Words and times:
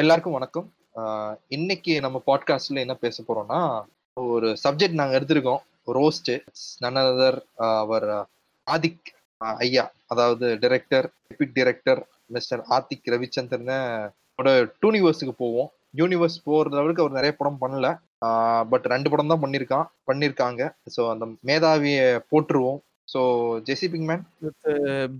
எல்லாருக்கும் 0.00 0.32
வணக்கம். 0.32 0.72
இன்னைக்கு 1.48 2.00
நம்ம 2.00 2.22
பாட்காஸ்ட்ல 2.26 2.74
என்ன 2.74 2.94
பேச 2.94 3.22
போறோம்னா 3.22 3.84
ஒரு 4.14 4.56
சப்ஜெக்ட் 4.68 4.92
நாங்க 4.92 5.20
எடுத்திருக்கோம். 5.20 5.58
ரோஸ்ட் 5.86 6.42
நன் 6.78 6.94
அதர் 6.94 7.38
அவர் 7.56 8.26
ஆதிக் 8.70 9.00
ஐயா. 9.36 9.92
அதாவது 10.06 10.58
director 10.58 11.12
epic 11.28 11.52
director 11.52 12.08
mister 12.26 12.64
Adhik 12.70 13.06
Ravichandran 13.06 14.10
டூனிவர்ஸுக்கு 14.86 15.30
போவோம். 15.30 15.70
யூனிவர்ஸ் 15.96 16.42
போறது 16.46 16.76
அளவுக்கு 16.76 17.02
அவர் 17.02 17.14
நிறைய 17.14 17.34
படம் 17.38 17.60
பண்ணல. 17.60 17.98
பட் 18.68 18.84
ரெண்டு 18.84 19.10
படம் 19.10 19.26
தான் 19.26 19.42
பண்ணியிருக்கான் 19.42 19.86
பண்ணியிருக்காங்க 20.12 20.74
ஸோ 20.96 21.10
அந்த 21.10 21.26
மேதாவியை 21.46 22.20
போட்டுருவோம் 22.30 22.78
so 23.12 23.20
Jesse 23.64 23.88
Pinkman 23.88 24.22
with 24.38 24.54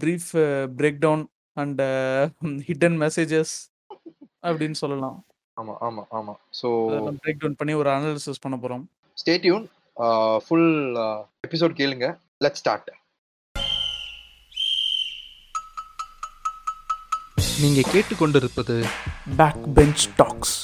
brief 0.05 0.33
uh, 0.33 0.69
breakdown 0.99 1.29
uh, 1.29 1.29
breakdown 1.29 1.29
and 1.55 1.81
uh, 1.81 3.45
அப்படின்னு 4.49 4.79
சொல்லலாம். 4.83 5.17
ஆமா 5.57 5.75
ஆமா 5.87 6.03
ஆமா. 6.19 6.35
ஸோ 6.61 6.69
அதெல்லாம் 6.91 7.21
பிரேக் 7.25 7.41
டவுன் 7.43 7.59
பண்ணி 7.61 7.75
ஒரு 7.81 7.91
அனாலிசிஸ் 7.95 8.45
பண்ண 8.45 8.57
போறோம். 8.63 8.85
ஸ்டேட்யூன் 9.23 9.65
ஃபுல் 10.47 10.71
எபிசோட் 11.49 11.75
கேளுங்க. 11.81 12.07
லெட் 12.45 12.61
ஸ்டார்ட் 12.63 12.91
நீங்க 17.63 17.81
கேட்டுக்கொண்டிருப்பது 17.95 18.77
back 19.41 19.61
bench 19.77 20.05
talks 20.21 20.55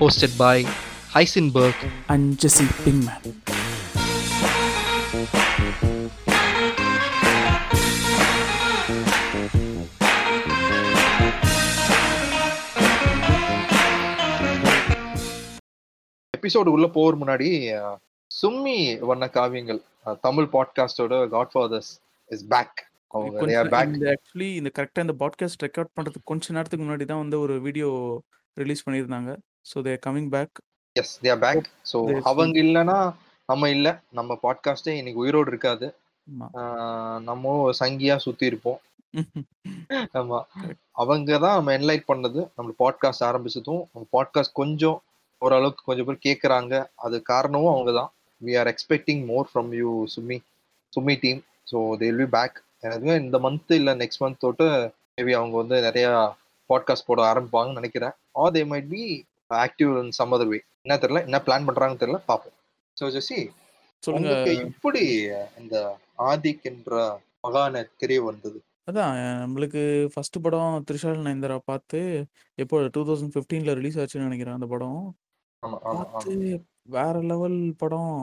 hosted 0.00 0.32
by 0.42 0.56
Heisenberg 1.14 1.82
and 2.12 2.26
Jesse 2.42 2.66
Pinkman 2.84 3.22
episode 16.40 16.68
உள்ள 16.68 16.86
போகிற 16.88 17.16
முன்னாடி 17.16 17.48
சும்மி 18.30 18.76
வண்ண 19.00 19.26
காவியங்கள் 19.26 19.80
தமிழ் 20.20 20.48
பாட்காஸ்டோட 20.52 21.28
God 21.28 21.52
fathers 21.54 21.90
is 22.30 22.44
back 22.48 22.78
actually 24.10 24.48
இந்த 24.54 24.70
கரெக்டாக 24.78 25.00
இந்த 25.00 25.14
பாட்காஸ்ட் 25.18 25.64
ரெக்கார்ட் 25.66 25.94
பண்ணுறதுக்கு 25.96 26.30
கொஞ்ச 26.30 26.52
நேரத்துக்கு 26.52 26.84
முன்னாடி 26.86 27.04
தான் 27.04 27.18
வந்து 27.18 27.40
ஒரு 27.40 27.60
வீடியோ 27.60 27.88
ரிலீஸ் 28.56 28.84
பண்ணியிருந்தாங்க. 28.86 29.30
So 29.70 29.78
they 29.82 29.94
coming 30.06 30.30
back 30.30 30.58
as 30.96 31.14
they 31.22 31.30
are 31.30 31.38
back 31.38 31.66
so 31.92 31.98
They- 32.08 32.22
அவங்க 32.22 32.56
இல்லைன்னா 32.60 32.98
நம்ம 33.48 33.68
இல்ல. 33.68 33.88
நம்ம 34.10 34.38
பாட்காஸ்டே 34.42 34.92
இன்னைக்கு 34.96 35.20
உயிரோடு 35.20 35.50
இருக்காது. 35.50 35.86
நம்ம 37.20 37.72
சங்கியா 37.80 38.16
சுத்தி 38.16 38.46
இருப்போம். 38.46 38.80
ஆமா. 40.20 40.38
அவங்க 40.92 41.38
தான் 41.38 41.56
நம்ம 41.56 41.72
என்லைட் 41.78 42.04
பண்ணது. 42.08 42.40
நம்ம 42.56 42.74
பாட்காஸ்ட் 42.78 43.26
ஆரம்பிச்சதும் 43.28 43.82
பாட்காஸ்ட் 44.12 44.52
கொஞ்சம் 44.52 44.98
ஓரளவுக்கு 45.42 45.82
கொஞ்சம் 45.84 46.08
பேர் 46.08 46.24
கேட்குறாங்க 46.28 46.74
அது 47.06 47.16
காரணமும் 47.32 47.72
அவங்க 47.74 47.92
தான் 48.00 48.10
we 48.40 48.54
are 48.60 48.70
expecting 48.72 49.22
more 49.30 49.48
from 49.50 49.70
you 49.80 49.92
Sumi 50.14 50.36
Sumi 50.92 51.14
team 51.24 51.40
so 51.72 51.78
they 52.00 52.08
will 52.08 52.24
be 52.24 52.30
back 52.38 52.56
எனக்கு 52.86 53.14
இந்த 53.24 53.38
மந்த் 53.46 53.72
இல்லை 53.78 53.94
நெக்ஸ்ட் 54.02 54.22
மந்த் 54.24 54.42
தொட்டு 54.44 54.66
மேபி 55.14 55.32
அவங்க 55.38 55.56
வந்து 55.62 55.76
நிறைய 55.88 56.06
பாட்காஸ்ட் 56.70 57.08
போட 57.08 57.20
ஆரம்பிப்பாங்கன்னு 57.30 57.80
நினைக்கிறேன். 57.80 58.14
Are 58.42 58.54
they 58.56 58.62
might 58.72 58.88
be 58.94 59.02
active 59.64 59.90
in 60.02 60.14
some 60.18 60.34
other 60.36 60.50
way 60.52 60.58
என்ன 60.84 60.96
தெரியல 61.02 61.22
என்ன 61.28 61.38
பிளான் 61.46 61.66
பண்றாங்கன்னு 61.68 62.02
தெரியல 62.02 62.20
பார்ப்போம். 62.30 62.56
ஸோ 62.96 63.06
ஜெசி 63.16 63.38
சொல்லுங்க. 64.02 64.34
எப்படி 64.66 65.02
இந்த 65.60 65.76
ஆதிக் 66.30 66.66
என்ற 66.70 66.92
மகான 67.46 67.82
தெரிய 68.02 68.18
வந்தது? 68.28 68.58
அதான் 68.88 69.16
நம்மளுக்கு 69.42 69.82
ஃபர்ஸ்ட் 70.12 70.38
படம் 70.44 70.84
திரிஷால் 70.88 71.26
நயன்தாரா 71.26 71.58
பார்த்து 71.70 71.98
எப்போ 72.58 72.76
டூ 72.94 73.02
தௌசண்ட் 73.08 73.34
ஃபிஃப்டீனில் 73.34 73.76
ரிலீஸ் 73.78 73.98
ஆச்சுன்னு 74.02 74.28
நினைக்கிறேன் 74.28 74.58
அந்த 74.58 74.68
படம். 74.74 75.02
ஆமா 75.62 75.78
ஆமா 75.84 76.02
பார்த்து 76.04 76.34
ஆமா 76.34 76.58
வேற 76.88 77.20
லெவல் 77.22 77.74
படம் 77.76 78.14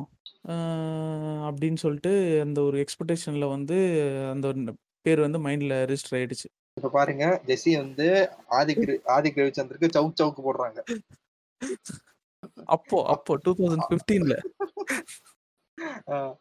அஹ் 0.47 1.41
அப்படின்னு 1.47 1.75
சொல்லிட்டு 1.75 2.11
அந்த 2.41 2.61
ஒரு 2.61 2.77
எக்ஸ்பெக்டேஷன்ல 2.83 3.49
வந்து 3.49 3.77
அந்த 4.31 4.47
ந- 4.59 4.75
பேர் 5.05 5.19
வந்து 5.19 5.39
மைண்ட்ல 5.39 5.73
ரெஜிஸ்டர் 5.83 6.17
ஆயிடுச்சு. 6.17 6.47
இப்ப 6.77 6.89
பாருங்க 6.89 7.25
ஜெசி 7.45 7.77
வந்து 7.77 8.07
ஆதிக் 8.51 8.81
ரி- 8.87 9.01
ஆதிக் 9.07 9.39
ரவிச்சந்திருக்கு 9.39 9.93
சவுக் 9.95 10.19
சவுக்கு 10.21 10.41
போடுறாங்க. 10.43 10.79
அப்போ 12.67 12.97
அப்போ 13.05 13.35
டூ 13.35 13.51
தௌசண்ட் 13.53 13.87
ஃபிஃப்டீன்ல 13.89 14.35
ஆஹ் 16.07 16.33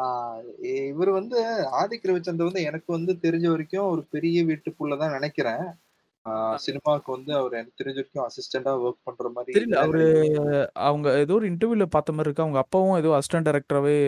ஆஹ் 0.00 0.40
இவர் 0.86 1.10
வந்து 1.10 1.38
ஆதிக் 1.80 2.06
ரவிச்சந்தர் 2.06 2.48
வந்து 2.48 2.62
எனக்கு 2.62 2.92
வந்து 2.92 3.12
தெரிஞ்ச 3.22 3.46
வரைக்கும் 3.48 3.88
ஒரு 3.88 4.04
பெரிய 4.06 4.44
வீட்டுக்குள்ளதான் 4.44 5.12
நினைக்கிறேன். 5.12 5.64
சினிமாவுக்கு 6.62 7.10
வந்து 7.14 7.32
அவர் 7.38 7.54
எனக்கு 7.54 7.78
தெரிஞ்ச 7.80 7.98
வரைக்கும் 7.98 8.26
அசிஸ்டண்டா 8.26 8.72
ஒர்க் 8.82 9.04
பண்ற 9.06 9.28
மாதிரி 9.34 9.56
தெரியல 9.56 9.78
அவரு 9.82 10.06
அவங்க 10.88 11.08
ஏதோ 11.22 11.34
ஒரு 11.34 11.46
இன்டர்வியூல 11.52 11.86
பார்த்த 11.94 12.12
மாதிரி 12.12 12.28
இருக்கு. 12.28 12.46
அவங்க 12.46 12.60
அப்பாவும் 12.64 12.98
ஏதோ 12.98 13.12
அசிஸ்டன்ட் 13.18 13.48
டைரக்டராகவே 13.48 13.98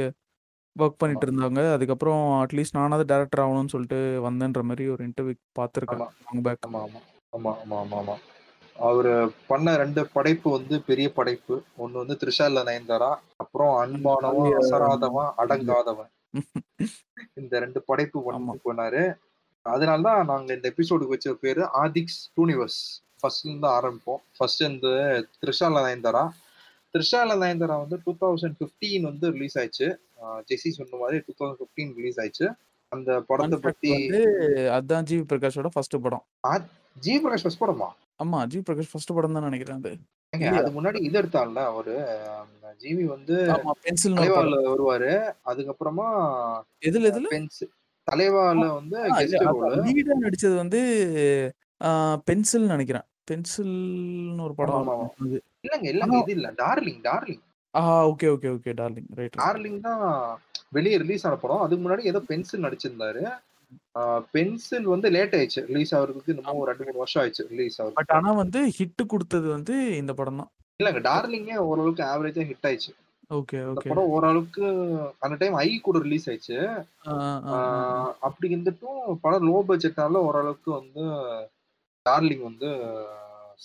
ஒர்க் 0.76 1.00
பண்ணிட்டு 1.00 1.26
இருந்தாங்க. 1.26 1.60
அதுக்கப்புறம் 1.76 2.22
அட்லீஸ்ட் 2.42 2.76
நானாவது 2.76 3.06
டேரக்டர் 3.10 3.42
ஆகணும்னு 3.44 3.74
சொல்லிட்டு 3.74 3.98
வந்தேன்ற 4.26 4.62
மாதிரி 4.68 4.86
ஒரு 4.88 5.04
இன்டர்வியூ 5.08 5.36
பார்த்துருக்கேன் 5.58 6.02
லாங் 6.02 6.44
பேக் 6.44 6.66
ஆமா 6.68 6.82
ஆமா. 6.82 7.00
ஆமா 7.32 7.52
ஆமா 7.80 7.98
ஆமா 8.00 8.16
அவரு 8.76 9.10
பண்ண 9.48 9.76
ரெண்டு 9.76 10.02
படைப்பு 10.14 10.48
வந்து 10.50 10.74
பெரிய 10.86 11.08
படைப்பு. 11.12 11.54
ஒண்ணு 11.78 11.96
வந்து 11.98 12.14
த்ரிஷால 12.20 12.62
நயன்தாரா 12.68 13.10
அப்புறம் 13.36 13.72
அன்பானவன் 13.80 14.54
அசராதவன் 14.60 15.30
அடங்காதவன். 15.42 16.10
இந்த 17.38 17.54
ரெண்டு 17.58 17.80
படைப்பு 17.82 18.18
ஆமா. 18.30 18.54
பண்ணிட்டு 19.66 19.68
போனாரு 19.68 19.76
அதனாலதான் 19.76 20.24
நாங்க 20.24 20.54
இந்த 20.54 20.66
எபிசோடுக்கு 20.74 21.14
வச்ச 21.14 21.32
பேரு 21.40 21.62
ஆதிக்ஸ் 21.84 22.20
யூனிவர்ஸ் 22.38 22.80
ஃபர்ஸ்ட்ல 23.20 23.48
இருந்து 23.48 23.68
ஆரம்பிப்போம். 23.68 24.20
ஃபர்ஸ்ட் 24.36 24.62
இந்த 24.62 24.88
த்ரிஷால 25.42 25.80
நயன்தாரா 25.86 26.24
த்ரிஷால 26.94 27.34
நயன்தாரா 27.42 27.76
வந்து 27.82 27.96
டூ 28.04 28.12
தௌசண்ட் 28.20 28.56
ஃபிஃப்டீன் 28.60 29.04
வந்து 29.10 29.26
ரிலீஸ் 29.30 29.56
ஆயிடுச்சு. 29.58 29.88
ஜெசி 30.48 30.70
சொன்ன 30.78 30.98
மாதிரி 31.02 31.18
டூ 31.26 31.32
தௌசண்ட் 31.40 31.60
ஃபிஃப்டீன் 31.60 31.92
ரிலீஸ் 31.98 32.20
ஆயிடுச்சு. 32.20 32.46
அந்த 32.92 33.10
படத்தை 33.20 33.58
பத்தி 33.58 33.90
வந்து 33.96 34.22
அதான் 34.76 35.06
ஜிவி 35.10 35.24
பிரகாஷோட 35.32 35.68
ஃபர்ஸ்ட் 35.74 35.96
படம். 36.06 36.24
ஜி 36.96 37.12
பிரகாஷ் 37.24 37.44
ஃபர்ஸ்ட் 37.44 37.62
படமா? 37.64 37.88
ஆமா 38.22 38.38
ஜிவி 38.52 38.62
பிரகாஷ் 38.68 38.90
ஃபர்ஸ்ட் 38.92 39.12
படம் 39.18 39.36
தான் 39.36 39.46
நினைக்கிறேன் 39.48 39.78
அது. 39.80 39.92
அது 40.60 40.70
முன்னாடி 40.76 40.98
இது 41.08 41.16
எடுத்தான்ல 41.20 41.60
அவரு? 41.72 41.94
ஜிவி 42.82 43.04
வந்து 43.04 43.36
படம். 43.46 44.72
வருவாரு. 44.72 45.12
அதுக்கப்புறமா 45.50 46.08
எதுல 46.88 47.10
எதுல? 47.12 47.30
பென்ஸ் 47.36 47.62
தலைவால 48.10 48.64
வந்து 48.78 48.98
லீடா 49.86 50.16
நடிச்சது 50.24 50.54
வந்து 50.62 50.80
பென்சில் 52.28 52.72
நினைக்கிறேன். 52.74 53.06
பென்சில்னு 53.30 54.44
ஒரு 54.48 54.54
படம் 54.60 54.90
இல்லங்க 55.66 55.86
இல்லங்க 55.92 56.16
இது 56.22 56.34
இல்ல. 56.38 56.48
டார்லிங் 56.62 57.00
டார்லிங் 57.08 57.44
ஆ 57.74 57.80
okay 58.12 58.28
okay 58.34 58.48
okay. 58.56 58.70
Darling 58.80 59.10
right 59.18 59.36
Darling 59.42 59.80
தான் 59.88 60.02
வெளியே 60.76 60.96
ரிலீஸ் 61.02 61.24
ஆன 61.26 61.38
படம். 61.42 61.62
அதுக்கு 61.64 61.84
முன்னாடி 61.84 62.10
ஏதோ 62.12 62.20
பென்சில் 62.30 62.64
நடிச்சிருந்தாரு. 62.66 63.22
பென்சில் 64.34 64.86
வந்து 64.92 65.08
லேட் 65.16 65.34
ஆயிடுச்சு. 65.38 65.60
ரிலீஸ் 65.70 65.92
ஆகுறதுக்கு 65.98 66.32
இன்னமும் 66.34 66.60
ஒரு 66.62 66.70
ரெண்டு 66.70 66.86
மூணு 66.88 67.02
வருஷம் 67.02 67.20
ஆயிடுச்சு 67.22 67.46
ரிலீஸ் 67.52 67.76
பட் 67.78 67.86
ஆகுறதுக்கு 67.86 68.16
ஆனா 68.18 68.32
வந்து 68.42 68.60
ஹிட் 68.78 69.02
கொடுத்தது 69.12 69.46
வந்து 69.56 69.74
இந்த 70.00 70.12
படம் 70.20 70.40
தான். 70.42 70.50
இல்லங்க 70.80 71.02
டார்லிங்கே 71.10 71.56
ஓரளவுக்கு 71.68 72.04
ஆவரேஜா 72.12 72.44
ஹிட் 72.50 72.66
ஆயிடுச்சு. 72.70 72.92
Okay 73.30 73.58
okay. 73.70 73.88
படம் 73.90 74.12
ஓரளவுக்கு 74.14 74.64
அந்த 75.18 75.34
டைம் 75.40 75.56
ஐ 75.64 75.68
கூட 75.78 75.98
ரிலீஸ் 76.06 76.26
ஆயிடுச்சு. 76.30 76.58
அப்படி 78.26 78.48
இருந்துட்டும் 78.54 79.02
படம் 79.24 79.46
லோ 79.48 79.58
பட்ஜெட்னால 79.68 80.22
ஓரளவுக்கு 80.28 80.70
வந்து 80.70 81.04
டார்லிங் 82.06 82.44
வந்து 82.48 82.68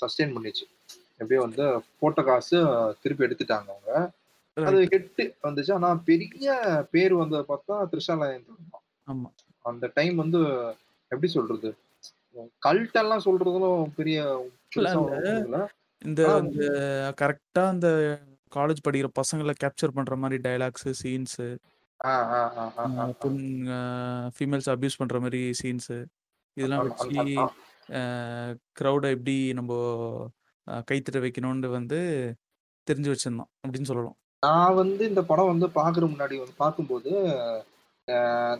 சஸ்டெயின் 0.01 0.35
பண்ணிச்சு. 0.35 0.65
எப்படியோ 1.19 1.41
வந்து 1.47 1.65
போட்ட 1.99 2.21
காசு 2.23 2.57
திருப்பி 3.01 3.25
எடுத்துட்டாங்க 3.27 3.69
அவங்க. 3.73 3.93
அது 4.57 4.77
ஹிட் 4.91 5.21
வந்துச்சு. 5.47 5.71
ஆனா 5.73 5.89
பெரிய 6.09 6.49
பேர் 6.91 7.13
வந்ததை 7.21 7.43
பார்த்தா 7.51 7.77
த்ரிஷாலயன் 7.91 8.45
ஆமா. 9.11 9.29
அந்த 9.65 9.85
டைம் 9.97 10.15
வந்து 10.15 10.39
எப்படி 11.11 11.29
சொல்றது? 11.37 11.69
கல்ட் 12.65 12.97
எல்லாம் 13.01 13.25
சொல்றதும் 13.25 13.83
பெரிய 13.97 14.19
இந்த 16.01 16.21
கரெக்டா 17.21 17.61
அந்த 17.73 17.87
காலேஜ் 18.55 18.85
படிக்கிற 18.87 19.09
பசங்களை 19.19 19.53
கேப்சர் 19.63 19.95
பண்ற 19.97 20.15
மாதிரி 20.23 20.37
டைலாக்ஸ் 20.47 20.87
சீன்ஸ் 21.01 21.37
ஃபீமேல்ஸ் 24.37 24.69
அபியூஸ் 24.73 24.99
பண்ற 25.01 25.19
மாதிரி 25.25 25.41
சீன்ஸ் 25.61 25.93
இதெல்லாம் 26.57 26.83
வச்சு 26.87 27.23
க்ரௌடை 28.79 29.09
எப்படி 29.15 29.37
நம்ம 29.53 29.73
கைத்தட்ட 30.89 31.19
வைக்கணும்னு 31.25 31.69
வந்து 31.77 31.99
தெரிஞ்சு 32.87 33.11
வச்சிருந்தோம் 33.11 33.49
அப்படின்னு 33.63 33.89
சொல்லலாம். 33.89 34.17
நான் 34.43 34.77
வந்து 34.79 35.03
இந்த 35.11 35.21
படம் 35.29 35.51
வந்து 35.51 35.67
பாக்குற 35.77 36.03
முன்னாடி 36.11 36.35
வந்து 36.41 36.55
பார்க்கும்போது 36.63 37.11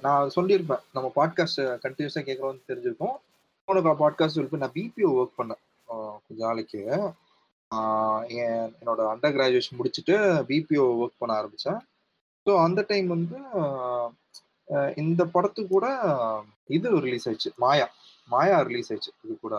நான் 0.06 0.34
சொல்லியிருப்பேன் 0.36 0.84
நம்ம 0.96 1.08
பாட்காஸ்ட் 1.18 1.62
கண்டினியூஸா 1.84 2.22
கேட்கறோம்னு 2.30 2.68
தெரிஞ்சிருக்கும். 2.70 3.16
உனக்கு 3.68 3.92
பாட்காஸ்ட் 4.04 4.36
சொல்லிட்டு 4.38 4.62
நான் 4.64 4.76
பிபிஓ 4.78 5.12
ஒர்க் 5.20 5.38
பண்ணேன் 5.40 5.62
கொஞ்ச 6.26 6.40
நாளைக்கு. 6.48 6.82
என்னோட 8.46 9.02
அண்டர் 9.12 9.36
கிராஜுவேஷன் 9.36 9.78
முடிச்சுட்டு 9.80 10.16
பிபிஓ 10.50 10.86
ஒர்க் 11.02 11.22
பண்ண 11.22 11.34
ஆரம்பித்தேன் 11.40 11.80
ஸோ 12.46 12.54
அந்த 12.66 12.80
டைம் 12.92 13.08
வந்து 13.16 13.38
இந்த 15.04 15.22
படத்து 15.36 15.62
கூட 15.74 15.86
இது 16.76 16.88
ரிலீஸ் 17.06 17.28
ஆயிடுச்சு. 17.28 17.52
மாயா. 17.64 17.88
மாயா 18.30 18.58
ரிலீஸ் 18.70 18.90
ஆயிடுச்சு. 18.92 19.12
இது 19.26 19.34
கூட. 19.46 19.56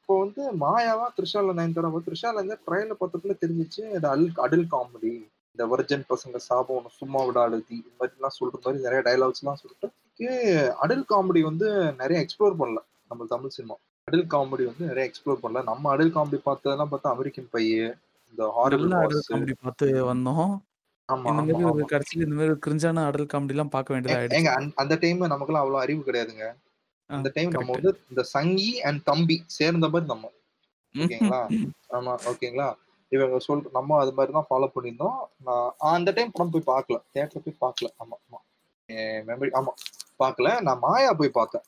இப்போ 0.00 0.14
வந்து 0.24 0.42
மாயாவா 0.64 1.06
த்ரிஷால 1.16 1.54
நயன்தாரா 1.58 1.88
த்ரிஷால 2.06 2.38
இருந்து 2.40 2.56
ட்ரையல 2.66 2.94
பார்த்ததுக்குள்ள 3.00 3.34
தெரிஞ்சிச்சு 3.40 3.82
இந்த 3.96 4.06
அல் 4.14 4.26
அடல் 4.44 4.66
காமெடி 4.74 5.12
இந்த 5.56 5.64
வர்ஜன் 5.72 6.04
பசங்க 6.12 6.38
சாபம் 6.48 6.76
ஒன்று 6.78 6.98
சும்மா 7.00 7.20
விடாடுதி 7.28 7.76
இந்த 7.80 7.92
மாதிரிலாம் 8.00 8.36
சொல்ற 8.38 8.56
மாதிரி 8.64 8.84
நிறைய 8.86 9.00
டைலாக்ஸ்லாம் 9.08 9.60
சொல்லிட்டு 9.62 9.88
அடல் 10.84 11.06
காமெடி 11.12 11.42
வந்து 11.50 11.68
நிறைய 12.02 12.18
எக்ஸ்ப்ளோர் 12.24 12.58
பண்ணல. 12.60 12.80
நம்ம 13.10 13.26
தமிழ் 13.34 13.54
சினிமா 13.56 13.76
அடல் 14.08 14.26
காமெடி 14.26 14.64
வந்து 14.64 14.86
நிறைய 14.86 15.04
எக்ஸ்ப்ளோர் 15.06 15.40
பண்ணல. 15.42 15.62
நம்ம 15.64 15.90
அடல் 15.90 16.12
காமெடி 16.14 16.38
பார்த்ததெல்லாம் 16.44 16.90
பார்த்தா 16.90 17.10
அமெரிக்கன் 17.10 17.48
பைய 17.50 17.78
இந்த 18.30 18.42
ஹாரர் 18.56 18.94
அடல் 18.98 19.24
காமெடி 19.28 19.54
பார்த்து 19.62 19.86
வந்தோம். 20.14 20.52
ஆமா 21.08 21.24
இந்த 21.24 21.42
மாதிரி 21.42 21.64
ஒரு 21.70 21.84
கடைசியில் 21.84 22.26
இந்த 22.26 22.36
மாதிரி 22.36 22.54
கிரிஞ்சான 22.66 23.04
அடல் 23.06 23.26
காமெடி 23.26 23.48
எல்லாம் 23.48 23.68
பார்க்க 23.68 23.94
வேண்டியதா 23.94 24.36
ஏங்க 24.38 24.52
அந்த- 24.52 24.72
அந்த 24.74 24.94
டைம் 24.94 25.20
நமக்குலாம் 25.24 25.62
அவ்வளவு 25.62 25.80
அறிவு 25.80 26.02
கிடையாதுங்க. 26.06 26.46
அந்த 27.10 27.30
டைம் 27.34 27.50
நம்ம 27.50 27.72
வந்து 27.72 28.00
இந்த 28.10 28.22
சங்கி 28.22 28.80
அண்ட் 28.80 29.04
தம்பி 29.04 29.44
சேர்ந்த 29.46 29.88
மாதிரி 29.88 30.06
நம்ம. 30.06 30.30
ஓகேங்களா? 30.94 31.40
ஆமா 31.90 32.14
ஓகேங்களா? 32.26 32.68
இவங்க 33.12 33.38
சொல் 33.38 33.68
நம்ம 33.72 33.98
அது 33.98 34.12
மாதிரி 34.12 34.32
தான் 34.32 34.46
ஃபாலோ 34.50 34.70
பண்ணியிருந்தோம். 34.74 35.18
நான் 35.44 35.74
அந்த 35.78 36.10
டைம் 36.10 36.30
படம் 36.32 36.50
போய் 36.50 36.68
பார்க்கல. 36.70 36.98
தேட்டர் 37.14 37.44
போய் 37.46 37.60
பார்க்கல. 37.60 37.88
ஆமா 37.98 38.16
ஆமா. 38.26 38.40
மெமரி 39.28 39.50
ஆமா 39.52 39.72
பார்க்கல. 40.18 40.60
நான் 40.60 40.78
மாயா 40.78 41.12
போய் 41.12 41.28
பார்த்தேன். 41.28 41.62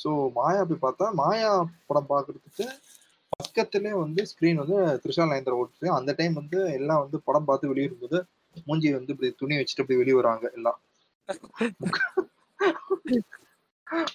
ஸோ 0.00 0.10
மாயா 0.36 0.62
போய் 0.68 0.84
பார்த்தா 0.84 1.06
மாயா 1.20 1.50
படம் 1.88 2.10
பார்க்கறதுக்கு 2.12 2.66
பக்கத்துலேயே 3.32 3.94
வந்து 4.02 4.20
ஸ்க்ரீன் 4.30 4.60
வந்து 4.62 4.76
த்ரிஷா 5.02 5.24
நயன்தர் 5.30 5.58
ஓட்டுச்சு 5.58 5.88
அந்த 5.98 6.10
டைம் 6.18 6.34
வந்து 6.40 6.58
எல்லாம் 6.78 7.02
வந்து 7.04 7.18
படம் 7.28 7.48
பார்த்து 7.48 7.70
வெளியே 7.72 7.86
இருக்கும்போது 7.86 8.18
மூஞ்சி 8.68 8.88
வந்து 8.98 9.12
இப்படி 9.14 9.30
துணி 9.40 9.56
வச்சுட்டு 9.58 9.82
இப்படி 9.84 10.00
வெளியே 10.00 10.16
வராங்க 10.20 10.46
எல்லாம். 10.58 10.78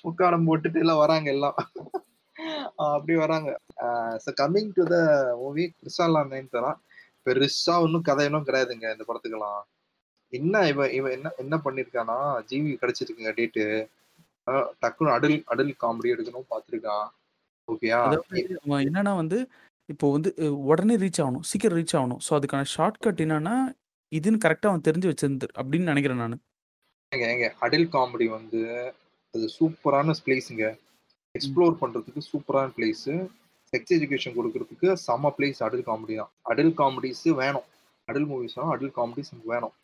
முக்காடம் 0.06 0.48
போட்டுட்டு 0.48 0.82
எல்லாம் 0.84 1.02
வராங்க 1.04 1.28
எல்லாம். 1.36 1.58
அப்படி 2.88 3.14
வராங்க. 3.24 3.50
So 4.24 4.30
coming 4.42 4.72
to 4.78 4.84
the 4.94 4.98
movie 5.42 5.66
கிறிஸ்டாலா 5.80 6.22
Nayanthara? 6.32 6.72
பெருசா 7.26 7.76
ஒன்றும் 7.86 8.08
கதையெல்லாம் 8.10 8.48
கிடையாதுங்க 8.48 8.88
இந்த 8.96 9.06
படத்துக்கெல்லாம். 9.10 9.62
என்ன 10.34 10.62
இவன் 10.72 10.94
இவன் 10.98 11.16
என்ன 11.18 11.28
என்ன 11.44 11.56
பண்ணிருக்கானா? 11.66 12.18
ஜிவி 12.50 12.72
கிடைச்சிருக்குங்க 12.82 13.34
டேட்டு 13.40 13.66
டக்குன்னு 14.82 15.14
அடல் 15.18 15.38
அடல் 15.54 15.74
காமெடி 15.84 16.14
எடுக்கணும் 16.16 16.50
பார்த்துருக்கான் 16.54 17.08
ஓகேயா 17.68 18.00
அவன் 18.64 18.86
என்னன்னா 18.88 19.14
வந்து 19.22 19.38
இப்போ 19.90 20.08
வந்து 20.16 20.30
உடனே 20.72 20.96
ரீச் 21.04 21.22
ஆகணும். 21.24 21.46
சீக்கிரம் 21.50 21.78
ரீச் 21.80 21.96
ஆகணும். 22.00 22.22
ஸோ 22.26 22.32
அதுக்கான 22.38 22.68
ஷார்ட்கட் 22.76 23.22
என்னன்னா 23.26 23.56
இதுன்னு 24.12 24.44
கரெக்டாக 24.46 24.72
அவன் 24.72 24.88
தெரிஞ்சு 24.88 25.10
வச்சிருந்து 25.12 25.48
அப்படின்னு 25.60 25.92
நினைக்கிறேன் 25.92 26.22
நான். 26.24 26.40
ஏங்க 27.12 27.26
ஏங்க 27.34 27.48
அடல் 27.66 27.88
காமெடி 27.96 28.28
வந்து 28.38 28.62
அது 29.34 29.48
சூப்பரான 29.58 30.16
பிளேஸுங்க 30.26 30.66
எக்ஸ்ப்ளோர் 31.36 31.76
பண்றதுக்கு 31.82 32.22
சூப்பரான 32.32 32.74
பிளேஸ் 32.78 33.06
செக்ஸ் 33.74 33.94
எஜுகேஷன் 33.98 34.38
கொடுக்கறதுக்கு 34.38 34.90
செம 35.06 35.32
பிளேஸ் 35.38 35.62
அடல் 35.68 35.88
காமெடி 35.90 36.16
தான். 36.22 36.32
அடல் 36.52 36.74
காமெடிஸ் 36.82 37.26
வேணும். 37.42 37.68
அடல் 38.08 38.28
மூவிஸ் 38.32 38.58
அடல் 38.76 38.96
காமெடிஸ் 38.98 39.34
வேணும். 39.54 39.76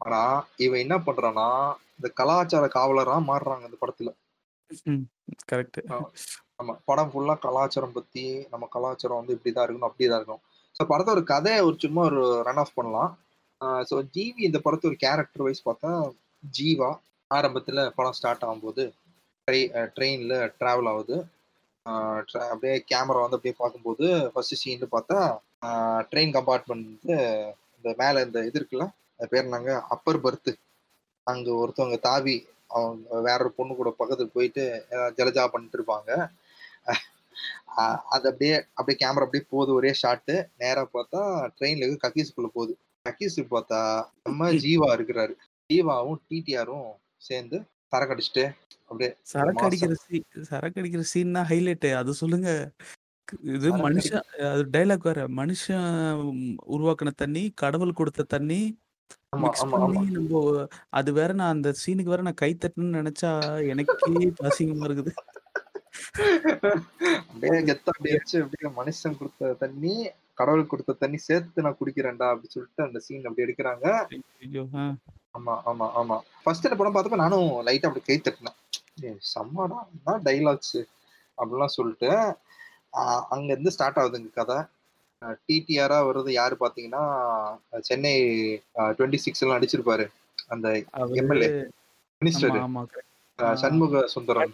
ஆனா 0.00 0.20
இவன் 0.64 0.82
என்ன 0.84 0.96
பண்றான்னா 1.06 1.48
இந்த 2.00 2.08
கலாச்சார 2.20 2.64
காவலரா 2.76 3.16
மாறுறாங்க 3.30 3.68
இந்த 3.68 3.78
படத்துல. 3.82 4.10
கரெக்ட் 5.50 5.78
ஆமா. 6.60 6.74
படம் 6.88 7.10
ஃபுல்லா 7.12 7.34
கலாச்சாரம் 7.44 7.94
பத்தி 7.98 8.24
நம்ம 8.52 8.64
கலாச்சாரம் 8.74 9.20
வந்து 9.20 9.34
இப்படிதான் 9.36 9.64
இருக்கணும் 9.66 9.88
அப்படிதான் 9.88 10.20
இருக்கணும். 10.20 10.44
ஸோ 10.76 10.82
படத்தை 10.90 11.10
ஒரு 11.16 11.22
கதையை 11.32 11.60
ஒரு 11.68 11.76
சும்மா 11.84 12.02
ஒரு 12.10 12.22
ரன் 12.48 12.60
ஆஃப் 12.62 12.76
பண்ணலாம். 12.78 13.10
ஸோ 13.90 13.96
ஜிவி 14.16 14.42
இந்த 14.48 14.58
படத்தை 14.64 14.86
ஒரு 14.90 14.98
கேரக்டர் 15.04 15.44
வைஸ் 15.46 15.66
பார்த்தா 15.68 15.90
ஜீவா 16.58 16.90
ஆரம்பத்துல 17.30 17.84
படம் 17.98 18.16
ஸ்டார்ட் 18.18 18.44
ஆகும்போது 18.46 18.82
ட்ரை 19.48 19.60
ட்ரெயினில் 19.96 20.36
ட்ராவல் 20.60 20.90
ஆகுது. 20.92 21.16
அப்படியே 22.52 22.74
கேமரா 22.90 23.22
வந்து 23.24 23.38
அப்படியே 23.38 23.56
பார்க்கும்போது 23.62 24.06
ஃபர்ஸ்ட் 24.32 24.60
சீன் 24.62 24.84
பார்த்தா 24.96 25.18
ட்ரெயின் 26.12 26.34
கம்பார்ட்மெண்ட் 26.36 26.86
வந்து 26.86 27.16
இந்த 27.76 27.88
மேலே 28.02 28.18
இந்த 28.26 28.38
இது 28.48 28.58
இருக்குல்ல 28.60 28.86
அது 29.20 29.28
பேர் 29.32 29.52
நாங்க 29.54 29.72
அப்பர் 29.94 30.24
பர்த்து 30.26 30.52
அங்கே 31.26 31.50
ஒருத்தவங்க 31.60 31.98
தாவி 32.08 32.36
அவங்க 32.76 33.20
வேற 33.26 33.38
ஒரு 33.44 33.52
பொண்ணு 33.58 33.72
கூட 33.74 33.90
பக்கத்துக்கு 33.98 34.36
போயிட்டு 34.38 34.64
ஜலஜா 35.18 35.44
பண்ணிட்டு 35.52 35.78
இருப்பாங்க 35.78 36.10
அது 38.14 38.26
அப்படியே 38.30 38.56
அப்படியே 38.78 38.98
கேமரா 38.98 39.26
அப்படியே 39.26 39.44
போகுது 39.52 39.70
ஒரே 39.78 39.92
ஷாட்டு 40.02 40.34
நேரா 40.62 40.82
பார்த்தா 40.96 41.20
ட்ரெயின்ல 41.56 41.84
இருந்து 41.84 42.04
கக்கீஸுக்குள்ள 42.04 42.50
போகுது 42.56 42.74
கக்கீஸுக்கு 43.06 43.50
பார்த்தா 43.54 43.78
நம்ம 44.26 44.50
ஜீவா 44.64 44.88
இருக்கிறாரு. 44.96 45.32
ஜீவாவும் 45.70 46.20
டிடிஆரும் 46.28 46.90
சேர்ந்து 47.28 47.56
சரக்கு 47.92 48.14
அடிச்சுட்டு 48.14 48.44
அப்படியே 48.90 49.10
சரக்கு. 49.32 49.64
அடிக்கிற 49.66 49.94
சீன் 50.04 50.46
சரக்கு 50.50 50.80
அடிக்கிற 50.80 51.02
சீன் 51.12 51.36
தான் 51.36 51.48
ஹைலைட் 51.50 51.88
அது 52.00 52.14
சொல்லுங்க. 52.22 52.50
இது 53.56 53.68
மனுஷன் 53.84 54.24
அது 54.52 54.62
டைலாக் 54.74 55.08
வேற. 55.10 55.20
மனுஷன் 55.40 55.86
உருவாக்குன 56.74 57.14
தண்ணி 57.22 57.44
கடவுள் 57.62 57.98
கொடுத்த 58.00 58.28
தண்ணி 58.34 58.60
ஆமா 59.34 59.42
மிக்ஸ் 59.44 59.62
ஆமா 59.64 59.78
பண்ணி 59.84 60.16
ஆமா. 60.34 60.64
அது 60.92 61.10
வேற 61.18 61.30
நான் 61.38 61.54
அந்த 61.54 61.70
சீனுக்கு 61.80 62.12
வேற 62.12 62.22
நான் 62.22 62.42
கை 62.42 62.50
தட்டணும்னு 62.54 63.00
நினைச்சா 63.00 63.30
எனக்கே 63.72 64.12
அசிங்கமா 64.48 64.86
இருக்குது. 64.88 65.12
அப்படியே 67.22 67.58
கெத்தா 67.68 67.92
அப்படியே 67.92 68.16
வச்சு 68.16 68.36
அப்படியே 68.44 68.70
மனுஷன் 68.78 69.18
கொடுத்த 69.18 69.52
தண்ணி 69.62 69.94
கடவுள் 70.38 70.62
கொடுத்த 70.66 70.96
தண்ணி 71.00 71.18
சேர்த்து 71.24 71.64
நான் 71.64 71.78
குடிக்கிறேன்டா 71.78 72.28
அப்படின்னு 72.30 72.54
சொல்லிட்டு 72.54 72.86
அந்த 72.86 72.98
சீன் 73.04 73.26
அப்படி 73.26 73.44
எடுக்கிறாங்க. 73.44 73.86
ஆ. 74.76 74.84
ஆமா 75.36 75.54
ஆமா 75.66 75.86
ஆமா. 76.00 76.16
ஃபர்ஸ்ட் 76.42 76.66
இந்த 76.66 76.76
படம் 76.76 76.94
பார்த்தப்ப 76.94 77.18
நானும் 77.22 77.48
லைட்டா 77.66 77.88
அப்படி 77.88 78.04
கை 78.04 78.18
தட்டினேன். 78.18 78.58
ஏய், 79.04 79.20
செம்மடா 79.30 79.78
என்ன 79.90 80.18
டைலாக்ஸ் 80.26 80.76
அப்படிலாம் 81.38 81.76
சொல்லிட்டு 81.76 82.10
அங்க 83.32 83.48
இருந்து 83.52 83.74
ஸ்டார்ட் 83.74 84.00
ஆகுதுங்க 84.00 84.32
கதை. 84.34 84.58
டிடிஆரா 85.46 85.98
வருது 86.08 86.30
யாரு 86.40 86.56
பாத்தீங்கன்னா 86.62 87.02
சென்னை 87.88 88.14
டுவெண்ட்டி 88.96 89.20
சிக்ஸ் 89.24 89.42
எல்லாம் 89.44 89.58
அடிச்சிருப்பாரு 89.58 90.06
அந்த 90.54 90.68
எம்எல்ஏ 91.22 91.50
மினிஸ்டர். 92.22 92.58
சண்முக 93.62 94.00
சுந்தரம் 94.14 94.52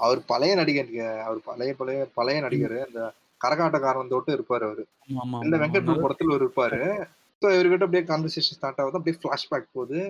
அவர் 0.00 0.20
பழைய 0.30 0.52
நடிகருங்க 0.60 1.02
அவர் 1.26 1.40
பழைய 1.48 1.72
பழைய 1.80 1.98
பழைய 2.18 2.38
நடிகர். 2.44 2.76
அந்த 2.86 3.00
கரகாட்டக்காரன் 3.40 4.12
தொட்டு 4.12 4.36
இருப்பாரு 4.36 4.64
அவரு. 4.68 4.84
இந்த 5.46 5.56
வெங்கட் 5.62 5.90
படத்துல 6.04 6.34
ஒரு 6.36 6.44
இருப்பாரு. 6.44 6.80
ஸோ 7.42 7.46
இவர்கிட்ட 7.56 7.86
அப்படியே 7.86 8.04
கான்வர்சேஷன் 8.10 8.56
ஸ்டார்ட் 8.58 8.80
ஆகுது. 8.82 8.98
அப்படியே 8.98 9.18
ஃபிளாஷ்பேக் 9.22 9.74
போகுது. 9.76 10.00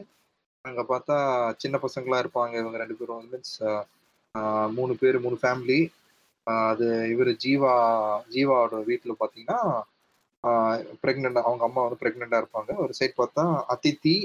அங்க 0.65 0.83
பார்த்தா 0.93 1.17
சின்ன 1.63 1.77
பசங்களா 1.85 2.21
இருப்பாங்க. 2.23 2.55
இவங்க 2.63 2.79
ரெண்டு 2.83 2.99
பேரும் 3.01 3.27
மீன்ஸ் 3.33 3.57
மூணு 4.77 4.95
பேர் 4.97 5.19
மூணு 5.21 5.37
ஃபேமிலி 5.43 5.81
அது 6.47 6.87
இவர் 7.13 7.31
ஜீவா 7.45 7.75
ஜீவாவோட 8.35 8.81
வீட்டுல 8.89 9.15
பாத்தீங்கன்னா 9.21 9.61
பிரெக்னெண்டா 11.03 11.41
அவங்க 11.43 11.65
அம்மா 11.65 11.81
வந்து 11.85 12.01
பிரெக்னெண்டா 12.03 12.41
இருப்பாங்க. 12.43 12.73
ஒரு 12.77 12.93
சைட் 12.95 13.19
பார்த்தா 13.19 13.45
அதித்தி 13.75 14.17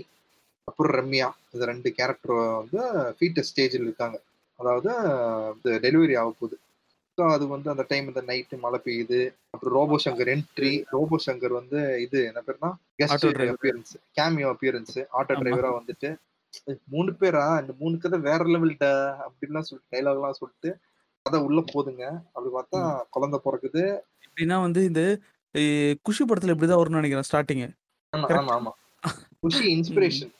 அப்புறம் 0.68 0.96
ரம்யா. 0.98 1.30
இந்த 1.53 1.63
ரெண்டு 1.65 1.89
கேரக்டர் 1.94 2.34
வந்து 2.60 2.82
ஃபீட்டஸ் 3.18 3.50
ஸ்டேஜில் 3.51 3.88
இருக்காங்க. 3.88 4.18
அதாவது 4.60 4.91
டெலிவரி 5.86 6.15
ஆக 6.20 6.30
போகுது. 6.32 6.58
ஸோ 7.18 7.24
அது 7.32 7.46
வந்து 7.48 7.70
அந்த 7.70 7.84
டைம் 7.89 8.06
இந்த 8.08 8.22
நைட்டு 8.27 8.58
மழை 8.60 8.80
பெய்யுது. 8.86 9.22
அப்புறம் 9.53 9.74
robot 9.77 9.96
Shankar 10.06 10.32
entry 10.34 10.74
robot 10.94 11.18
Shankar 11.25 11.53
வந்து 11.58 11.80
இது 12.06 12.20
என்ன 12.27 12.41
பேர்னா 12.48 12.70
guest. 13.00 13.15
Appearance 13.53 13.91
cameo 14.20 14.50
appearance 14.53 14.96
auto. 15.18 15.34
டிரைவரா 15.41 15.72
வந்துட்டு 15.80 16.10
"ஏய், 16.10 16.20
மூணு 16.93 17.12
பேரா? 17.20 17.43
இந்த 17.62 17.74
மூணு 17.81 17.96
கதை 17.98 18.17
வேற 18.27 18.41
லெவல்டா 18.53 18.91
அப்படின்லாம் 19.25 19.67
சொல்லிட்டு 19.67 19.91
டைலாக் 19.93 20.20
எல்லாம் 20.20 20.39
சொல்லிட்டு 20.39 20.70
கதை 21.25 21.39
உள்ள 21.48 21.60
போதுங்க. 21.72 22.03
அப்படி 22.34 22.51
பார்த்தா 22.55 22.79
குழந்தை 23.15 23.38
பிறக்குது. 23.46 23.84
எப்படின்னா 24.25 24.58
வந்து 24.65 24.81
இந்த 24.89 25.01
குஷி 26.05 26.24
படத்துல 26.25 26.53
இப்படிதான் 26.55 26.81
வரும்னு 26.81 27.01
நினைக்கிறேன் 27.01 27.29
ஸ்டார்டிங் 27.29 27.63
ஆமா. 28.13 28.27
ஆமா 28.39 28.53
ஆமா. 28.60 28.72
குஷி 29.43 29.65
இன்ஸ்பிரேஷன் 29.75 30.34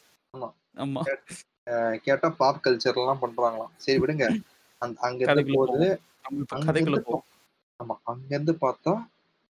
ஆமா. 0.84 1.02
கேட்டா 2.06 2.28
பாப் 2.40 2.62
கல்ச்சர் 2.66 3.00
எல்லாம் 3.02 3.22
பண்றாங்களாம். 3.24 3.72
சரி 3.78 4.00
விடுங்க. 4.04 4.26
அங்க 5.02 5.20
இருந்து 5.26 5.56
போவோம். 7.08 7.26
ஆமா 7.80 7.96
அங்க 8.12 8.32
இருந்து 8.36 8.54
பார்த்தா 8.64 8.94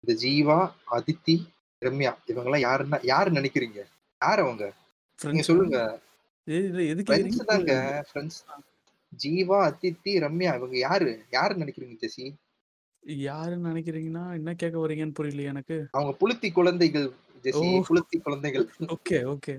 இந்த 0.04 0.12
ஜீவா 0.22 0.58
அதித்தி 0.96 1.34
ரம்யா 1.82 2.12
இவங்க 2.30 2.48
எல்லாம் 2.48 2.64
யாருன்னா 2.68 2.98
யாரு 3.12 3.30
நினைக்கிறீங்க? 3.38 3.80
யார் 4.20 4.42
அவங்க? 4.44 4.64
நீங்க 5.18 5.44
சொல்லுங்க. 5.48 5.78
ஃப்ரெண்ட்ஸ் 6.46 6.82
எதுக்கு 7.12 7.44
தாங்க. 7.44 7.72
ஃப்ரெண்ட்ஸ் 8.08 8.40
ஜீவா 9.12 9.58
அதித்தி 9.68 10.12
ரம்யா 10.18 10.52
இவங்க 10.56 10.76
யாரு? 10.78 11.10
யாரு 11.30 11.54
நினைக்கிறீங்க 11.54 11.96
ஜெசி 12.02 12.26
யாருன்னு 13.24 13.68
நினைக்கிறீங்கன்னா 13.68 14.24
என்ன 14.34 14.54
கேட்க 14.54 14.76
வரீங்கன்னு 14.78 15.14
புரியல 15.14 15.42
எனக்கு. 15.42 15.76
அவங்க 15.90 16.12
புளுத்தி 16.20 16.52
குழந்தைகள் 16.52 17.06
ஜெசி. 17.44 17.68
புளுத்தி 17.88 18.16
குழந்தைகள். 18.20 18.66
Okay 18.94 19.18
okay. 19.32 19.54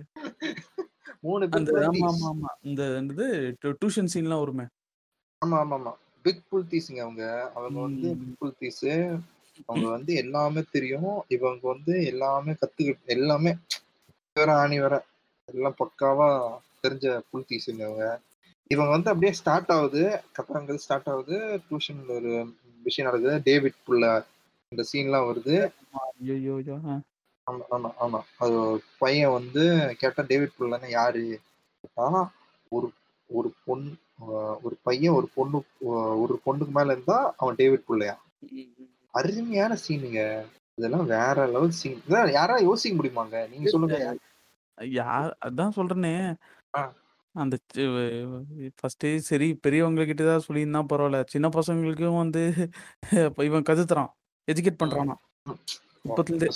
மூணு 1.22 1.44
அந்த 1.50 1.72
ஆமா. 1.90 2.08
ஆமா 2.10 2.28
ஆமா. 2.32 2.50
இந்த 2.62 2.84
இது 3.04 3.28
டியூஷன் 3.76 4.12
சீன்லாம் 4.14 4.40
வருமே. 4.40 4.66
ஆமா 5.42 5.58
ஆமா 5.60 5.78
ஆமா. 5.78 5.94
பிக் 6.26 6.44
புல்தீஸுங்க 6.52 7.00
அவங்க. 7.00 7.24
அவங்க 7.54 7.80
வந்து. 7.80 8.10
பிக் 8.16 8.38
புல்தீஸ் 8.40 8.84
அவங்க 9.66 9.88
வந்து 9.90 10.14
எல்லாமே 10.16 10.62
தெரியும். 10.72 11.24
இவங்க 11.28 11.68
வந்து 11.68 12.06
எல்லாமே 12.06 12.54
கத்துக்கிட்டு 12.54 13.14
எல்லாமே 13.18 13.52
வேற 14.36 14.56
ஆணி 14.58 14.80
வேற. 14.80 14.96
எல்லாம் 15.50 15.80
பக்காவா 15.80 16.30
தெரிஞ்ச 16.84 17.08
புல்தீஸுங்க 17.32 17.84
அவங்க 17.88 18.06
இவங்க 18.72 18.92
வந்து 18.92 19.10
அப்படியே 19.12 19.34
ஸ்டார்ட் 19.40 19.72
ஆகுது. 19.76 20.04
கப்பறங்கிறது 20.38 20.84
ஸ்டார்ட் 20.86 21.10
ஆகுது. 21.14 21.38
டியூஷன் 21.66 22.02
ஒரு 22.10 22.32
விஷயம் 22.84 23.08
நடக்குது. 23.10 23.34
டேவிட் 23.48 23.84
புள்ள 23.88 24.06
இந்த 24.72 24.84
சீன்லாம் 24.92 25.28
வருது. 25.30 25.56
ஆமா 27.48 27.64
ஆமா 27.76 27.90
ஆமா. 28.04 28.20
அது 28.38 28.58
பையன் 29.02 29.32
வந்து 29.32 29.64
கேட்டா 30.02 30.22
டேவிட் 30.28 30.58
புள்ளன்னு 30.60 30.90
யாரு? 30.90 31.24
ஆனா 32.04 32.22
ஒரு 32.72 32.88
ஒரு 33.30 33.50
பொண்ணு 33.66 33.92
ஒரு 34.64 34.76
பையன் 34.84 35.14
ஒரு 35.14 35.28
பொண்ணு 35.36 35.60
ஒரு 36.24 36.36
பொண்ணுக்கு 36.46 36.74
மேல 36.78 36.92
இருந்தா 36.92 37.18
அவன் 37.38 37.58
டேவிட் 37.58 37.88
புள்ளையா? 37.90 38.16
அருமையான 39.14 39.78
சீனுங்க 39.86 40.22
இதெல்லாம் 40.78 41.08
வேற 41.08 41.48
லெவல் 41.48 41.80
சீன் 41.80 42.00
யாரா 42.38 42.56
யோசிக்க 42.70 42.94
முடியுமாங்க? 43.00 43.38
நீங்க 43.50 43.70
சொல்லுங்க. 43.70 43.98
யார் 45.00 45.32
அதான் 45.46 45.76
சொல்றேனே. 45.76 46.16
ஆ. 46.74 46.82
அந்த 47.36 47.56
ஃபர்ஸ்டே 48.78 49.18
சரி 49.28 49.54
பெரியவங்க 49.56 50.06
கிட்ட 50.06 50.24
தான் 50.24 50.46
சொல்லியிருந்தா 50.48 50.82
பரவாயில்ல 50.90 51.26
சின்ன 51.28 51.50
பசங்களுக்கும் 51.50 52.18
வந்து 52.18 52.44
இப்ப 53.26 53.46
இவன் 53.46 53.68
கதுத்துறான் 53.70 54.12
எஜுகேட் 54.48 54.82
பண்றானா. 54.84 55.16
இப்பத்துல 56.06 56.28
இருந்தே. 56.28 56.50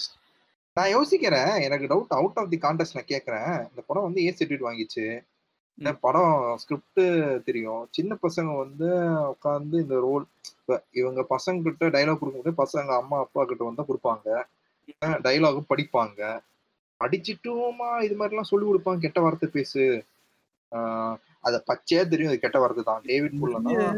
நான் 0.77 0.93
யோசிக்கிறேன். 0.95 1.61
எனக்கு 1.61 1.85
doubt 1.85 2.15
out 2.15 2.35
of 2.35 2.49
the 2.49 2.57
context 2.57 2.97
நான் 2.97 3.11
கேட்கறேன். 3.13 3.69
இந்த 3.69 3.81
படம் 3.87 4.03
வந்து 4.03 4.23
ஏ 4.25 4.35
சர்டிஃபிகேட் 4.37 4.67
வாங்கிச்சு? 4.67 5.05
இந்த 5.77 5.93
படம் 5.95 6.57
ஸ்கிரிப்ட் 6.57 7.01
தெரியும். 7.43 7.87
சின்ன 7.91 8.17
பசங்க 8.21 8.57
வந்து 8.57 8.87
உட்காந்து 9.33 9.73
இந்த 9.83 9.99
ரோல் 9.99 10.25
இவங்க 10.91 11.25
பசங்க 11.29 11.61
கிட்ட 11.61 11.89
டைலாக் 11.89 12.19
கொடுக்கும்போது 12.19 12.61
பசங்க 12.63 12.97
அம்மா 12.97 13.17
அப்பா 13.19 13.43
கிட்ட 13.43 13.63
வந்து 13.63 13.85
கொடுப்பாங்க. 13.89 14.27
டைலாகும் 15.25 15.69
படிப்பாங்க. 15.73 16.21
படிச்சுட்டுமா 16.99 18.01
இது 18.01 18.15
மாதிரிலாம் 18.19 18.41
சொல்லி 18.41 18.65
கொடுப்பாங்க 18.67 18.97
கெட்ட 18.97 19.21
வார்த்தை 19.21 19.49
பேசு. 19.53 20.05
ஆஹ் 20.71 21.15
அத 21.39 21.63
பச்சையா 21.67 22.07
தெரியும். 22.07 22.27
அது 22.27 22.39
கெட்ட 22.39 22.59
வார்த்தை 22.59 22.83
தான். 22.83 23.01
டேவிட் 23.05 23.37
புல்லனா 23.41 23.93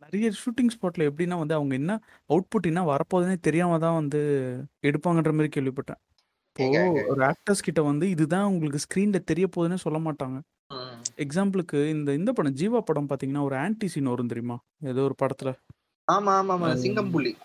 நிறைய, 0.00 0.30
ஷூட்டிங் 0.30 0.68
ஸ்பாட்ல 0.68 1.10
எப்படின்னா 1.10 1.38
வந்து 1.38 1.54
அவங்க 1.54 1.74
என்ன 1.74 2.00
அவுட்புட் 2.28 2.66
என்ன 2.66 2.96
வரப்போகுதுன்னே 2.96 3.36
தெரியாம 3.40 3.78
தான் 3.78 3.94
வந்து 3.94 4.20
எடுப்பாங்கன்ற 4.82 5.32
மாதிரி 5.32 5.48
கேள்விப்பட்டேன். 5.48 6.00
இப்போ? 6.56 7.04
ஒரு 7.06 7.22
ஆக்டர்ஸ் 7.24 7.62
கிட்ட 7.62 7.82
வந்து 7.82 8.10
இதுதான் 8.10 8.44
உங்களுக்கு 8.44 8.78
ஸ்க்ரீன்ல 8.78 9.24
தெரிய 9.24 9.48
போகுதுன்னு 9.56 9.74
சொல்ல 9.74 9.98
மாட்டாங்க. 9.98 10.40
எக்ஸாம்பிளுக்கு 11.16 11.88
இந்த 11.88 12.12
இந்த 12.12 12.32
படம் 12.32 12.54
ஜீவா 12.54 12.80
படம் 12.80 13.08
பாத்தீங்கன்னா 13.08 13.42
ஒரு 13.42 13.56
ஆன்டி 13.56 13.88
சீன் 13.88 14.04
வரும் 14.04 14.26
தெரியுமா? 14.26 14.58
ஏதோ 14.80 15.02
ஒரு 15.02 15.14
படத்துல. 15.22 15.54
ஆமா 16.12 16.32
ஆமா 16.40 16.54
ஆமா. 16.54 16.74
சிங்கம் 16.74 17.10
புலி. 17.10 17.36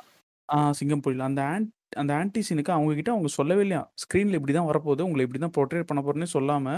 ஆ 0.53 0.72
சிங்கம் 0.72 1.19
அந்த 1.19 1.41
ஆன்ட் 1.41 1.69
அந்த 2.01 2.11
ஆன்டி 2.19 2.41
சீனுக்கு 2.47 2.71
அவங்க 2.75 2.95
கிட்ட 2.99 3.11
அவங்க 3.15 3.29
சொல்லவே 3.37 3.63
இல்லையா? 3.65 3.81
ஸ்க்ரீன்ல 4.01 4.37
இப்படி 4.39 4.53
தான் 4.57 4.69
வரப்போகுது 4.69 5.05
உங்களை 5.07 5.23
இப்படி 5.25 5.41
தான் 5.43 5.53
போர்ட்ரேட் 5.57 5.89
பண்ண 5.89 6.01
போறேன்னு 6.05 6.33
சொல்லாம 6.35 6.75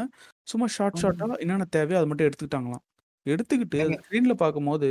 சும்மா 0.48 0.68
ஷார்ட் 0.76 1.02
ஷார்ட்டா 1.02 1.28
என்னென்ன 1.44 1.68
தேவையோ 1.78 2.00
அது 2.00 2.10
மட்டும் 2.10 2.28
எடுத்துக்கிட்டாங்களாம். 2.30 2.84
எடுத்துக்கிட்டு 3.26 3.80
ஏங்க. 3.84 3.98
ஸ்க்ரீன்ல 4.04 4.36
பார்க்கும்போது 4.44 4.90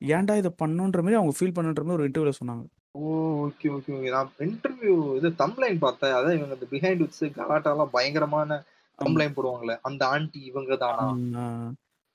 ஏன்டா 0.00 0.34
இதை 0.40 0.50
பண்ணுன்ற 0.62 1.00
மாதிரி 1.04 1.18
அவங்க 1.20 1.34
ஃபீல் 1.38 1.56
பண்ணுன்ற 1.56 1.82
மாதிரி 1.84 1.98
ஒரு 1.98 2.08
இன்டர்வியூல 2.08 2.34
சொன்னாங்க. 2.40 2.64
ஓ 2.98 3.02
ஓகே 3.46 3.66
ஓகே 3.76 3.90
ஓகே 3.96 4.10
நான் 4.16 4.30
இன்டர்வியூ 4.46 4.94
இது 5.18 5.28
தம்ப்லைன் 5.42 5.78
பார்த்தேன். 5.86 6.14
அதான் 6.18 6.36
இவங்க 6.38 6.56
இந்த 6.58 6.68
பிஹைண்ட் 6.74 7.02
விட்ஸ் 7.04 7.24
கலாட்டாலாம் 7.38 7.94
பயங்கரமான 7.96 8.60
தம்ப்லைன் 8.98 9.34
போடுவாங்களே 9.34 9.76
அந்த 9.88 10.02
ஆண்டி 10.14 10.40
இவங்க 10.50 10.76
தானா 10.76 11.04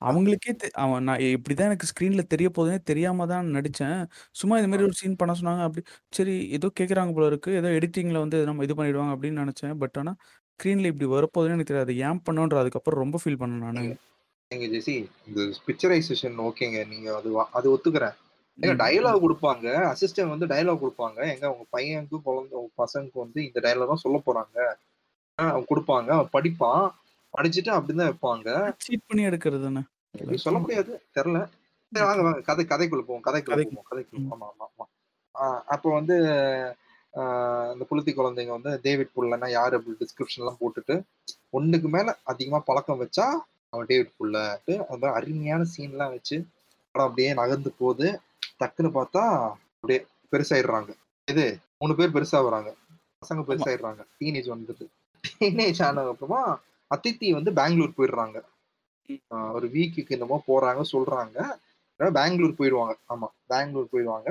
அவங்களுக்கே 0.04 0.56
தெ- 0.64 0.70
அவன் 0.70 1.04
நான் 1.04 1.18
இப்படிதான் 1.18 1.60
எனக்கு 1.60 1.88
ஸ்க்ரீன்ல 1.88 2.24
தெரிய 2.24 2.52
போகுதுன்னே 2.58 2.78
தெரியாம 2.84 3.26
தான் 3.26 3.46
நடிச்சேன். 3.46 4.08
சும்மா 4.32 4.56
இந்த 4.56 4.68
மாதிரி 4.68 4.84
ஒரு 4.84 4.92
சீன் 4.92 5.16
பண்ண 5.16 5.36
சொன்னாங்க 5.42 5.62
அப்படி 5.62 5.86
சரி 6.10 6.50
ஏதோ 6.50 6.72
கேக்குறாங்க 6.80 7.14
போல 7.14 7.26
இருக்கு. 7.26 7.54
ஏதோ 7.54 7.68
எடிட்டிங்ல 7.68 8.20
வந்து 8.20 8.44
நம்ம 8.44 8.64
இது 8.64 8.74
பண்ணிடுவாங்க 8.74 9.18
அப்படின்னு 9.18 9.50
நினைச்சேன். 9.50 9.74
பட் 9.74 9.96
ஆனா 9.98 10.16
ஸ்க்ரீன்ல 10.54 10.86
இப்படி 10.86 11.12
வரப்போகுதுன்னு 11.12 11.54
எனக்கு 11.54 11.74
தெரியாது. 11.74 11.98
ஏன் 11.98 12.22
பண்ணோன்ற 12.32 12.58
அதுக்கப்புறம் 12.58 13.00
ரொம்ப 13.00 13.20
ஃபீல் 13.26 13.48
பண்ணேன் 13.48 13.72
நானு. 13.72 13.98
எங்க 14.48 14.66
ஜெசி 14.66 15.06
இந்த 15.28 15.58
பிக்சரைசேஷன் 15.68 16.52
ஓகேங்க 16.52 16.88
நீங்க 16.88 17.16
அது 17.16 17.42
வா- 17.42 17.46
அது 17.52 17.76
ஒத்துக்கிறேன். 17.76 18.16
ஏங்க 18.62 18.76
ம். 18.76 18.80
டயலாக் 18.80 19.26
கொடுப்பாங்க. 19.26 19.96
அசிஸ்டன்ட் 19.96 20.38
வந்து 20.38 20.46
டயலாக் 20.46 20.78
கொடுப்பாங்க. 20.78 21.34
எங்க 21.34 21.52
உங்க 21.52 21.66
பையனுக்கு 21.78 22.22
குழந்தை 22.22 22.60
உங்க 22.60 22.70
பசங்களுக்கு 22.78 23.10
வந்து 23.14 23.46
இந்த 23.46 23.60
டயலாக் 23.60 23.88
தான் 23.88 23.96
சொல்ல 23.96 24.22
போறாங்க? 24.26 24.74
அவன் 25.36 25.66
கொடுப்பாங்க. 25.70 26.08
அவன் 26.08 26.30
படிப்பான். 26.34 26.90
படிச்சுட்டு 27.38 27.74
அப்படிதான் 27.74 28.12
வைப்பாங்க. 28.12 28.74
சீட் 28.78 29.06
பண்ணி 29.08 29.26
எடுக்கிறது 29.26 29.64
தானே? 29.64 29.80
எப்படி 30.18 30.38
சொல்ல 30.38 30.60
முடியாது. 30.60 31.02
தெரியல. 31.16 31.40
வாங்க 31.92 32.22
வாங்க. 32.22 32.42
கதை 32.42 32.66
கதைக்குள்ள 32.66 33.02
போவோம். 33.02 33.24
கதைக்குள்ள 33.24 33.54
கதைக்கு- 33.54 33.74
போவோம். 33.74 33.90
கதைக்குள்ள 33.92 34.28
ஆமா 34.34 34.48
ஆமா. 34.54 34.66
ஆமா 34.76 34.86
அப்போ 35.66 35.94
வந்து 35.94 36.16
இந்த 37.74 37.86
புளுத்தி 37.90 38.12
குழந்தைங்க 38.12 38.48
வந்து 38.48 38.80
டேவிட் 38.84 39.10
புல்லனா 39.16 39.50
யாரு 39.50 39.78
அப்படி 39.78 39.98
டிஸ்கிரிப்ஷன் 40.00 40.38
எல்லாம் 40.38 40.58
போட்டுட்டு 40.60 40.96
ஒண்ணுக்கு 41.54 41.90
மேல 41.90 42.18
அதிகமா 42.24 42.60
பழக்கம் 42.60 43.02
வச்சா 43.02 43.26
அவன் 43.70 43.86
டேவிட் 43.86 44.14
புல்லட்டு 44.20 44.74
அந்த 44.86 45.08
மாதிரி 45.08 45.14
அருமையான 45.14 45.64
சீன் 45.64 45.90
எல்லாம் 45.90 46.10
வச்சு 46.10 46.38
படம் 46.92 47.10
அப்படியே 47.10 47.34
நகர்ந்து 47.34 47.72
போகுது 47.72 48.08
டக்குன்னு 48.60 48.92
பார்த்தா 48.94 49.24
அப்படியே 49.76 50.00
பெருசாயிடுறாங்க. 50.32 50.92
இது 51.26 51.46
மூணு 51.80 51.96
பேர் 51.96 52.14
பெருசா 52.14 52.44
வராங்க. 52.44 52.76
பசங்க 53.22 53.42
பெருசாயிடுறாங்க. 53.44 54.02
டீனேஜ் 54.20 54.50
வந்துட்டு 54.50 54.86
டீனேஜ் 55.40 55.82
ஆனதுக்கு 55.88 56.12
அப்புறமா 56.12 56.42
அதித்தி 56.96 57.32
வந்து 57.32 57.54
பெங்களூர் 57.54 57.98
போயிடுறாங்க. 57.98 58.38
ஒரு 59.30 59.68
வீக்குக்கு 59.68 60.10
என்னமோ 60.10 60.44
போறாங்க 60.48 60.82
சொல்றாங்க. 60.92 61.38
பெங்களூர் 61.96 62.56
போயிடுவாங்க. 62.60 62.94
ஆமா 63.10 63.28
பெங்களூர் 63.48 63.88
போயிடுவாங்க. 63.94 64.30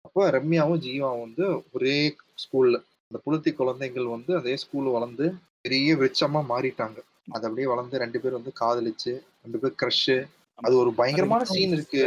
அப்போ 0.00 0.30
ரம்யாவும் 0.30 0.80
ஜீவாவும் 0.86 1.20
வந்து 1.20 1.64
ஒரே 1.72 2.16
ஸ்கூல்ல 2.42 2.82
அந்த 3.08 3.18
புளுத்தி 3.26 3.54
குழந்தைகள் 3.54 4.04
வந்து 4.04 4.36
அதே 4.36 4.54
ஸ்கூல்ல 4.54 4.92
வளர்ந்து 4.92 5.34
பெரிய 5.60 5.94
விருட்சமா 5.96 6.44
மாறிட்டாங்க. 6.48 6.98
அது 7.28 7.42
அப்படியே 7.42 7.66
வளர்ந்து 7.66 7.98
ரெண்டு 7.98 8.20
பேரும் 8.20 8.42
வந்து 8.42 8.52
காதலிச்சு 8.60 9.12
ரெண்டு 9.42 9.58
பேர் 9.58 9.74
க்ரஷ் 9.82 10.28
அது 10.54 10.76
ஒரு 10.76 10.92
பயங்கரமான 10.94 11.44
சீன் 11.44 11.72
இருக்கு 11.72 11.98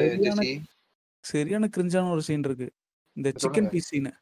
சரியான- 1.19 1.69
கிரிஞ்சான 1.77 2.12
ஒரு 2.12 2.22
சீன் 2.22 2.39
இருக்கு. 2.39 2.72
இந்த. 3.13 3.31
சிக்கன் 3.41 3.69
பீஸ் 3.69 3.88
சீன் 3.88 4.13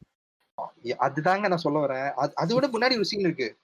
அதுதாங்க 0.84 1.40
நான் 1.40 1.56
சொல்ல 1.56 1.86
வரேன். 1.86 2.10
அது 2.12 2.54
விட 2.54 2.68
முன்னாடி 2.68 2.94
ஒரு 2.94 3.04
சீன் 3.04 3.20
இருக்கு. 3.20 3.56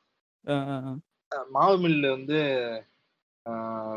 மாவு 1.50 1.88
மில்ல 1.88 2.11
வந்து 2.11 2.38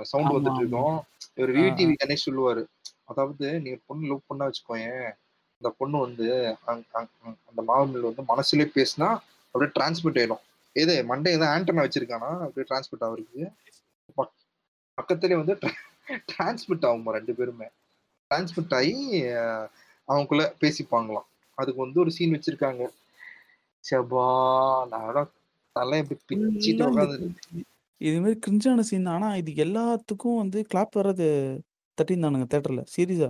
சவுண்ட் 0.02 0.48
வந்துட்டு. 0.48 0.58
இருக்கும். 0.58 1.04
இவர் 1.34 1.50
விடிவி 1.50 1.96
கணேஷ் 2.04 2.26
சொல்லுவாரு. 2.26 2.66
அதாவது 3.04 3.60
நீ 3.60 3.76
பொண்ணு 3.86 4.08
லவ் 4.08 4.20
பண்ணா 4.28 4.46
வச்சுக்கோயேன் 4.46 5.12
அந்த 5.54 5.76
பொண்ணு 5.78 5.98
வந்து 6.00 6.58
அந்த 6.66 7.62
மாவு 7.62 7.88
மில் 7.88 8.02
வந்து 8.02 8.24
மனசுலயே 8.24 8.72
பேசினா 8.76 9.18
அப்படியே 9.52 9.72
டிரான்ஸ்மிட் 9.80 10.18
ஆயிடும். 10.18 10.42
எது 10.72 11.06
மண்டே 11.10 11.28
ஏதோ 11.28 11.46
ஆண்டனா 11.46 11.90
வச்சிருக்கானா 11.90 12.40
அப்படியே 12.46 12.66
டிரான்ஸ்மிட் 12.70 13.02
ஆகுறது 13.02 13.54
பக்- 14.18 14.36
பக்கத்துலயே 14.98 15.36
வந்து 15.36 15.58
டிரான்ஸ்மிட் 16.32 16.86
ஆகுமா 16.86 17.10
ரெண்டு 17.10 17.34
பேருமே. 17.34 17.66
டிரான்ஸ்மிட் 18.30 18.76
ஆகி 18.76 19.24
அவங்களுக்குள்ள 20.08 20.54
பேசிப்பாங்களாம். 20.62 21.28
அதுக்கு 21.54 21.82
வந்து 21.82 22.00
ஒரு 22.00 22.12
சீன் 22.12 22.40
வச்சிருக்காங்க. 22.40 22.88
சபா 23.92 24.88
நான் 24.88 25.32
தலை 25.72 26.06
இப்படி 26.10 26.42
பிச்சிட்டு 26.42 26.86
உட்காந்து 26.86 27.32
இது 28.02 28.18
மாதிரி 28.24 28.38
கிரிஞ்சான 28.46 28.84
சீன் 28.90 29.12
ஆனா 29.14 29.30
இது 29.42 29.52
எல்லாத்துக்கும் 29.66 30.40
வந்து 30.42 30.60
கிளாப் 30.72 30.98
வர்றது 31.00 31.28
தட்டியிருந்தானுங்க 31.98 32.48
தேட்டர்ல 32.54 32.84
சீரியஸா 32.96 33.30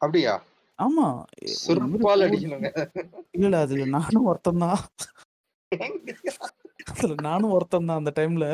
அப்படியா? 0.00 0.32
ஆமா. 0.78 1.06
செருப்பால் 1.60 2.24
அடிக்கணுங்க. 2.26 2.68
இல்ல 3.38 3.58
அதுல 3.64 3.84
நானும் 3.96 4.26
ஒருத்தன் 4.30 4.62
தான். 4.64 4.80
அதுல 6.92 7.14
நானும் 7.28 7.54
ஒருத்தன் 7.56 7.88
தான் 7.90 8.00
அந்த 8.00 8.12
டைம்ல 8.18 8.46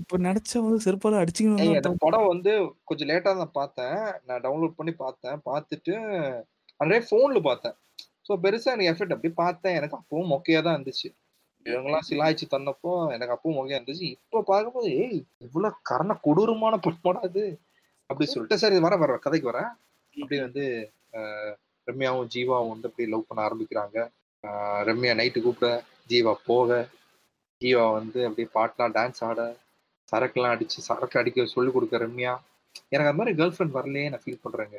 இப்ப 0.00 0.18
நினைச்சா 0.26 0.58
வந்து 0.64 0.84
செருப்பால 0.86 1.20
அடிச்சுக்கணும். 1.22 1.98
படம் 2.04 2.30
வந்து 2.32 2.52
கொஞ்சம் 2.90 3.10
லேட்டா 3.10 3.32
தான் 3.40 3.56
பார்த்தேன். 3.58 3.96
நான் 4.26 4.44
டவுன்லோட் 4.46 4.78
பண்ணி 4.78 4.94
பார்த்தேன். 5.02 5.38
பார்த்துட்டு 5.50 5.94
அதே 6.80 6.98
போன்ல 7.10 7.40
பார்த்தேன். 7.48 7.76
ஸோ 8.26 8.32
பெருசா 8.44 8.72
எனக்கு 8.74 8.92
எஃபெக்ட் 8.92 9.16
அப்படி 9.16 9.32
பார்த்தேன். 9.42 9.76
எனக்கு 9.80 9.98
அப்பவும் 10.00 10.32
மொக்கையா 10.34 10.60
தான் 10.66 10.76
இருந்துச்சு. 10.76 11.08
இவங்கெல்லாம் 11.66 12.06
சிலாய்ச்சி 12.08 12.46
தந்தப்போ 12.54 12.92
எனக்கு 13.14 13.34
அப்பவும் 13.34 13.56
மொக்கையா 13.58 13.78
இருந்துச்சு. 13.78 14.08
இப்போ 14.16 14.38
பார்க்கும்போது 14.50 14.88
ஏய் 15.02 15.20
இவ்வளவு 15.46 15.78
கரண 15.90 16.12
கொடூரமான 16.26 16.78
படமாடா 16.86 17.20
அது 17.28 17.42
அப்படி 18.10 18.26
சொல்லிட்டு 18.32 18.62
சரி 18.62 18.78
வர 18.86 18.96
வர 19.02 19.18
கதைக்கு 19.26 19.50
வரேன். 19.50 19.70
அப்படி 20.16 20.38
வந்து 20.46 20.64
ரம்யாவும் 21.86 22.30
ஜீவாவும் 22.34 22.72
வந்து 22.72 22.88
அப்படி 22.88 23.06
லவ் 23.12 23.28
பண்ண 23.28 23.40
ஆரம்பிக்கிறாங்க. 23.48 23.98
ரம்யா 24.88 25.12
நைட்டு 25.20 25.42
கூப்பிட 25.44 25.68
ஜீவா 26.12 26.32
போக 26.48 26.78
ஜீவா 27.62 27.84
வந்து 27.98 28.20
அப்படியே 28.28 28.48
பாட்டெலாம் 28.56 28.94
டான்ஸ் 28.96 29.22
ஆட 29.28 29.40
சரக்குலாம் 30.12 30.54
அடிச்சு 30.54 30.78
சரக்கு 30.88 31.18
அடிக்க 31.20 31.44
சொல்லி 31.54 31.70
கொடுக்க 31.74 31.98
ரம்யா. 32.04 32.32
எனக்கு 32.92 33.10
அந்த 33.10 33.18
மாதிரி 33.20 33.36
கேர்ள் 33.38 33.54
ஃப்ரெண்ட் 33.54 33.76
வரலையே 33.76 34.08
நான் 34.12 34.22
ஃபீல் 34.24 34.42
பண்றேங்க. 34.44 34.76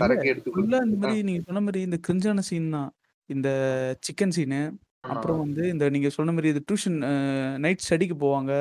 சரக்கு 0.00 0.26
எடுத்து 0.32 0.64
இந்த 0.64 0.98
மாதிரி 1.02 1.22
நீங்க 1.28 1.42
சொன்ன 1.48 1.62
மாதிரி 1.66 1.80
இந்த 1.88 1.98
கிரிஞ்சான 2.06 2.44
சீன் 2.48 2.74
தான். 2.76 2.90
இந்த 3.30 3.48
சிக்கன் 4.06 4.34
சீனு. 4.36 4.60
அப்புறம் 5.08 5.38
வந்து 5.38 5.68
இந்த 5.68 5.88
நீங்க 5.88 6.08
சொன்ன 6.08 6.32
மாதிரி 6.32 6.48
இது 6.48 6.62
டியூஷன் 6.70 6.98
நைட் 7.58 7.84
ஸ்டடிக்கு 7.86 8.16
போவாங்க. 8.24 8.52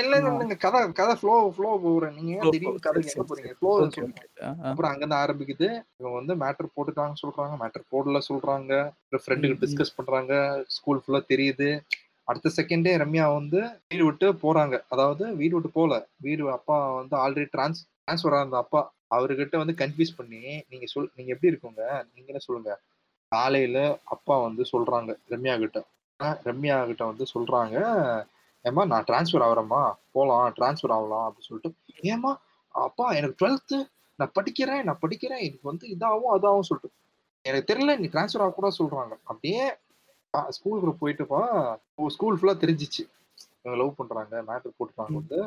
இல்ல 0.00 0.16
கதை 0.64 0.92
கதை 0.92 1.14
ஃப்ளோ 1.20 1.34
ஃப்ளோ 1.56 1.70
போறேன் 1.82 2.14
நீங்க 2.14 2.50
திடீர்னு 2.50 3.12
எங்க 3.12 3.24
போறீங்க. 3.30 3.52
ஃப்ளோ. 3.58 3.70
அப்புறம் 4.70 4.90
அங்கிருந்து 4.90 5.20
ஆரம்பிக்குது. 5.22 5.68
இவங்க 6.00 6.16
வந்து 6.20 6.34
மேட்டர் 6.44 6.74
போட்டுட்டாங்க 6.76 7.14
சொல்றாங்க. 7.22 7.54
மேட்டர் 7.62 7.88
போடல 7.92 8.20
சொல்றாங்க. 8.28 8.72
ஃப்ரெண்டுக்கு. 9.24 9.60
டிஸ்கஸ் 9.62 9.96
பண்றாங்க. 9.96 10.64
ஸ்கூல் 10.68 11.02
ஃபுல்லா 11.02 11.20
தெரியுது. 11.28 11.80
அடுத்த 12.24 12.50
செகண்டே 12.56 12.92
ரம்யா 13.02 13.34
வந்து 13.34 13.60
வீடு 13.88 14.04
விட்டு 14.04 14.32
போறாங்க. 14.44 14.74
அதாவது 14.88 15.36
வீடு 15.36 15.54
விட்டு 15.54 15.70
போல. 15.70 16.08
வீடு 16.16 16.50
அப்பா 16.50 16.76
வந்து 16.94 17.16
ஆல்ரெடி 17.16 17.48
டிரான்ஸ் 17.50 17.80
டிரான்ஸ்ஃபர் 18.02 18.36
ஆன 18.40 18.56
அப்பா. 18.56 18.82
அவர்கிட்ட 19.14 19.56
வந்து 19.56 19.74
கன்ஃபியூஸ் 19.78 20.16
பண்ணி 20.16 20.42
நீங்க 20.70 20.86
சொல் 20.86 21.10
நீங்க 21.16 21.30
எப்படி 21.34 21.50
இருக்கோங்க? 21.52 21.82
நீங்களே 22.14 22.38
சொல்லுங்க? 22.38 22.70
காலையில 23.32 23.78
அப்பா 24.14 24.34
வந்து 24.46 24.62
சொல்றாங்க 24.72 25.10
ரம்யா 25.32 25.54
கிட்ட. 25.62 25.78
ரம்யா 26.48 26.76
கிட்ட 26.88 27.02
வந்து 27.10 27.24
சொல்றாங்க 27.34 27.76
ஏமா 28.68 28.82
நான் 28.92 29.06
டிரான்ஸ்ஃபர் 29.08 29.44
ஆகுறேம்மா. 29.46 29.82
போகலாம் 30.16 30.46
டிரான்ஸ்ஃபர் 30.58 30.94
ஆகலாம் 30.96 31.24
அப்படின்னு 31.28 31.48
சொல்லிட்டு. 31.50 31.70
ஏமா 32.12 32.32
அப்பா 32.84 33.06
எனக்கு 33.18 33.38
டுவெல்த்து 33.40 33.78
நான் 34.18 34.34
படிக்கிறேன் 34.38 34.82
நான் 34.88 35.02
படிக்கிறேன். 35.04 35.44
எனக்கு 35.46 35.70
வந்து 35.70 35.86
இதாகும் 35.94 36.32
அதாகும் 36.34 36.68
சொல்லிட்டு. 36.68 36.90
எனக்கு 37.48 37.68
தெரியல 37.70 37.94
நீ 38.02 38.06
டிரான்ஸ்ஃபர் 38.12 38.44
ஆக 38.44 38.52
கூட 38.58 38.68
சொல்றாங்க. 38.78 39.14
அப்படியே 39.30 39.64
ஸ்கூலுக்கு 40.56 40.92
போயிட்டுப்பா 41.00 41.40
ஸ்கூல் 42.16 42.38
ஃபுல்லா 42.38 42.54
தெரிஞ்சிச்சு. 42.64 43.02
இவங்க 43.62 43.76
லவ் 43.80 43.98
பண்றாங்க 44.00 44.42
மேட்ரு 44.48 44.70
போட்டுறாங்க 44.78 45.14
வந்து. 45.20 45.38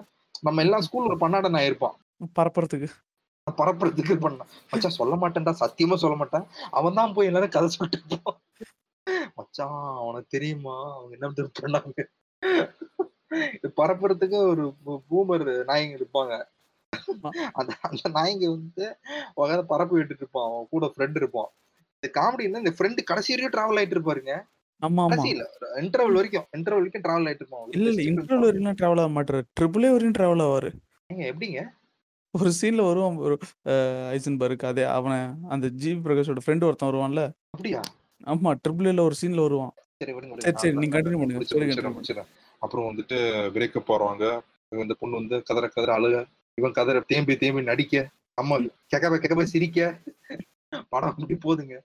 நம்ம 0.48 0.62
எல்லாம் 0.66 0.86
ஸ்கூலுக்கு 0.88 1.18
பண்ணாட 1.24 1.50
நான் 1.56 1.70
இருப்பான் 1.70 1.96
பரப்புறதுக்கு. 2.40 2.90
பரப்புறதுக்கு 3.60 4.16
பண்ணான் 4.16 4.50
மச்சான் 4.72 4.98
சொல்ல 5.00 5.16
மாட்டேன்டா 5.16 5.54
சத்தியமா 5.60 5.96
சொல்ல 6.04 6.16
மாட்டேன். 6.16 6.46
அவன் 6.72 6.98
தான் 7.00 7.14
போய் 7.14 7.30
எல்லாரும் 7.30 7.54
கதை 7.56 7.68
சொல்லிட்டு 7.70 8.18
மச்சான் 9.38 9.76
அவனுக்கு 10.02 10.30
தெரியுமா? 10.36 10.76
அவங்க 10.96 11.14
என்ன 11.18 11.50
பண்ணாங்க? 11.60 12.02
இது 13.56 13.68
பரப்புறதுக்கு 13.80 14.38
ஒரு 14.52 14.64
பூமர் 15.10 15.46
நாயங்க 15.70 15.96
இருப்பாங்க. 16.00 16.34
அந்த 17.60 17.72
அந்த 17.90 18.04
நாயங்க 18.18 18.46
வந்து 18.50 18.86
உட்காந்து 19.38 19.66
பரப்பி 19.74 19.96
விட்டுட்டு 19.98 20.24
இருப்பான். 20.26 20.48
அவன் 20.50 20.72
கூட 20.74 20.86
ஃப்ரெண்ட் 20.94 21.18
இருப்பான். 21.22 21.50
இந்த 21.98 22.10
காமெடி 22.20 22.46
இந்த 22.64 22.74
ஃப்ரெண்ட் 22.78 23.10
கடைசி 23.12 23.32
வரைக்கும் 23.34 23.56
டிராவல் 23.56 23.80
ஆயிட்டு 23.82 23.98
இருப்பாருங்க. 23.98 24.34
ஆமா 24.82 25.02
ஆமா. 25.06 25.24
இன்டர்வல் 25.82 26.18
வரைக்கும் 26.20 26.48
இன்டர்வல் 26.58 26.82
வரைக்கும் 26.82 27.06
டிராவல் 27.08 27.28
ஆயிட்டு 27.30 27.44
இருப்பான். 27.44 27.64
இல்ல 27.78 27.90
இல்ல 27.92 28.02
இன்டர்வல் 28.10 28.48
வரைக்கும் 28.48 28.80
டிராவல் 28.82 29.04
ஆக 29.04 29.14
மாட்டாரு. 29.18 29.42
ட்ரிபிளே 29.60 29.92
வரைக்கும் 29.94 30.18
டிராவல் 30.20 30.46
ஆவாரு. 30.48 30.72
எப்படிங்க? 31.30 31.62
ஒரு 32.38 32.52
சீன்ல 32.62 32.82
வருவான் 32.88 33.18
ஒரு 33.26 33.36
ஐசன்பர்க். 34.16 34.64
அதே 34.72 34.84
அவனை 34.98 35.20
அந்த 35.54 35.68
ஜிவி 35.82 36.00
பிரகாஷோட 36.06 36.42
ஃப்ரெண்ட் 36.46 36.68
ஒருத்தன் 36.70 36.90
வருவான்ல. 36.90 37.24
அப்படியா? 37.50 37.82
ஆமா 38.26 38.52
ட்ரிபிள்ல 38.64 39.04
ஒரு 39.08 39.16
சீன்ல 39.22 39.42
வருவான். 39.48 39.74
சரி 40.02 40.14
விடுங்க 40.16 40.54
சரி. 40.62 40.76
நீங்க 40.82 41.02
பண்ணுங்க. 41.02 41.26
முடிச்சிடுறேன், 41.26 41.40
முடிச்சிடுறேன், 41.40 41.76
continue 41.78 41.96
முடிச்சிடுறேன். 41.98 42.30
அப்புறம் 42.64 42.88
வந்துட்டு 42.90 43.18
பிரேக்கப் 43.56 43.90
போறாங்க 43.92 44.24
இவன் 44.72 44.86
இந்த 44.86 44.96
பொண்ணு 45.00 45.20
வந்து 45.22 45.38
கதற 45.50 45.66
கதற 45.68 45.92
அழுக. 45.98 46.18
இவன் 46.58 46.78
கதற 46.80 46.98
தேம்பி 47.12 47.34
தேம்பி 47.44 47.62
நடிக்க. 47.72 47.96
அம்மா 48.42 48.56
கெக்கப 48.94 49.16
கெக்கப 49.24 49.44
சிரிக்க. 49.54 49.80
படம் 50.94 51.14
அப்படி 51.14 51.36
போகுதுங்க 51.44 51.76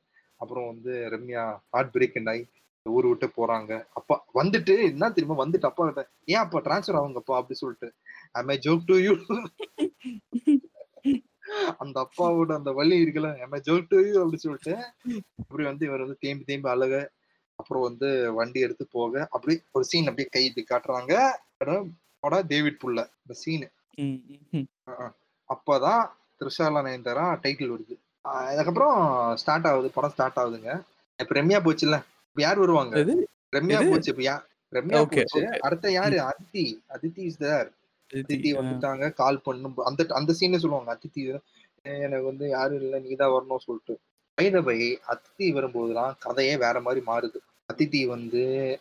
அப்புறம் 0.40 0.66
வந்து 0.70 0.92
ரம்யா 1.14 1.42
ஹார்ட் 1.72 1.94
பிரேக் 1.94 2.28
ஆகி 2.32 2.42
ஊர் 2.86 3.06
விட்டு 3.08 3.26
போறாங்க. 3.38 3.72
அப்பா 3.98 4.14
வந்துட்டு 4.40 4.74
என்ன 4.90 5.10
தெரியுமா? 5.16 5.36
வந்துட்டு 5.44 5.68
அப்பா 5.68 5.84
கிட்ட 5.86 6.02
ஏன் 6.32 6.42
அப்பா 6.44 6.58
டிரான்ஸ்ஃபர் 6.66 6.98
ஆகுங்கப்பா 7.00 7.34
அப்படி 7.40 7.58
சொல்லிட்டு 7.62 7.88
ஐ 8.54 8.58
ஜோக் 8.66 8.88
டு 8.90 8.96
யூ 9.06 9.14
அந்த 11.82 11.96
அப்பாவோட 12.04 12.50
அந்த 12.58 12.70
வலி 12.78 12.96
இருக்குல்ல 13.04 13.30
ஐ 13.56 13.60
ஜோக் 13.68 13.90
டு 13.92 13.98
யூ 14.08 14.14
அப்படி 14.22 14.40
சொல்லிட்டு 14.44 14.74
அப்படி 15.42 15.64
வந்து 15.70 15.86
இவர் 15.88 16.04
வந்து 16.04 16.18
தேம்பி 16.26 16.44
தேம்பி 16.50 16.70
அழுக 16.74 16.96
அப்புறம் 17.58 17.86
வந்து 17.88 18.08
வண்டி 18.38 18.60
எடுத்து 18.66 18.84
போக 18.96 19.22
அப்படி 19.36 19.54
ஒரு 19.76 19.84
சீன் 19.90 20.08
அப்படியே 20.10 20.28
கை 20.34 20.44
இப்படி 20.48 20.64
காட்டுறாங்க 20.68 21.14
படம் 22.22 22.46
டேவிட் 22.52 22.80
புல்ல 22.82 23.00
இந்த 23.22 23.34
சீனு. 23.42 23.66
அப்பதான் 25.48 26.02
த்ரிஷாலா 26.40 26.80
நயன்தாரா 26.86 27.24
டைட்டில் 27.44 27.72
வருது. 27.74 27.94
அதுக்கப்புறம் 28.48 28.96
ஸ்டார்ட் 29.42 29.68
ஆகுது 29.70 29.88
படம் 29.96 30.12
ஸ்டார்ட் 30.14 30.40
ஆகுதுங்க. 30.42 30.70
இப்ப 31.18 31.34
ரம்யா 31.38 31.58
போச்சுல்ல? 31.66 31.98
யார் 32.34 32.58
வருவாங்க? 32.58 32.96
ரம்யா? 33.56 33.90
போச்சு 33.90 34.10
இப்ப 34.10 34.44
ரம்யா 34.72 35.04
போச்சு. 35.16 35.60
அடுத்த 35.60 35.90
யாரு? 35.90 36.16
அதித்தி. 36.16 36.78
அதித்தி 36.88 37.18
இஸ் 37.18 37.36
தேர் 37.36 37.70
அதித்தி 38.14 38.54
வந்துட்டாங்க. 38.54 39.12
கால் 39.12 39.40
பண்ணும் 39.40 39.76
அந்த 39.76 40.04
அந்த 40.08 40.32
சீனே 40.32 40.58
சொல்லுவாங்க. 40.58 40.94
அதித்தி 40.94 41.40
"ஏய், 41.82 42.00
எனக்கு 42.00 42.24
வந்து 42.24 42.48
யாரும் 42.48 42.80
இல்ல 42.80 42.98
நீதான் 42.98 43.30
வரணும் 43.30 43.56
சொல்லிட்டு. 43.56 43.98
பை 44.34 44.50
பை 44.50 44.98
அதித்தி 45.08 45.38
வரும்போதுலாம் 45.38 46.12
கதையே 46.18 46.56
வேற 46.56 46.80
மாதிரி 46.80 47.04
மாறுது. 47.06 47.36
அதித்தி 47.72 48.06
வந்து 48.06 48.78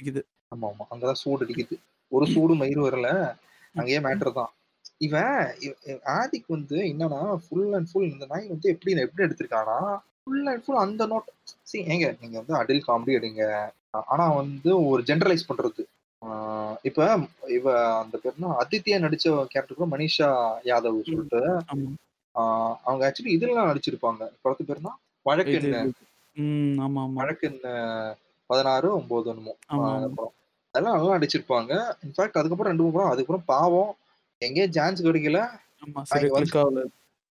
பிடிக்குது. 0.00 0.22
ஆமா 0.56 0.64
ஆமா. 0.64 0.86
அங்கதான் 0.90 1.12
சூடு 1.12 1.46
அடிக்குது. 1.46 1.72
ஒரு 2.08 2.26
சூடு 2.26 2.54
மயிர் 2.54 2.78
வரல. 2.78 3.36
அங்கேயே 3.74 3.98
மேட்டர் 3.98 4.32
தான். 4.32 4.52
இவன் 4.96 5.54
இவ- 5.58 5.74
இவ- 5.84 6.00
ஆதிக் 6.04 6.44
வந்து 6.46 6.76
என்னன்னா 6.76 7.36
ஃபுல் 7.48 7.72
அண்ட் 7.72 7.88
ஃபுல் 7.92 8.10
இந்த 8.10 8.26
நாய் 8.28 8.46
வந்து 8.48 8.70
எப்படி 8.70 9.00
எப்படி 9.00 9.28
எடுத்திருக்கானா 9.28 9.98
ஃபுல் 10.26 10.46
அண்ட் 10.46 10.64
ஃபுல் 10.64 10.82
அந்த 10.84 11.02
நோட் 11.06 11.28
சரி 11.62 11.82
ஏங்க 11.92 12.06
நீங்க 12.20 12.36
வந்து 12.40 12.54
அடில் 12.60 12.86
காமெடி 12.86 13.12
எடுங்க. 13.18 13.42
ஆனா 14.12 14.24
வந்து 14.32 14.70
ஒரு 14.90 15.00
ஜென்ரலைஸ் 15.02 15.48
பண்றது. 15.48 15.82
இப்ப 16.82 16.98
இவ 17.56 17.66
அந்த 18.02 18.16
பேர்னா 18.22 18.48
அதித்தியா 18.62 18.96
நடிச்ச 19.04 19.24
கேரக்டர் 19.52 19.78
கூட 19.78 19.88
மனிஷா 19.94 20.28
யாதவ் 20.70 20.98
சொல்லிட்டு 21.10 21.40
அவங்க 22.86 23.02
ஆக்சுவலி 23.06 23.34
இதெல்லாம் 23.36 23.70
நடிச்சிருப்பாங்க. 23.70 24.22
படத்து 24.44 24.68
பேர்னா 24.68 24.92
வழக்கு 25.26 25.58
வழக்கு 27.18 27.48
பதினாறு 28.50 28.88
ஒன்பது 28.98 29.32
படம். 30.16 30.34
அதெல்லாம் 30.74 30.96
நல்லா 30.96 31.16
நடிச்சிருப்பாங்க. 31.16 31.72
இன்ஃபேக்ட் 32.04 32.38
அதுக்கப்புறம் 32.40 32.70
ரெண்டு 32.70 32.84
மூணு 32.84 32.94
படம் 32.96 33.12
அதுக்கப்புறம் 33.12 33.48
பாவம். 33.52 33.92
எங்கேயே 34.42 34.66
சான்ஸ் 34.76 35.06
கிடைக்கல. 35.06 35.40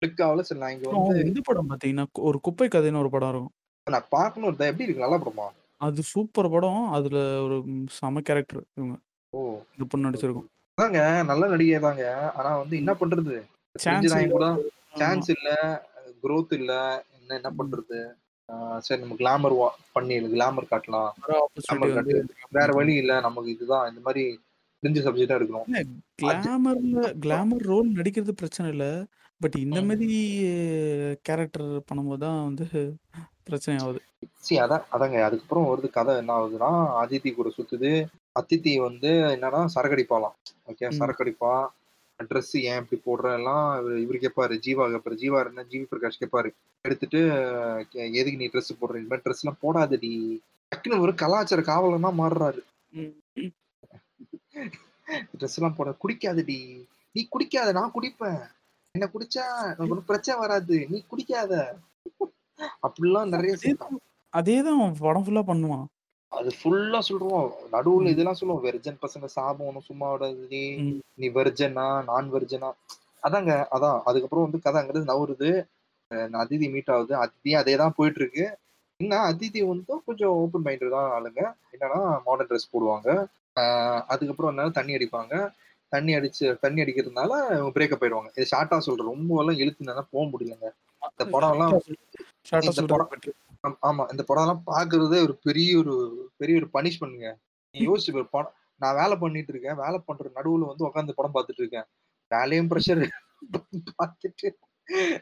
ஆகல 0.02 0.40
சரி 0.40 0.60
நான் 0.60 0.72
இங்க 0.72 0.88
வந்து 0.90 1.24
இந்த 1.24 1.40
படம் 1.44 1.68
பாத்தீங்கன்னா 1.70 2.04
ஒரு 2.20 2.40
குப்பை 2.40 2.68
கதைன்னு 2.68 2.98
ஒரு 2.98 3.10
படம் 3.10 3.28
இருக்கும். 3.28 3.52
நான் 3.86 4.10
பார்க்கணும் 4.10 4.48
இருந்தா 4.48 4.66
எப்படி 4.66 4.84
இருக்கு? 4.84 5.02
நல்லா 5.02 5.18
படமா? 5.20 5.46
அது 5.80 6.02
சூப்பர் 6.02 6.50
படம். 6.50 6.88
அதுல 6.88 7.18
ஒரு 7.42 7.56
செம 7.88 8.20
கேரக்டர் 8.20 8.62
இவங்க. 8.74 8.94
ஓ. 9.32 9.40
இந்த 9.72 9.84
பொண்ணு 9.88 10.06
நடிச்சிருக்கும். 10.08 10.48
அதாங்க 10.78 11.00
நல்ல 11.24 11.46
நடிகை 11.46 11.80
தாங்க. 11.80 12.04
ஆனா 12.32 12.56
வந்து 12.56 12.76
என்ன 12.76 12.92
பண்றது? 13.00 13.36
சான்ஸ் 13.74 14.16
கூட 14.30 14.46
இல்ல. 15.34 15.54
growth 16.22 16.52
இல்ல. 16.52 16.72
என்ன 17.18 17.34
என்ன 17.38 17.50
பண்றது? 17.58 17.98
சரி 18.78 19.00
நம்ம 19.02 19.16
கிளாமர் 19.16 19.54
பண்ணி 19.92 20.16
கிளாமர் 20.34 20.70
காட்டலாம். 20.70 21.12
வேற 22.50 22.72
வழி 22.72 22.94
இல்ல. 22.94 23.20
நமக்கு 23.20 23.50
இதுதான். 23.50 23.88
இந்த 23.90 24.00
மாதிரி 24.00 24.24
தெரிஞ்ச 24.82 25.00
சப்ஜெக்டா 25.06 25.36
இருக்கணும் 25.36 25.66
கிளாமர்ல 26.22 27.04
கிளாமர் 27.22 27.64
ரோல் 27.64 27.88
நடிக்கிறது 27.92 28.32
பிரச்சனை 28.32 28.70
இல்ல. 28.72 28.86
பட் 29.40 29.56
இந்த. 29.56 29.78
மாதிரி 29.82 30.16
கேரக்டர் 31.22 31.66
பண்ணும்போது 31.88 32.18
தான் 32.18 32.44
வந்து 32.44 32.66
பிரச்சனை 33.44 33.76
ஆகுது 33.82 34.00
சரி 34.38 34.60
அதான் 34.60 34.84
அதாங்க. 34.92 35.18
அதுக்கப்புறம் 35.20 35.68
வருது 35.68 35.88
கதை 35.90 36.16
என்ன 36.16 36.32
ஆகுதுன்னா 36.36 36.70
அதித்தி 37.02 37.34
கூட 37.34 37.48
சுத்துது. 37.56 37.90
அதித்தி 38.36 38.72
வந்து 38.78 39.10
என்னன்னா 39.32 39.60
சரக்கடிப்பாலாம் 39.74 40.36
ஓகே. 40.68 40.86
சரக்கடிப்பா. 40.98 41.52
ட்ரெஸ் 42.20 42.54
ஏன் 42.62 42.80
இப்படி 42.82 43.00
போடுற 43.06 43.34
எல்லாம் 43.34 43.64
இவரு 43.96 44.18
கேட்பாரு 44.18 44.54
ஜீவா 44.66 44.84
கேட்பாரு 44.92 45.16
ஜீவா 45.22 45.46
என்ன 45.46 45.64
ஜிவி 45.70 45.84
பிரகாஷ் 45.90 46.20
கேட்பாரு 46.20 46.48
எடுத்துட்டு 46.84 47.20
"கே- 47.92 48.12
எதுக்கு 48.12 48.36
நீ 48.36 48.46
ட்ரெஸ் 48.46 48.78
போடுற? 48.78 48.96
இந்த 48.96 49.08
மாதிரி 49.08 49.24
ட்ரெஸ் 49.24 49.42
எல்லாம் 49.42 49.60
போடாதடி. 49.62 50.12
டக்குன்னு 50.70 51.00
ஒரு 51.00 51.14
கலாச்சார 51.14 51.62
காவலனா 51.62 52.10
மாறுறாரு. 52.18 52.60
ட்ரெஸ் 55.38 55.56
எல்லாம் 55.58 55.76
போட 55.78 55.90
குடிக்காதடி. 56.02 56.58
நீ 57.14 57.20
குடிக்காத 57.34 57.68
நான் 57.78 57.94
குடிப்பேன். 57.96 58.40
என்ன 58.94 59.06
குடிச்சா 59.14 59.44
எனக்கு 59.72 59.92
ஒன்றும் 59.92 60.10
பிரச்சனை 60.10 60.36
வராது. 60.44 60.76
நீ 60.92 60.98
குடிக்காத. 61.12 61.52
அப்படிலாம் 62.86 63.32
நிறைய 63.34 63.54
அதேதான் 64.32 64.78
அவன் 64.78 64.96
படம் 65.04 65.24
ஃபுல்லா 65.26 65.42
பண்ணுவான். 65.50 65.84
அது 66.32 66.50
ஃபுல்லா 66.58 67.00
சொல்றோம் 67.08 67.44
நடுவுல. 67.74 68.12
இதெல்லாம் 68.14 68.38
சொல்லுவோம் 68.40 68.64
வெர்ஜன் 68.66 69.02
பசங்க 69.04 69.26
சாபம் 69.36 69.68
ஒன்றும் 69.68 69.88
சும்மா 69.90 70.06
விடாது. 70.12 70.60
நீ 71.20 71.26
வெர்ஜனா 71.38 71.86
நான் 72.10 72.28
வெர்ஜனா 72.34 72.70
அதாங்க 73.26 73.52
அதான். 73.76 73.98
அதுக்கப்புறம் 74.08 74.46
வந்து 74.46 74.64
கதை 74.64 74.78
அங்கிருந்து 74.80 75.12
நவருது. 75.12 75.50
அதிதி 76.42 76.66
மீட் 76.74 76.92
ஆகுது. 76.94 77.14
அதிதி 77.24 77.52
அதே 77.60 77.74
தான் 77.82 77.96
போயிட்டு 77.98 78.20
இருக்கு 78.22 78.44
என்ன 79.00 79.14
அதிதி 79.30 79.60
வந்து 79.70 79.94
கொஞ்சம் 80.08 80.34
ஓப்பன் 80.42 80.64
மைண்டட் 80.66 80.94
தான் 80.96 81.10
ஆளுங்க. 81.16 81.42
என்னன்னா 81.74 82.00
மாடர்ன் 82.26 82.50
ட்ரெஸ் 82.50 82.72
போடுவாங்க. 82.74 83.08
அதுக்கப்புறம் 84.06 84.56
என்ன 84.56 84.70
தண்ணி 84.70 84.94
அடிப்பாங்க. 84.94 85.52
தண்ணி 85.88 86.14
அடிச்சு 86.14 86.58
தண்ணி 86.58 86.82
அடிக்கிறதுனால 86.82 87.56
இவங்க 87.56 87.70
பிரேக்கப் 87.74 88.04
ஆயிடுவாங்க. 88.04 88.28
இது 88.34 88.56
ஷார்ட்டா 88.56 88.78
சொல்றேன். 88.78 89.06
ரொம்ப 89.06 89.44
எல்லாம் 89.44 89.56
இழுத்துனா 89.56 90.06
போக 90.10 90.38
முடியலங்க. 90.38 90.70
இந்த 91.00 91.30
படம் 91.30 91.52
எல்லாம். 91.52 91.80
ஆம்- 93.82 94.10
இந்த 94.10 94.22
படம் 94.22 94.42
எல்லாம் 94.42 94.62
பாக்குறதே 94.66 95.22
ஒரு 95.22 95.38
பெரிய 95.42 95.78
ஒரு 95.78 96.28
பெரிய 96.36 96.60
ஒரு 96.62 96.68
பனிஷ்மெண்ட்ங்க 96.72 97.34
நீ 97.70 97.86
யோசிச்சு 97.86 98.26
படம் 98.30 98.52
நான் 98.76 98.94
வேலை 98.94 99.16
பண்ணிட்டு 99.16 99.52
இருக்கேன். 99.52 99.74
வேலை 99.74 100.00
பண்ற 100.06 100.30
நடுவுல 100.34 100.66
வந்து 100.66 100.86
உட்காந்து 100.86 101.10
படம் 101.14 101.34
பார்த்துட்டு 101.34 101.52
இருக்கேன். 101.56 101.84
வேலையும் 102.28 102.68
ப்ரெஷர் 102.68 103.08
பார்த்துட்டு 104.02 104.50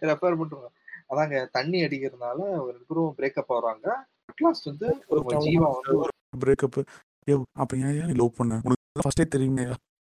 ரெப்பேர் 0.01 0.37
பண்றாங்க 0.37 0.71
அதாங்க 1.11 1.49
தண்ணி 1.51 1.83
அடிக்கிறதுனால 1.83 2.39
ஒரு 2.39 2.85
ரெண்டு 2.87 3.13
பேரும் 3.15 3.15
பிரேக்கப் 3.19 3.53
ஆகுறாங்க. 3.53 3.89
அட்லாஸ்ட் 4.33 4.65
வந்து 4.65 5.05
ஒரு 5.07 5.23
ஜீவா 5.29 5.75
வந்து 5.83 6.09
பிரேக்கப் 6.45 6.85
யோ 7.29 7.37
அப்ப 7.63 7.77
ஏன் 7.85 7.97
ஏன் 8.01 8.17
லவ் 8.21 8.39
பண்ண? 8.39 8.55
உனக்கு 8.67 9.03
ஃபர்ஸ்டே 9.05 9.25
தெரியுமே. 9.35 9.65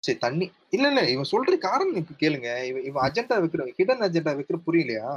சரி 0.03 0.17
தண்ணி 0.17 0.45
இல்ல 0.75 0.85
இல்ல 0.91 1.01
இவன் 1.13 1.31
சொல்ற 1.31 1.55
காரணம் 1.65 1.99
இப்ப 2.01 2.13
கேளுங்க. 2.21 2.49
இவன் 2.69 2.85
இவன் 2.89 3.03
அஜெண்டா 3.07 3.35
வைக்கிற 3.43 3.65
ஹிடன் 3.79 4.03
அஜெண்டா 4.07 4.31
வைக்கிற 4.37 4.57
புரியலையா? 4.67 5.09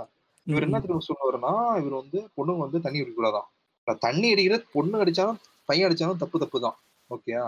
இவர் 0.47 0.67
என்ன 0.67 0.79
தெரியும் 0.81 1.07
சொல்லுவாருன்னா 1.07 1.53
இவர் 1.81 2.01
வந்து 2.01 2.19
பொண்ணுங்க 2.37 2.65
வந்து 2.65 2.81
தண்ணி 2.87 3.03
அடிக்கக்கூடாதான் 3.03 3.47
நான் 3.87 4.03
தண்ணி 4.07 4.27
அடிக்கிறது 4.35 4.67
பொண்ணு 4.75 5.03
அடிச்சாலும் 5.05 5.39
பையன் 5.69 5.87
அடிச்சாலும் 5.89 6.23
தப்பு 6.23 6.39
தப்பு 6.43 6.59
தான். 6.67 6.77
ஓகேயா. 7.11 7.45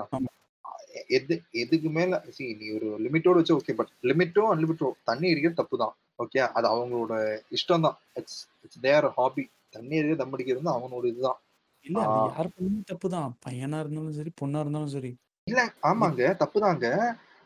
எது 1.16 1.34
எதுக்கு 1.62 1.88
மேல 1.96 2.18
சி 2.36 2.44
நீ 2.60 2.66
ஒரு 2.76 2.88
லிமிட்டோட 3.04 3.36
வச்சு 3.40 3.56
ஓகே 3.58 3.74
பட் 3.80 3.92
லிமிட்டோ 4.10 4.44
அன்லிமிட்டோ 4.52 4.88
தண்ணி 5.10 5.26
அடிக்கிறது 5.32 5.60
தப்பு 5.60 5.76
தான். 5.82 5.94
ஓகே 6.24 6.40
அது 6.58 6.66
அவங்களோட 6.72 7.14
இஷ்டம் 7.56 7.84
தான் 7.86 7.96
இட்ஸ் 8.20 8.40
இட்ஸ் 8.64 8.80
தேர் 8.86 9.08
ஹாபி 9.18 9.44
தண்ணி 9.70 9.94
அடிக்கிறது 9.98 10.22
தம் 10.22 10.34
அடிக்கிறது 10.36 10.70
அவனோட 10.76 11.04
இதுதான். 11.12 11.38
இல்ல 11.86 11.98
அது 12.04 12.16
ஆ. 12.16 12.26
யார் 12.28 12.48
பண்ணாலும் 12.50 12.88
தப்புதான் 12.88 13.34
பையனா 13.44 13.78
இருந்தாலும் 13.82 14.16
சரி 14.16 14.30
பொண்ணா 14.40 14.60
இருந்தாலும் 14.60 14.94
சரி. 14.94 15.10
இல்ல 15.46 15.60
ஆமாங்க. 15.86 16.22
தப்புதாங்க 16.40 16.86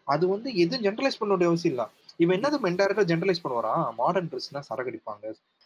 அது 0.09 0.25
வந்து 0.29 0.49
எதுவும் 0.57 0.85
ஜென்ரலைஸ் 0.87 1.19
பண்ண 1.19 1.33
வேண்டிய 1.33 1.51
அவசியம் 1.51 1.75
இல்ல. 1.75 1.85
இவன் 2.21 2.37
என்னது 2.37 2.59
இன்டைரக்டா 2.69 3.05
ஜென்ரலைஸ் 3.11 3.43
பண்ணுவாரான் 3.43 3.85
மாடர்ன் 3.99 4.31
ட்ரெஸ்னா 4.31 4.61
சரக்கு 4.63 4.91
அடிப்பாங்க 4.93 5.25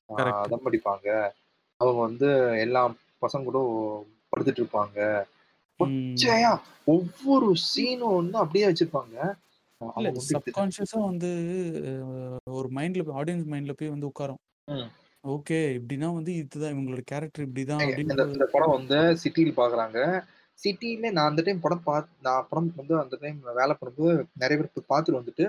ஆஹ். 0.08 0.42
தம் 0.50 0.66
அடிப்பாங்க. 0.66 1.06
அவங்க 1.80 2.00
வந்து 2.00 2.28
எல்லா 2.60 2.82
பசங்க 3.22 3.44
கூட 3.44 3.60
படுத்துட்டு 4.32 4.60
இருப்பாங்க. 4.60 4.98
ம். 5.80 5.94
ஜெயா 6.16 6.52
ஒவ்வொரு 6.86 7.48
சீனும் 7.64 8.18
வந்து 8.18 8.36
அப்படியே 8.38 8.66
வச்சிருப்பாங்க. 8.66 9.16
இல்ல 9.80 9.90
அவங்க 9.90 10.10
வந்து 10.12 10.34
சப்கான்சியஸா 10.34 10.98
வந்து 11.04 11.30
அஹ், 11.90 12.38
ஒரு 12.54 12.68
மைண்ட்ல 12.70 13.04
ஆடியன்ஸ் 13.14 13.48
மைண்ட்ல 13.48 13.74
போய் 13.74 13.94
வந்து 13.94 14.08
உட்காரும். 14.08 14.40
ம். 14.68 14.86
ஓகே. 15.24 15.58
இப்படின்னா 15.78 16.08
வந்து 16.14 16.32
இதுதான் 16.34 16.72
இவங்களோட 16.74 17.02
கேரக்டர் 17.10 17.44
இந்த 17.44 17.74
அப்படின்னு 17.84 18.14
இந்த 18.34 18.46
படம் 18.54 18.74
வந்து 18.78 18.98
சிட்டியில் 19.22 19.58
பாக்குறாங்க. 19.60 19.98
சிட்டில 20.58 21.10
நான் 21.10 21.30
அந்த 21.30 21.42
டைம் 21.42 21.60
படம் 21.60 21.86
பார்த்து 21.86 22.12
நான் 22.22 22.46
படம் 22.50 22.68
வந்து 22.76 22.94
அந்த 23.02 23.14
டைம் 23.22 23.38
வேலை 23.60 23.74
பண்ணும்போது 23.78 24.12
நிறைய 24.42 24.56
பேர் 24.58 24.74
போய் 24.74 24.90
பார்த்துட்டு 24.92 25.20
வந்துட்டு 25.20 25.46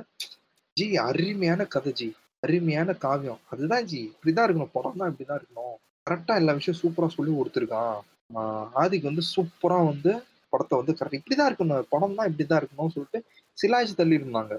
ஜி 0.78 0.86
அருமையான 1.08 1.66
கதை 1.66 1.92
ஜி. 1.94 2.08
அருமையான 2.44 2.94
காவியம். 3.06 3.42
அதுதான் 3.50 3.86
ஜி. 3.86 4.02
இப்படிதான் 4.14 4.48
இருக்கணும். 4.48 4.74
படம் 4.74 4.98
தான் 4.98 5.12
இப்படிதான் 5.12 5.40
இருக்கணும். 5.42 5.76
கரெக்டா 6.08 6.34
எல்லா 6.36 6.54
விஷயம் 6.54 6.80
சூப்பரா 6.82 7.08
சொல்லி 7.18 7.32
கொடுத்துருக்கான். 7.34 8.00
ஆதிக்கு 8.82 9.10
வந்து 9.12 9.24
சூப்பரா 9.36 9.78
வந்து 9.86 10.12
படத்தை 10.54 10.76
வந்து 10.82 10.96
கரெக்ட் 11.00 11.20
இப்படிதான் 11.20 11.50
இருக்கணும். 11.52 11.86
படம் 11.94 12.18
தான் 12.20 12.30
இப்படிதான் 12.32 12.62
இருக்கணும்னு 12.62 12.96
சொல்லிட்டு 12.96 13.20
சிலாஜி 13.58 13.94
தள்ளி 13.96 14.20
இருந்தாங்க. 14.22 14.54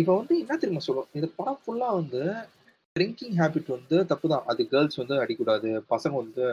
இப்ப 0.00 0.10
வந்து 0.16 0.34
என்ன 0.42 0.56
தெரியுமா 0.56 0.84
சொல்லும் 0.88 1.10
இந்த 1.12 1.26
படம் 1.38 1.60
ஃபுல்லா 1.62 1.88
வந்து 2.00 2.22
ட்ரிங்கிங் 2.96 3.36
ஹேபிட் 3.36 3.68
வந்து 3.68 4.06
தப்பு 4.06 4.26
தான் 4.28 4.42
அது 4.46 4.68
கேர்ள்ஸ் 4.68 4.96
வந்து 4.96 5.14
அடிக்கக்கூடாது 5.14 5.68
பசங்க 5.90 6.14
வந்து 6.14 6.44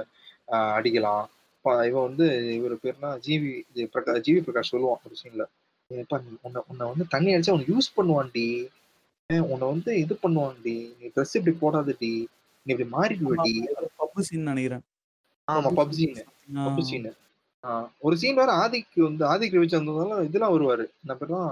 ஆஹ் 0.48 0.72
அடிக்கலாம். 0.78 1.26
ப- 1.66 1.86
இவன் 1.88 2.06
வந்து 2.08 2.28
இவர் 2.54 2.74
பேர்னா 2.76 3.10
ஜிவி 3.26 3.52
இது 3.70 3.90
பிரகா 3.94 4.14
ஜிவி 4.26 4.40
பிரகாஷ் 4.40 4.72
சொல்லுவான் 4.72 5.04
ஒரு 5.04 5.16
சீன்ல 5.20 5.44
ஏப்பா 5.92 6.18
நீ 6.22 6.32
உன்னை 6.42 6.62
உன்னை 6.68 6.88
வந்து 6.88 7.08
தண்ணி 7.08 7.36
அடிச்சா 7.36 7.52
உன்னை 7.52 7.68
யூஸ் 7.68 7.90
பண்ணுவான்டி. 7.98 8.46
ஏன் 9.30 9.46
உன்னை 9.48 9.68
வந்து 9.68 10.00
இது 10.00 10.20
பண்ணுவான்டி. 10.24 10.76
நீ 11.00 11.08
ட்ரெஸ் 11.08 11.36
இப்படி 11.40 11.56
போடாதடி. 11.58 12.12
நீ 12.66 12.72
இப்படி 12.74 12.90
மாறிடுவடி. 12.96 13.54
பப்பு 14.02 14.20
சீன் 14.22 14.44
நினைக்கிறேன். 14.44 14.84
ஆமா 15.48 15.70
பப்ஜின்னு 15.80 16.24
பப்ஜின்னு 16.68 17.12
ஒரு 18.02 18.18
சீன் 18.18 18.36
வேற 18.36 18.52
ஆதிக்கு 18.62 19.02
வந்து 19.02 19.26
ஆதிக்கு 19.26 19.60
வச்சு 19.60 19.80
வந்ததால 19.80 20.24
இதெல்லாம் 20.24 20.54
வருவாரு. 20.54 20.86
என்ன 21.02 21.16
பேர்லாம் 21.16 21.52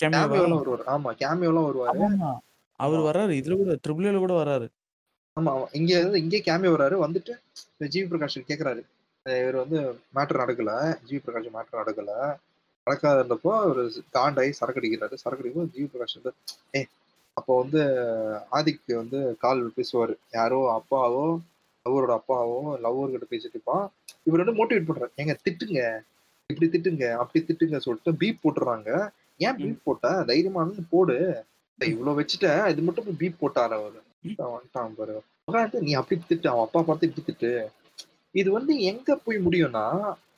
கேமியோலாம் 0.00 0.30
வருவாரு. 0.56 0.84
ஆமா 0.94 1.10
கேமியோலாம் 1.22 1.68
வருவாரு. 1.68 1.98
அவர். 2.82 3.06
வராரு 3.08 3.32
இதுல 3.40 3.56
கூட 3.58 3.72
ட்ரிபிள்ல 3.84 4.18
கூட 4.18 4.34
வராரு 4.38 4.66
ஆமா 5.36 5.52
இங்க 5.78 5.92
இங்கே 6.20 6.38
கேமியோ 6.46 6.70
வராரு 6.74 6.96
வந்துட்டு 7.02 7.32
ஜிவி 7.92 8.06
பிரகாஷ் 8.08 8.38
கேக்குறாரு. 8.48 8.80
இவர் 9.26 9.56
வந்து 9.60 9.78
மேட்டர் 10.16 10.42
நடக்கல. 10.42 10.72
ஜிவி 11.06 11.20
பிரகாஷ் 11.24 11.54
மேட்டர் 11.54 11.80
நடக்கல. 11.80 12.10
நடக்காதப்போ 12.86 13.50
ஒரு 13.70 13.82
காண்டாயி 14.16 14.50
சரக்கு 14.58 14.80
அடிக்கிறாரு 14.80 15.16
சரக்கு 15.22 15.42
அடிக்கும் 15.44 15.70
ஜிவி 15.74 15.86
பிரகாஷ் 15.92 16.16
வந்து 16.18 16.32
ஏ 16.74 16.80
அப்போ 17.36 17.52
வந்து 17.62 17.82
ஆதிக்கு 18.52 18.94
வந்து 19.00 19.18
கால் 19.44 19.62
பேசுவாரு. 19.76 20.14
யாரோ 20.34 20.58
அப்பாவோ 20.76 21.24
லவ்வரோட 21.86 22.12
அப்பாவோ 22.18 22.56
லவ்வர் 22.84 23.14
கிட்ட 23.14 23.26
பேசிட்டு 23.30 23.56
இருப்பான். 23.56 23.84
இவர் 24.26 24.42
வந்து 24.42 24.58
மோட்டிவேட் 24.58 24.88
பண்றாரு. 24.88 25.12
ஏங்க 25.20 25.34
திட்டுங்க. 25.46 25.80
இப்படி 26.50 26.68
திட்டுங்க. 26.74 27.06
அப்படி 27.22 27.40
திட்டுங்க 27.44 27.78
சொல்லிட்டு 27.86 28.12
பீப் 28.20 28.42
போட்டுறாங்க. 28.44 28.90
ஏன் 29.40 29.58
பீப் 29.60 29.84
போட்ட? 29.86 30.06
தைரியமா 30.30 30.60
வந்து 30.64 30.84
போடு. 30.92 31.16
இவ்வளவு 31.78 32.18
வச்சுட்ட 32.18 32.48
இது 32.68 32.82
மட்டும் 32.82 33.18
பீப் 33.20 33.40
போட்டாரு 33.40 33.74
அவரு? 33.78 34.00
வந்துட்டான் 34.48 34.94
பாரு. 34.94 35.14
உட்காந்து 35.48 35.78
நீ 35.80 35.92
அப்படி 35.92 36.20
திட்டு 36.22 36.48
அவன் 36.48 36.66
அப்பா 36.66 36.80
பார்த்து 36.82 37.08
இப்படி 37.08 37.24
திட்டு 37.28 37.50
இது 38.34 38.48
வந்து 38.50 38.72
எங்க 38.82 39.16
போய் 39.24 39.38
முடியும்னா 39.38 39.86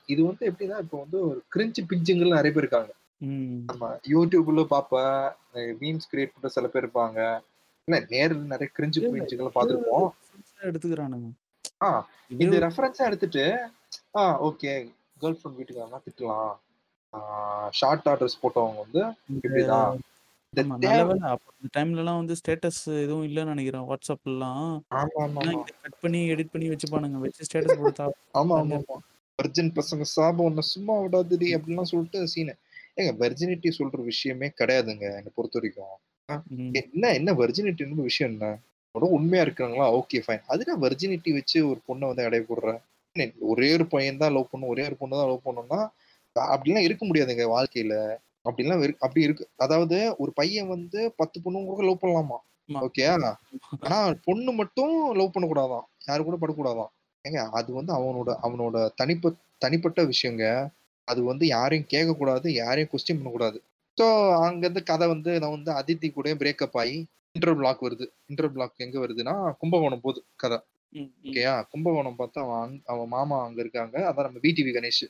இது 0.09 0.20
வந்து 0.25 0.44
எப்படின்னா 0.51 0.79
இப்போ 0.79 0.97
வந்து 0.99 1.18
ஒரு 1.27 1.38
கிரிஞ்சு 1.53 1.83
பிஞ்சுங்கள் 1.90 2.37
நிறைய 2.37 2.53
பேர் 2.53 2.64
இருக்காங்க. 2.64 2.92
ம். 3.20 3.61
நம்ம 3.66 3.85
யூடியூப்ல 4.09 4.62
பாப்ப 4.70 4.94
மீம்ஸ் 5.81 6.09
கிரியேட் 6.11 6.35
பண்ற 6.35 6.49
சில 6.49 6.68
பேர் 6.68 6.85
இருப்பாங்க. 6.85 7.18
இல்ல 7.88 7.99
நேரில் 8.09 8.51
நிறைய 8.53 8.68
கிரிஞ்சு 8.77 9.01
பிஞ்சுகளை 9.07 9.51
ஆ 9.55 10.01
எடுத்துக்கிறானுங்க. 10.62 11.29
ஆ, 11.83 11.88
இந்த 12.37 12.57
ரெஃபரன்ஸா 12.66 13.05
எடுத்துட்டு 13.05 13.44
ஆ 14.16 14.23
ஓகே 14.40 14.73
கேர்ள் 15.20 15.37
ஃப்ரெண்ட் 15.37 15.59
வீட்டுக்காரங்க 15.59 16.01
திட்டலாம் 16.07 16.53
ஷார்ட் 17.73 18.09
ஆர்டர்ஸ் 18.09 18.40
போட்டவங்க 18.42 18.81
வந்து 18.85 19.03
இப்படிதான். 19.37 19.94
இந்த 20.55 20.62
ஆமா, 20.64 20.77
தேவை- 20.79 20.93
நல்ல 20.95 21.07
வேளை 21.11 21.27
அப்ப 21.31 21.47
அந்த 21.55 21.69
டைம்ல 21.75 22.01
எல்லாம் 22.01 22.21
வந்து 22.21 22.35
ஸ்டேட்டஸ் 22.40 22.81
எதுவும் 22.99 23.25
இல்லைன்னு 23.27 23.53
நினைக்கிறேன். 23.53 23.87
வாட்ஸ்அப்லாம் 23.88 24.67
ஆமா 24.95 25.23
ஆமா 25.23 25.40
ஆமா 25.45 25.62
கட் 25.83 25.99
பண்ணி 26.03 26.21
எடிட் 26.33 26.53
பண்ணி 26.53 26.69
வச்சுப்பானுங்க. 26.71 27.19
வச்சு 27.25 27.47
ஸ்டேட்டஸ் 27.49 28.01
ஆமா 28.35 28.55
ஆமா 28.61 28.77
ஆமா 28.79 28.97
வெர்ஜின் 29.38 29.71
பசங்க 29.77 30.05
சாபம் 30.11 30.47
ஒன்னு 30.47 30.62
சும்மா 30.69 30.95
விடாதுடி 31.01 31.49
அப்படிலாம் 31.57 31.90
சொல்லிட்டு 31.90 32.19
சீனு 32.33 32.55
ஏங்க 32.99 33.12
வெர்ஜினிட்டி 33.21 33.69
சொல்ற 33.77 33.99
விஷயமே 34.09 34.49
கிடையாதுங்க 34.59 35.05
என்னை 35.14 35.31
பொறுத்த 35.35 35.59
வரைக்கும் 35.59 35.95
ம். 36.55 36.71
என்ன 36.81 37.05
என்ன 37.17 37.31
வெர்ஜினிட்டின்னு 37.38 38.07
விஷயம் 38.07 38.31
என்ன? 38.33 38.47
உன்னோட 38.95 39.09
உண்மையா 39.17 39.45
இருக்காங்களா 39.47 39.87
ஓகே 39.97 40.19
ஃபைன் 40.25 40.45
அதுனா 40.49 40.75
வெர்ஜினிட்டி 40.83 41.31
வச்சு 41.35 41.59
ஒரு 41.71 41.81
பொண்ணை 41.87 42.05
வந்து 42.11 42.27
அடைய 42.27 42.43
போடுற? 42.47 42.69
ஒரே 43.49 43.69
ஒரு 43.77 43.87
பையன் 43.90 44.21
தான் 44.21 44.35
லவ் 44.35 44.51
பண்ணும் 44.53 44.71
ஒரே 44.71 44.85
ஒரு 44.87 44.97
பொண்ணு 45.01 45.19
தான் 45.19 45.31
லவ் 45.31 45.47
பண்ணணும்னா 45.47 45.81
அப்படிலாம் 46.37 46.87
இருக்க 46.87 47.03
முடியாதுங்க 47.05 47.45
வாழ்க்கையில. 47.53 47.97
அப்படிலாம் 48.44 48.83
அப்படி 49.00 49.20
இருக்கு. 49.26 49.44
அதாவது 49.57 49.98
ஒரு 50.18 50.33
பையன் 50.35 50.68
வந்து 50.68 51.00
பத்து 51.16 51.37
பொண்ணுங்க 51.44 51.70
கூட 51.70 51.85
லவ் 51.87 52.02
பண்ணலாமா. 52.02 52.38
ஓகே 52.83 53.04
ஆனா 53.85 53.98
பொண்ணு 54.26 54.50
மட்டும் 54.52 54.94
லவ் 55.16 55.35
பண்ணக்கூடாதான். 55.35 55.85
யாரு 56.09 56.22
கூட 56.22 56.37
படக்கூடாதான் 56.37 56.90
ஏங்க 57.24 57.42
அது 57.59 57.70
வந்து 57.72 57.92
அவனோட 57.92 58.30
அவனோட 58.46 58.76
தனிப்ப 58.96 59.33
தனிப்பட்ட 59.59 60.00
விஷயங்க. 60.04 60.44
அது 61.09 61.20
வந்து 61.24 61.44
யாரையும் 61.46 61.88
கேட்கக்கூடாது 61.90 62.46
யாரையும் 62.54 62.90
கொஸ்டின் 62.92 63.18
பண்ணக்கூடாது. 63.18 63.59
ஸோ 63.98 64.07
அங்கேருந்து 64.46 64.83
கதை 64.83 65.07
வந்து 65.09 65.33
நான் 65.40 65.54
வந்து 65.57 65.72
அதித்தி 65.72 66.09
கூட 66.12 66.35
பிரேக்கப் 66.35 66.78
ஆகி 66.83 66.96
இன்டர் 67.35 67.57
பிளாக் 67.57 67.85
வருது. 67.87 68.07
இன்டர் 68.26 68.52
பிளாக் 68.52 68.83
எங்க 68.87 68.96
வருதுன்னா 68.98 69.35
கும்பகோணம் 69.61 70.02
போகுது 70.02 70.20
கதை. 70.37 70.59
ஓகேயா? 70.94 71.54
கும்பகோணம் 71.70 72.18
பார்த்தா 72.18 72.40
அவன் 72.46 72.74
அவன் 72.85 73.09
மாமா 73.09 73.37
அங்க 73.44 73.59
இருக்காங்க. 73.61 73.96
அதான் 74.09 74.26
நம்ம 74.28 74.40
விடிவி 74.44 74.72
கணேஷ். 74.72 75.04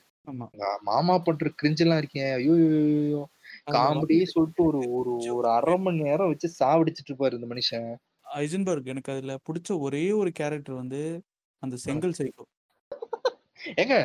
மாமா 0.89 1.15
பண்ற 1.19 1.51
கிரிஞ்செல்லாம் 1.61 2.01
இருக்கேன் 2.03 2.33
ஐயோ 2.37 2.55
ஐயோ 2.59 3.23
காமெடி 3.75 4.17
சொல்லிட்டு 4.33 4.63
ஒரு 4.65 4.81
ஒரு 4.99 5.13
ஒரு 5.35 5.49
அரை 5.51 5.75
மணி 5.79 6.01
நேரம் 6.03 6.31
வச்சு 6.33 6.49
சாவடிச்சிட்டு 6.61 7.11
இருப்பாரு 7.11 7.39
இந்த 7.39 7.49
மனுஷன். 7.53 7.89
ஐசன்பர்க் 8.39 8.93
எனக்கு 8.93 9.13
அதுல 9.15 9.35
பிடிச்ச 9.49 9.79
ஒரே 9.79 10.05
ஒரு 10.21 10.31
கேரக்டர் 10.33 10.81
வந்து 10.83 11.01
அந்த 11.63 11.77
செங்கல் 11.85 12.17
சைக்கோ. 12.19 12.45
ஏங்க 13.83 13.97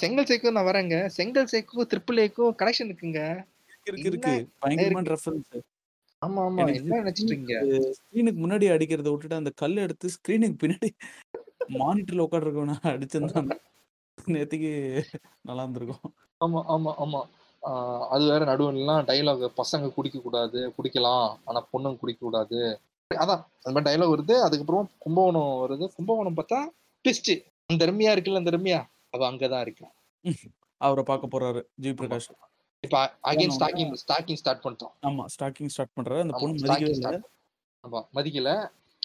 செங்கல் 0.00 0.28
சேக்கும் 0.28 0.56
நான் 0.56 0.68
வரேங்க. 0.70 0.96
செங்கல் 1.16 1.50
சேக்கும் 1.52 1.88
ட்ரிபிள் 1.92 2.22
ஏக்கும் 2.24 2.56
கனெக்ஷன் 2.60 2.90
இருக்குங்க. 2.90 3.20
இருக்கு 3.86 4.08
இருக்கு. 4.10 4.34
பயங்கரமான 4.62 5.10
ரெஃபரன்ஸ் 5.14 5.50
ஆமா 6.22 6.40
ஆமா. 6.46 6.64
என்ன 6.78 6.98
நினைச்சிட்டு 7.00 7.32
இருக்கீங்க 7.32 7.56
ஸ்கிரீனுக்கு 7.96 8.40
முன்னாடி 8.44 8.66
அடிக்கிறத 8.74 9.08
விட்டுட்டு 9.10 9.40
அந்த 9.40 9.52
கல் 9.54 9.76
எடுத்து 9.76 10.06
ஸ்கிரீனுக்கு 10.14 10.58
பின்னாடி 10.62 10.90
மானிட்டர்ல 11.78 12.26
உட்காந்துருக்கவன 12.26 12.76
அடிச்சிருந்தான் 12.92 13.50
நேத்திக்கு 14.18 14.70
நல்லா 15.42 15.62
இருந்திருக்கும். 15.62 16.12
ஆமா 16.40 16.60
ஆமா 16.74 16.92
ஆமா. 17.04 17.20
அது 18.10 18.24
வேற 18.30 18.42
நடுவுலாம் 18.44 19.06
டைலாக் 19.08 19.44
பசங்க 19.58 19.86
குடிக்க 19.94 20.18
கூடாது 20.20 20.60
குடிக்கலாம். 20.76 21.28
ஆனா 21.44 21.60
பொண்ணுங்க 21.72 21.98
குடிக்க 21.98 22.20
கூடாது. 22.20 22.58
அதான் 23.10 23.42
அந்த 23.58 23.74
மாதிரி 23.74 23.88
டைலாக் 23.88 24.12
வருது. 24.14 24.34
அதுக்கப்புறம் 24.42 24.88
கும்பகோணம் 24.98 25.52
வருது. 25.62 25.86
கும்பகோணம் 25.96 26.38
பார்த்தா 26.38 26.60
ட்விஸ்ட் 27.04 27.32
அந்த 27.70 27.86
ரம்யா 27.86 28.12
இருக்குல்ல 28.14 28.42
அந்த 28.42 28.52
ரம்யா? 28.56 28.80
அவ 29.14 29.24
அங்கதான் 29.30 29.64
இருக்கா. 29.66 29.86
அவரை 30.80 31.02
பார்க்க 31.04 31.34
போறாரு 31.34 31.60
ஜி 31.76 31.90
பிரகாஷ். 31.92 32.30
இப்ப 32.84 32.96
அகைன் 33.30 33.54
ஸ்டாக்கிங் 33.56 33.92
ஸ்டாக்கிங் 34.02 34.40
ஸ்டார்ட் 34.40 34.62
பண்ணிட்டோம். 34.64 34.92
ஆமா 35.08 35.24
ஸ்டாக்கிங் 35.34 35.70
ஸ்டார்ட் 35.74 35.94
பண்றாரு. 35.98 36.24
அந்த 36.24 36.34
பொண்ணு 36.42 36.62
start 36.62 37.22
ஆமா 37.84 38.00
மதிக்கல. 38.16 38.50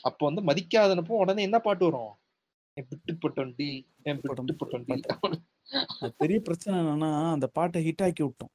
அப்போ 0.09 0.23
வந்து 0.29 0.41
மதிக்காதனப்போ 0.49 1.15
உடனே 1.23 1.41
என்ன 1.47 1.57
பாட்டு 1.65 1.85
வரும்? 1.87 2.11
என் 2.77 2.87
போட்டோண்டி 3.23 3.67
போட்டோண்டி 4.61 4.95
பெரிய 6.21 6.37
பிரச்சனை 6.47 6.73
என்னன்னா 6.81 7.09
அந்த 7.35 7.47
பாட்டை 7.57 7.79
ஹிட் 7.87 8.03
ஆக்கி 8.05 8.23
விட்டோம். 8.25 8.51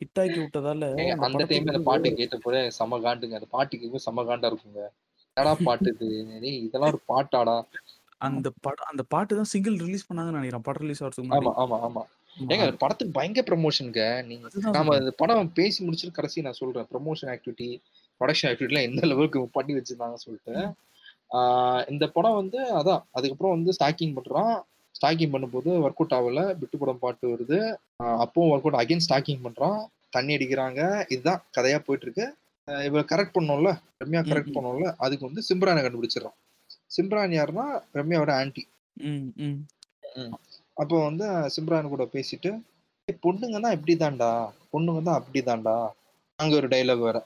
ஹிட் 0.00 0.20
ஆக்கி 0.22 0.38
விட்டதால 0.42 0.88
அந்த 1.28 1.44
டைம் 1.50 1.70
அந்த 1.72 1.82
பாட்டு 1.88 2.14
கேட்ட 2.20 2.38
போது 2.44 2.60
செம 2.78 2.98
காண்டுங்க. 3.06 3.38
அந்த 3.40 3.48
பாட்டு 3.56 3.80
கேட்கும் 3.80 4.04
செம 4.06 4.24
காண்டா 4.30 4.50
இருக்குங்க. 4.52 4.82
என்னடா 5.36 5.54
பாட்டு 5.68 5.88
இது? 5.94 6.08
இதெல்லாம் 6.66 6.92
ஒரு 6.94 7.00
பாட்டாடா? 7.12 7.56
அந்த 8.26 8.48
படம் 8.66 8.90
அந்த 8.92 9.02
பாட்டு 9.14 9.38
தான் 9.38 9.50
சிங்கிள் 9.54 9.78
ரிலீஸ் 9.86 10.06
பண்ணாங்கன்னு 10.08 10.38
நினைக்கிறேன். 10.40 10.66
படம் 10.68 10.84
ரிலீஸ் 10.84 11.02
ஆகிறதுக்கு 11.02 11.38
ஆமா 11.38 11.52
ஆமா 11.64 11.78
ஆமா. 11.88 12.02
ஏங்க 12.36 12.64
படத்துக்கு 12.78 13.16
பயங்கர 13.18 13.44
ப்ரமோஷனுங்க 13.48 14.02
நீங்க 14.24 14.48
நாம. 14.76 14.96
இந்த 14.96 15.12
படம் 15.16 15.52
பேசி 15.52 15.78
முடிச்சுட்டு 15.86 16.18
கடைசி 16.18 16.44
நான் 16.46 16.58
சொல்றேன். 16.60 16.86
ப்ரமோஷன் 16.92 17.30
ஆக்டிவிட்டி 17.34 17.68
ப்ரொடக்ஷன் 18.20 18.50
ஆக்டிவிட்டிலாம் 18.50 18.88
எந்த 18.90 19.06
லெவலுக்கு 19.06 19.40
பண்ணி 19.56 19.74
வச்சிருந்தாங்க 19.74 20.18
சொல்லிட்டு 20.24 20.54
இந்த 21.88 22.04
படம் 22.16 22.38
வந்து 22.40 22.58
அதான் 22.78 23.02
அதுக்கப்புறம் 23.10 23.54
வந்து 23.56 23.72
ஸ்டாக்கிங் 23.78 24.16
பண்றான். 24.18 24.54
ஸ்டாக்கிங் 24.94 25.32
பண்ணும்போது 25.32 25.70
ஒர்க் 25.84 26.00
அவுட் 26.02 26.14
ஆகல. 26.18 26.42
விட்டு 26.58 26.76
படம் 26.78 26.98
பாட்டு 26.98 27.26
வருது. 27.28 27.58
அப்பவும் 28.22 28.50
ஒர்க் 28.52 28.66
அவுட் 28.66 28.80
அகைன் 28.82 29.04
ஸ்டாக்கிங் 29.06 29.44
பண்றான். 29.46 29.78
தண்ணி 30.10 30.36
அடிக்கிறாங்க. 30.36 30.80
இதுதான் 31.12 31.42
கதையா 31.56 31.78
போயிட்டு 31.86 32.06
இருக்கு 32.08 32.26
இவ 32.66 33.00
கரெக்ட் 33.12 33.36
பண்ணோம்ல. 33.38 33.70
ரம்யா 34.04 34.22
கரெக்ட். 34.30 34.56
பண்ணோம்ல. 34.56 34.88
அதுக்கு 34.98 35.28
வந்து 35.28 35.42
சிம்ரானை 35.48 35.82
கண்டுபிடிச்சிடறான். 35.82 36.36
சிம்ரான் 36.96 37.34
யாருன்னா 37.38 37.66
ரம்யாவோட 37.94 38.32
ஆன்டி 38.32 38.62
ம், 38.96 39.30
ம். 39.36 39.58
அப்போ 40.76 40.96
வந்து 41.04 41.26
சிம்ரான் 41.54 41.92
கூட 41.92 42.04
பேசிட்டு 42.12 42.50
"ஏய், 43.08 43.20
பொண்ணுங்க 43.22 43.58
தான் 43.60 43.76
இப்படிதான்டா. 43.76 44.30
பொண்ணுங்க 44.72 45.00
தான் 45.02 45.18
அப்படிதான்டா. 45.20 45.76
அங்க 46.38 46.54
ஒரு 46.56 46.68
டைலாக் 46.68 47.06
வேற. 47.06 47.18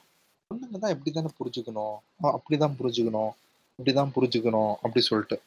பொண்ணுங்க 0.51 0.79
தான் 0.79 0.93
இப்படிதானே 0.95 1.31
புரிஞ்சுக்கணும். 1.39 1.95
ஆ, 2.21 2.27
அப்படிதான் 2.37 2.77
புரிஞ்சுக்கணும். 2.79 3.33
இப்படிதான் 3.79 4.13
புரிஞ்சுக்கணும். 4.17 4.73
அப்படி 4.83 5.03
சொல்லிட்டு. 5.09 5.39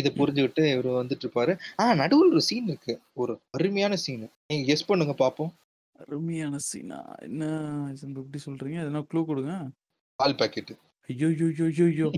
இதை 0.00 0.10
புரிஞ்சுக்கிட்டு 0.16 0.62
இவர் 0.72 0.88
வந்துட்டு 0.98 1.24
இருப்பாரு. 1.26 1.52
ஆ 1.80 1.84
நடுவில் 1.94 2.32
ஒரு 2.32 2.42
சீன் 2.48 2.68
இருக்கு. 2.70 2.94
ஒரு 3.16 3.32
அருமையான 3.56 3.96
சீன் 3.96 4.24
நீங்க 4.50 4.64
கெஸ் 4.70 4.88
பண்ணுங்க 4.88 5.14
பாப்போம். 5.20 5.52
அருமையான 5.96 6.56
சீனா 6.68 6.98
என்ன 7.26 7.42
எப்படி 8.16 8.40
சொல்றீங்க? 8.46 8.78
எதனா 8.84 9.02
க்ளூ 9.10 9.22
கொடுங்க. 9.24 9.54
பால் 10.18 10.38
பாக்கெட் 10.40 10.72
ஐயோ 11.08 11.28
ஐயோ 11.34 11.66
ஐயோ 11.68 11.86
ஐயோ 11.88 12.08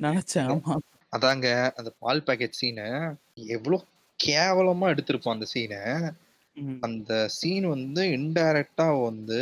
நினைச்சேன். 0.00 0.48
ஆமா. 0.54 0.74
அதாங்க 1.12 1.46
அந்த 1.78 1.90
பால் 2.00 2.22
பாக்கெட் 2.22 2.58
சீனை 2.58 2.86
எவ்வளவு 3.56 3.84
கேவலமா 4.18 4.86
எடுத்திருப்பான் 4.92 5.36
அந்த 5.36 5.48
சீனை. 5.52 5.80
அந்த 6.82 7.10
சீன் 7.36 7.66
வந்து 7.68 8.02
இன்டைரக்டா 8.16 8.86
வந்து 9.02 9.40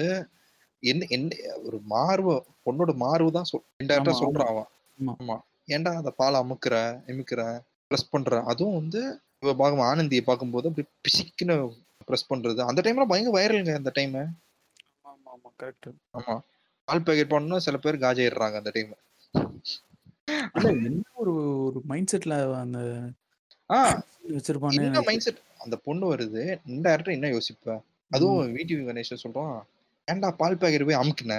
என்ன 0.83 1.07
என்ன 1.11 1.31
ஒரு 1.65 1.79
மார்பு 1.93 2.35
பொண்ணோட 2.67 2.93
மார்பு 3.03 3.31
தான் 3.37 3.49
இன்டைரக்டா. 3.81 4.15
சொல்றான் 4.23 4.53
அவன். 4.53 4.69
ஆமா. 4.99 5.15
ஆமா. 5.17 5.37
ஏன்டா 5.75 5.91
அந்த 6.01 6.13
பாலை 6.17 6.37
அமுக்குற 6.43 6.77
எமுக்குற 7.13 7.43
ப்ரெஸ் 7.91 8.11
பண்ற? 8.13 8.41
அதுவும் 8.51 8.79
வந்து 8.81 9.01
இவ 9.43 9.53
பார்க்கும் 9.55 9.87
ஆனந்தியை 9.89 10.23
பார்க்கும்போது 10.25 10.69
அப்படி 10.71 10.87
பிசிக்குன்னு 11.05 11.57
ப்ரெஸ் 12.09 12.31
பண்றது. 12.31 12.61
அந்த 12.71 12.81
டைம்ல 12.87 13.07
பயங்கர 13.11 13.35
வைரலுங்க 13.37 13.75
அந்த 13.81 13.93
டைம் 13.99 14.17
ஆமா 15.05 15.31
ஆமா 15.35 15.51
கரெக்ட் 15.61 15.89
ஆமா. 16.19 16.35
பால் 16.89 17.05
பாக்கெட் 17.07 17.33
பண்ணணும் 17.35 17.65
சில 17.67 17.77
பேர் 17.79 18.03
காஜாயிடுறாங்க 18.05 18.59
அந்த 18.61 18.73
டைம் 18.77 18.93
இல்ல 20.57 20.69
என்ன 20.89 21.03
ஒரு 21.15 21.33
ஒரு 21.65 21.81
மைண்ட் 21.85 22.13
செட்ல 22.13 22.37
அந்த 22.61 22.79
ஆஹ் 23.71 23.97
வச்சிருப்பானே 24.29 24.85
என்ன 24.87 25.03
மைண்ட் 25.09 25.25
செட் 25.27 25.41
அந்த 25.59 25.77
பொண்ணு 25.77 26.05
வருது. 26.13 26.43
இன்டைரக்டா 26.67 27.13
என்ன 27.17 27.29
யோசிப்ப? 27.29 27.77
அதுவும் 28.11 28.41
விடிவி 28.57 28.83
கணேசன் 28.87 29.23
சொல்றான் 29.25 29.57
ஏன்டா 30.09 30.31
பால் 30.37 30.61
பாக்கெட் 30.61 30.87
போய் 30.87 31.01
அமுக்குன? 31.03 31.35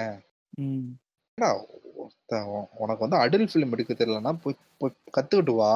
உனக்கு 2.81 3.03
வந்து 3.05 3.17
அடல் 3.17 3.49
ஃபிலிம் 3.51 3.73
எடுக்க 3.75 3.93
தெரியலன்னா 3.93 4.31
போய் 4.43 4.61
போய் 4.77 4.95
கத்துக்கிட்டு 5.17 5.55
வா. 5.55 5.71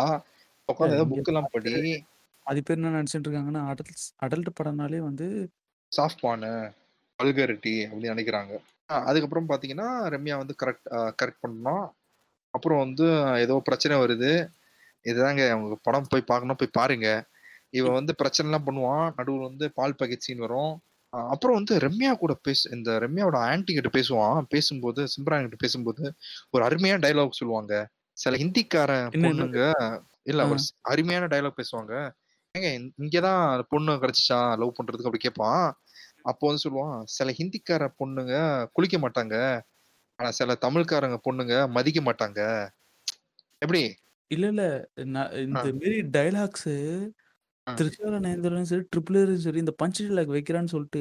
உட்காந்து 0.70 0.98
ஏதோ 0.98 1.06
புக் 1.10 1.32
எல்லாம் 1.32 1.52
படி. 1.52 1.74
அது 2.46 2.60
பேர் 2.64 2.78
என்ன 2.78 2.94
நினைச்சிட்டு 2.96 3.28
இருக்காங்கன்னா 3.28 3.62
அடல்ட் 3.72 3.94
அடல்ட் 4.26 4.58
படம்னாலே 4.60 5.00
வந்து 5.00 5.28
சாஃப்ட் 5.92 6.24
பானு 6.24 6.50
வல்கரிட்டி 7.20 7.74
அப்படின்னு 7.84 8.14
நினைக்கிறாங்க. 8.14 8.54
அதுக்கப்புறம் 8.90 9.50
பாத்தீங்கன்னா 9.50 9.88
ரம்யா 10.14 10.36
வந்து 10.38 10.56
கரெக்ட் 10.64 10.90
கரெக்ட் 11.20 11.44
பண்ணோம் 11.44 11.86
அப்புறம் 12.56 12.78
வந்து 12.78 13.06
ஏதோ 13.40 13.62
பிரச்சனை 13.64 13.98
வருது. 13.98 14.48
இதுதாங்க 15.04 15.50
அவங்க 15.50 15.78
படம் 15.82 16.06
போய் 16.10 16.22
பார்க்கணும் 16.22 16.56
போய் 16.56 16.70
பாருங்க. 16.72 17.26
இவன் 17.70 17.92
வந்து 17.92 18.16
பிரச்சனை 18.16 18.52
எல்லாம் 18.52 18.68
பண்ணுவான். 18.68 19.14
நடுவில் 19.16 19.42
வந்து 19.42 19.72
பால் 19.72 19.96
பாக்கெட் 19.96 20.20
சீன் 20.20 20.38
வரும். 20.38 20.82
அப்புறம் 21.10 21.56
வந்து 21.56 21.78
ரம்யா 21.78 22.14
கூட 22.14 22.34
பேச 22.34 22.76
இந்த 22.76 22.92
ரம்யாவோட 22.92 23.36
ஆன்டி 23.36 23.74
கிட்ட 23.74 24.00
பேசுவான். 24.00 24.42
பேசும்போது 24.42 25.04
சிம்ரான் 25.04 25.40
கிட்ட 25.40 25.56
பேசும்போது 25.58 26.14
ஒரு 26.50 26.64
அருமையான 26.64 27.08
டைலாக் 27.08 27.32
சொல்லுவாங்க. 27.32 27.90
சில 28.14 28.38
ஹிந்திக்கார 28.38 29.10
பொண்ணுங்க 29.10 30.00
இல்ல 30.24 30.44
ஒரு 30.44 30.60
அருமையான 30.82 31.28
டைலாக் 31.28 31.60
பேசுவாங்க. 31.62 32.12
ஏங்க 32.58 32.92
இங்க- 32.98 33.20
இங்கதான் 33.20 33.62
பொண்ணு 33.70 33.92
கிடைச்சிச்சா? 33.92 34.58
லவ் 34.58 34.74
பண்றதுக்கு 34.84 35.06
அப்படி 35.06 35.18
கேட்பான் 35.18 35.78
அப்போ 36.22 36.48
வந்து 36.48 36.70
சொல்லுவான் 36.70 37.02
சில 37.06 37.34
ஹிந்திக்கார 37.38 37.94
பொண்ணுங்க 38.00 38.66
குளிக்க 38.72 38.98
மாட்டாங்க. 38.98 39.62
ஆனா 40.16 40.32
சில 40.32 40.58
தமிழ்காரங்க 40.62 41.18
பொண்ணுங்க 41.30 41.70
மதிக்க 41.70 42.02
மாட்டாங்க. 42.02 42.70
எப்படி 43.58 43.96
இல்ல 44.28 44.48
இல்ல. 44.48 44.90
நான் 44.94 45.32
இந்த 45.32 45.60
மாரி 45.62 46.02
டைலாக்ஸ். 46.02 47.10
திருச்சால 47.68 48.20
நேந்திரனும் 48.20 48.62
சரி 48.62 48.88
ட்ரிபிளும் 48.96 49.36
சரி 49.36 49.58
இந்த 49.58 49.76
பஞ்ச் 49.84 50.02
டைலாக் 50.02 50.32
வைக்கிறான்னு 50.32 50.68
சொல்லிட்டு 50.68 51.00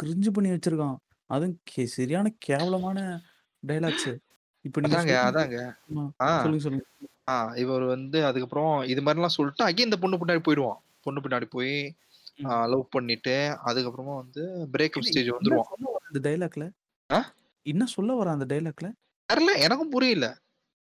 கிரிஞ்சு 0.00 0.30
பண்ணி 0.30 0.50
வச்சிருக்கான். 0.50 0.96
அதுவும் 1.26 1.60
கே- 1.74 1.84
சரியான 1.84 2.34
கேவலமான 2.38 3.20
டைலாக்ஸ் 3.66 4.16
இப்ப 4.60 4.80
அதாங்க 4.80 5.16
அதாங்க. 5.28 5.72
சொல்லுங்க 6.16 6.58
சொல்லுங்க. 6.58 6.84
ஆ 7.28 7.52
இவர் 7.54 7.82
வந்து 7.82 8.24
அதுக்கப்புறம் 8.24 8.82
இது 8.82 9.00
மாதிரிலாம் 9.00 9.26
சொல்லிட்டு 9.26 9.66
அகைன் 9.66 9.78
இந்த 9.78 9.96
பொண்ணு 9.98 10.16
பின்னாடி 10.16 10.38
போயிடுவான் 10.38 10.80
பொண்ணு 11.00 11.20
பின்னாடி 11.20 11.44
போய். 11.44 11.94
லவ் 12.42 12.88
பண்ணிட்டு 12.88 13.58
அதுக்கப்புறமா 13.66 14.16
வந்து 14.16 14.68
பிரேக்கப் 14.72 14.96
இல்ல, 14.96 15.10
ஸ்டேஜ் 15.10 15.28
வந்துருவான். 15.28 15.88
அந்த 16.12 16.30
டைலாக்ல? 16.30 16.70
என்ன 17.66 17.84
சொல்ல 17.88 18.14
வர 18.14 18.28
அந்த 18.30 18.46
டைலாக்ல 18.46 18.88
தெரியல 19.28 19.52
எனக்கும் 19.58 19.90
புரியல. 19.90 20.26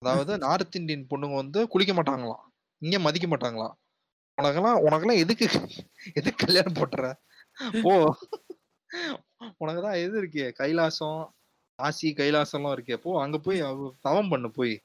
அதாவது 0.02 0.34
நார்த் 0.46 0.76
இந்தியன் 0.76 1.08
பொண்ணுங்க 1.10 1.36
வந்து 1.36 1.60
குளிக்க 1.70 1.94
மாட்டாங்களாம். 1.94 2.44
இங்க 2.82 2.98
மதிக்க 3.00 3.28
மாட்டாங்களாம். 3.28 3.76
உனக்கெல்லாம் 4.38 4.80
உனக்கெல்லாம் 4.88 5.22
எதுக்கு 5.24 5.48
எதுக்கு 6.16 6.40
கல்யாணம் 6.44 6.78
போட்டுற? 6.80 7.06
போ. 7.84 7.94
உனக்குதான் 9.62 10.00
எது 10.04 10.16
இருக்கே 10.22 10.48
கைலாசம் 10.60 11.22
காசி 11.80 12.10
கைலாசம்லாம் 12.18 12.76
இருக்கே 12.78 12.98
போ. 12.98 13.12
அங்க 13.24 13.38
போய் 13.40 13.60
தவம் 14.02 14.30
பண்ணு 14.30 14.52
போய். 14.52 14.76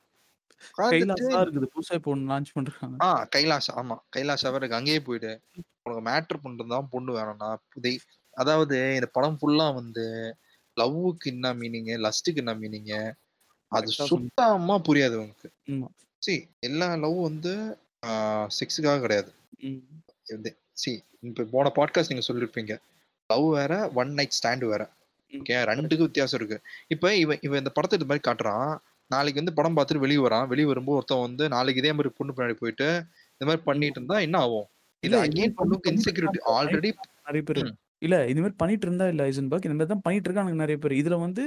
உட்கார்ந்துட்டு- 0.68 1.22
கைலாசா 1.22 1.42
இருக்குது 1.44 1.68
புதுசா 1.74 1.94
இப்போ 1.94 2.10
ஒன்று 2.10 2.30
லான்ச் 2.32 2.54
பண்ணிருக்காங்க 2.56 2.96
ஆ 3.02 3.10
கைலாஷ் 3.36 3.70
ஆமா. 3.76 3.96
கைலாஷ் 4.16 4.46
அவர் 4.46 4.60
இருக்கு 4.60 4.78
அங்கேயே 4.78 5.00
போயிடு. 5.02 5.32
உனக்கு 5.84 6.02
மேட்ரு 6.08 6.38
பண்றதுதான் 6.44 6.88
பொண்ணு 6.90 7.12
வேணும்னா 7.12 7.50
புதை 7.70 7.94
அதாவது 8.36 8.76
இந்த 8.96 9.08
படம் 9.12 9.38
ஃபுல்லா 9.38 9.68
வந்து 9.74 10.04
லவ்வுக்கு 10.76 11.26
என்ன 11.26 11.54
மீனிங் 11.54 11.90
லஸ்ட்டுக்கு 12.06 12.42
என்ன 12.42 12.54
மீனிங் 12.54 12.92
அது 13.72 13.90
சுத்தமா 14.10 14.76
புரியாது 14.88 15.16
ஆமா. 15.72 15.88
சி 16.22 16.34
எல்லா 16.60 16.88
லவ் 16.96 17.18
வந்து 17.28 17.52
செக்ஸுக்காக 18.58 19.00
கிடையாது. 19.00 19.30
சி 20.72 20.92
இப்ப 21.28 21.46
போன 21.54 21.72
பாட்காஸ்ட் 21.76 22.12
நீங்க 22.12 22.24
சொல்லிருப்பீங்க 22.28 22.74
லவ் 23.30 23.46
வேற 23.56 23.72
ஒன் 23.94 24.12
நைட் 24.18 24.36
ஸ்டாண்ட் 24.38 24.64
வேற. 24.72 24.82
ஓகே 25.32 25.56
ரெண்டுக்கும் 25.70 26.08
வித்தியாசம் 26.08 26.38
இருக்கு 26.40 26.56
இப்ப 26.88 27.12
இவன் 27.16 27.40
இவன் 27.42 27.60
இந்த 27.62 27.70
படத்தை 27.70 27.96
இது 27.98 28.08
மாதிரி 28.08 28.24
காட்டுறான் 28.28 28.70
நாளைக்கு 29.10 29.40
வந்து 29.42 29.56
படம் 29.58 29.76
பார்த்துட்டு 29.76 30.04
வெளியே 30.04 30.20
வரான் 30.24 30.48
வெளியே 30.48 30.68
வரும்போது 30.70 30.98
ஒருத்தன் 30.98 31.24
வந்து 31.26 31.44
நாளைக்கு 31.48 31.82
இதே 31.82 31.92
மாதிரி 31.92 32.10
பொண்ணு 32.18 32.34
பின்னாடி 32.36 32.56
போயிட்டு 32.58 32.88
இந்த 33.32 33.44
மாதிரி 33.48 33.62
பண்ணிட்டு 33.62 33.98
இருந்தா 34.00 34.18
என்ன 34.26 34.38
ஆகும் 34.38 34.68
இது 35.02 35.16
அகைன் 35.20 35.56
பொண்ணுக்கு 35.58 35.90
இன்செக்யூரிட்டி. 35.92 36.40
ஆல்ரெடி 36.56 36.90
நிறைய 37.26 37.42
பேர். 37.48 37.60
இல்ல 38.02 38.16
இந்த 38.30 38.40
மாதிரி 38.42 38.58
பண்ணிட்டு 38.62 38.86
இருந்தா 38.88 39.06
இல்ல 39.12 39.22
ஐசன்பர்க். 39.30 39.66
இந்த 39.68 39.76
மாதிரி 39.78 39.92
தான் 39.94 40.04
பண்ணிட்டு 40.06 40.28
இருக்கானுங்க 40.28 40.58
நிறைய 40.64 40.78
பேர். 40.84 40.94
இதுல 41.02 41.16
வந்து 41.26 41.42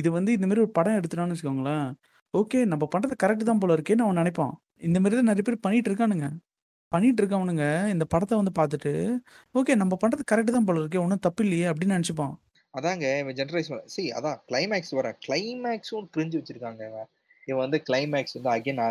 இது 0.00 0.08
வந்து 0.18 0.30
இந்த 0.36 0.46
மாதிரி 0.48 0.62
ஒரு 0.64 0.72
படம் 0.78 0.96
எடுத்துட்டான்னு 0.98 1.34
வச்சுக்கோங்களேன். 1.34 1.86
ஓகே 2.34 2.58
நம்ம 2.72 2.84
பண்றது 2.94 3.14
கரெக்ட் 3.22 3.48
தான் 3.50 3.60
போல 3.62 3.76
இருக்கேன்னு 3.76 4.04
அவன் 4.06 4.20
நினைப்பான். 4.20 4.54
இந்த 4.88 4.98
மாதிரி 5.02 5.16
தான் 5.18 5.30
நிறைய 5.30 5.44
பேர் 5.48 5.64
பண்ணிட்டு 5.66 5.90
இருக்கானுங்க. 5.90 6.28
பண்ணிட்டு 6.92 7.20
இருக்கவனுங்க 7.22 7.64
இந்த 7.92 8.04
படத்தை 8.12 8.34
வந்து 8.40 8.52
பார்த்துட்டு 8.58 8.92
ஓகே 9.54 9.74
நம்ம 9.82 9.94
பண்றது 10.02 10.24
கரெக்ட் 10.32 10.56
தான் 10.56 10.66
போல 10.68 10.82
இருக்கே 10.82 11.00
ஒன்றும் 11.04 11.22
தப்பு 11.26 11.42
இல்லையே 11.46 11.66
அப்படின்னு 11.70 11.96
நினைச்சுப்பான். 11.96 12.34
அதாங்க 12.74 13.06
இவன் 13.22 13.36
ஜென்ரேஸ் 13.38 13.70
சி 13.94 14.02
அதான் 14.18 14.38
கிளைமேக்ஸ் 14.48 14.94
வர 14.98 15.10
கிளைமேக்ஸும் 15.26 16.08
பிரிஞ்சு 16.14 16.38
வச்சிருக்காங்க 16.40 16.82
இவன். 16.90 17.08
வந்து 17.64 17.78
கிளைமேக்ஸ் 17.88 18.36
வந்து 18.38 18.52
அகைன் 18.54 18.82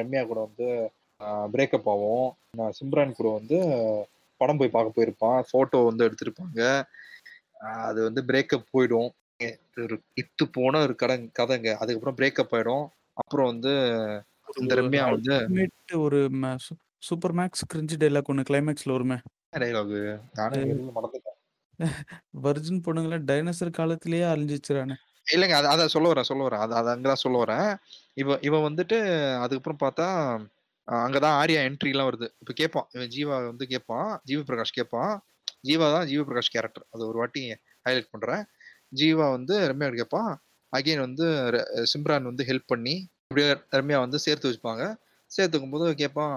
ரம்யா 0.00 0.22
கூட 0.30 0.40
வந்து 0.48 0.66
பிரேக்கப் 1.54 1.88
ஆகும் 1.92 2.28
சிம்ரான் 2.78 3.18
கூட 3.18 3.28
வந்து 3.38 3.58
படம் 4.42 4.60
போய் 4.60 4.74
பார்க்க 4.76 4.96
போயிருப்பான். 4.96 5.40
போட்டோ 5.50 5.80
வந்து 5.88 6.06
எடுத்திருப்பாங்க. 6.06 6.60
அது 7.82 8.00
வந்து 8.02 8.22
பிரேக்கப் 8.22 8.70
போயிடும். 8.72 9.10
ஒரு 9.76 9.96
இத்து 10.20 10.44
போன 10.52 10.80
ஒரு 10.80 10.94
கதை 10.94 11.16
கதைங்க. 11.38 11.70
அதுக்கப்புறம் 11.74 12.18
பிரேக்கப் 12.18 12.54
ஆயிடும். 12.56 12.86
அப்புறம் 13.20 13.48
வந்து 13.52 13.72
இந்த 14.56 14.74
ரம்யா 14.80 15.04
வந்து 15.10 15.34
ஒரு 15.98 16.18
சூப்பர் 17.02 17.34
மேக்ஸ் 17.34 17.68
கிரிஞ்சு 17.72 17.96
டைலாக் 18.02 18.30
ஒன்று 18.32 18.48
கிளைமேக்ஸ்ல 18.50 18.90
வருமே. 18.90 19.16
டைலாக் 19.56 19.94
மறந்துட்டேன். 20.96 21.38
வர்ஜின் 22.42 22.84
பொண்ணுங்கள 22.86 23.16
டைனோசர் 23.30 23.78
காலத்திலேயே 23.78 24.26
அழிஞ்சிச்சுறானே 24.32 24.96
இல்லைங்க 25.26 25.56
அதை 25.72 25.84
சொல்ல 25.88 26.12
வரேன் 26.12 26.28
சொல்ல 26.30 26.42
வரேன். 26.46 26.62
அது 26.64 26.74
அது 26.74 26.88
அங்கதான் 26.92 27.22
சொல்ல 27.24 27.36
வரேன். 27.44 27.68
இவ 28.14 28.38
இவன் 28.42 28.64
வந்துட்டு 28.66 28.96
அதுக்கப்புறம் 29.40 29.82
பார்த்தா 29.82 30.08
அங்கதான் 30.88 31.36
ஆர்யா 31.40 31.60
என்ட்ரி 31.62 31.88
எல்லாம் 31.88 32.08
வருது. 32.08 32.28
இப்ப 32.40 32.52
கேட்பான் 32.54 32.86
இவன் 32.92 33.08
ஜீவா 33.08 33.46
வந்து 33.46 33.66
கேட்பான் 33.66 34.20
ஜீவ 34.24 34.40
பிரகாஷ் 34.42 34.74
கேட்பான் 34.74 35.12
ஜீவா 35.68 35.86
தான் 35.94 36.06
ஜீவ 36.06 36.22
பிரகாஷ் 36.24 36.52
கேரக்டர் 36.52 36.86
அது 36.90 37.08
ஒரு 37.08 37.18
வாட்டி 37.18 37.42
ஹைலைட் 37.84 38.10
பண்றேன். 38.10 38.42
ஜீவா 38.96 39.30
வந்து 39.30 39.54
ரம்யா 39.68 39.96
கேட்பான் 39.96 40.32
அகைன் 40.72 40.98
வந்து 40.98 41.26
சிம்ரான் 41.92 42.22
வந்து 42.22 42.44
ஹெல்ப் 42.44 42.66
பண்ணி 42.66 42.94
இப்படியே 43.24 43.50
ரம்யா 43.72 43.98
வந்து 43.98 44.18
சேர்த்து 44.18 44.50
வச்சுப்பாங்க. 44.50 44.84
சேர்த்து 45.30 45.58
வைக்கும்போது 45.58 45.94
கேட்பான் 45.94 46.36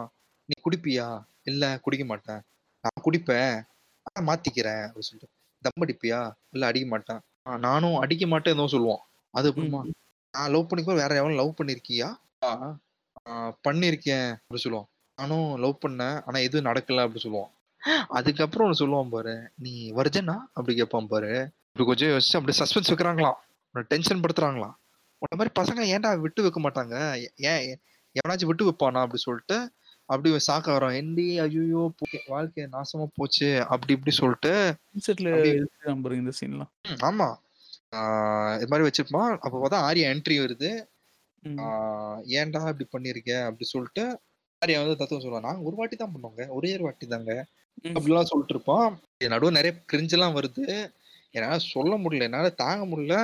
நீ 0.49 0.55
குடிப்பியா? 0.65 1.07
இல்ல 1.43 1.79
குடிக்க 1.81 2.05
மாட்டேன். 2.05 2.41
நான் 2.83 3.03
குடிப்பேன். 3.03 3.55
ஆனா 4.05 4.21
மாத்திக்கிறேன். 4.27 4.83
அப்படின்னு 4.83 5.07
சொல்லிட்டு 5.07 5.33
தம் 5.65 5.81
அடிப்பியா? 5.81 6.19
இல்ல 6.51 6.65
அடிக்க 6.65 6.87
மாட்டேன். 6.87 7.19
"ஆ, 7.47 7.57
நானும் 7.59 7.97
அடிக்க 7.97 8.27
மாட்டேன் 8.27 8.55
ஏதோ 8.55 8.67
சொல்லுவான். 8.71 9.03
அது 9.33 9.49
அப்புறமா 9.49 9.81
நான் 10.33 10.51
லவ் 10.51 10.69
பண்ணிக்கோ 10.69 10.95
வேற 10.95 11.11
எவனும் 11.15 11.37
லவ் 11.37 11.59
பண்ணிருக்கியா? 11.59 12.09
பண்ணியிருக்கேன் 13.65 14.29
அப்படி 14.31 14.61
சொல்லுவான். 14.63 14.87
நானும் 15.15 15.55
லவ் 15.57 15.77
பண்ணேன். 15.87 16.21
ஆனா 16.25 16.39
எதுவும் 16.39 16.71
நடக்கல 16.71 17.01
அப்படி 17.01 17.19
சொல்லுவான். 17.23 17.51
அதுக்கப்புறம் 18.09 18.67
ஒண்ணு 18.67 18.75
சொல்லுவான் 18.79 19.09
பாரு. 19.09 19.35
"நீ 19.55 19.91
வர்ஜனா?" 19.93 20.35
அப்படி 20.53 20.75
கேட்பான் 20.75 21.07
பாரு. 21.07 21.31
இப்படி 21.67 21.87
கொஞ்சம் 21.89 22.09
யோசிச்சு 22.09 22.37
அப்படியே 22.37 22.57
சஸ்பென்ஸ் 22.61 22.91
வைக்கிறாங்களாம். 22.91 23.39
டென்ஷன் 23.87 24.19
படுத்துறாங்களாம். 24.19 24.75
உன்ன 25.21 25.35
மாரி 25.37 25.51
பசங்க 25.59 25.95
ஏன்டா 25.95 26.19
விட்டு 26.19 26.41
வைக்க 26.41 26.59
மாட்டாங்க? 26.61 26.95
ஏன் 27.35 27.79
எவனாச்சும் 28.15 28.45
விட்டு 28.45 28.69
வைப்பானா? 28.69 29.01
அப்படி 29.05 29.17
சொல்லிட்டு 29.17 29.57
அப்படி 30.09 30.35
ஷாக் 30.35 30.69
ஆகுறான். 30.71 30.95
"ஏன்டி 31.01 31.27
ஐய்யயோ! 31.45 31.83
வாழ்க்கை 32.27 32.63
நாசமா 32.71 33.05
போச்சு." 33.13 33.49
அப்படி 33.65 33.93
இப்படி 33.93 34.15
சொல்லிட்டு 34.15 34.75
இந்த 36.21 36.31
சீன்லாம். 36.41 36.71
ஆமா. 37.01 37.29
இது 38.55 38.67
மாரி 38.67 38.83
வச்சிருப்பான். 38.83 39.37
அப்ப 39.39 39.55
பார்த்தா 39.63 39.79
ஆர்யா 39.81 40.03
என்ட்ரி 40.13 40.37
வருது. 40.41 40.69
"ஏன்டா 42.35 42.61
இப்படி 42.71 42.87
பண்ணியிருக்க?" 42.93 43.33
அப்படி 43.47 43.65
சொல்லிட்டு 43.67 44.03
ஆர்யா 44.61 44.79
வந்து 44.81 44.97
தத்துவம் 44.97 45.23
சொல்லுவான். 45.23 45.47
"நாங்க 45.47 45.63
ஒரு 45.63 45.77
வாட்டி 45.77 45.95
தான் 45.95 46.13
பண்ணோங்க. 46.13 46.43
ஒரே 46.51 46.71
ஒரு 46.73 46.85
வாட்டி 46.85 47.07
தாங்க." 47.07 47.33
அப்படிலாம் 47.95 48.29
சொல்லிட்டு 48.29 48.55
இருப்பான். 48.55 48.89
நடுவுல 49.29 49.57
நெறைய 49.57 49.73
கிரிஞ்செல்லாம் 49.91 50.37
வருது. 50.37 50.65
என்னால 51.33 51.57
சொல்ல 51.69 51.93
முடியல. 51.97 52.27
என்னால 52.29 52.49
தாங்க 52.59 52.83
முடியல. 52.91 53.15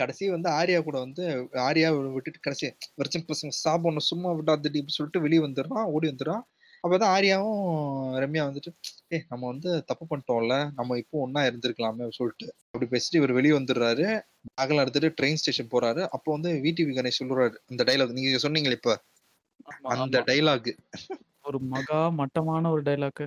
கடைசி 0.00 0.24
வந்து 0.30 0.48
ஆர்யா 0.52 0.80
கூட 0.84 0.98
வந்து 1.00 1.24
ஆர்யாவ 1.64 1.96
விட்டுட்டு 2.14 2.40
கடைசி 2.40 2.66
"விர்ஜின் 2.98 3.28
பசங்க 3.28 3.54
சாபம் 3.60 4.02
சும்மா 4.10 4.32
விடாதடி" 4.38 4.80
அப்படி 4.82 4.98
சொல்லிட்டு 4.98 5.24
வெளிய 5.26 5.42
வந்துடுறான். 5.42 5.86
ஓடி 5.94 6.08
வந்துடுறான். 6.10 6.44
அப்பதான் 6.84 7.12
ஆர்யாவும் 7.14 7.64
ரம்யா 8.16 8.42
வந்துட்டு, 8.46 8.70
"ஏய் 9.08 9.24
நம்ம 9.28 9.46
வந்து 9.46 9.84
தப்பு 9.84 10.04
பண்ணிட்டோம்ல. 10.06 10.54
நம்ம 10.74 10.96
இப்போ 10.98 11.18
ஒண்ணா 11.20 11.40
இருந்திருக்கலாமே" 11.42 12.08
சொல்லிட்டு 12.10 12.46
அப்படி 12.66 12.86
பேசிட்டு 12.90 13.18
இவரு 13.18 13.32
வெளிய 13.32 13.54
வந்துடுறாரு. 13.54 14.06
பேக்லாம் 14.52 14.80
எடுத்துட்டு 14.80 15.16
ட்ரெயின் 15.18 15.34
ஸ்டேஷன் 15.34 15.72
போறாரு. 15.72 16.02
அப்போ 16.10 16.32
வந்து 16.32 16.52
விடிவி 16.62 16.94
கணேஷ் 16.98 17.20
சொல்றாரு. 17.20 17.56
இந்த 17.68 17.84
டயலாக் 17.84 18.12
நீங்க 18.12 18.40
சொன்னீங்களே 18.42 18.72
இப்ப. 18.72 18.94
அந்த 19.96 20.18
ஆமா. 20.18 20.26
டயலாக். 20.26 20.70
ஒரு 21.44 21.58
மகா 21.70 22.08
மட்டமான 22.12 22.70
ஒரு 22.70 22.82
டயலாக். 22.82 23.24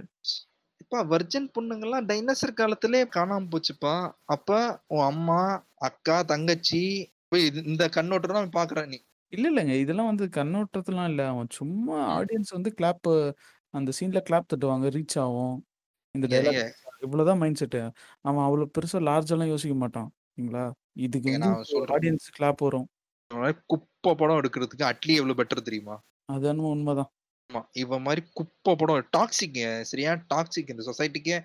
"எப்பா 0.82 1.00
வர்ஜின் 1.10 1.50
பொண்ணுங்கலாம் 1.56 2.08
டைனோசர் 2.08 2.54
காலத்திலேயே 2.54 3.06
காணாம 3.16 3.50
போச்சுப்பா. 3.52 3.96
அப்ப 4.28 4.52
உன் 4.90 5.06
அம்மா, 5.06 5.42
அக்கா, 5.82 6.24
தங்கச்சி 6.24 6.82
போய் 7.28 7.46
இந்த 7.66 7.90
கண்ணோட்டம் 7.90 8.38
தான் 8.40 8.56
பார்க்குற 8.58 8.88
நீ." 8.88 9.00
இல்ல, 9.34 9.46
இல்லங்க. 9.52 9.74
இதெல்லாம் 9.84 10.10
வந்து 10.10 10.26
கண்ணோட்டத்துலாம் 10.36 11.08
இல்ல. 11.12 11.22
அவன் 11.30 11.50
சும்மா 11.58 11.96
ம். 12.06 12.18
ஆடியன்ஸ் 12.18 12.52
வந்து 12.52 12.72
கிளாப் 12.74 13.10
அந்த 13.74 13.92
சீன்ல 13.98 14.20
கிளாப் 14.28 14.50
தட்டுவாங்க. 14.52 14.88
ரீச் 14.96 15.18
ஆகும். 15.24 15.56
இந்த 16.16 16.28
டயலாக் 16.28 16.60
ஏங்க 16.60 16.74
இவ்வளோதான் 17.06 17.42
மைண்ட் 17.42 17.62
செட்டு. 17.62 17.82
அவன் 18.26 18.46
அவ்வளோ 18.46 18.68
பெருசா 18.76 19.00
லார்ஜாலாம் 19.08 19.52
யோசிக்க 19.54 19.76
மாட்டான். 19.78 20.10
சரிங்களா? 20.30 20.66
இதுக்கு 21.04 21.28
ஏங்க 21.28 21.38
வந்து 21.38 21.52
நான் 21.52 21.64
சொல்றேன். 21.70 21.96
ஆடியன்ஸ் 21.96 22.28
கிளாப் 22.38 22.64
வரும். 22.66 22.88
குப்பை 23.72 24.12
படம் 24.16 24.40
எடுக்கிறதுக்கு 24.42 24.90
அட்லி 24.92 25.14
எவ்வளோ 25.16 25.38
பெட்டர் 25.40 25.68
தெரியுமா? 25.68 25.96
அது 26.30 26.46
என்னமோ 26.50 26.72
உண்மதான். 26.74 27.10
ஆமா. 27.50 27.62
இவன் 27.82 28.04
மாரி 28.04 28.22
குப்பை 28.34 28.74
படம் 28.76 29.08
டாக்ஸிக்ங்க. 29.16 29.62
சரியான 29.84 30.24
டாக்ஸிக் 30.30 30.72
இந்த 30.74 30.84
சொசைட்டிக்கே 30.90 31.38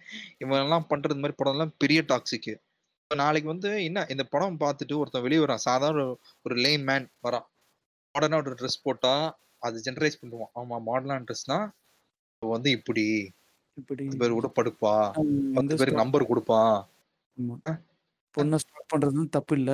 இவன்லாம் 0.44 0.86
பண்றது 0.90 1.18
மாரி 1.18 1.34
படம்லாம் 1.40 1.74
பெரிய 1.78 2.00
டாக்ஸிக். 2.08 2.50
இப்ப 3.02 3.16
நாளைக்கு 3.20 3.48
வந்து 3.48 3.70
என்ன 3.84 4.06
இந்த 4.10 4.24
படம் 4.30 4.58
பார்த்துட்டு 4.60 5.00
ஒருத்தன் 5.00 5.26
வெளிய 5.26 5.40
வரான். 5.44 5.64
சாதாரண 5.68 6.04
ஒரு 6.46 6.56
லேம் 6.64 6.84
மேன் 6.90 7.08
வரான். 7.24 7.46
மாடர்னா 8.18 8.38
ஒரு 8.42 8.52
ட்ரெஸ் 8.60 8.84
போட்டா 8.84 9.12
அது 9.62 9.76
ஜெனரலைஸ் 9.84 10.20
பண்ணுவான். 10.20 10.52
ஆமா 10.60 10.76
மாடர்னான 10.86 11.24
ட்ரெஸ்னா 11.26 11.58
வந்து 12.42 12.68
இப்படி 12.78 13.04
இப்படி 13.78 14.04
10 14.04 14.18
பேர் 14.20 14.36
கூட 14.38 14.48
படுப்பா. 14.56 14.94
அவன் 15.18 15.30
10 15.34 15.58
வந்து 15.58 15.76
பேருக்கு 15.80 16.02
நம்பர் 16.02 16.30
குடுப்பான். 16.30 16.74
பொண்ண 18.34 18.58
ஸ்டாக் 18.62 18.90
பண்றது 18.92 19.22
தப்பு 19.36 19.54
இல்ல. 19.58 19.72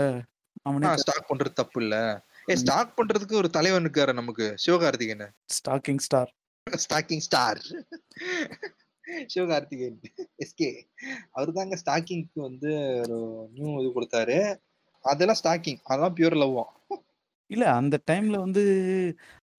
அவனே 0.69 0.91
ஸ்டாக் 1.03 1.29
பண்றது 1.31 1.53
தப்பு 1.61 1.79
இல்ல. 1.85 1.95
ஏய் 2.49 2.57
ம். 2.57 2.61
ஸ்டாக் 2.63 2.93
பண்றதுக்கு 2.99 3.35
ஒரு 3.41 3.49
தலைவன் 3.57 3.85
இருக்காரு 3.87 4.13
நமக்கு. 4.21 4.47
Sivakarthikeyan. 4.65 5.27
Stalking 5.57 6.03
star. 6.07 6.31
Stalking 6.67 7.25
star. 7.29 7.63
Sivakarthikeyan. 9.33 9.99
SK. 10.45 10.71
அவரு 11.35 11.57
தாங்க 11.59 11.79
ஸ்டாக்கிங்க்கு 11.83 12.41
வந்து 12.49 12.71
ஒரு 13.05 13.19
நியூ 13.57 13.71
இது 13.81 13.91
குடுத்தாரு. 13.97 14.39
அதெல்லாம் 15.05 15.41
ஸ்டாக்கிங். 15.43 15.81
அதெல்லாம் 15.89 16.17
பியூர் 16.19 16.41
லவ்வாம். 16.43 16.73
இல்ல 17.51 17.65
அந்த 17.79 17.97
டைம்ல 18.11 18.37
வந்து 18.45 18.63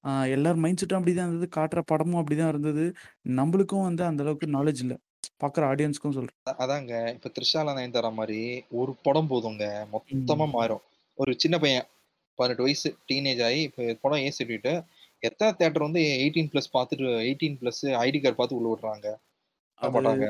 அ 0.04 0.32
எல்லார் 0.34 0.60
மைண்ட் 0.64 0.82
செட்டும் 0.82 1.00
அப்படிதான் 1.00 1.28
இருந்தது. 1.28 1.48
காட்டுற 1.56 1.82
படமும் 1.88 2.20
அப்படிதான் 2.22 2.52
இருந்தது. 2.52 2.86
நம்பளுக்கும் 3.36 3.88
வந்து 3.88 4.04
அந்த 4.06 4.24
அளவுக்கு 4.26 4.48
நாலேட்ஜ் 4.56 4.84
இல்ல. 4.86 4.96
பார்க்குற 5.42 5.64
ஆடியன்ஸ்க்கும் 5.72 6.18
சொல்றேன். 6.18 6.34
அ 6.44 6.54
அதாங்க. 6.64 6.94
இப்ப 7.16 7.30
த்ரிஷாலா, 7.36 7.72
நயன்தாரா 7.78 8.10
மாரி 8.14 8.40
ஒரு 8.80 8.92
படம் 9.06 9.30
போதுங்க. 9.30 9.64
மொத்தமா 9.94 10.46
ம். 10.48 10.52
மாறும். 10.52 10.82
ஒரு 11.18 11.32
சின்ன 11.38 11.56
பையன் 11.58 11.86
18 12.40 12.64
வயசு 12.66 12.90
டீனேஜ் 13.10 13.42
ஆயி 13.46 13.60
இப்ப 13.68 13.96
படம் 14.04 14.22
ஏ 14.22 14.32
சர்டிஃபிகேட் 14.32 14.82
எத்தன 15.24 15.52
தியேட்டர் 15.58 15.88
வந்து 15.88 16.02
18+ 16.18 16.46
பார்த்துட்டு 16.70 17.08
18+ 17.24 17.74
ஐடி 18.02 18.20
கார்ட் 18.20 18.40
பார்த்து 18.40 18.60
உள்ள 18.60 18.70
விடுறாங்க. 18.72 19.08
விட 19.82 19.90
அது 19.90 19.96
மாட்டாங்க. 19.96 20.26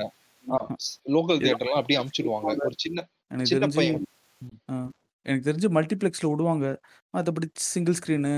ஆ 0.45 0.57
ஆஹா. 0.57 0.75
லோக்கல் 1.15 1.41
இது 1.41 1.45
தியேட்டர்லாம் 1.45 1.81
அப்படியே 1.81 1.99
அனுப்பிச்சுடுவாங்க. 2.01 2.51
ஒரு 2.61 2.77
சின்ன 2.79 3.07
எனக்கு 3.31 3.51
சின்ன 3.51 3.65
தெரிஞ்சு 3.69 3.77
பையன். 3.77 4.01
ம். 4.41 4.59
ஆ 4.69 4.75
எனக்கு 5.25 5.47
தெரிஞ்சு 5.47 5.69
மல்டிப்ளெக்ஸ்ல 5.77 6.29
விடுவாங்க. 6.31 6.67
மத்தபடி 7.13 7.47
சிங்கிள் 7.67 7.97
ஸ்க்ரீனு 7.99 8.33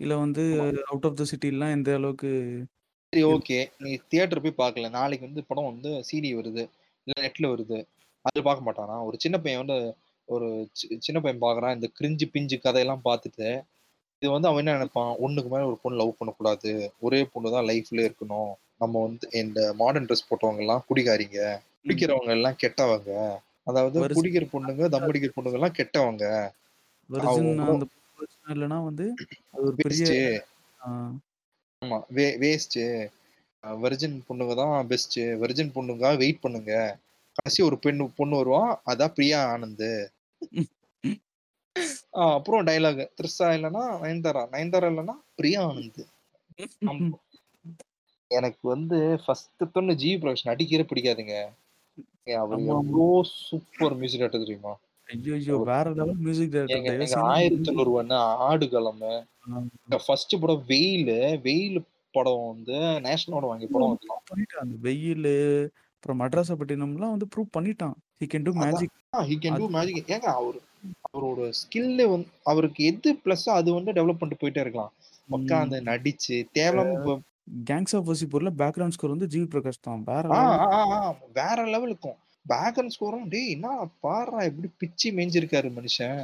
இல்ல 0.00 0.12
வந்து 0.18 0.42
ஆமா. 0.52 0.66
அவுட் 0.90 1.06
ஆஃப் 1.08 1.18
த 1.18 1.26
சிட்டிலாம் 1.32 1.74
எந்த 1.76 1.90
அளவுக்கு 1.98 2.30
சரி 3.12 3.22
இது 3.24 3.32
ஓகே. 3.32 3.56
நீ 3.82 3.90
தியேட்டர் 4.10 4.42
போய் 4.42 4.60
பார்க்கல. 4.60 4.88
நாளைக்கு 4.96 5.26
வந்து 5.26 5.42
படம் 5.48 5.68
வந்து 5.70 5.90
சிடி 6.08 6.28
வருது. 6.36 6.62
இல்ல 7.06 7.14
நெட்ல 7.24 7.46
வருது. 7.52 7.78
அது 8.24 8.40
பார்க்க 8.46 8.66
மாட்டானா? 8.66 8.96
ஒரு 9.08 9.16
சின்ன 9.20 9.36
பையன் 9.40 9.62
வந்து 9.62 9.76
ஒரு 10.28 10.48
சி 10.74 10.86
சின்ன 11.00 11.18
பையன் 11.20 11.42
பார்க்குறான். 11.42 11.76
இந்த 11.78 11.88
கிரிஞ்சு 11.96 12.26
பிஞ்சு 12.34 12.56
கதையெல்லாம் 12.58 13.04
பார்த்துட்டு, 13.06 13.48
இது 14.22 14.32
வந்து 14.32 14.50
அவன் 14.50 14.62
என்ன 14.62 14.76
நெனைப்பான்? 14.76 15.12
ஒண்ணுக்கு 15.24 15.50
மேல 15.52 15.68
ஒரு 15.70 15.78
பொண்ணு 15.82 16.00
லவ் 16.00 16.18
பண்ணக்கூடாது. 16.20 16.72
ஒரே 17.02 17.20
பொண்ணு 17.32 17.54
தான் 17.56 17.68
லைஃப்ல 17.70 18.06
இருக்கணும். 18.08 18.52
நம்ம 18.80 19.02
வந்து 19.06 19.26
இந்த 19.42 19.60
மாடர்ன் 19.80 20.08
ட்ரெஸ் 20.08 20.28
போட்டவங்கலாம் 20.30 20.84
குடிகாரிங்க. 20.90 21.40
ம். 21.84 22.04
குடிக்கிறவங்க 22.04 22.32
எல்லாம் 22.38 22.60
கெட்டவங்க. 22.62 23.10
அதாவது 23.70 23.98
குடிக்கிற 24.12 24.44
பொண்ணுங்க, 24.52 24.82
தம் 24.92 25.08
அடிக்கிற 25.08 25.32
பொண்ணுங்கலாம் 25.36 25.76
கெட்டவங்க. 25.78 26.24
வெர்ஜின் 27.10 27.50
அவங்க 27.50 27.60
கூட 27.60 27.70
அந்த 27.72 27.84
வெர்ஜின் 28.18 28.54
இல்லன்னா 28.54 28.78
வந்து 28.88 29.06
அது 29.54 29.64
ஒரு 29.64 29.76
பெரிய 29.80 30.04
வேஸ்ட்டு. 30.04 30.18
ஆ. 30.80 30.88
ஆமா. 31.82 31.96
வே 32.10 32.24
வேஸ்ட்டு. 32.40 32.82
அ 33.64 33.74
வெர்ஜின் 33.82 34.16
பொண்ணுங்க 34.26 34.54
தான் 34.56 34.88
பெஸ்ட்டு. 34.90 35.24
வெர்ஜின் 35.42 35.74
பொண்ணுக்காக 35.76 36.20
வெயிட் 36.20 36.42
பண்ணுங்க. 36.42 36.72
கடைசி 37.38 37.60
ஒரு 37.64 37.78
பெண் 37.84 38.00
பொண்ணு 38.18 38.36
வருவா. 38.40 38.62
அதான் 38.90 39.14
பிரியா 39.16 39.40
ஆனந்த். 39.52 39.88
அப்புறம் 42.28 42.66
டயலாக். 42.68 43.02
த்ரிஷா 43.18 43.48
இல்லன்னா 43.56 43.84
நயன்தாரா. 44.02 44.44
நயன்தாரா 44.52 44.90
இல்லன்னா 44.92 45.16
பிரியா 45.38 45.62
ஆனந்த். 45.68 46.02
எனக்கு 48.30 48.64
வந்து 48.70 48.98
ஃபர்ஸ்ட் 49.22 49.50
எடுத்தோனே 49.56 49.94
ஜிவி 50.00 50.16
பிரகாஷ் 50.20 50.48
நடிக்கிறே 50.48 50.84
பிடிக்காதுங்க. 50.90 51.34
சூப்பர் 53.24 53.94
மியூசிக் 53.94 54.20
டைரக்டர் 54.20 54.40
தெரியுமா? 54.40 54.72
அவரு 55.48 55.64
வேற 55.64 55.90
லெவல் 55.90 56.18
மியூசிக் 56.18 56.50
டைரக்டர் 56.50 56.76
ஏங்க 56.76 56.88
தயவு 56.88 57.04
ஏங்க 57.04 57.14
செஞ்சு 57.14 57.30
1001 57.32 58.18
ஆடுகளமு. 58.48 59.12
ஆ. 59.48 59.98
ஃபர்ஸ்ட் 60.06 60.40
படம் 60.40 60.64
வெயிலு. 60.68 61.16
வெயிலு 61.42 61.80
படம் 62.14 62.46
வந்து 62.46 63.00
நேஷனல் 63.00 63.40
வாங்கிய 63.40 63.68
படம் 63.70 63.98
பண்ணிட்டான். 64.30 64.58
அந்த 64.58 64.76
வெயிலு, 64.82 65.34
அப்புறம் 65.94 66.20
மட்ராசப்பட்டினம்லாம் 66.20 67.14
வந்து 67.14 67.28
ப்ரூவ் 67.36 67.54
பண்ணிட்டான். 67.58 67.96
He 68.20 68.26
can 68.34 68.42
do. 68.42 68.52
Magic. 68.56 68.94
He 69.22 69.36
can 69.42 69.56
do 69.56 69.68
magic. 69.70 70.08
ஏங்க 70.08 70.28
அவரு 70.34 70.60
அவரோட 71.08 71.50
ஸ்கில் 71.60 72.06
வந்து 72.06 72.28
அவருக்கு 72.42 72.84
எது 72.84 73.16
பிளஸ்ஸோ 73.24 73.50
அது 73.50 73.74
வந்து 73.74 73.92
டெவலப் 73.92 74.20
பண்ணிட்டு 74.20 74.42
போயிட்டே 74.42 74.60
இருக்கலாம். 74.60 74.92
உட்காந்து 75.30 75.78
நடிச்சு 75.82 76.36
இப்ப 76.44 77.16
கேங்ஸ் 77.68 77.94
ஆஃப் 77.98 78.08
வசிப்பூர்ல 78.10 78.50
பேக்கிரவுண்ட் 78.62 78.96
ஸ்கோர் 78.96 79.14
வந்து 79.14 79.30
ஜிவி 79.32 79.46
பிரகாஷ் 79.54 79.86
தான். 79.88 80.02
வேற. 80.10 80.24
வேற 81.38 81.58
லெவல் 81.74 81.92
இருக்கும். 81.92 82.18
பேக்ரவுண்ட் 82.46 82.94
ஸ்கோரும் 82.96 83.26
டேய் 83.32 83.54
என்ன 83.54 83.68
பார்றா 84.04 84.38
எப்படி 84.50 84.68
பிச்சு 84.82 85.08
மேய்ஞ்சிருக்காரு 85.16 85.70
மனுஷன். 85.78 86.20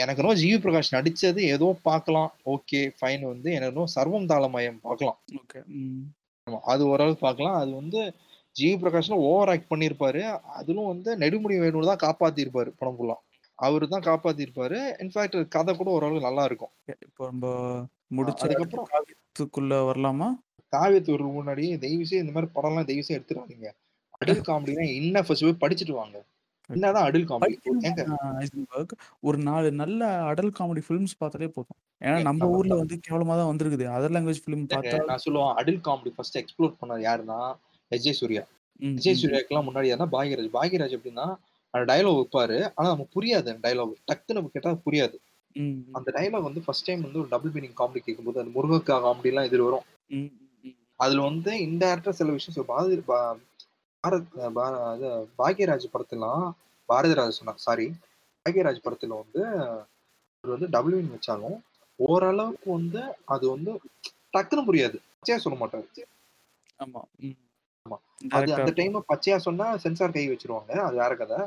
எனக்கு 0.00 0.20
என்னமோ 0.20 0.36
ஜிவி 0.40 0.58
பிரகாஷ் 0.64 0.94
நடிச்சது 0.96 1.40
ஏதோ 1.54 1.68
பார்க்கலாம். 1.88 2.30
ஓகே 2.54 2.80
ஃபைன் 2.98 3.24
வந்து 3.32 3.48
எனக்கு 3.56 3.72
என்னமோ 3.72 3.92
சர்வம் 3.96 4.28
தாளமயம் 4.32 4.80
பார்க்கலாம். 4.86 5.18
ஓகே. 5.40 5.60
அது 6.72 6.82
ஓரளவுக்கு 6.92 7.26
பார்க்கலாம். 7.26 7.58
அது 7.62 7.72
வந்து 7.80 8.00
ஜிவி 8.56 8.74
பிரகாஷ்லாம் 8.82 9.24
ஓவர் 9.28 9.50
ஆக்ட் 9.52 9.70
பண்ணியிருப்பாரு. 9.72 10.22
அதிலும் 10.58 10.90
வந்து 10.92 11.10
நெடுமுடி 11.22 11.54
வேணு 11.62 11.90
தான் 11.90 12.04
காப்பாத்தியிருப்பாரு 12.06 12.72
படம் 12.80 12.98
ஃபுல்லா. 12.98 13.16
அவரு 13.58 13.88
தான் 13.94 14.06
காப்பாத்தியிருப்பாரு. 14.10 14.78
இன்ஃபாக்ட் 15.02 15.36
கதை 15.56 15.72
கூட 15.74 15.90
ஓரளவுக்கு 15.96 16.28
நல்லா 16.28 16.44
இருக்கும். 16.50 16.72
இப்போ 17.08 17.22
நம்ப 17.30 17.48
ஆ 17.72 17.84
முடிச்ச 18.18 18.46
அதுக்கப்புறம் 18.46 18.88
காவியத்துக்குள்ள 19.36 19.74
வரலாமா? 19.86 20.28
காவியத்துக்கு 20.72 21.14
வரதுக்கு 21.14 21.36
முன்னாடி 21.36 21.64
தயவு 21.82 22.06
செய்து 22.06 22.24
இந்த 22.24 22.34
மாரி 22.36 22.48
படம்லாம் 22.54 22.88
தயவு 22.88 23.06
செய்து 23.06 23.18
எடுத்துறாதீங்க. 23.18 23.68
அடல்ட் 24.20 24.46
காமெடினா 24.48 24.84
என்ன 24.94 25.22
ஃபர்ஸ்ட் 25.24 25.46
போய் 25.48 25.62
படிச்சுட்டு 25.64 25.94
வாங்க. 25.94 26.16
என்னதான் 26.70 27.06
அடல்ட் 27.08 27.30
காமெடி? 27.30 27.56
ஒரு 29.22 29.38
4 29.44 29.68
நல்ல 29.74 30.00
அடல்ட் 30.30 30.58
காமெடி 30.58 30.82
ஃபிலிம்ஸ் 30.86 31.18
பார்த்தாலே 31.18 31.50
போதும். 31.56 31.78
ஏன்னா 32.00 32.18
நம்ம 32.18 32.30
நம்ம 32.30 32.50
ஊர்ல 32.54 32.74
வந்து 32.76 32.96
கேவலமா 33.06 33.36
தான் 33.40 33.50
வந்திருக்குது. 33.52 33.86
அதர் 33.96 34.14
லாங்குவேஜ் 34.16 34.44
ஃபிலிம் 34.44 34.66
பார்த்தா 34.70 35.00
நான் 35.08 35.22
சொல்லுவேன் 35.24 35.54
அடல்ட் 35.60 35.84
காமெடி 35.86 36.12
ஃபர்ஸ்ட் 36.16 36.38
எக்ஸ்ப்ளோர் 36.40 36.78
பண்ணது 36.80 37.02
யாருன்னா. 37.04 37.38
ஜே. 37.90 38.12
சூர்யா. 38.12 38.42
ம், 38.80 38.96
எஸ். 38.98 39.04
ஜே. 39.04 39.12
ம். 39.12 39.20
சூர்யாவுக்குலாம் 39.20 39.66
முன்னாடி 39.68 39.88
யாருன்னா 39.90 40.10
பாக்யராஜ். 40.10 40.50
பாக்யராஜ் 40.54 40.96
எப்படின்னா, 40.96 41.26
அந்த 41.74 41.84
டயலாக் 41.90 42.18
வைப்பாரு. 42.20 42.58
ஆனா 42.76 42.88
நமக்கு 42.88 43.14
புரியாது 43.16 43.48
அந்த. 43.54 43.68
டக்குன்னு 44.10 44.54
கேட்டா 44.56 44.72
புரியாது. 44.86 45.16
அந்த 45.92 46.08
டயலாக் 46.14 46.42
வந்து 46.42 46.62
ஃபர்ஸ்ட் 46.62 46.84
டைம் 46.84 47.00
வந்து 47.00 47.18
ஒரு 47.18 47.28
டபுள் 47.28 47.52
மீனிங் 47.52 47.76
காமெடி 47.76 48.00
கேட்கும்போது 48.00 48.40
அந்த 48.40 48.52
முருகக்கா 48.54 48.96
காமெடிலாம் 49.04 49.44
எதிர் 49.44 49.66
வரும். 49.66 49.86
அதுல 50.96 51.20
வந்து 51.22 51.52
இன்டைரக்டா 51.66 52.12
சில 52.12 52.32
விஷயம் 52.32 52.56
சொல்ல 52.56 52.70
பாரதி 52.70 52.96
பாக்யராஜ் 55.38 55.86
படத்துலாம் 55.94 56.44
பாரதிராஜ் 56.88 57.38
சொன்னா 57.38 57.54
சாரி 57.58 57.86
பாக்யராஜ் 58.46 58.84
படத்துல 58.84 59.16
வந்து 59.22 59.42
அவர் 60.44 60.54
வந்து 60.54 60.68
டபுள் 60.68 60.94
மீனிங் 60.94 61.14
வச்சாலும் 61.16 61.56
ஓரளவுக்கு 61.98 62.68
வந்து 62.72 63.00
அது 63.26 63.44
வந்து 63.50 63.70
டக்குன்னு 64.34 64.68
புரியாது. 64.68 64.96
பச்சையா 65.16 65.36
சொல்ல 65.36 65.56
மாட்டாரு. 65.58 65.86
ஆமா. 66.80 67.00
ஆமா. 67.86 67.96
அது 68.36 68.54
அந்த. 68.56 68.72
டைம் 68.72 69.04
பச்சையா 69.10 69.36
சொன்னா 69.38 69.66
சென்சார் 69.76 70.12
கை 70.12 70.24
வச்சிருவாங்க. 70.30 70.72
அது 70.86 70.96
வேற 70.96 71.12
கதை. 71.16 71.38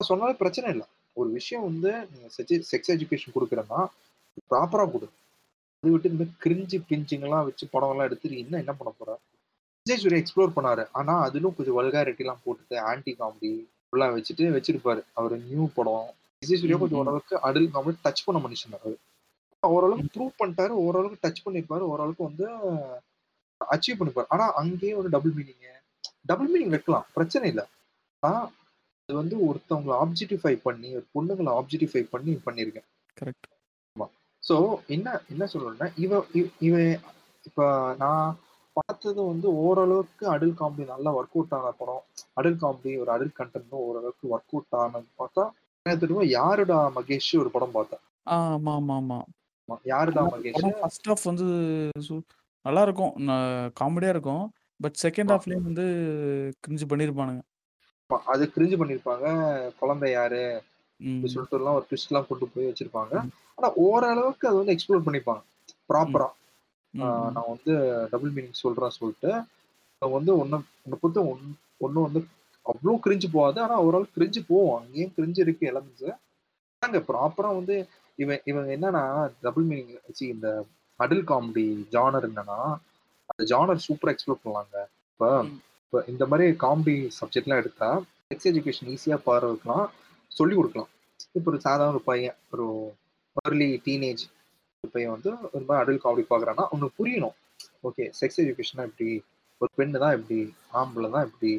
சொன்னாலே 0.00 0.34
பிரச்சனை 0.34 0.70
இல்லை. 0.70 0.86
ஒரு 1.20 1.28
விஷயம் 1.38 1.64
வந்து 1.68 1.90
செக்ஸ் 2.36 2.92
எஜுகேஷன் 2.94 3.34
கொடுக்குறேன்னா 3.36 3.80
ப்ராப்பரா 4.50 4.84
கொடு. 4.90 5.06
அது 5.80 5.92
விட்டு 5.92 6.10
இந்த 6.14 6.24
கிரிஞ்சு 6.44 6.76
பிஞ்சிங் 6.88 7.24
எல்லாம் 7.28 7.46
வச்சு 7.48 7.64
படம் 7.74 7.90
எல்லாம் 7.92 8.06
எடுத்துட்டு 8.08 8.38
இன்னும் 8.42 8.62
என்ன 8.62 8.72
பண்ண 8.72 8.92
போற? 8.98 9.10
விஜய் 9.86 10.02
சூர்யா 10.02 10.20
எக்ஸ்ப்ளோர் 10.22 10.54
பண்ணாரு. 10.58 10.84
ஆனா 11.00 11.14
அதிலும் 11.28 11.56
கொஞ்சம் 11.56 11.78
வல்காரிட்டி 11.78 12.22
எல்லாம் 12.24 12.40
போட்டுட்டு 12.44 12.76
ஆன்டி 12.90 13.12
காமெடி 13.20 13.50
எல்லாம் 13.92 14.14
வச்சுட்டு 14.16 14.46
வச்சிருப்பாரு. 14.56 15.02
அவர் 15.20 15.34
நியூ 15.50 15.66
படம். 15.78 16.06
விஜய் 16.42 16.60
சூர்யா 16.60 16.78
கொஞ்சம். 16.82 17.00
ஓரளவுக்கு 17.02 17.36
அடல் 17.48 17.70
காமெடி 17.74 17.96
டச் 18.04 18.24
பண்ண 18.24 18.40
மனுஷன் 18.46 18.74
அவரு. 18.78 18.96
ஓரளவுக்கு 19.74 20.10
ப்ரூவ் 20.16 20.38
பண்ணிட்டாரு. 20.42 20.74
ஓரளவுக்கு 20.86 21.28
டச் 21.28 21.44
பண்ணிருப்பாரு. 21.46 21.84
ஓரளவுக்கு 21.92 22.24
வந்து 22.30 22.46
அச்சீவ் 23.60 23.98
பண்ணிருப்பாரு. 23.98 24.30
ஆனா 24.34 24.46
அங்கேயே 24.62 24.94
ஒரு 25.00 25.08
டபுள் 25.08 25.34
மீனிங் 25.38 25.64
டபுள் 26.30 26.50
மீனிங் 26.52 26.74
வைக்கலாம். 26.76 27.06
பிரச்சனை 27.14 27.48
இல்லை. 27.48 27.64
ஆனா 28.26 28.38
அது 29.08 29.16
வந்து 29.18 29.36
ஒருத்தவங்களை 29.46 29.94
ஆப்ஜெக்டிஃபை 30.02 30.52
பண்ணி 30.62 30.88
ஒரு 30.94 31.04
பொண்ணுங்களை 31.12 31.50
ஆப்ஜெக்டிஃபை 31.58 32.00
பண்ணி 32.10 32.32
பண்ணியிருக்கேன் 32.46 32.86
கரெக்ட். 33.16 33.46
ஸோ 34.42 34.54
என்ன 34.86 35.08
என்ன 35.28 35.44
சொல்லணும்னா 35.52 35.86
இவ 35.96 36.18
இவ- 36.60 36.98
இப்போ 37.44 37.64
நான் 37.98 38.32
பார்த்தது 38.76 39.20
வந்து 39.24 39.48
ஓரளவுக்கு 39.60 40.24
அடல் 40.28 40.56
காமெடி 40.58 40.84
நல்லா 40.86 41.10
ஒர்க் 41.14 41.34
அவுட் 41.34 41.54
ஆன 41.54 41.70
படம் 41.72 42.02
அடல் 42.32 42.58
காமெடி 42.60 42.92
ஒரு 43.00 43.10
அடல் 43.10 43.32
கண்டென்ட்டும் 43.38 43.84
ஓரளவுக்கு 43.84 44.26
ஒர்க் 44.30 44.52
அவுட் 44.52 44.76
ஆனது 44.76 45.08
பார்த்தா 45.18 45.44
எனக்கு 45.86 46.02
தெரியும் 46.02 46.28
யாருடா 46.32 46.78
மகேஷ் 46.96 47.30
ஒரு 47.38 47.50
படம் 47.50 47.74
பார்த்தேன் 47.74 48.02
ஆமா, 48.36 48.72
ஆமா, 48.78 48.94
ஆமா. 49.00 49.18
யாருடா 49.84 50.22
மகேஷ் 50.26 50.60
ஃபர்ஸ்ட் 50.80 51.08
ஹாஃப் 51.08 51.24
வந்து 51.24 51.46
நல்லா 52.64 52.82
இருக்கும். 52.82 53.12
காமெடியா 53.76 54.08
இருக்கும். 54.08 54.44
பட் 54.80 54.96
செகண்ட் 55.02 55.28
ஆமா, 55.28 55.34
ஹாஃப்லயும் 55.34 55.68
வந்து 55.68 55.84
கிரிஞ்சு 56.64 56.86
பண்ணியிருப்பானுங்க. 56.90 57.42
அது 58.26 58.44
கிரிஞ்சு 58.54 58.76
பண்ணிருப்பாங்க 58.76 59.26
குழந்தை 59.78 60.08
யாரு. 60.10 60.42
சொல்லிட்டு 61.26 61.56
எல்லாம் 61.58 61.76
ஒரு 61.78 61.86
ட்விஸ்ட் 61.88 62.10
எல்லாம் 62.10 62.28
கொண்டு 62.28 62.46
போய் 62.46 62.68
வச்சிருப்பாங்க. 62.68 63.14
ஆனா 63.58 63.68
ஓரளவுக்கு 63.84 64.48
அது 64.48 64.60
வந்து 64.60 64.74
எக்ஸ்ப்ளோர் 64.74 65.06
பண்ணிப்பாங்க 65.06 65.42
ம். 65.42 65.76
ப்ராப்பரா. 65.90 66.28
நான் 67.34 67.50
வந்து 67.50 67.72
டபுள் 68.12 68.32
மீனிங் 68.32 68.60
சொல்றேன் 68.60 68.96
சொல்லிட்டு 68.96 69.30
வந்து 70.02 70.32
ஒன்னு 70.36 70.56
ஒன்னு 70.84 71.00
பொறுத்து 71.02 71.20
ஒன் 71.28 71.42
ஒன்னு 71.80 72.06
வந்து 72.06 72.20
அவ்வளோ 72.66 72.94
கிரிஞ்சு 73.04 73.28
போகாது 73.32 73.58
ஆனா 73.60 73.76
ஓரளவு 73.82 74.14
கிரிஞ்சு 74.16 74.40
போவோம் 74.48 74.76
அங்கேயும் 74.78 75.14
கிரிஞ்சு 75.16 75.40
இருக்கு 75.40 75.70
எலமெண்ட்ஸ் 75.70 76.08
அங்க 76.82 76.98
ப்ராப்பரா 77.08 77.50
வந்து 77.54 77.76
இவன் 78.18 78.42
இவங்க 78.44 78.70
என்னன்னா 78.76 79.02
டபுள் 79.42 79.66
மீனிங் 79.68 79.92
வச்சு 80.06 80.24
இந்த 80.28 80.48
அடல் 81.00 81.24
காமெடி 81.24 81.64
ஜானர் 81.92 82.28
என்னன்னா 82.28 82.58
அந்த 83.30 83.42
ஜானர் 83.50 83.84
சூப்பரா 83.86 84.12
எக்ஸ்ப்ளோர் 84.14 84.42
பண்ணலாங்க 84.42 84.76
இப்போ. 85.10 85.30
இப்போ 85.86 85.98
இந்த 86.12 86.24
மாதிரி 86.30 86.44
காமெடி 86.62 86.94
சப்ஜெக்ட்லாம் 87.16 87.60
எடுத்தா 87.62 87.88
செக்ஸ் 88.30 88.48
எஜுகேஷன் 88.50 88.88
ஈஸியாக 88.94 89.20
பாடுறதுக்குலாம் 89.26 89.86
சொல்லி 90.32 90.54
கொடுக்கலாம். 90.58 90.88
இப்போ 91.36 91.48
ஒரு 91.52 91.58
சாதாரண 91.66 91.92
ஒரு 91.94 92.02
பையன் 92.08 92.36
ஒரு 92.52 92.66
early 93.42 93.68
டீனேஜ் 93.86 94.22
பையன் 94.94 95.14
வந்து 95.14 95.30
ஒரு 95.54 95.62
மாதிரி 95.68 95.80
அடல் 95.82 96.02
காமெடி 96.04 96.24
பார்க்குறான்னா 96.32 96.64
அவனுக்கு 96.70 96.98
புரியணும். 97.00 97.36
ஓகே 97.88 98.04
செக்ஸ் 98.20 98.40
எஜுகேஷனா 98.44 98.86
இப்படி 98.90 99.08
ஒரு 99.60 99.70
பெண்ணு 99.78 100.02
தான் 100.04 100.16
இப்படி 100.18 100.38
ஆம்பளை 100.80 101.08
தான் 101.14 101.26
இப்படி 101.28 101.52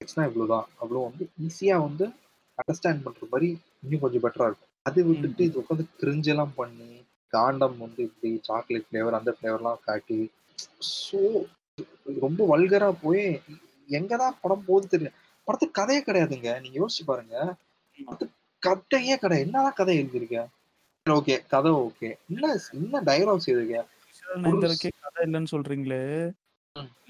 செக்ஸ்னா 0.00 0.26
இவ்வளோ 0.28 0.46
தான் 0.54 0.66
அவ்வளோ 0.82 1.02
வந்து 1.08 1.24
ஈஸியாக 1.46 1.84
வந்து 1.88 2.06
அண்டர்ஸ்டாண்ட் 2.58 3.04
பண்ணுற 3.06 3.28
மாதிரி 3.32 3.48
இன்னும் 3.84 4.02
கொஞ்சம் 4.04 4.24
பெட்டராக 4.24 4.48
இருக்கும். 4.50 4.72
அது 4.88 5.00
விட்டுட்டு. 5.08 5.42
இது 5.48 5.60
உட்காந்து 5.62 5.86
கிரிஞ்செல்லாம் 6.00 6.54
பண்ணி 6.60 6.90
காண்டம் 7.32 7.76
வந்து 7.84 8.00
இப்படி 8.08 8.30
சாக்லேட் 8.48 8.88
ஃப்ளேவர் 8.88 9.18
அந்த 9.20 9.30
ஃப்ளேவர்லாம் 9.36 9.84
காட்டி 9.88 10.20
ஸோ 10.94 11.20
ரொம்ப 12.22 12.40
வல்கரா 12.52 12.88
போய் 13.02 13.24
எங்கதான் 13.88 14.36
படம் 14.42 14.66
போகுது 14.66 14.86
தெரியும் 14.88 15.16
படத்துக்கு 15.48 15.78
கதையே 15.80 16.00
கிடையாதுங்க. 16.06 16.50
நீங்க 16.62 16.76
யோசிச்சு 16.80 17.04
பாருங்க. 17.06 17.34
கதையே 18.62 19.16
கிடையாது. 19.16 19.44
என்னதான் 19.46 19.76
கதை 19.80 19.94
எழுதிருக்க? 20.02 20.38
ஓகே 21.06 21.34
கதை 21.46 21.70
ஓகே 21.86 22.08
என்ன 22.30 22.44
என்ன 22.78 23.02
டயலாக்ஸ் 23.08 23.50
நயன்தாராக்கே 24.44 24.90
கதை 25.04 25.20
இல்லைன்னு 25.26 25.52
சொல்றீங்களே. 25.54 26.00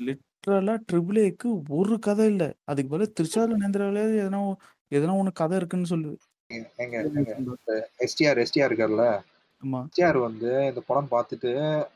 லிட்ரலா 0.06 0.74
ட்ரிபிள் 0.88 1.18
ஏக்கு 1.26 1.48
ஒரு 1.78 1.96
கதை 1.98 2.26
இல்ல. 2.32 2.44
அதுக்கு 2.64 2.90
பதிலா 2.92 3.08
திருச்சால 3.18 3.58
நேந்திராவிலே 3.62 4.04
எதனா 4.22 4.40
எதனா 4.92 5.14
ஒண்ணு 5.20 5.32
கதை 5.42 5.56
இருக்குன்னு 5.56 5.92
சொல்லு. 5.92 6.10
எஸ்டிஆர் 8.06 8.40
எஸ்டிஆர் 8.44 8.70
இருக்கார்ல? 8.70 9.06
ஆமா. 9.62 9.78
எஸ்டிஆர் 9.86 10.18
வந்து 10.20 10.50
இந்த 10.66 10.80
படம் 10.86 11.10
பார்த்துட்டு 11.10 11.50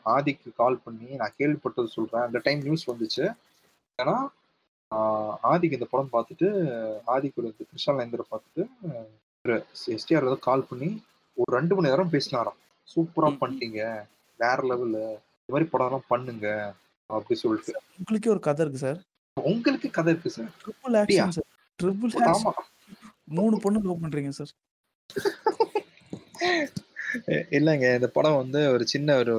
ஆதிக்கு 0.06 0.54
கால் 0.56 0.78
பண்ணி 0.84 1.08
நான் 1.14 1.34
கேள்விப்பட்டது 1.38 1.86
சொல்றேன். 1.86 2.22
அந்த 2.22 2.38
டைம் 2.42 2.61
நியூஸ் 2.61 2.90
வந்துச்சு. 2.90 3.24
ஏன்னா 3.98 4.16
ஆதிக்கு 5.50 5.76
இந்த 5.78 5.86
படம் 5.90 6.12
பார்த்துட்டு 6.12 6.46
ஆதிக்கு 7.06 7.38
ஒரு 7.40 7.48
கிருஷ்ணா 7.68 7.94
நயந்திர 7.94 8.22
பார்த்துட்டு 8.30 8.62
எஸ்டிஆர் 9.94 10.24
வந்து 10.24 10.38
கால் 10.40 10.64
பண்ணி 10.64 10.88
ஒரு 11.36 11.56
ரெண்டு 11.56 11.74
மணி 11.74 11.88
நேரம் 11.88 12.12
பேசினாராம். 12.12 12.58
சூப்பரா 12.88 13.28
ம், 13.28 13.34
ம். 13.34 13.40
பண்ணிட்டீங்க. 13.40 13.80
வேற 14.40 14.58
லெவல்ல 14.62 14.98
இந்த 15.40 15.48
மாதிரி 15.48 15.68
படம்லாம் 15.72 16.08
பண்ணுங்க. 16.08 16.48
அப்படி 17.11 17.38
சொல்லிட்டு. 17.40 17.72
உங்களுக்கே 17.98 18.30
ஒரு 18.30 18.40
கதை 18.40 18.64
இருக்கு 18.64 18.82
சார். 18.84 18.98
உங்களுக்கு 19.36 19.90
கதை 19.90 20.12
இருக்கு 20.12 20.30
sir. 20.30 20.50
Triple? 20.62 20.96
Action 21.00 21.34
sir. 21.38 21.48
Triple 21.78 22.14
ஆமா. 22.30 22.52
மூணு 23.30 23.56
பொண்ணு 23.61 23.80
லவ் 23.82 24.02
பண்றீங்க 24.04 24.32
சார். 24.38 24.52
இல்லைங்க. 27.58 27.86
இந்த 27.98 28.08
படம் 28.16 28.40
வந்து 28.42 28.61
ஒரு 28.74 28.84
சின்ன 28.92 29.16
ஒரு 29.22 29.36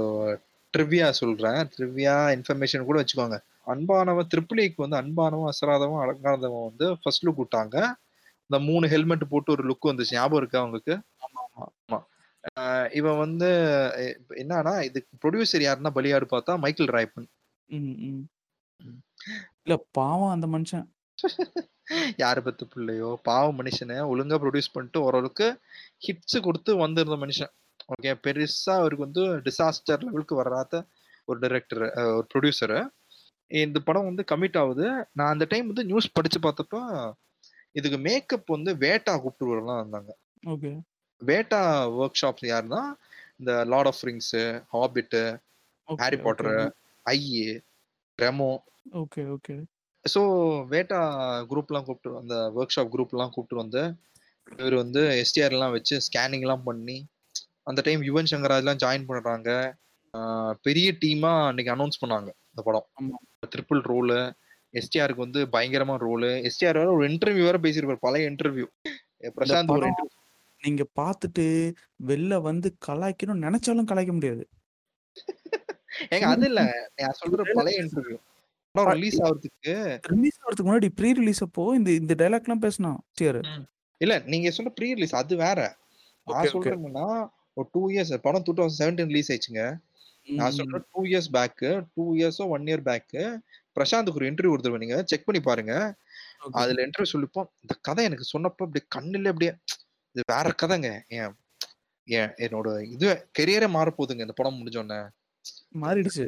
ட்ரிவியா 0.73 1.07
சொல்றேன். 1.21 1.59
ட்ரிவியா 1.75 2.15
இன்ஃபர்மேஷன் 2.35 2.87
கூட 2.89 2.97
வச்சுக்கோங்க. 3.01 3.37
அன்பானவன் 3.73 4.29
ட்ரிபிளிக்கு 4.33 4.83
வந்து 4.85 4.99
அன்பானவன் 5.01 5.51
அசராதவன் 5.53 6.03
அடங்காதவன் 6.03 6.67
வந்து 6.69 6.85
ஃபர்ஸ்ட் 7.01 7.25
லுக் 7.27 7.41
விட்டாங்க. 7.43 7.77
இந்த 8.49 8.59
மூணு 8.69 8.85
ஹெல்மெட் 8.93 9.31
போட்டு 9.33 9.53
ஒரு 9.55 9.63
லுக் 9.69 9.89
வந்துச்சு. 9.89 10.17
ஞாபகம் 10.19 10.41
இருக்கா 10.43 10.63
உங்களுக்கு? 10.67 10.95
ஆமா 11.23 11.99
இவன் 12.99 13.19
வந்து 13.23 13.49
என்னன்னா 14.41 14.73
இதுக்கு 14.87 15.19
ப்ரொடியூசர் 15.23 15.65
யாருன்னா 15.65 15.91
பலியாடு 15.97 16.25
பார்த்தா 16.31 16.53
மைக்கேல் 16.63 16.93
ராய்பன் 16.95 17.27
இல்ல 19.65 19.75
பாவம் 19.97 20.33
அந்த 20.35 20.47
மனுஷன். 20.53 20.85
யாரு 22.17 22.39
பத்து 22.43 22.63
பிள்ளையோ? 22.73 23.09
பாவம் 23.29 23.57
மனுஷனை. 23.59 23.97
ஒழுங்கா 24.11 24.37
ப்ரொடியூஸ் 24.43 24.73
பண்ணிட்டு 24.75 24.99
ஓரளவுக்கு 25.07 25.47
ஹிட்ஸ் 26.05 26.37
கொடுத்து 26.47 26.71
வந்திருந்த 26.83 27.17
மனுஷன். 27.25 27.51
ஓகே. 27.91 28.11
பெருசா 28.23 28.73
அவருக்கு 28.79 29.07
வந்து 29.07 29.23
டிசாஸ்டர் 29.45 30.03
லெவலுக்கு 30.07 30.35
வராத 30.41 30.73
ஒரு 31.27 31.37
டைரக்டர் 31.43 31.83
ஒரு 32.11 32.25
ப்ரொடியூசரு 32.31 32.79
இந்த 33.51 33.77
படம் 33.87 34.07
வந்து 34.09 34.23
கமிட் 34.31 34.59
ஆகுது. 34.61 34.85
நான் 35.17 35.31
அந்த 35.33 35.45
டைம் 35.51 35.71
வந்து 35.71 35.87
நியூஸ் 35.89 36.15
படிச்சு 36.17 36.39
பார்த்தப்ப 36.45 36.77
இதுக்கு 37.75 37.97
மேக்கப் 38.05 38.53
வந்து 38.55 38.71
வேட்டா 38.83 39.13
கூப்பிட்டு 39.17 39.51
வரலாம் 39.51 39.81
இருந்தாங்க. 39.81 40.11
ஓகே. 40.43 40.71
வேட்டா 41.21 41.59
ஒர்க் 41.99 42.19
ஷாப் 42.21 42.41
யாருன்னா 42.51 42.81
இந்த 43.39 43.51
lord 43.71 43.89
of 43.91 44.03
rings 44.07 44.43
Hobbit 44.73 45.21
Harry 45.87 46.17
Potter 46.23 46.55
I 47.05 47.19
Remo 48.19 48.49
okay 49.01 49.21
okay. 49.35 49.55
So 50.05 50.21
Weta 50.71 50.99
குரூப்லாம் 51.49 51.85
கூப்பிட்டு 51.87 52.19
அந்த 52.21 52.35
ஒர்க் 52.57 52.75
ஷாப் 52.75 52.93
குரூப்லாம் 52.93 53.33
கூப்பிட்டு 53.33 53.61
வந்து 53.63 53.81
இவர் 54.57 54.75
வந்து 54.83 55.01
எஸ்டிஆர்லாம் 55.21 55.75
வச்சு 55.75 55.95
ஸ்கேனிங்லாம் 56.05 56.67
பண்ணி 56.69 56.97
அந்த 57.67 57.79
டைம் 57.81 58.01
யுவன் 58.07 58.31
சங்கராஜ்லாம் 58.31 58.81
ஜாயின் 58.83 59.07
பண்ணுறாங்க 59.09 59.49
பெரிய 60.65 60.87
டீமாக 61.01 61.47
அன்னைக்கு 61.49 61.73
அனௌன்ஸ் 61.73 62.01
பண்ணாங்க 62.01 62.29
இந்த 62.51 62.61
படம். 62.65 62.87
ஆமா. 62.99 63.17
ட்ரிபிள் 63.51 63.81
ரோலு 63.87 64.17
எஸ்டிஆருக்கு 64.73 65.25
வந்து 65.25 65.41
பயங்கரமா 65.53 65.95
ரோலு 66.03 66.31
எஸ்டிஆர் 66.47 66.79
வேற 66.79 66.89
ஒரு 66.93 67.05
இன்டர்வியூ 67.09 67.45
வேற 67.47 67.57
பேசியிருப்பார் 67.63 68.03
பழைய 68.03 68.31
இன்டர்வியூ 68.31 68.67
பிரசாந்த் 69.35 69.73
ஒரு 69.75 69.89
நீங்க 70.61 70.83
பார்த்துட்டு 70.99 71.45
வெளில 72.07 72.33
வந்து 72.43 72.67
கலாய்க்கணும்னு 72.87 73.45
நினைச்சாலும் 73.47 73.87
கலாய்க்க 73.89 74.13
முடியாது. 74.17 74.43
ஏங்க 76.11 76.25
அது 76.29 76.45
இல்ல. 76.49 76.61
நான் 76.99 77.17
சொல்ற 77.21 77.45
பழைய 77.51 77.83
இன்டர்வியூ 77.83 78.17
ரிலீஸ் 78.93 79.17
ஆகுறதுக்கு 79.23 79.73
ரிலீஸ் 80.11 80.37
ஆகிறதுக்கு 80.39 80.67
முன்னாடி 80.67 80.89
ப்ரீ 80.97 81.09
ரிலீஸ் 81.17 81.41
அப்போ 81.45 81.63
இந்த 81.77 81.89
இந்த 82.01 82.13
டைலாக்லாம் 82.21 82.63
பேசினான் 82.65 82.99
சரி 83.19 83.41
இல்ல 84.01 84.13
நீங்க 84.31 84.51
சொன்ன 84.51 84.73
ப்ரீ 84.77 84.87
ரிலீஸ் 84.93 85.15
அது 85.19 85.35
வேற. 85.41 85.59
நான். 86.27 86.51
சொல்றேன்னா 86.53 87.07
ஒரு 87.57 87.67
டூ 87.73 87.81
இயர்ஸ் 87.91 88.13
படம் 88.19 88.45
டூ 88.47 88.53
தௌசண்ட் 88.53 88.79
செவன்டீன் 88.81 89.11
ரிலீஸ் 89.11 89.31
ஆயிடுச்சுங்க 89.31 89.63
நான் 90.33 90.55
சொல்றேன் 90.57 90.85
டூ 90.93 91.01
இயர்ஸ் 91.03 91.29
பேக்கு 91.31 91.69
டூ 91.95 92.03
இயர்ஸோ 92.15 92.45
ஒன் 92.47 92.67
இயர் 92.67 92.83
பேக்கு 92.83 93.23
பிரசாந்துக்கு 93.77 94.19
ஒரு 94.21 94.29
இன்டர்வியூ 94.29 94.53
கொடுத்துருவேன் 94.53 94.83
நீங்க 94.85 94.97
செக் 95.03 95.27
பண்ணி 95.27 95.41
பாருங்க 95.41 95.73
அதுல 96.59 96.83
இன்டர்வியூ 96.85 97.13
சொல்லிப்போம் 97.13 97.49
இந்த 97.61 97.73
கதை 97.81 98.03
எனக்கு 98.05 98.31
சொன்னப்போ 98.33 98.65
அப்படியே 98.65 98.85
கண்ணுல 98.97 99.31
அப்படியே 99.33 99.53
இது 100.15 100.23
வேற 100.27 100.47
கதைங்க 100.61 100.89
ஏன் 101.17 101.33
என் 102.07 102.31
என்னோட 102.37 102.69
இது 102.85 103.07
கெரியரே 103.39 103.67
மாறப்போகுதுங்க 103.75 104.25
இந்த 104.25 104.35
படம் 104.37 104.57
முடிஞ்ச 104.59 104.77
உடனே. 104.77 104.99
மாறிடுச்சு. 105.81 106.25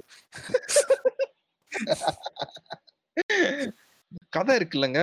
கதை 4.30 4.54
இருக்குல்லங்க. 4.60 5.02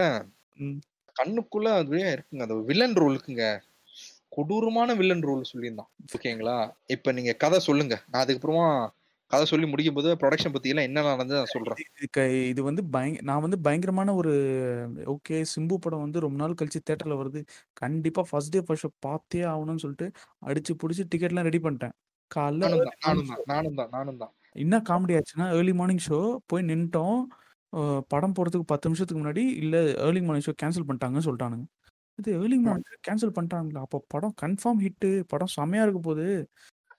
கண்ணுக்குள்ள 1.17 1.69
அதுவே 1.79 2.05
இருக்குங்க. 2.15 2.45
அந்த 2.47 2.57
வில்லன் 2.69 2.97
ரோலுக்குங்க. 2.97 3.45
கொடூரமான 4.33 4.95
வில்லன் 5.01 5.27
ரோல் 5.29 5.51
சொல்லியிருந்தான். 5.51 5.91
ஓகேங்களா? 6.17 6.57
இப்ப 6.95 7.13
நீங்க 7.19 7.33
கதை 7.45 7.59
சொல்லுங்க. 7.69 7.95
நான் 8.11 8.23
அதுக்கப்புறமா 8.25 8.67
கதை 9.31 9.45
சொல்லி 9.51 9.67
முடிக்கும்போது 9.73 10.11
புரொடக்ஷன் 10.21 10.53
பத்திலாம் 10.55 10.87
என்ன 10.89 11.03
நடந்தது 11.09 11.41
நான் 11.41 11.53
சொல்றேன். 11.53 11.81
இது 12.53 12.61
வந்து 12.69 12.83
பயங் 12.95 13.19
நான் 13.29 13.43
வந்து 13.45 13.59
பயங்கரமான 13.67 14.15
ஒரு 14.21 14.33
ஓகே 15.15 15.37
சிம்பு 15.53 15.77
படம் 15.85 16.05
வந்து 16.07 16.23
ரொம்ப 16.25 16.39
நாள் 16.43 16.57
கழிச்சு 16.61 16.81
தியேட்டர்ல 16.87 17.19
வருது. 17.21 17.41
கண்டிப்பா 17.83 18.23
ஃபர்ஸ்ட் 18.31 18.55
டே 18.55 18.63
ஃபர்ஸ்ட் 18.69 18.87
ஷோ 18.87 18.91
பார்த்தே 19.07 19.43
ஆவணும்னு 19.53 19.83
சொல்லிட்டு 19.85 20.09
அடிச்சு 20.49 20.75
புடிச்சு 20.83 21.05
டிக்கெட்லாம் 21.13 21.49
ரெடி 21.49 21.61
பண்ணிட்டேன். 21.67 21.95
காலைல 22.31 22.65
நானும் 22.65 23.29
தான், 23.29 23.45
நானும். 23.53 23.77
தான், 23.81 23.93
நானும் 23.97 24.21
தான். 24.23 24.33
என்ன 24.65 24.77
காமெடி 24.89 25.15
ஆச்சுன்னா, 25.19 25.47
ஏர்லி 25.59 25.75
மார்னிங் 25.81 26.05
ஷோ 26.09 26.19
போய் 26.51 26.69
நின்ட்டோம். 26.71 27.21
படம் 28.13 28.35
போறதுக்கு 28.37 28.67
10 28.73 28.89
நிமிஷத்துக்கு 28.89 29.21
முன்னாடி, 29.23 29.43
இல்ல 29.63 29.77
ஏர்லி 30.07 30.23
மார்னிங் 30.27 30.47
ஷோ 30.49 30.55
கேன்சல் 30.63 30.87
பண்ணிட்டாங்கன்னு 30.89 31.29
சொல்ட்டானுங்க. 31.29 31.65
இது 32.19 32.31
ஏர்லி 32.37 32.57
அ. 32.63 32.81
மார்னிங் 32.81 33.03
கேன்சல் 33.07 33.35
பண்ணிட்டாங்களா? 33.37 33.81
அப்போ 33.87 33.99
படம் 34.13 34.35
கன்ஃபார்ம் 34.43 34.81
ஹிட்டு. 34.85 35.11
படம் 35.33 35.53
செம்மையா 35.55 35.83
இருக்க 35.87 36.01
போது. 36.03 36.27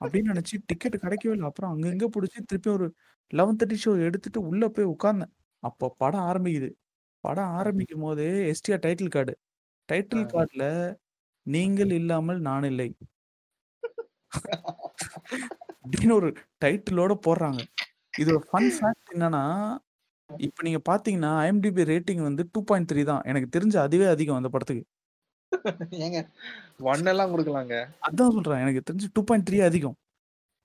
அப்படின்னு 0.02 0.32
நினைச்சு 0.34 0.56
டிக்கெட் 0.70 0.98
கிடைக்கவே 1.04 1.34
இல்ல. 1.36 1.48
அப்புறம் 1.52 1.72
அங்க 1.74 1.88
இங்க 1.94 2.08
புடிச்சு 2.14 2.40
திருப்பி 2.46 2.72
ஒரு 2.72 2.88
11:30 3.34 3.78
ஷோ 3.84 3.94
எடுத்துட்டு 4.08 4.40
உள்ள 4.50 4.64
போய் 4.76 4.92
உட்கார்ந்தேன். 4.94 5.34
அப்போ 5.64 5.88
படம் 6.02 6.26
ஆரம்பிக்குது. 6.30 6.70
படம் 7.24 7.52
ம். 7.52 7.60
ஆரம்பிக்கும்போதே 7.60 8.30
எஸ்டிஆர் 8.52 8.84
டைட்டில் 8.86 9.14
கார்டு. 9.16 9.36
டைட்டில். 9.90 10.26
கார்ட்ல 10.34 10.66
நீங்கள் 11.46 11.94
இல்லாமல் 12.00 12.42
நான் 12.48 12.68
இல்லை. 12.72 12.90
அப்படின்னு 15.86 16.16
ஒரு 16.20 16.30
டைட்டிலோட 16.64 17.14
போடுறாங்க. 17.26 17.62
இதோட 18.18 18.40
ஃபன் 18.50 18.70
ஃபேக்ட் 18.76 19.12
என்னன்னா, 19.14 19.44
இப்ப 20.30 20.64
நீங்க 20.64 20.82
பார்த்தீங்கன்னா, 20.90 21.32
ஐஎம்டிபி 21.44 21.84
ரேட்டிங் 21.92 22.24
வந்து 22.28 22.44
2.3 22.50 22.80
தான். 23.12 23.24
எனக்கு 23.30 23.50
தெரிஞ்சு 23.56 23.78
அதுவே 23.86 24.08
அதிகம் 24.14 24.40
அந்த 24.40 24.52
படத்துக்கு. 24.56 24.86
ஏங்க 26.02 26.20
1 26.88 27.12
எல்லாம் 27.14 27.32
குடுக்கலாங்க. 27.34 27.76
அதான் 28.08 28.34
சொல்றேன். 28.36 28.62
எனக்கு 28.64 28.82
தெரிஞ்சு 28.88 29.08
2.3 29.12 29.60
அதிகம். 29.68 29.98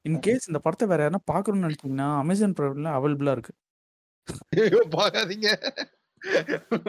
இன். 0.04 0.20
கேஸ் 0.26 0.48
இந்த 0.50 0.60
படத்த 0.66 0.86
வேற 0.86 1.00
யாருனா 1.04 1.22
பார்க்கணும்னு 1.32 1.68
நினைச்சீங்கன்னா, 1.68 2.08
Amazon 2.22 2.52
Primeல 2.58 2.90
அவைலபிளா 2.98 3.34
இருக்கு. 3.36 3.54
ஐயய்யோ! 4.54 4.80
பார்க்காதீங்க. 4.94 5.48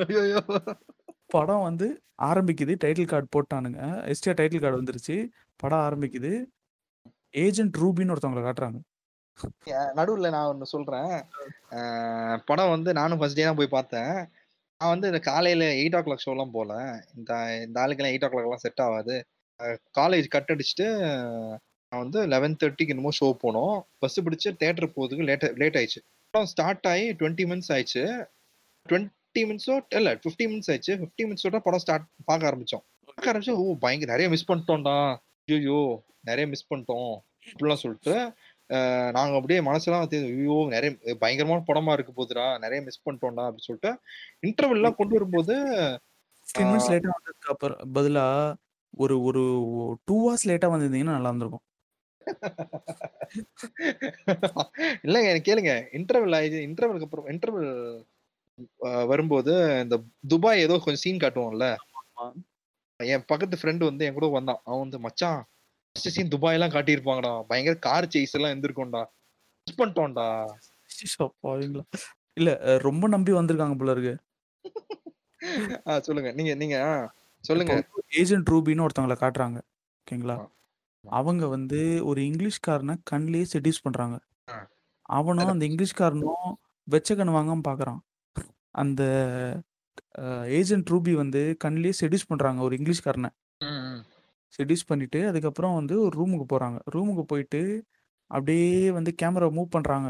ஐயய்யோ! 0.04 0.42
படம் 1.30 1.66
வந்து 1.66 1.88
ஆரம்பிக்குது. 2.28 2.74
டைட்டில் 2.84 3.12
கார்டு 3.12 3.28
போட்டானுங்க. 3.36 3.80
எஸ்டிஆர் 4.14 4.40
டைட்டில் 4.40 4.64
கார்டு 4.64 4.82
வந்துருச்சு. 4.82 5.18
படம் 5.60 5.84
ஆரம்பிக்குது. 5.88 6.32
ஏஜென்ட் 7.42 7.78
ரூபின்னு 7.82 8.14
ஒருத்தவங்கள 8.14 8.44
காட்டுறாங்க. 8.48 8.80
நடுவுல 9.98 10.30
நான் 10.34 10.50
ஒண்ணு 10.52 10.66
சொல்றேன். 10.72 11.12
அ 11.74 11.80
படம் 12.50 12.74
வந்து 12.74 12.92
நானும் 12.94 13.20
ஃபர்ஸ்ட் 13.20 13.40
டே 13.40 13.48
தான் 13.48 13.60
போய் 13.60 13.76
பார்த்தேன். 13.76 14.14
நான் 14.82 14.92
வந்து 14.94 15.10
இந்த 15.12 15.20
காலையில 15.28 15.64
8:00 15.78 15.96
ஷோலாம் 16.24 16.52
போல. 16.56 16.72
இந்த 17.16 17.32
இந்த 17.64 17.78
ஆளுக்கெல்லாம் 17.84 18.16
8:00லாம் 18.16 18.64
செட் 18.66 18.82
ஆகாது 18.86 19.16
காலேஜ் 19.96 20.28
கட் 20.36 20.52
அடிச்சுட்டு 20.54 20.88
நான் 21.92 22.04
வந்து 22.04 22.20
11:30க்கு 22.28 22.94
என்னமோ 22.94 23.12
ஷோ 23.20 23.28
போனோம். 23.44 23.74
பஸ் 24.04 24.18
பிடிச்சி 24.26 24.50
தியேட்டர் 24.62 24.94
போகிறதுக்கு 24.96 25.28
லேட் 25.30 25.46
லேட் 25.62 25.78
ஆயிடுச்சு. 25.80 26.02
படம் 26.34 26.50
ஸ்டார்ட் 26.54 26.88
ஆகி 26.92 27.06
டுவெண்ட்டி 27.20 27.46
மினிட்ஸ் 27.50 27.72
ஆயிடுச்சு. 27.76 28.04
20 28.86 29.14
மினிட்ஸோ 29.50 29.76
இல்லை 30.00 30.14
ஃபிஃப்டி 30.24 30.48
மினிட்ஸ் 30.50 30.72
ஆயிடுச்சு. 30.72 30.96
15 31.02 31.28
மினிட்ஸோட 31.30 31.60
படம் 31.68 31.84
ஸ்டார்ட் 31.86 32.08
பார்க்க 32.30 32.50
ஆரம்பிச்சோம். 32.52 32.84
பார்க்க 33.10 33.32
ஆரம்பிச்சோம் 33.32 33.62
ஓ! 33.64 33.76
பயங்கர 33.86 34.12
நிறைய 34.14 34.30
மிஸ் 34.34 34.50
பண்ணிட்டோம்டா. 34.50 34.98
ஐயோ 35.48 35.80
நிறைய 36.30 36.46
மிஸ் 36.54 36.70
பண்ணிட்டோம். 36.72 37.14
அப்படிலாம் 37.50 37.84
சொல்லிட்டு, 37.84 38.16
நாங்க 39.16 39.34
அப்படியே 39.38 39.60
மனசெல்லாம் 39.62 40.06
ஐயோ! 40.18 40.58
நெறைய 40.74 40.92
பயங்கரமான 41.22 41.64
படமா 41.68 41.94
இருக்க 41.94 42.12
போதுடா. 42.14 42.46
நெறைய 42.64 42.80
மிஸ் 42.86 43.04
பண்ணிட்டோம்டா 43.06 43.46
அப்படின்னு 43.48 43.70
சொல்லிட்டு, 43.70 43.92
இன்டர்வல்லாம் 44.48 44.98
கொண்டு 45.00 45.16
வரும்போது 45.18 45.56
15 46.48 46.70
மினிட்ஸ் 46.70 46.90
ஆ 46.90 46.94
லேட்டா 46.94 47.12
வந்ததுக்கு 47.16 47.54
அப்புறம் 47.54 47.80
பதிலா 47.98 48.26
ஒரு 48.98 49.16
ஒரு 49.24 49.42
2 50.04 50.18
ஹார்ஸ் 50.24 50.48
லேட்டா 50.50 50.70
வந்திருந்தீங்கன்னா 50.74 51.18
நல்லா 51.18 51.32
இருந்திருக்கும். 51.32 51.64
இல்லங்க 55.06 55.28
எனக்கு 55.32 55.50
கேளுங்க. 55.50 55.74
இன்டர்வல் 55.98 56.36
ஆயி 56.38 56.50
இன்டர்வலுக்கு 56.68 57.08
அப்புறம் 57.08 57.30
இன்டர்வல் 57.34 57.70
வரும்போது 59.12 59.54
இந்த 59.84 59.98
துபாய் 60.32 60.64
ஏதோ 60.66 60.76
கொஞ்சம் 60.80 61.04
சீன் 61.06 61.24
காட்டுவோம்ல. 61.24 61.68
என் 63.00 63.26
பக்கத்து 63.32 63.60
ஃப்ரெண்ட் 63.60 63.84
வந்து 63.90 64.06
என் 64.08 64.18
கூட 64.18 64.28
வந்தான். 64.34 64.62
அவன் 64.68 64.84
வந்து 64.86 65.00
மச்சான் 65.06 65.42
சீன் 65.98 66.34
துபாய்லாம் 66.34 66.74
காட்டியிருப்பாங்கடா. 66.76 67.32
பயங்கர 67.42 67.78
கார் 67.80 68.08
சேஸ் 68.08 68.36
எல்லாம் 68.38 68.54
இருந்திருக்கும்டா. 68.54 69.04
மிஸ் 69.68 69.80
பண்ணிட்டோம்டா. 69.80 70.28
இல்ல 72.34 72.52
ரொம்ப 72.78 73.08
நம்பி 73.08 73.32
வந்திருக்காங்க 73.32 73.78
போல 73.78 73.92
இருக்கு. 73.92 74.14
சொல்லுங்க. 76.02 76.32
நீங்க 76.32 76.54
நீங்க 76.56 76.78
சொல்லுங்க. 77.40 77.74
ஏஜென்ட் 78.12 78.50
ரூபின்னு 78.50 78.86
ஒருத்தவங்கள 78.86 79.16
காட்டுறாங்க. 79.24 79.60
ஓகேங்களா? 80.04 80.38
அவங்க 81.04 81.48
வந்து 81.48 81.80
ஒரு 82.06 82.22
இங்கிலீஷ்காரன 82.22 82.96
கண்லயே 83.12 83.46
செட்யூஸ் 83.54 83.84
பண்றாங்க. 83.84 84.16
அவனும் 85.02 85.48
அந்த 85.48 85.66
இங்கிலீஷ்காரனும் 85.66 86.54
வெச்ச 86.88 87.10
கண்ணு 87.12 87.36
வாங்காம 87.38 87.62
பார்க்குறான். 87.68 88.02
அந்த 88.72 89.02
ஏஜென்ட் 90.60 90.90
ரூபி 90.90 91.14
வந்து 91.14 91.42
கண்லயே 91.64 91.94
செட்யூஸ் 92.02 92.30
பண்றாங்க 92.32 92.62
ஒரு 92.62 92.76
இங்கிலீஷ்காரன. 92.76 93.30
செட்யூஸ் 94.54 94.88
பண்ணிட்டு, 94.88 95.20
அதுக்கப்புறம் 95.30 95.76
வந்து 95.76 95.96
ஒரு 96.04 96.14
ரூமுக்கு 96.20 96.48
போறாங்க. 96.54 96.80
ரூமுக்கு 96.96 97.26
போயிட்டு, 97.28 97.62
அப்படியே 98.32 98.68
வந்து 98.92 99.12
கேமரா 99.22 99.50
மூவ் 99.58 99.76
பண்றாங்க. 99.76 100.10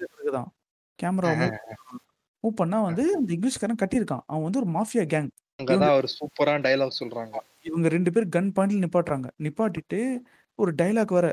இருக்குதான். 0.00 0.50
கேமரா 0.98 1.30
அ, 1.30 1.34
மூவ் 1.38 1.56
மூவ் 2.44 2.54
பண்ணா 2.54 2.78
வந்து 2.82 3.04
அந்த 3.18 3.30
இங்கிலீஷ்காரன் 3.36 3.82
கட்டியிருக்கான். 3.82 4.24
அவன் 4.28 4.46
வந்து 4.46 4.60
ஒரு 4.62 4.70
மாஃபியா 4.72 5.04
கேங். 5.12 5.30
அங்க 5.58 5.72
இவங்க 5.72 5.82
தான் 5.82 5.96
ஒரு 5.96 6.08
சூப்பரான 6.12 6.62
டயலாக் 6.66 6.98
சொல்றாங்க. 6.98 7.36
இவங்க 7.66 7.86
2 7.88 8.10
பேரும் 8.10 8.32
கன் 8.34 8.50
பாயிண்ட்ல 8.56 8.82
நிப்பாட்டுறாங்க. 8.84 9.28
நிப்பாட்டிட்டு 9.44 10.00
ஒரு 10.58 10.72
டயலாக் 10.74 11.14
வேற. 11.16 11.28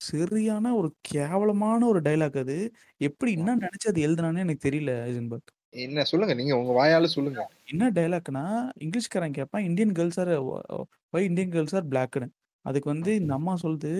சரியான 0.00 0.66
ஒரு 0.76 0.88
கேவலமான 1.08 1.80
ஒரு 1.86 2.00
டயலாக் 2.02 2.38
அது. 2.38 2.58
எப்படி 3.00 3.32
ஆமா. 3.34 3.36
என்ன 3.38 3.56
நெனச்சு 3.62 3.90
அது 3.92 4.00
எழுதுனான்னு 4.08 4.44
எனக்கு 4.46 4.66
தெரியல 4.68 4.92
ஐசன்பர்க். 5.06 5.50
என்ன 5.74 6.04
சொல்லுங்க. 6.04 6.34
நீங்க 6.34 6.54
உங்க 6.60 6.72
வாயால 6.78 7.08
சொல்லுங்க. 7.14 7.40
என்ன 7.66 7.90
டயலாக்னா, 7.96 8.44
இங்கிலீஷ்காரன் 8.84 9.36
கேட்பான், 9.38 9.64
Indian 9.64 9.94
girls 9.98 10.20
are 10.22 10.32
why 11.12 11.26
Indian 11.28 11.52
girls 11.54 11.76
are 11.78 11.88
பிளாக்ன்னு. 11.92 12.28
அதுக்கு 12.64 12.88
வந்து 12.90 13.10
இந்த 13.20 13.32
அம்மா 13.34 13.52
சொல்லுது, 13.62 13.92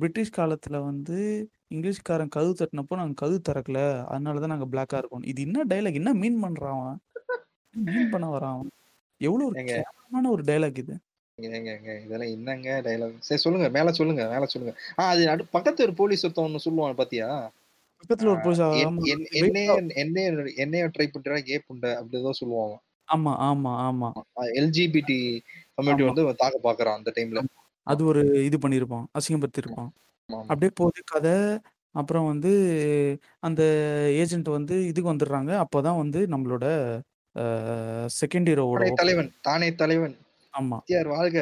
பிரிட்டிஷ் 0.00 0.36
காலத்துல 0.36 0.76
வந்து 0.90 1.18
இங்கிலீஷ்காரன் 1.74 2.32
கதவு 2.36 2.54
தட்டுனப்போ 2.60 2.98
நாங்க 3.00 3.16
கதவு 3.22 3.40
திறக்கல. 3.48 3.80
அதனால 4.12 4.40
தான் 4.44 4.52
நாங்க 4.54 4.68
பிளாக்கா 4.72 5.00
இருக்கோம். 5.00 5.26
இது 5.32 5.42
என்ன 5.42 5.64
டயலாக்? 5.72 6.00
என்ன 6.00 6.14
மீன் 6.22 6.40
பண்றான் 6.44 6.96
மீன் 7.74 8.12
பண்ண 8.12 8.26
வரான் 8.34 8.54
அவன்? 8.56 8.72
எவ்வளோ 9.20 9.46
ஒரு 9.48 10.32
ஒரு 10.34 10.42
டயலாக் 10.48 10.80
இது. 10.82 10.94
இதெல்லாம் 11.38 12.32
என்னங்க 12.36 12.68
டயலாக்? 12.86 13.18
சரி 13.28 13.40
சொல்லுங்க. 13.42 13.66
மேல 13.76 13.92
சொல்லுங்க. 13.98 14.22
மேல 14.34 14.46
சொல்லுங்க. 14.52 14.72
ஆ 14.98 15.04
அது 15.34 15.44
பக்கத்து 15.56 15.86
ஒரு 15.86 15.94
போலீஸ் 16.00 16.24
ஒருத்தன் 16.26 16.48
ஒண்ணு 16.48 16.66
சொல்லுவான் 16.66 17.00
பாத்தியா? 17.00 17.28
பக்கத்துல 18.00 18.28
ஒரு 18.28 18.40
வெயிட் 18.70 18.94
என்னைய 20.56 20.86
ட்ரை 20.88 21.06
பண்றா 21.12 21.38
கே 21.40 21.56
புண்ட 21.68 21.86
அப்படி 21.94 22.18
ஏதோ 22.18 22.30
சொல்லுவான் 22.40 22.66
அவன். 22.66 22.82
ஆமா, 23.08 23.32
ஆமா, 23.48 23.70
ஆமா. 23.86 24.08
LGBT 24.54 25.18
community. 25.74 26.22
வந்து 26.22 26.36
தாக்க 26.36 26.56
பார்க்குறான் 26.62 26.94
அந்த 26.94 27.12
டைம்ல. 27.14 27.42
அது 27.86 28.04
ஒரு 28.04 28.22
இது 28.44 28.56
பண்ணியிருப்பான். 28.58 29.04
அசிங்கப்படுத்தியிருப்பான். 29.18 29.90
ஆமா. 30.28 30.40
அப்படியே 30.44 30.70
போகுது 30.74 31.02
கதை. 31.06 31.34
அப்புறம் 31.94 32.26
வந்து 32.26 32.50
அந்த 33.40 33.62
ஏஜென்ட் 34.14 34.48
வந்து 34.48 34.86
இதுக்கு 34.86 35.12
வந்துடுறாங்க. 35.14 35.64
அப்பதான் 35.64 35.96
வந்து 35.96 36.26
நம்மளோட 36.26 36.66
செகண்ட் 38.20 38.48
ஹீரோவோட 38.50 38.84
தலைவன், 38.94 39.30
தானே 39.40 39.74
தலைவன். 39.74 40.14
ஆமா. 40.54 40.78
எம்ஜிஆர் 40.80 41.08
வாழ்க. 41.08 41.38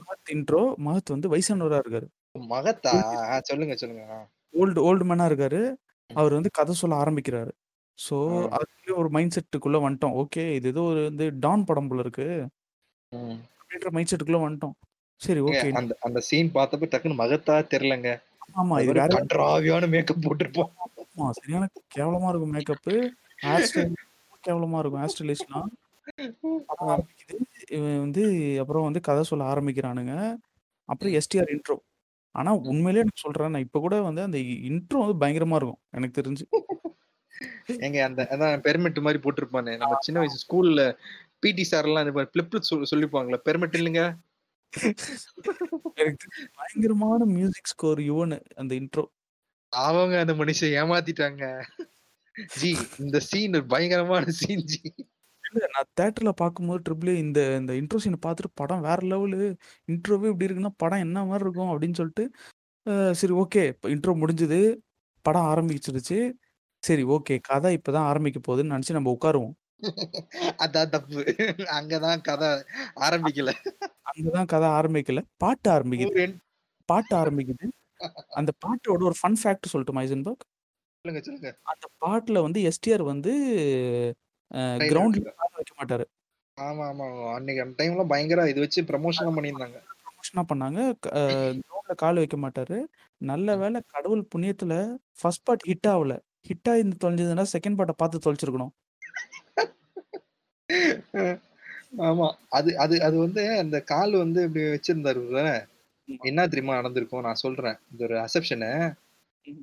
மகத் 0.00 0.30
இன்ட்ரோ. 0.30 0.62
மகத் 0.78 1.10
வந்து 1.10 1.28
வயசானவரா 1.28 1.80
இருக்காரு. 1.82 2.08
மகத்தா? 2.50 2.92
சொல்லுங்க, 3.42 3.74
சொல்லுங்க. 3.76 4.04
ஓல்டு 4.54 4.80
ஓல்டு 4.88 5.04
மேனா 5.04 5.26
இருக்காரு. 5.30 5.60
ம். 6.10 6.14
அவர் 6.14 6.32
வந்து 6.32 6.50
கதை 6.52 6.74
சொல்ல 6.74 7.04
ஆரம்பிக்கிறாரு. 7.04 7.52
ஸோ, 7.98 8.16
ஆ. 8.52 8.58
அதுக்குள்ளயே 8.58 8.96
ஒரு 8.96 9.10
மைண்ட் 9.10 9.36
செட்டுக்குள்ள 9.36 9.78
வந்துட்டோம். 9.78 10.16
ஓகே. 10.16 10.54
இது 10.54 10.68
ஏதோ 10.68 10.82
ஒரு 10.82 11.02
வந்து 11.02 11.38
டான் 11.38 11.64
படம் 11.64 11.88
போல 11.88 12.00
இருக்கு. 12.00 12.26
ம். 13.12 13.38
அப்படின்ற 13.60 13.90
மைண்ட் 13.90 14.12
செட்டுக்குள்ள 14.12 14.40
வந்துட்டோம். 14.46 14.76
சரி 15.20 15.40
ஏங்க 15.40 15.50
ஓகே. 15.52 15.72
அந்த 15.72 15.96
அந்த 16.00 16.20
சீன் 16.20 16.50
பார்த்தப்ப 16.54 16.86
டக்குனு 16.90 17.18
மகத்தா 17.18 17.56
தெரியலங்க. 17.72 18.10
ஆமா. 18.54 18.72
அது 18.72 18.84
இது 18.84 18.92
மாரி 18.92 18.92
வேற 18.92 19.12
கண்றாவியான 19.16 19.88
மேக்கப் 19.88 20.18
போட்டிருப்பான். 20.20 20.72
ஆமா. 21.16 21.30
சரியான 21.30 21.68
கேவலமா 21.96 22.28
இருக்கும் 22.28 22.54
மேக்கப்பு. 22.54 22.94
ஹேர் 23.42 23.66
ஸ்டைல் 23.68 23.94
கேவலமா 24.44 24.78
இருக்கும். 24.78 25.02
ஹேர் 25.02 25.16
ஸ்டைலிஷ்லாம். 25.18 25.68
படம் 26.66 26.88
ஆ. 26.88 26.96
ஆரம்பிக்குது. 26.96 27.36
இவன் 27.70 28.00
வந்து 28.00 28.22
அப்புறம் 28.60 28.82
வந்து 28.84 29.00
கதை 29.00 29.22
சொல்ல 29.22 29.54
ஆரம்பிக்கிறானுங்க. 29.54 30.14
அப்புறம். 30.88 31.14
STR 31.14 31.50
intro. 31.54 31.76
ஆனா. 32.34 32.50
உண்மையிலேயே 32.64 33.04
நான் 33.04 33.22
சொல்றேன். 33.22 33.50
நான் 33.50 33.66
இப்ப 33.66 33.80
கூட 33.80 33.96
வந்து 34.02 34.22
அந்த 34.22 34.38
இன்ட்ரோ 34.68 35.00
வந்து 35.04 35.20
பயங்கரமா 35.22 35.56
இருக்கும். 35.56 35.80
எனக்கு 35.92 36.18
தெரிஞ்சு. 36.20 36.44
ஏங்க 37.80 37.98
அந்த 38.04 38.22
அதான் 38.32 38.62
பெர்மிட் 38.64 39.00
மாரி 39.02 39.18
போட்டிருப்பானே. 39.18 39.74
நம்ம 39.78 39.96
சின்ன 40.00 40.18
ஆமா. 40.18 40.22
வயசு 40.22 40.42
ஸ்கூல்ல 40.44 40.82
பிடி 41.40 41.64
சார்லாம் 41.70 42.04
இந்த 42.04 42.14
மாரி 42.14 42.30
பிளிப் 42.34 42.56
சொ 42.68 42.76
சொல்லிப்பாங்கல்ல. 42.92 43.38
பெர்மிட் 43.46 43.78
இல்லங்க. 43.80 44.02
எனக்கு 45.96 46.26
பயங்கரமான 46.58 47.24
மியூசிக் 47.34 47.72
ஸ்கோர் 47.72 48.00
யுவன் 48.04 48.34
அந்த 48.56 48.72
இன்ட்ரோ. 48.74 49.04
அவங்க 49.72 50.14
அந்த 50.20 50.34
மனுஷன் 50.34 50.74
ஏமாத்திட்டாங்க. 50.78 51.44
ஜி 52.56 52.72
இந்த 52.98 53.18
சீன் 53.28 53.58
பயங்கரமான 53.68 54.24
சீன் 54.40 54.64
ஜி. 54.66 54.80
இல்ல 55.52 55.64
நான் 55.74 55.88
தியேட்டர்ல 55.92 56.30
பார்க்கும்போது 56.34 56.80
ட்ரிபிள் 56.86 57.10
ஏ 57.12 57.18
இந்த 57.18 57.40
இந்த 57.56 57.72
இன்ட்ரோ 57.80 57.98
சீன 57.98 58.18
பார்த்துட்டு 58.24 58.50
படம் 58.54 58.82
வேற 58.82 59.00
லெவலு. 59.06 59.40
இன்ட்ரோவே 59.88 60.30
இப்படி 60.32 60.48
இருக்குன்னா 60.48 60.72
படம் 60.76 61.04
என்ன 61.06 61.24
மாரி 61.24 61.44
இருக்கும் 61.44 61.72
அப்படின்னு 61.72 61.98
சொல்லிட்டு, 62.00 62.24
சரி 63.14 63.34
ஓகே. 63.42 63.64
இப்ப 63.74 63.90
இன்ட்ரோ 63.90 64.14
முடிஞ்சது. 64.22 64.60
படம் 65.24 65.48
ஆரம்பிச்சிருச்சு. 65.52 66.18
சரி 66.82 67.04
ஓகே. 67.14 67.36
கதை 67.42 67.70
இப்பதான் 67.78 68.08
ஆரம்பிக்க 68.10 68.40
போகுதுன்னு 68.42 68.74
நெனச்சு 68.74 68.98
நம்ம 68.98 69.12
உட்காருவோம். 69.16 69.54
அதான் 70.64 70.92
தப்பு. 70.94 71.22
அங்க 71.78 71.94
தான் 72.00 72.22
கதை 72.22 72.50
ஆரம்பிக்கல. 73.06 73.50
அங்க 74.10 74.28
தான் 74.36 74.50
கதை 74.52 74.68
ஆரம்பிக்கல. 74.78 75.20
பாட்டு 75.38 75.68
ஆரம்பிக்குது. 75.74 76.24
பாட்டு 76.88 77.14
ஆரம்பிக்குது. 77.18 77.66
அந்த 78.38 78.52
பாட்டோட 78.64 79.02
ஒரு 79.10 79.16
ஃபன் 79.20 79.40
ஃபேக்ட் 79.42 79.72
சொல்லட்டுமா 79.72 80.02
ஐசன்பர்க்? 80.06 80.44
சொல்லுங்க, 81.04 81.22
சொல்லுங்க. 81.26 81.50
அந்த 81.72 81.86
பாட்டுல 82.02 82.42
வந்து 82.42 82.60
எஸ்டிஆர் 82.70 83.04
வந்து 83.10 83.32
கிரவுண்ட்ல 84.82 85.28
வைக்க 85.56 85.72
மாட்டாரு. 85.80 86.04
ஆமா, 86.56 86.84
ஆமா. 86.88 87.06
அன்னைக்கு 87.34 87.62
அந்த 87.62 87.74
டைம்ல 87.78 88.06
பயங்கர 88.06 88.48
இது 88.48 88.60
வச்சு 88.60 88.82
ப்ரமோஷன்லாம் 88.82 89.36
பண்ணியிருந்தாங்க. 89.36 89.78
ப்ரமோஷனா 90.02 90.44
பண்ணாங்க. 90.50 90.80
கிரவுண்ட்ல 91.04 91.94
கால் 91.96 92.14
வைக்க 92.14 92.36
மாட்டாரு. 92.38 92.78
நல்ல. 93.20 93.56
வேளை 93.56 93.80
கடவுள் 93.88 94.28
புண்ணியத்துல 94.34 94.74
ஃபர்ஸ்ட் 95.20 95.44
பார்ட் 95.44 95.66
ஹிட் 95.66 95.88
ஆவல. 95.92 96.14
ஹிட் 96.48 96.70
ஆயிருந்து 96.70 96.96
தொலைஞ்சதுன்னா 97.04 97.46
செகண்ட் 97.54 97.78
பார்ட்ட 97.78 97.94
பார்த்து 97.96 98.24
தொலைச்சிருக்கணும். 98.24 98.72
ஆமா. 102.08 102.26
அது 102.50 102.70
அது 102.78 102.94
அது 103.02 103.16
வந்து 103.18 103.42
அந்த 103.58 103.78
கால் 103.84 104.14
வந்து 104.16 104.40
இப்படி 104.42 104.64
வச்சிருந்தாருல்ல. 104.66 105.40
ஆமா. 106.08 106.22
என்ன 106.22 106.46
தெரியுமா 106.46 106.74
நடந்திருக்கும்? 106.74 107.22
நான் 107.22 107.42
சொல்றேன். 107.44 107.78
இந்த 107.92 108.04
ஒரு 108.04 108.16
அசப்ஷனு. 108.18 108.70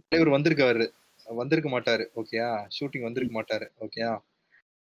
தலைவர் 0.05 0.35
வந்திருக்காரு. 0.35 0.85
வந்திருக்க 1.27 1.69
மாட்டாரு. 1.69 2.05
ஓகேயா? 2.15 2.49
ஷூட்டிங். 2.77 3.01
வந்திருக்க 3.01 3.33
மாட்டாரு. 3.35 3.67
ஓகேயா? 3.81 4.11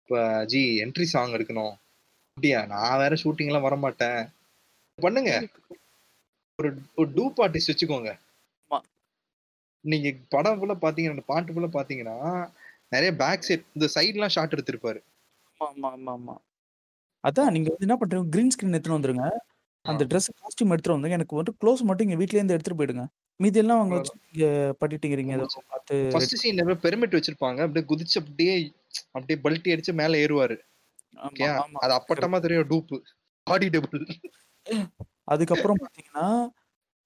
இப்ப 0.03 0.44
ஜி 0.44 0.82
என்ட்ரி 0.84 1.03
சாங் 1.03 1.32
எடுக்கணும். 1.32 1.74
அப்படியா? 2.28 2.66
நான் 2.66 2.98
வேற 2.98 3.14
ஷூட்டிங்லாம் 3.14 3.66
வரமாட்டேன். 3.68 4.32
பண்ணுங்க. 4.94 5.48
ஒரு 6.62 6.74
ஒரு 6.94 7.09
டூப் 7.11 7.38
ஆர்டிஸ்ட் 7.38 7.70
வச்சுக்கோங்க. 7.72 8.18
நீங்க 9.84 10.14
படம் 10.28 10.59
ஃபுல்லா 10.59 10.72
பார்த்தீங்கன்னா, 10.72 11.09
அந்த 11.09 11.22
பாட்டு 11.26 11.53
ஃபுல்லா 11.53 11.70
பார்த்தீங்கன்னா, 11.70 12.16
நெறைய 12.90 13.16
பேக் 13.16 13.42
சைட் 13.42 13.64
இந்த 13.74 13.88
சைட்லாம் 13.94 14.28
ஷாட் 14.28 14.53
எடுத்திருப்பாரு. 14.53 15.00
ஆமா, 15.61 15.86
ஆமா, 15.86 16.16
ஆமா. 16.16 16.34
அதான் 17.24 17.50
நீங்க 17.50 17.74
வந்து 17.76 17.86
என்ன 17.86 17.96
பண்றீங்க, 17.96 18.28
கிரீன் 18.28 18.48
ஸ்கிரீன் 18.48 18.68
எடுத்துட்டு 18.68 18.98
வந்துருங்க. 18.98 19.30
அந்த 19.82 20.05
ட்ரெஸ் 20.05 20.30
காஸ்டியூம் 20.38 20.70
எடுத்துட்டு 20.70 20.98
வந்துருங்க. 20.98 21.11
எனக்கு 21.11 21.36
வந்து 21.36 21.55
க்ளோஸ் 21.61 21.80
மட்டும் 21.80 22.09
இங்க 22.09 22.24
வீட்லயே 22.24 22.34
இருந்து 22.34 22.53
எடுத்துட்டு 22.53 22.84
போயிடுங்க. 22.84 23.07
மீதி 23.40 23.58
எல்லாம் 23.58 23.80
அங்க 23.82 23.94
வச்சு. 23.96 24.14
நீங்க 24.26 24.46
பண்ணிட்டீங்கிறீங்க 24.80 25.32
ஏதோ. 25.36 25.46
பார்த்து 25.70 25.96
ஃபர்ஸ்ட் 26.12 26.34
ரெடி 26.34 26.42
சீன் 26.42 26.60
பெர்மிட் 26.84 27.16
வச்சிருப்பாங்க. 27.18 27.58
அப்படியே 27.64 27.84
குதிச்சு 27.92 28.16
அப்படியே 28.22 28.54
அப்படியே 29.12 29.38
பல்டி 29.44 29.72
அடிச்சு 29.74 29.92
மேல 29.94 30.16
ஏறுவாரு. 30.18 30.56
ஓகேயா? 31.22 31.54
அது. 31.82 31.92
அப்பட்டமா 31.98 32.40
தெரியும் 32.40 32.68
டூப்பு. 32.68 32.98
பாடி 33.46 33.68
டபுள். 33.70 34.04
அதுக்கப்புறம் 35.24 35.78
பார்த்தீங்கன்னா, 35.82 36.26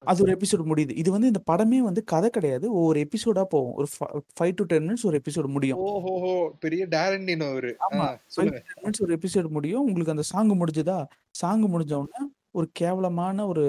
அது 0.02 0.22
ஒரு 0.22 0.32
எபிசோட் 0.32 0.64
முடியுது. 0.70 0.92
இது 0.92 1.10
வந்து 1.10 1.26
இந்த 1.26 1.40
படமே 1.46 1.78
வந்து 1.80 2.02
கதை 2.04 2.28
கிடையாது. 2.30 2.66
ஒவ்வொரு 2.72 2.98
எபிசோடா 3.00 3.44
போகும். 3.44 3.74
ஒரு 3.74 3.88
ஃப 3.92 3.98
5 4.40 4.54
டூ 4.54 4.64
10 4.64 4.82
மினிட்ஸ் 4.84 5.06
ஒரு 5.06 5.16
எபிசோட் 5.20 5.48
முடியும். 5.48 5.80
ஓஹோஹோ! 5.84 6.32
பெரிய 6.60 6.82
டாரண்டினோ 6.86 7.48
அவரு. 7.50 7.70
ஆ 7.80 7.86
ஆமா. 7.88 8.06
5 8.08 8.34
சொல்லுங்க. 8.36 8.60
டூ 8.60 8.72
10 8.72 8.82
மினிட்ஸ் 8.82 9.02
ஒரு 9.02 9.14
எபிசோட் 9.18 9.48
முடியும். 9.50 9.84
உங்களுக்கு 9.84 10.14
அந்த 10.16 10.26
சாங் 10.26 10.52
முடிஞ்சுதா? 10.60 10.98
சாங் 11.34 11.64
முடிஞ்ச 11.66 11.94
உடனே 11.96 12.22
ஒரு 12.52 12.68
கேவலமான 12.72 13.46
ஒரு 13.46 13.64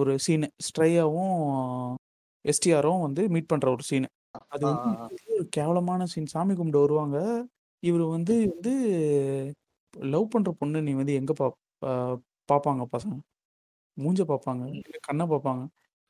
ஒரு 0.00 0.12
சீனு. 0.18 0.46
ஸ்ட்ரையாவும், 0.66 1.36
எஸ்டிஆரும் 2.44 3.02
வந்து 3.02 3.22
மீட் 3.34 3.48
பண்ற 3.48 3.66
ஒரு 3.70 3.84
சீனு. 3.84 4.08
அது 4.52 4.64
வந்து 4.68 4.90
ஒரு 5.34 5.46
கேவலமான 5.56 6.06
சீன். 6.12 6.30
சாமி 6.34 6.54
கும்பிட 6.54 6.78
வருவாங்க. 6.82 7.18
இவரு 7.82 8.04
வந்து 8.12 8.34
வந்து 8.52 8.72
லவ் 9.94 10.26
பண்ற 10.30 10.50
பொண்ணு 10.60 10.78
நீ 10.82 10.92
வந்து 10.94 11.14
எங்க 11.14 11.32
பாப் 11.34 11.56
அ 11.82 11.92
பாப்பாங்க 12.48 12.84
பசங்க? 12.92 13.16
மூஞ்ச 13.96 14.22
பாப்பாங்க. 14.30 14.64
ம். 14.66 14.82
இல்ல 14.82 14.98
கண்ண 15.08 15.22
பாப்பாங்க. 15.32 15.62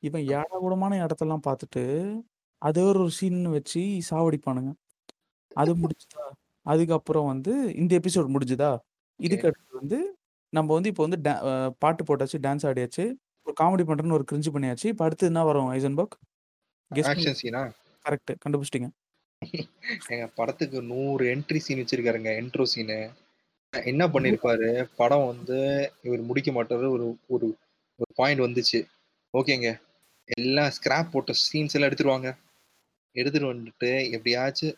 இவன். 0.03 0.25
ஏடாகூடமான 0.33 0.93
இடத்தெல்லாம் 1.05 1.45
பார்த்துட்டு, 1.47 1.83
அத 2.61 2.77
ஒரு 2.91 3.03
சீன்னு 3.17 3.51
வச்சு 3.55 3.81
சாவடிப்பானுங்க. 4.09 4.71
அது 5.51 5.71
முடிஞ்சுதா? 5.77 6.25
அதுக்கப்புறம் 6.65 7.29
வந்து 7.29 7.53
இந்த 7.77 7.93
எபிசோட் 7.99 8.33
முடிஞ்சுதா? 8.35 8.71
ஓகே. 9.19 9.19
இதுக்கு 9.19 9.47
அடுத்து 9.49 9.79
வந்து 9.81 9.99
நம்ம 10.53 10.69
வந்து 10.75 10.89
இப்போ 10.91 11.03
வந்து 11.07 11.19
பாட்டு 11.81 12.03
போட்டாச்சு, 12.07 12.37
டான்ஸ் 12.45 12.65
ஆடியாச்சு. 12.69 13.05
காமெடி 13.59 13.83
பண்றோம்னு 13.89 14.17
ஒரு 14.17 14.25
கிரின்ஜ் 14.31 14.53
பண்ணியாச்சு. 14.53 14.85
இப்ப 14.85 15.05
அடுத்து 15.05 15.25
என்ன 15.25 15.43
வரும் 15.43 15.71
ஐசன்பர்க்? 15.73 16.15
ஆக்ஷன் 16.91 17.37
சீனா? 17.41 17.61
கரெக்ட். 18.05 18.35
கண்டுபிடிச்சிட்டீங்க. 18.43 18.89
ஏங்க 20.09 20.25
படத்துக்கு 20.35 20.79
100 20.83 21.25
என்ட்ரி 21.33 21.57
சீன் 21.57 21.81
வச்சிருக்காருங்க. 21.83 22.29
Intro 22.41 22.65
scene. 22.73 22.99
என்ன 23.73 24.07
பண்ணியிருப்பாரு? 24.07 24.67
படம் 24.97 25.25
வந்து 25.25 25.57
இவரு 26.03 26.23
முடிக்க 26.23 26.51
மாட்டாரு. 26.51 26.87
ஒரு 26.95 27.05
ஒரு 27.27 27.47
ஒரு 27.99 28.11
பாயிண்ட் 28.15 28.41
வந்துச்சு. 28.41 28.79
ஓகேங்க. 29.33 29.69
எல்லாம் 30.37 30.71
ஸ்கிராப் 30.77 31.11
போட்ட 31.11 31.33
சீன்ஸ் 31.43 31.75
எல்லாம் 31.75 31.91
எடுத்துருவாங்க. 31.91 32.29
எடுத்துட்டு 33.15 33.53
வந்துட்டு 33.53 33.89
எப்படியாச்சும் 34.11 34.75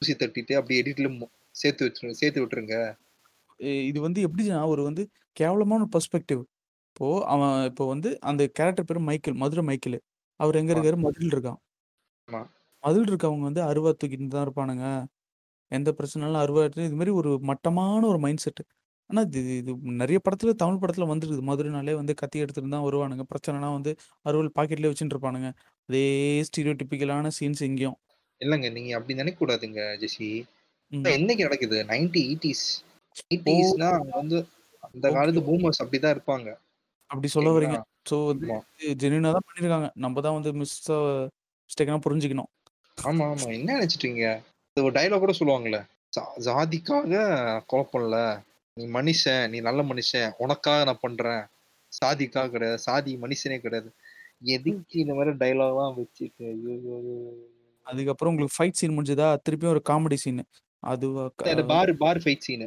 ஊசி 0.00 0.14
தட்டிட்டு 0.14 0.54
அப்படியே 0.54 0.80
எடிட்ல 0.82 1.08
சேர்த்து 1.60 1.82
வச்சுரு 1.86 2.10
சேர்த்து 2.20 2.42
விட்டுருங்க. 2.42 2.74
இது 3.90 3.98
வந்து 4.00 4.20
எப்படின்னா, 4.26 4.66
ஒரு 4.66 4.82
வந்து 4.82 5.02
கேவலமான 5.32 5.80
ஒரு 5.82 5.92
பெர்ஸ்பெக்டிவ். 5.94 6.42
இப்போ 7.00 7.08
அவன் 7.32 7.52
இப்போ 7.66 7.84
வந்து 7.90 8.08
அந்த 8.28 8.42
கேரக்டர் 8.56 8.86
பேரு 8.86 9.00
மைக்கேல். 9.08 9.36
மதுரை 9.36 9.62
மைக்கேலு. 9.66 9.98
அவரு 10.40 10.56
எங்க. 10.60 10.72
இருக்காரு? 10.74 10.96
மதுரையில 11.02 11.34
இருக்கான். 11.36 11.58
ஆமா. 12.28 12.40
மதுரையில 12.82 13.10
இருக்கவங்க 13.10 13.44
வந்து 13.48 13.62
அருவா 13.66 13.90
தூக்கிட்டு 13.94 14.26
தான் 14.28 14.44
இருப்பானுங்க. 14.46 14.86
எந்த 15.72 15.90
பிரச்சனைனாலும் 15.98 16.42
அருவா 16.42 16.62
எடுத்து 16.64 16.86
இது 16.88 16.98
மாரி 17.00 17.12
ஒரு 17.20 17.32
மட்டமான 17.50 18.02
ஒரு 18.06 18.20
மைண்ட் 18.20 18.44
செட். 18.44 18.62
ஆனா 19.10 19.22
இது 19.30 19.52
இது 19.60 19.72
நெறைய 20.00 20.18
படத்துல 20.24 20.54
தமிழ் 20.62 20.80
படத்துல 20.82 21.08
வந்துருக்குது. 21.12 21.44
மதுரைனாலே 21.50 21.94
வந்து 21.94 22.14
கத்தி 22.22 22.38
எடுத்துட்டு 22.38 22.74
தான் 22.76 22.86
வருவானுங்க. 22.88 23.26
பிரச்சனைனா 23.32 23.70
வந்து 23.74 23.92
அருவாள் 24.26 24.54
பாக்கெட்லயே 24.58 24.92
வச்சுட்டு 24.92 25.16
இருப்பானுங்க. 25.16 25.50
அதே 25.88 26.04
ஸ்டீரியோடிபிக்கலான 26.48 27.32
சீன்ஸ் 27.38 27.64
இங்கேயும். 27.68 27.98
இல்லங்க. 28.40 28.68
நீங்க 28.70 28.90
அப்படி 28.96 29.14
நினைக்க 29.14 29.38
கூடாதுங்க 29.38 29.82
ஜெஸி. 30.02 30.30
ம். 30.92 31.06
என்னைக்கு 31.12 31.46
நடக்குது? 31.48 31.78
90, 31.88 32.22
80ஸ். 32.32 32.66
ஓ! 33.46 33.52
80ஸ்னா 33.52 33.88
அவங்க 33.94 34.14
வந்து 34.16 34.38
அந்த 34.86 35.06
ஓகே. 35.06 35.16
காலத்து 35.16 35.42
பூமர்ஸ் 35.48 35.82
அப்படிதான் 35.84 36.14
இருப்பாங்க. 36.16 36.48
அப்படி 37.10 37.28
சொல்ல 37.30 37.50
வரீங்க. 37.50 37.76
ஓகேங்களா? 37.76 37.82
ஸோ 38.10 38.16
வந்து 38.28 38.46
ஆமா. 38.46 38.58
ஜென்யூனா 39.00 39.30
தான் 39.36 39.46
பண்ணியிருக்காங்க. 39.48 39.88
நம்ம 40.04 40.20
தான் 40.26 40.36
வந்து 40.38 40.50
மிஸ்ஸா 40.60 40.98
மிஸ்டேக்கனா 41.70 42.00
புரிஞ்சுக்கணும். 42.06 42.50
ஆமா, 42.98 43.24
ஆமா. 43.32 43.46
என்ன 43.56 43.68
நினைச்சுட்டீங்க? 43.76 44.22
இது 44.76 44.86
ஒரு 44.86 44.94
டயலாக் 44.96 45.24
கூட 45.24 45.34
சொல்லுவாங்கல்ல. 45.38 45.78
"ஜா 46.12 46.24
ஜாதிக்காக 46.46 47.12
கொலை 47.70 47.84
பண்ணல. 47.92 48.16
நீ 48.76 48.84
மனுஷன். 48.94 49.44
நீ 49.52 49.58
நல்ல 49.68 49.82
மனுஷன். 49.90 50.30
உனக்காக 50.44 50.84
நான் 50.84 51.04
பண்றேன். 51.04 51.42
சாதிக்காக 51.92 52.52
கிடையாது. 52.54 52.80
சாதி 52.86 53.12
மனுஷனே 53.24 53.58
கிடையாது." 53.60 53.90
ம். 54.64 54.80
எதுக்கு 54.80 54.96
இந்த 55.00 55.14
மாரி 55.14 55.32
டயலாக்லாம் 55.42 55.96
வச்சுட்டு! 56.00 56.48
அதுக்கப்புறம் 57.86 58.32
உங்களுக்கு 58.32 58.56
ஃபைட் 58.56 58.78
சீன் 58.80 58.96
முடிஞ்சதா? 58.96 59.28
திருப்பியும் 59.46 59.74
ஒரு 59.74 59.82
காமெடி 59.90 60.18
சீனு. 60.22 60.44
அதுவா 60.82 61.24
க 61.38 61.42
அந்த 61.46 61.62
bar 61.70 61.90
bar 61.98 62.20
fight 62.22 62.44
scene. 62.46 62.66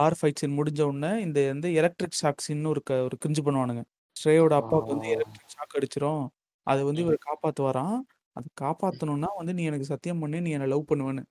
Bar 0.00 0.16
fight 0.18 0.40
scene 0.40 0.56
முடிஞ்ச 0.58 0.82
உடனே 0.82 1.20
இந்த 1.20 1.46
வந்து 1.46 1.68
எலக்ட்ரிக் 1.74 2.18
ஷாக் 2.22 2.42
சீன்னு 2.46 2.66
ஒரு 2.66 2.82
க 2.82 3.02
ஒரு 3.02 3.16
கிரிஞ்சு 3.24 3.42
பண்ணுவானுங்க. 3.46 3.82
ஸ்ரேயோட 4.16 4.54
அப்பாவுக்கு 4.54 4.92
வந்து 4.92 5.08
ஆ. 5.08 5.10
Electric 5.10 5.54
shock 5.54 5.76
அடிச்சிரும். 5.78 6.24
அத 6.66 6.84
வந்து 6.84 7.02
ம். 7.02 7.06
இவரு 7.06 7.18
காப்பாத்துவாராம். 7.28 7.96
அத 8.36 8.46
ம். 8.86 9.00
காப்பாத்தணும்னா 9.00 9.30
வந்து 9.36 9.54
நீ 9.54 9.64
எனக்கு 9.64 9.84
சத்தியம் 9.84 10.18
பண்ணு. 10.18 10.40
நீ 10.40 10.50
என்ன 10.50 10.66
லவ் 10.66 10.90
பண்ணுவேன்னு. 10.90 11.24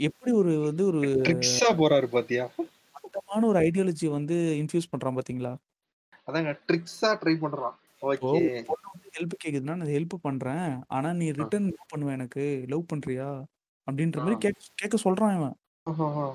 எப்படி 0.00 0.32
ஒரு 0.34 0.52
வந்து 0.60 0.86
ஒரு 0.86 1.02
ட்ரிக்ஸா 1.20 1.68
போறாரு 1.76 2.08
பாத்தியா? 2.08 2.44
மட்டமான 2.96 3.46
ஒரு 3.46 3.58
ஐடியாலஜி 3.60 4.08
வந்து 4.10 4.36
இன்ஃப்யூஸ் 4.56 4.90
பண்றான் 4.92 5.16
பார்த்தீங்களா? 5.16 5.52
அதாங்க 6.28 6.52
ட்ரிக்ஸா 6.66 7.10
ட்ரை 7.14 7.34
பண்றான். 7.36 7.76
இப்போ 8.02 8.28
ஓகே. 8.28 8.38
ஒரு 8.38 8.64
பொண்ணு 8.66 8.86
வந்து 8.92 9.08
ஹெல்ப் 9.16 9.36
கேக்குதுன்னா, 9.44 9.76
நான் 9.76 9.88
ஹெல்ப் 9.88 10.14
பண்றேன். 10.20 10.64
ஆனா 10.88 11.12
நீ 11.12 11.26
ஆ. 11.38 11.46
ரிட்டர்ன் 11.50 11.68
லவ் 11.70 11.90
பண்ணுவ 11.92 12.12
எனக்கு. 12.12 12.44
லவ் 12.68 12.90
பண்றியா? 12.92 13.28
அப்படின்ற 13.86 14.18
ஆ. 14.18 14.22
மாரி 14.22 14.36
கேக் 14.38 14.60
கேட்க 14.74 14.96
சொல்றான் 15.04 15.36
இவன். 15.36 15.56
ஆஹஹா. 15.86 16.26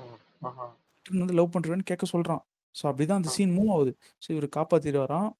ஆஹா. 0.42 0.66
வந்து 1.06 1.34
லவ் 1.34 1.54
பண்றியான்னு 1.54 1.88
கேட்க 1.88 2.06
சொல்றான். 2.12 2.42
ஸோ 2.74 2.84
அப்படிதான் 2.88 3.20
அந்த 3.20 3.30
ஆ. 3.30 3.34
சீன் 3.36 3.54
மூவ் 3.56 3.70
ஆகுது. 3.70 3.92
ஸோ 4.22 4.28
இவரு 4.34 4.48
காப்பாத்திருவாராம். 4.56 5.30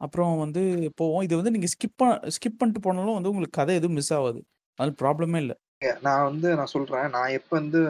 அப்புறம் 0.00 0.38
வந்து 0.38 0.62
போவோம். 0.96 1.22
இது 1.22 1.34
வந்து 1.36 1.50
நீங்க 1.50 1.68
ஸ்கிப் 1.72 2.04
ஸ்கிப் 2.36 2.58
பண்ணிட்டு 2.60 2.80
போனாலும் 2.80 3.16
வந்து 3.18 3.30
உங்களுக்கு 3.32 3.58
கதை 3.58 3.74
எதுவும் 3.74 3.98
மிஸ் 3.98 4.14
ஆவாது. 4.16 4.40
அது 4.78 4.90
ப்ராப்ளமே 5.02 5.40
இல்ல. 5.40 5.54
நான் 6.02 6.24
வந்து 6.24 6.48
நான் 6.56 6.72
சொல்றேன். 6.72 7.08
நான் 7.10 7.34
எப்ப 7.38 7.50
வந்து 7.58 7.80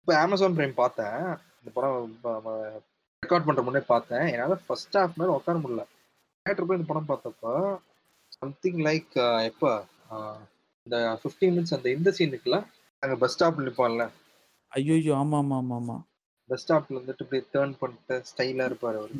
இப்ப 0.00 0.14
Amazon 0.24 0.52
Prime 0.56 0.74
பார்த்தேன். 0.74 1.18
இந்த 1.60 1.70
படம் 1.74 2.08
ரெக்கார்ட் 3.22 3.46
பண்ற 3.46 3.62
முன்னாடி 3.62 3.86
பார்த்தேன். 3.86 4.26
என்னால 4.32 4.56
ஃபர்ஸ்ட் 4.64 4.96
ஹாஃப் 4.96 5.16
மேல 5.16 5.36
உட்கார 5.36 5.58
முடியல. 5.58 5.84
தியேட்டர் 6.46 6.66
போய் 6.66 6.78
இந்த 6.78 6.88
படம் 6.88 7.10
பார்த்தப்ப 7.10 7.52
சம்திங் 8.32 8.80
லைக் 8.86 9.14
எப்ப 9.50 9.64
இந்த 10.86 10.96
15 11.22 11.50
மினிட்ஸ் 11.50 11.76
அந்த 11.76 11.88
இந்த 11.90 12.10
சீன் 12.10 12.32
இருக்குல்ல. 12.32 12.58
அங்க 13.02 13.14
பஸ் 13.16 13.34
ஸ்டாப்ல 13.34 13.66
நிப்பான்ல. 13.68 14.04
ஐய்யய்யோ! 14.72 15.14
ஆமா, 15.16 15.38
ஆமா, 15.42 15.56
ஆமா, 15.58 15.76
ஆமா. 15.80 15.96
பஸ் 16.50 16.64
ஸ்டாப்ல 16.64 16.96
இருந்துட்டு 16.96 17.22
இப்படியே 17.24 17.44
டர்ன் 17.52 17.74
பண்ணிட்டு 17.78 18.22
ஸ்டைலா 18.30 18.64
இருப்பாரு 18.68 18.98
அவரு. 19.00 19.14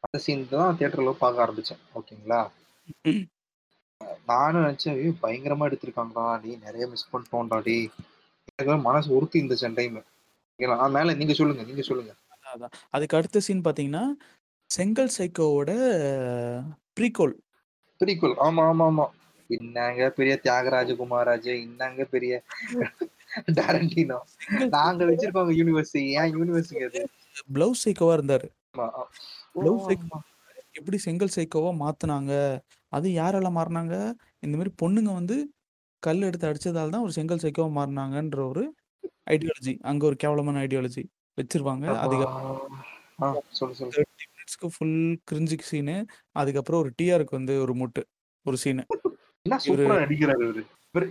அந்த 0.00 0.18
சீன் 0.18 0.48
தான் 0.50 0.76
தியேட்டர்ல 0.78 1.12
பார்க்க 1.12 1.46
ஆரம்பிச்சேன். 1.46 1.80
ஓகேங்களா? 1.94 2.40
நானும் 4.26 4.62
நினைச்சேன், 4.62 4.96
"ஐயோ! 4.98 5.12
பயங்கரமா 5.22 5.66
எடுத்திருக்காங்கடா. 5.68 6.40
டேய் 6.40 6.58
நெறைய 6.64 6.88
மிஸ் 6.88 7.10
பண்ணிட்டோம்டா 7.12 7.62
டேய்." 7.62 7.86
எனக்கெல்லாம் 8.48 8.80
மனசு 8.80 9.08
உறுத்திருந்துச்சு 9.16 9.64
அந்த 9.64 9.82
டைமு. 9.82 10.02
ஓகேங்களா? 10.50 10.90
மேல 10.90 11.14
நீங்க 11.14 11.32
சொல்லுங்க, 11.32 11.62
நீங்க 11.62 11.82
சொல்லுங்க. 11.82 12.12
அதான். 12.46 12.72
அதுக்கு 12.90 13.16
அடுத்த 13.16 13.40
சீன் 13.40 13.60
பார்த்தீங்கன்னா, 13.60 14.04
செங்கல் 14.70 15.14
சைக்கோவோட 15.18 15.70
ப்ரீக்வல். 17.00 17.34
ப்ரீக்வல். 18.00 18.36
ஆமா, 18.40 18.62
ஆமா, 18.70 18.86
ஆமா. 18.90 19.06
என்னங்க 19.50 20.10
பெரிய 20.10 20.34
தியாகராஜ 20.42 20.92
குமாராஜ், 20.92 21.48
என்னங்க 21.62 22.04
பெரிய 22.04 22.32
செங்கல் 23.58 24.18
நாங்க 24.74 25.02
வச்சிருக்கோங்க 25.10 25.52
யூனிவர்ஸ். 25.58 25.94
ஏன் 26.14 26.30
அது? 26.88 27.02
ப்ளவுஸ் 27.54 27.84
சைக்கோவா 27.84 28.14
இருந்தாரு. 28.18 28.46
Blouse 29.56 29.86
psycho. 29.88 30.18
எப்படி 30.78 30.98
செங்கல் 31.06 31.34
சைக்கோவா 31.36 31.70
மாத்துனாங்க? 31.80 32.32
அது 32.92 33.08
யாரால 33.18 33.48
மாறுனாங்க? 33.56 33.96
இந்த 34.42 34.54
மாரி 34.60 34.72
பொண்ணுங்க 34.82 35.12
வந்து 35.20 35.36
கல் 36.02 36.26
எடுத்து 36.28 36.48
அடிச்சதால 36.48 36.92
தான் 36.94 37.04
ஒரு 37.06 37.14
செங்கல் 37.18 37.42
சைக்கோவா 37.44 37.70
மாறுனாங்கன்ற 37.76 38.40
ஒரு 38.50 38.62
ஐடியாலஜி. 39.32 39.74
அங்க 39.90 40.02
ஒரு 40.06 40.16
கேவலமான 40.22 40.62
ஐடியாலஜி 40.64 41.04
வச்சிருப்பாங்க. 41.38 41.84
அப்பா! 41.86 42.02
அதுக்கப்புறம் 42.04 42.78
ஆ 43.22 43.28
சொல்லு, 43.58 43.74
சொல்லு. 43.74 43.92
30 43.94 44.26
மினிட்ஸ்க்கு 44.32 44.68
ஃபுல் 44.74 44.96
கிரிஞ்சி 45.30 45.58
சீனு. 45.70 45.96
அதுக்கப்புறம் 46.36 46.80
ஒரு 46.82 46.90
டிஆருக்கு 46.98 47.38
வந்து 47.38 47.54
ஒரு 47.64 47.74
முட்டு. 47.74 48.02
ஒரு 48.46 48.56
சீனு. 48.62 48.84
என்ன 49.46 49.56
சூப்பரா 49.64 49.94
நடிக்கிறாரு 50.02 50.42
இவரு. 50.46 50.62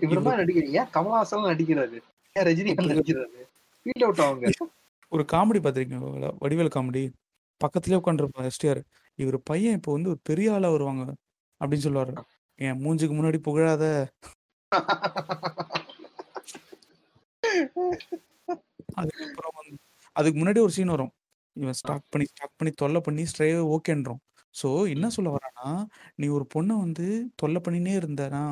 இவரு 0.05 0.21
தான் 0.27 0.39
நடிக்கிறாரு. 0.41 0.71
ஏன் 0.79 0.89
கமலஹாசன் 0.95 1.49
நடிக்கிறாரு? 1.49 1.97
ரஜினிகாந்த் 2.39 4.21
அவுட். 4.21 4.69
ஒரு 5.09 5.25
காமெடி 5.31 5.59
பார்த்துருக்கீங்களா? 5.63 6.31
வடிவேலு 6.39 6.69
காமெடி. 6.75 7.11
பக்கத்திலேயே 7.57 8.01
உட்காந்துருப்பான் 8.01 8.49
எஸ்டிஆர். 8.49 8.81
இவரு 9.17 9.37
பையன் 9.43 9.73
இப்போ 9.73 9.91
வந்து 9.91 10.09
ஒரு 10.09 10.19
பெரிய 10.23 10.53
ஆளா 10.53 10.69
வருவாங்க. 10.71 11.15
அப்படின்னு 11.59 11.85
சொல்லுவாரு. 11.87 12.21
என் 12.55 12.85
மூஞ்சுக்கு 12.85 13.15
முன்னாடி 13.15 13.37
புகழாத. 13.37 14.07
அதுக்கப்புறம் 18.93 19.77
அதுக்கு 20.13 20.39
முன்னாடி 20.41 20.59
ஒரு 20.59 20.69
சீன் 20.69 20.87
வரும். 20.87 21.11
இவன். 21.53 21.73
ஸ்டாக் 21.73 22.03
பண்ணி, 22.09 22.27
ஸ்டாக் 22.27 22.51
பண்ணி 22.57 22.73
தொல்ல 22.81 22.99
பண்ணி 22.99 23.21
ஸ்ட்ரேவே 23.21 23.77
ஓகேன்றும். 23.77 24.21
ஸோ 24.55 24.67
என்ன 24.89 25.05
ம். 25.05 25.15
சொல்ல 25.15 25.29
வரான்னா, 25.35 25.67
நீ 26.19 26.27
ஒரு 26.29 26.45
பொண்ண 26.53 26.71
வந்து 26.81 27.05
தொல்ல 27.41 27.57
பண்ணினே 27.65 27.93
இருந்தனா, 28.01 28.43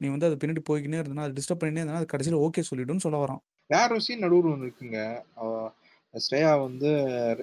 நீ 0.00 0.08
வந்து 0.08 0.28
அது 0.28 0.38
பின்னாடி 0.40 0.62
போய்க்கினே 0.68 1.00
இருந்தனா, 1.00 1.26
அது 1.26 1.38
டிஸ்டர்ப் 1.40 1.62
பண்ணினே 1.62 1.82
இருந்தனா, 1.82 2.02
அது 2.02 2.12
கடைசியில 2.14 2.40
ஓகே 2.46 2.68
சொல்லிடும்னு 2.70 3.06
சொல்ல 3.06 3.20
வரான். 3.24 3.42
வேற 3.70 3.88
ஒரு 3.90 4.02
சீன் 4.04 4.22
நடுவுல 4.24 4.52
ஒண்ணு 4.52 4.66
இருக்குங்க. 4.66 4.98
ஸ்ரேயா 6.14 6.52
வந்து 6.62 6.90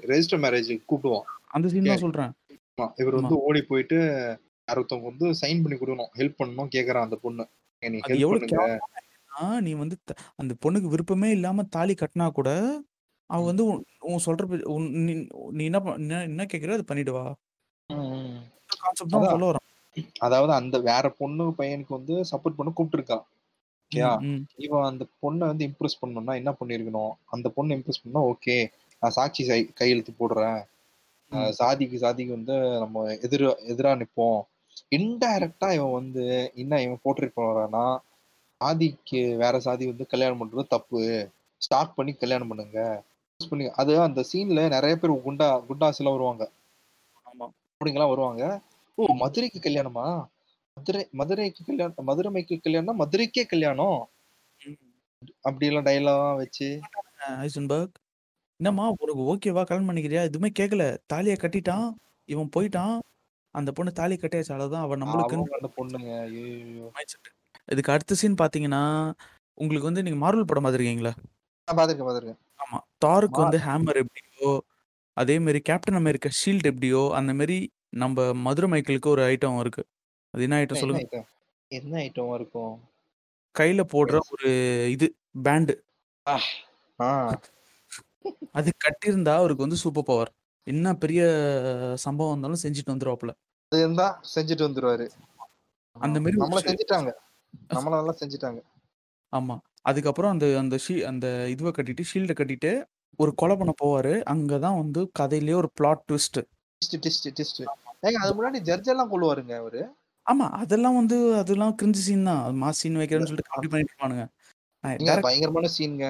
ரெஜிஸ்டர் 0.05 0.41
மேரேஜ்க்கு 0.43 0.85
கூப்பிடுவான். 0.85 1.27
அந்த 1.51 1.67
சீன். 1.69 1.89
தான் 1.89 2.03
சொல்றேன். 2.03 2.33
ஆமா. 2.73 2.87
இவரு 3.01 3.15
ஆமா. 3.15 3.21
வந்து 3.21 3.37
ஓடி 3.45 3.61
போயிட்டு 3.65 3.97
யாரோ 4.67 4.81
ஒருத்தவங்க 4.81 5.09
வந்து 5.11 5.27
சைன் 5.41 5.61
பண்ணி 5.63 5.77
குடுக்கணும். 5.77 6.13
ஹெல்ப் 6.17 6.39
பண்ணணும் 6.39 6.73
கேட்கறான் 6.75 7.07
அந்த 7.07 7.17
பொண்ணு. 7.23 7.45
"நீ 7.83 7.99
அது 8.03 8.13
ஹெல்ப் 8.13 8.23
எவ்வளோ 8.23 8.39
பண்ணுங்க." 8.43 8.49
கேவலமான 8.49 8.91
ஐடியானா, 9.01 9.61
நீ 9.65 9.71
வந்து 9.81 9.95
த 10.03 10.11
அந்த 10.39 10.53
பொண்ணுக்கு 10.63 10.89
விருப்பமே 10.93 11.29
இல்லாம 11.31 11.65
தாலி 11.75 11.95
கட்டினா 11.97 12.27
கூட, 12.33 12.49
அவ 13.29 13.39
ம். 13.39 13.51
வந்து 13.51 13.63
உன் 13.67 13.81
உன் 14.09 14.23
சொல்ற 14.27 14.43
பே 14.47 14.57
உன் 14.73 14.87
நீ 15.01 15.13
நீ 15.53 15.63
என்ன 15.69 15.79
ப 15.81 15.95
என்ன 16.01 16.21
என்ன 16.29 16.43
கேட்கிறியோ 16.45 16.77
அத 16.77 16.85
பண்ணிட்டு 16.87 17.13
வா. 17.13 17.25
கான்செப்ட் 18.75 19.13
தான். 19.15 19.25
சொல்ல. 19.27 19.59
அதாவது 20.19 20.53
அந்த 20.53 20.77
வேற 20.87 21.05
பொண்ணு 21.19 21.43
பையனுக்கு 21.59 21.93
வந்து 21.97 22.15
சப்போர்ட் 22.31 22.57
பண்ண 22.57 22.71
கூப்பிட்டுருக்கான். 22.75 23.25
ஓகேயா? 23.91 24.11
இவன் 24.65 24.87
அந்த 24.89 25.03
பொண்ண 25.21 25.41
வந்து 25.45 25.67
இம்ப்ரெஸ் 25.69 25.99
பண்ணணும்னா 26.01 26.33
என்ன 26.35 26.51
பண்ணியிருக்கணும்? 26.59 27.13
அந்த 27.25 27.47
பொண்ண 27.55 27.75
இம்ப்ரெஸ் 27.77 28.03
பண்ணா 28.03 28.21
ஓகே. 28.31 28.57
நான் 29.01 29.11
சாட்சி 29.11 29.43
கையெழுத்து 29.73 30.13
போடுறேன். 30.19 30.59
சாதிக்கு 31.59 31.97
சாதிக்கு 31.97 32.33
வந்து 32.33 32.55
நம்ம 32.79 33.03
எதிரா 33.25 33.51
எதிரா 33.67 33.91
நிப்போம். 34.01 34.39
இன்டைரக்ட்டா 34.91 35.67
இவன் 35.73 35.91
வந்து 35.91 36.23
என்ன 36.55 36.81
இவன் 36.81 37.01
போர்ட்ரேட் 37.05 37.37
பண்றான்னா, 37.37 37.85
சாதிக்கு 38.61 39.21
வேற 39.35 39.55
சாதி 39.59 39.85
வந்து 39.85 40.05
கல்யாணம் 40.07 40.41
பண்றது 40.41 40.67
தப்பு. 40.67 41.01
ஸ்டாக் 41.61 41.95
பண்ணி 41.95 42.13
கல்யாணம் 42.13 42.47
பண்ணுங்க. 42.47 42.79
பண்ணி 43.39 43.65
அது 43.75 43.93
அந்த 44.01 44.21
சீன்ல 44.31 44.61
நெறைய 44.75 44.95
பேர் 44.95 45.25
குண்டா 45.25 45.49
குண்டாஸ்லாம் 45.69 46.15
வருவாங்க. 46.17 46.43
ஆமா. 47.75 47.81
ரவுடிங்கலாம் 47.81 48.11
வருவாங்க. 48.11 48.43
ஓ! 48.97 49.05
மதுரைக்கு 49.21 49.59
கல்யாணமா? 49.59 50.05
மதுரை 50.77 51.01
மதுரைக்கு 51.13 51.61
கல்யாணம் 51.65 52.07
மதுரைமைக்கு 52.09 52.55
கல்யாணம்னா 52.63 52.95
மதுரைக்கே 52.97 53.43
கல்யாணம். 53.47 53.99
ம். 54.61 54.77
அப்படிலாம் 55.45 55.87
டயலாக்லாம் 55.87 56.39
வச்சு 56.39 56.67
ஹைசன்பர்க். 57.35 57.95
என்னம்மா 58.59 58.85
உனக்கு 58.97 59.23
ஓகேவா? 59.31 59.63
கல்யாணம் 59.65 59.89
பண்ணிக்கிறியா? 59.89 60.23
எதுவுமே 60.23 60.51
கேட்கல. 60.59 60.83
தாலிய 61.13 61.35
கட்டிட்டான். 61.39 61.87
இவன் 62.29 62.51
போயிட்டான். 62.55 62.95
அந்த 63.55 63.71
பொண்ணு 63.71 63.91
தாலி 63.93 64.15
கட்டியாச்சு. 64.17 64.53
அவ்வளவுதான். 64.53 64.85
அவ 64.85 64.97
நம்மளுக்குன்னு 64.97 65.37
அவங்க 65.39 65.57
அந்த 65.57 65.69
பொண்ணுங்க. 65.77 66.11
இதுக்கு 67.67 67.91
அடுத்த 67.91 68.15
சீன் 68.15 68.41
பார்த்தீங்கன்னா, 68.41 68.83
உங்களுக்கு 69.57 69.89
வந்து 69.89 70.03
நீங்க 70.03 70.19
மார்வல் 70.21 70.49
படம் 70.49 70.65
பார்த்துருக்கீங்களா? 70.65 71.13
நான் 71.67 71.77
பார்த்துருக்கேன், 71.77 72.07
பார்த்துருக்கேன். 72.07 72.41
ஆமா. 72.63 72.79
தாருக்கு 72.99 73.39
வந்து 73.41 73.59
ஹேமர் 73.59 73.99
எப்படியோ, 74.03 74.49
அதே 75.17 75.39
மாரி 75.39 75.59
கேப்டன் 75.61 75.95
அமெரிக்கா 75.95 76.29
ஷீல்ட் 76.39 76.63
எப்படியோ, 76.63 77.11
அந்த 77.13 77.33
மாரி 77.33 77.57
நம்ப 77.95 78.19
மதுரை 78.37 78.69
மைக்கேலுக்கு 78.69 79.09
ஒரு 79.09 79.21
ஐட்டம் 79.27 79.59
இருக்கு. 79.59 79.83
அது 80.33 80.43
என்ன 80.43 80.55
ஐட்டம் 80.57 80.73
என்ன 80.73 80.83
சொல்லுங்க? 80.83 81.01
ஐட்டம்? 81.01 81.27
என்ன 81.71 81.99
ஐட்டம் 81.99 82.33
இருக்கும்? 82.33 82.73
கையில 83.55 83.81
போடுற 83.93 84.15
ஒரு 84.31 84.49
இது 84.91 85.07
பேண்ட். 85.41 85.73
ஆ. 86.25 86.35
ஆ. 86.99 87.09
அது 88.53 88.69
கட்டியிருந்தா 88.83 89.33
அவருக்கு 89.35 89.63
வந்து 89.63 89.77
சூப்பர் 89.77 90.03
பவர். 90.03 90.31
என்ன 90.67 90.95
பெரிய 90.95 91.21
சம்பவம் 91.97 92.33
இருந்தாலும் 92.33 92.63
செஞ்சுட்டு 92.63 92.93
வந்துருவாப்புல. 92.93 93.33
அது 93.71 93.81
இருந்தா 93.81 94.07
செஞ்சுட்டு 94.35 94.67
வந்துருவாரு. 94.67 95.05
அந்த 95.95 96.19
மாரி 96.19 96.37
ஒரு 96.37 96.45
நம்மள 96.45 96.61
செஞ்சுட்டாங்க. 96.65 97.11
நம்மள 97.69 97.93
நல்லா 97.93 98.15
செஞ்சுட்டாங்க. 98.19 98.59
ஆமா. 99.33 99.55
அதுக்கப்புறம் 99.81 100.31
அந்த 100.31 100.57
அந்த 100.59 100.75
ஷீ 100.87 101.01
அந்த 101.03 101.27
இதுவ 101.49 101.69
கட்டிட்டு, 101.69 102.03
ஷீல்ட 102.13 102.33
கட்டிட்டு, 102.33 102.71
ஒரு 103.17 103.31
கொலை 103.41 103.55
பண்ண 103.55 103.73
போவாரு. 103.81 104.13
அங்க 104.33 104.59
தான் 104.65 104.79
வந்து 104.81 105.01
கதையிலேயே 105.19 105.57
ஒரு 105.61 105.69
பிளாட் 105.77 106.03
ட்விஸ்ட். 106.09 106.39
ஏங்க 108.03 108.17
அதுக்கு 108.21 108.39
முன்னாடி 108.39 108.59
ஜட்ஜ் 108.69 108.89
எல்லாம் 108.93 109.11
கொல்லுவாருங்க 109.11 109.53
அவரு. 109.61 109.81
ஆமா. 110.25 110.45
அதெல்லாம் 110.61 110.97
வந்து 110.99 111.17
அதெல்லாம் 111.41 111.75
கிரிஞ்சு 111.79 112.01
சீன் 112.05 112.27
தான். 112.29 112.41
அது 112.45 112.55
மாஸ் 112.63 112.81
சீன். 112.81 112.99
வைக்கிறேன்னு 113.01 113.29
சொல்லிட்டு 113.29 113.51
காமெடி 113.51 113.69
பண்ணிட்டு 113.71 113.93
இருப்பானுங்க. 113.93 114.25
பயங்கரமான 115.27 115.69
சீன்ங்க. 115.77 116.07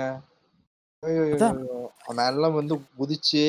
மேலலாம் 2.20 2.58
வந்து 2.60 2.76
குதிச்சு 3.00 3.44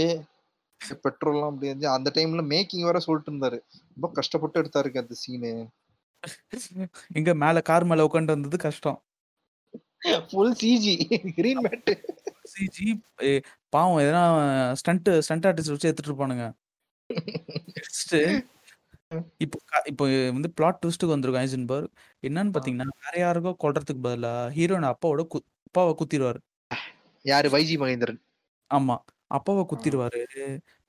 பெட்ரோல்லாம் 1.05 1.51
அப்படி 1.51 1.69
வந்து 1.73 1.87
அந்த 1.95 2.09
டைம்ல 2.17 2.43
மேக்கிங் 2.53 2.87
வேற 2.89 2.99
சொல்லிட்டு 3.05 3.31
இருந்தாரு. 3.33 3.59
ரொம்ப 3.97 4.09
கஷ்டப்பட்டு 4.19 4.61
எடுத்தாருங்க 4.63 5.03
அந்த 5.05 5.17
சீனு. 5.23 5.53
எங்க 7.19 7.31
மேல 7.43 7.61
கார் 7.71 7.89
மேல 7.91 8.07
உட்காந்துட்டு 8.09 8.37
வந்தது 8.37 8.59
கஷ்டம். 8.67 8.99
Full 10.31 10.55
CG 10.61 10.95
green 11.39 11.63
mat. 11.67 11.93
CG 12.53 12.89
எ 13.27 13.33
பாவம் 13.73 14.01
எதனா 14.03 14.23
ஸ்டண்ட் 14.81 15.11
ஸ்டண்ட் 15.23 15.49
ஆர்டிஸ்ட் 15.49 15.75
வச்சு 15.75 15.89
எடுத்துட்டு 15.89 16.13
இருப்பானுங்க. 16.13 16.47
இப்போ 19.41 19.59
க 19.71 19.83
இப்போ 19.91 20.05
வந்து 20.31 20.51
பிளாட் 20.57 20.81
ட்விஸ்ட்க்கு 20.83 21.13
வந்திருக்கும் 21.13 21.45
ஐசன்பர்க். 21.45 21.91
என்னன்னு 22.23 22.55
ஆ. 22.55 22.57
பார்த்தீங்கன்னா, 22.57 22.97
வேற 23.05 23.15
யாருக்கோ 23.23 23.53
கொல்றதுக்கு 23.65 24.03
பதிலா 24.07 24.33
ஹீரோயின் 24.57 24.91
அப்பாவோட 24.93 25.25
கு 25.29 25.39
அப்பாவ 25.69 25.95
குத்திருவாரு. 26.01 26.41
யாரு? 27.25 27.49
வைஜி 27.55 27.77
மகேந்திரன். 27.79 28.21
ஆமா. 28.71 28.97
அப்பாவ 29.31 29.61
ஆ. 29.71 29.73
குத்திருவாரு. 29.73 30.21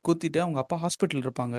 குத்திட்டு 0.05 0.39
அவங்க 0.43 0.59
அப்பா 0.63 0.77
ஹாஸ்பிட்டல்ல 0.83 1.25
இருப்பாங்க. 1.25 1.57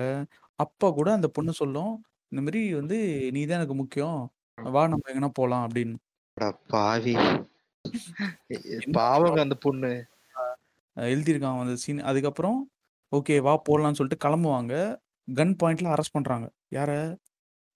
அப்பா 0.59 0.87
கூட 0.93 1.09
அந்த 1.13 1.29
பொண்ணு 1.37 1.53
சொல்லும், 1.55 1.93
இந்த 2.31 2.41
மாரி 2.43 2.61
வந்து 2.75 2.97
"நீ 3.35 3.41
தான் 3.45 3.59
எனக்கு 3.59 3.77
முக்கியம். 3.81 4.19
ம். 4.57 4.69
வா 4.69 4.83
நம்ம 4.93 5.09
எங்கனா 5.13 5.31
போலாம்" 5.39 5.65
அப்படின்னு. 5.67 5.97
அட 6.37 6.43
பாவி! 6.67 7.15
பாவங்க 8.97 9.39
அந்த 9.41 9.55
பொண்ணு. 9.65 9.91
எழுதியிருக்கான் 10.97 11.61
அந்த 11.63 11.75
சீன். 11.83 12.01
அதுக்கப்புறம் 12.09 12.59
ஓகே 13.11 13.35
வா 13.41 13.53
போலான்னு 13.67 13.99
சொல்லிட்டு 13.99 14.23
கிளம்புவாங்க. 14.25 14.73
கன் 15.27 15.55
பாயிண்ட்ல 15.61 15.93
அரெஸ்ட் 15.95 16.15
பண்றாங்க. 16.17 16.47
யார? 16.71 16.91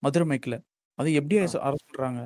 மதுரை 0.04 0.26
மைக்ல. 0.32 0.56
அது 0.99 1.10
எப்படி 1.20 1.38
அரெஸ்ட் 1.64 1.89
பண்றாங்க? 1.89 2.22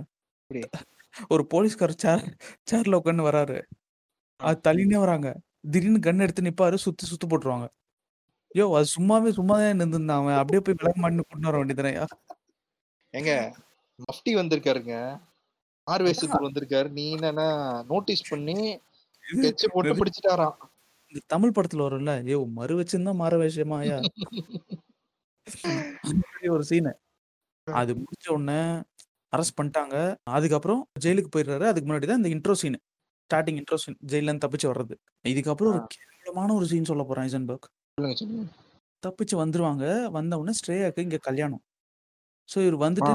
ஒரு 1.31 1.43
போலீஸ்காரர் 1.53 2.01
சேர் 2.05 2.25
சேர்ல 2.71 2.99
உட்கார்ந்து 2.99 3.27
வராரு. 3.29 3.57
அது 4.39 4.59
தள்ளினே 4.67 4.99
வராங்க. 5.05 5.29
திடீர்னு 5.71 6.01
கன் 6.07 6.23
எடுத்து 6.25 6.43
நிப்பாரு. 6.43 6.77
சுத்தி 6.85 7.05
சுத்து 7.11 7.27
போட்டுருவாங்க. 7.31 7.67
யோவ்! 8.55 8.75
அது 8.77 8.87
சும்மாவே 8.95 9.31
சும்மா 9.39 9.55
தான் 9.59 9.79
நின்னுருந்தான் 9.81 10.21
அவன். 10.21 10.39
அப்படியே 10.41 10.61
போய் 10.65 10.79
விளக்க 10.79 10.99
மாட்டுன்னு 11.03 11.25
கூட்டின்னு 11.25 11.51
வர 11.51 11.59
வேண்டியதுதானயா? 11.61 12.05
ஏங்க 13.13 13.31
மஃப்டி 13.99 14.31
வந்திருக்காருங்க. 14.35 14.95
வேஷத்துல 16.05 16.45
வந்திருக்காரு. 16.45 16.89
நீ 16.91 17.05
என்னன்னா 17.15 17.47
நோட்டீஸ் 17.91 18.23
பண்ணி 18.29 18.57
ஸ்கெட்ச் 19.23 19.65
போட்டு? 19.73 19.93
பிடிச்சுட்டாராம். 19.99 20.57
இந்த 21.13 21.21
தமிழ் 21.33 21.55
படத்துல 21.57 21.85
வரும்ல. 21.87 22.13
யோவ்! 22.31 22.47
மறு 22.57 22.73
வச்சிருந்தா 22.79 23.13
மாறு? 23.21 23.37
அந்த 26.05 26.23
மாரி 26.25 26.49
ஒரு 26.55 26.65
சீனு. 26.69 26.91
அது 27.67 27.91
முடிச்ச 27.99 28.27
உடனே 28.35 28.59
அரெஸ்ட் 29.33 29.57
பண்ணிட்டாங்க. 29.59 29.95
அதுக்கப்புறம் 30.37 30.81
ஜெயிலுக்கு 31.03 31.31
போயிடுறாரு. 31.35 31.65
அதுக்கு 31.71 31.87
முன்னாடி 31.89 32.07
தான் 32.11 32.21
இந்த 32.21 32.31
intro 32.35 32.55
scene. 32.61 32.79
Starting 33.29 33.59
intro 33.61 33.77
scene. 33.83 33.97
இருந்து 34.19 34.43
தப்பிச்சு 34.45 34.67
வர்றது. 34.71 34.95
இதுக்கப்புறம். 35.25 35.73
ஒரு 35.73 35.81
கேவலமான 35.95 36.53
ஒரு 36.59 36.67
சீன் 36.71 36.89
சொல்லப் 36.91 37.09
போறேன் 37.09 37.27
ஐசன்பர்க். 37.27 37.67
தப்பிச்சு 39.03 39.35
வந்துருவாங்க. 39.41 39.85
வந்த 40.17 40.33
உடனே 40.41 40.55
ஸ்ரேயாக்கு 40.61 41.05
இங்க 41.07 41.19
கல்யாணம். 41.29 41.63
ஸோ 42.49 42.57
இவரு 42.65 42.77
வந்துட்டு 42.85 43.13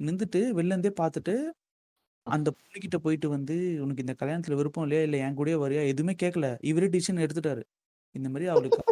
ஆ. 0.00 0.06
நின்னுட்டு 0.06 0.40
நின்னுட்டு 0.40 0.58
வெளில 0.58 0.72
இருந்தே 0.72 0.92
பார்த்துட்டு, 1.00 1.34
அந்த 2.26 2.48
பொண்ணுகிட்ட 2.58 2.98
போயிட்டு 3.00 3.28
வந்து, 3.30 3.56
"உனக்கு 3.82 4.04
இந்த 4.04 4.14
கல்யாணத்துல 4.20 4.56
விருப்பம் 4.56 4.84
இல்லையா? 4.84 5.04
இல்ல 5.04 5.18
என் 5.24 5.38
கூடயே 5.38 5.58
வரியா?" 5.64 5.82
எதுவுமே 5.88 6.14
கேட்கல. 6.22 6.48
இவரே 6.64 6.88
டிசிஷன் 6.94 7.24
எடுத்துட்டாரு. 7.24 7.64
இந்த 8.14 8.28
மாரி 8.30 8.46
அவளுக்கு 8.50 8.82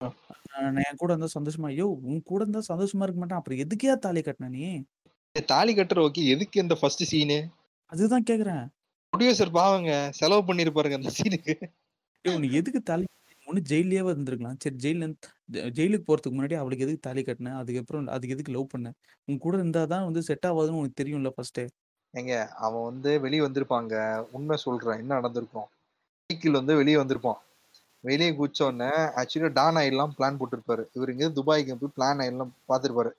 நான் 0.66 0.84
என் 0.84 0.98
கூட 0.98 1.10
இருந்தா 1.12 1.28
சந்தோஷமா 1.34 1.70
யோவ்! 1.76 1.94
உன் 2.06 2.22
கூட 2.24 2.40
இருந்தா 2.42 2.62
சந்தோஷமா 2.70 3.04
இருக்க 3.04 3.20
மாட்டான். 3.20 3.40
அப்புறம் 3.40 3.60
எதுக்குய்யா 3.60 3.96
தாலி 4.00 4.22
கட்டுன 4.22 4.50
நீ? 4.50 4.64
தாலி 5.48 5.72
கட்டுற 5.74 5.98
ஓகே. 6.06 6.22
எதுக்கு 6.28 6.56
இந்த 6.60 6.74
ஃபர்ஸ்ட் 6.74 7.04
சீனு? 7.10 7.38
அதுதான் 7.92 8.24
கேட்கிறேன். 8.24 8.68
புரொடியூசர் 9.12 9.52
பாவங்க. 9.54 9.90
செலவு 10.12 10.42
பண்ணியிருப்பாருங்க 10.48 10.98
அந்த 10.98 11.12
சீனுக்கு. 11.16 11.54
யோவ்! 12.24 12.40
நீ 12.40 12.48
எதுக்கு 12.52 12.82
தாலி 12.82 13.06
ஒண்ணு 13.48 13.60
ஜெயில்லயாவது 13.70 14.14
இருந்திருக்கலாம். 14.14 14.58
சரி 14.62 14.76
ஜெயில்ல 14.84 15.06
ஜெயிலுக்கு 15.76 16.06
போறதுக்கு 16.08 16.36
முன்னாடி 16.38 16.54
அவளுக்கு 16.60 16.84
எதுக்கு 16.86 17.04
தாலி 17.06 17.22
கட்டுன? 17.22 17.54
அதுக்கப்புறம் 17.60 18.08
அதுக்கு 18.14 18.34
எதுக்கு 18.36 18.54
லவ் 18.56 18.72
பண்ண? 18.72 18.88
உன் 19.28 19.42
கூட 19.44 19.56
இருந்தா 19.56 19.82
தான் 19.92 20.06
வந்து 20.08 20.22
செட் 20.28 20.46
ஆவாதுன்னு 20.50 20.80
உனக்கு 20.80 21.00
தெரியும்ல 21.02 21.30
ஃபர்ஸ்ட்டே. 21.36 21.64
ஏங்க 22.14 22.34
அவன் 22.66 22.86
வந்து 22.90 23.10
வெளிய 23.20 23.40
வந்திருப்பாங்க. 23.46 23.94
உண்மை 24.36 24.56
சொல்றேன். 24.56 25.00
என்ன 25.02 25.14
நடந்திருக்கும்? 25.14 25.68
மைக்கேல் 26.30 26.58
வந்து 26.60 26.74
வெளிய 26.76 26.98
வந்திருப்பான். 27.02 27.40
வெளிய 28.04 28.30
குதிச்ச 28.32 28.60
உடனே 28.62 28.90
ஆக்சுவலா 29.20 29.52
டான் 29.52 29.78
ஆயிடலாம் 29.80 30.14
பிளான் 30.18 30.38
போட்டிருப்பாரு. 30.40 30.82
இவரு 30.96 31.12
இங்கேருந்து 31.12 31.38
துபாய்க்கு 31.40 31.80
போய் 31.80 31.96
பிளான் 31.96 32.20
ஆயிடலாம் 32.24 32.52
பார்த்திருப்பாரு. 32.70 33.10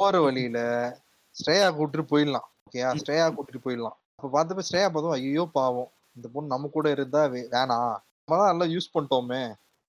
போற 0.00 0.20
வழியில 0.20 0.58
ஸ்ரேயா 1.36 1.66
கூட்டிட்டு 1.78 2.06
போயிடலாம். 2.12 2.46
ஓகேயா? 2.66 2.88
ஸ்ரேயா 3.02 3.26
கூட்டிட்டு 3.36 3.64
போயிடலாம். 3.66 3.96
அப்ப 4.16 4.28
பார்த்தப்ப 4.36 4.62
ஸ்ரேயா 4.68 4.88
பார்த்ததும் 4.94 5.16
ஐயய்யோ 5.18 5.44
பாவம். 5.58 5.90
இந்த 6.16 6.26
பொண்ணு 6.32 6.52
நம்ம 6.54 6.68
கூட 6.68 6.90
இருந்தா 6.90 7.24
வே 7.24 7.40
வேணாம். 7.54 7.96
நம்ம 8.32 8.46
நல்லா 8.48 8.66
யூஸ் 8.72 8.92
பண்ணிட்டோமே. 8.92 9.40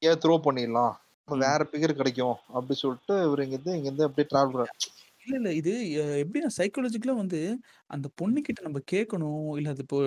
ஏன் 0.01 0.19
த்ரோ 0.23 0.35
பண்ணிடலாம். 0.45 0.93
வேற 1.27 1.61
பிகர் 1.71 1.99
கிடைக்கும். 1.99 2.37
அப்படி 2.53 2.75
சொல்லிட்டு 2.79 3.15
இவரு 3.25 3.45
இங்கேருந்து 3.45 3.75
இங்கேருந்து 3.77 4.07
அப்படியே 4.07 4.27
டிராவல் 4.29 4.53
பண்றாரு. 4.53 4.73
இல்ல, 5.23 5.35
இல்ல. 5.39 5.49
இது 5.59 5.71
எப்படின்னா 6.21 6.49
சைக்காலஜிக்கலா 6.57 7.15
வந்து 7.19 7.39
அந்த 7.89 8.07
பொண்ணுகிட்ட 8.19 8.61
நம்ம 8.61 8.79
கேட்கணும். 8.91 9.29
இல்ல 9.57 9.69
அது 9.69 9.83
இப்போ 9.85 9.99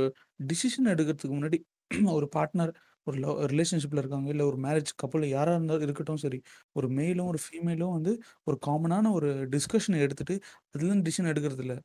டிசிஷன் 0.47 0.91
எடுக்கிறதுக்கு 0.95 1.37
முன்னாடி 1.37 1.59
ஒரு 2.17 2.27
பார்ட்னர் 2.37 2.73
ஒரு 3.07 3.17
லவ் 3.25 3.39
ரிலேஷன்ஷிப்ல 3.53 4.01
இருக்காங்க. 4.03 4.29
இல்ல 4.29 4.43
ஒரு 4.47 4.59
மேரேஜ் 4.65 4.91
கப்புள் 5.03 5.25
யாரா 5.31 5.53
இருந்தாலும் 5.55 5.85
இருக்கட்டும் 5.87 6.21
சரி. 6.25 6.39
ஒரு 6.77 6.89
மெயிலும், 6.97 7.29
ஒரு 7.29 7.41
ஃபீமேலும் 7.45 7.95
வந்து 7.97 8.13
ஒரு 8.47 8.57
காமனான 8.67 9.13
ஒரு 9.13 9.29
டிஸ்கஷன் 9.55 9.99
எடுத்துட்டு 10.05 10.35
அதுலருந்து 10.71 11.07
டிசிஷன் 11.09 11.31
எடுக்கிறது 11.33 11.65
இல்ல. 11.67 11.77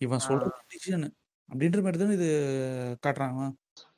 இவன் 0.00 0.22
ஆ. 0.22 0.28
சொல்றது 0.28 0.58
டிசிஷன் 0.72 1.06
அப்படின்ற 1.48 1.80
மாரி 1.84 1.98
தானே 1.98 2.16
இது 2.20 2.28
காட்டுறாங்க. 3.04 3.42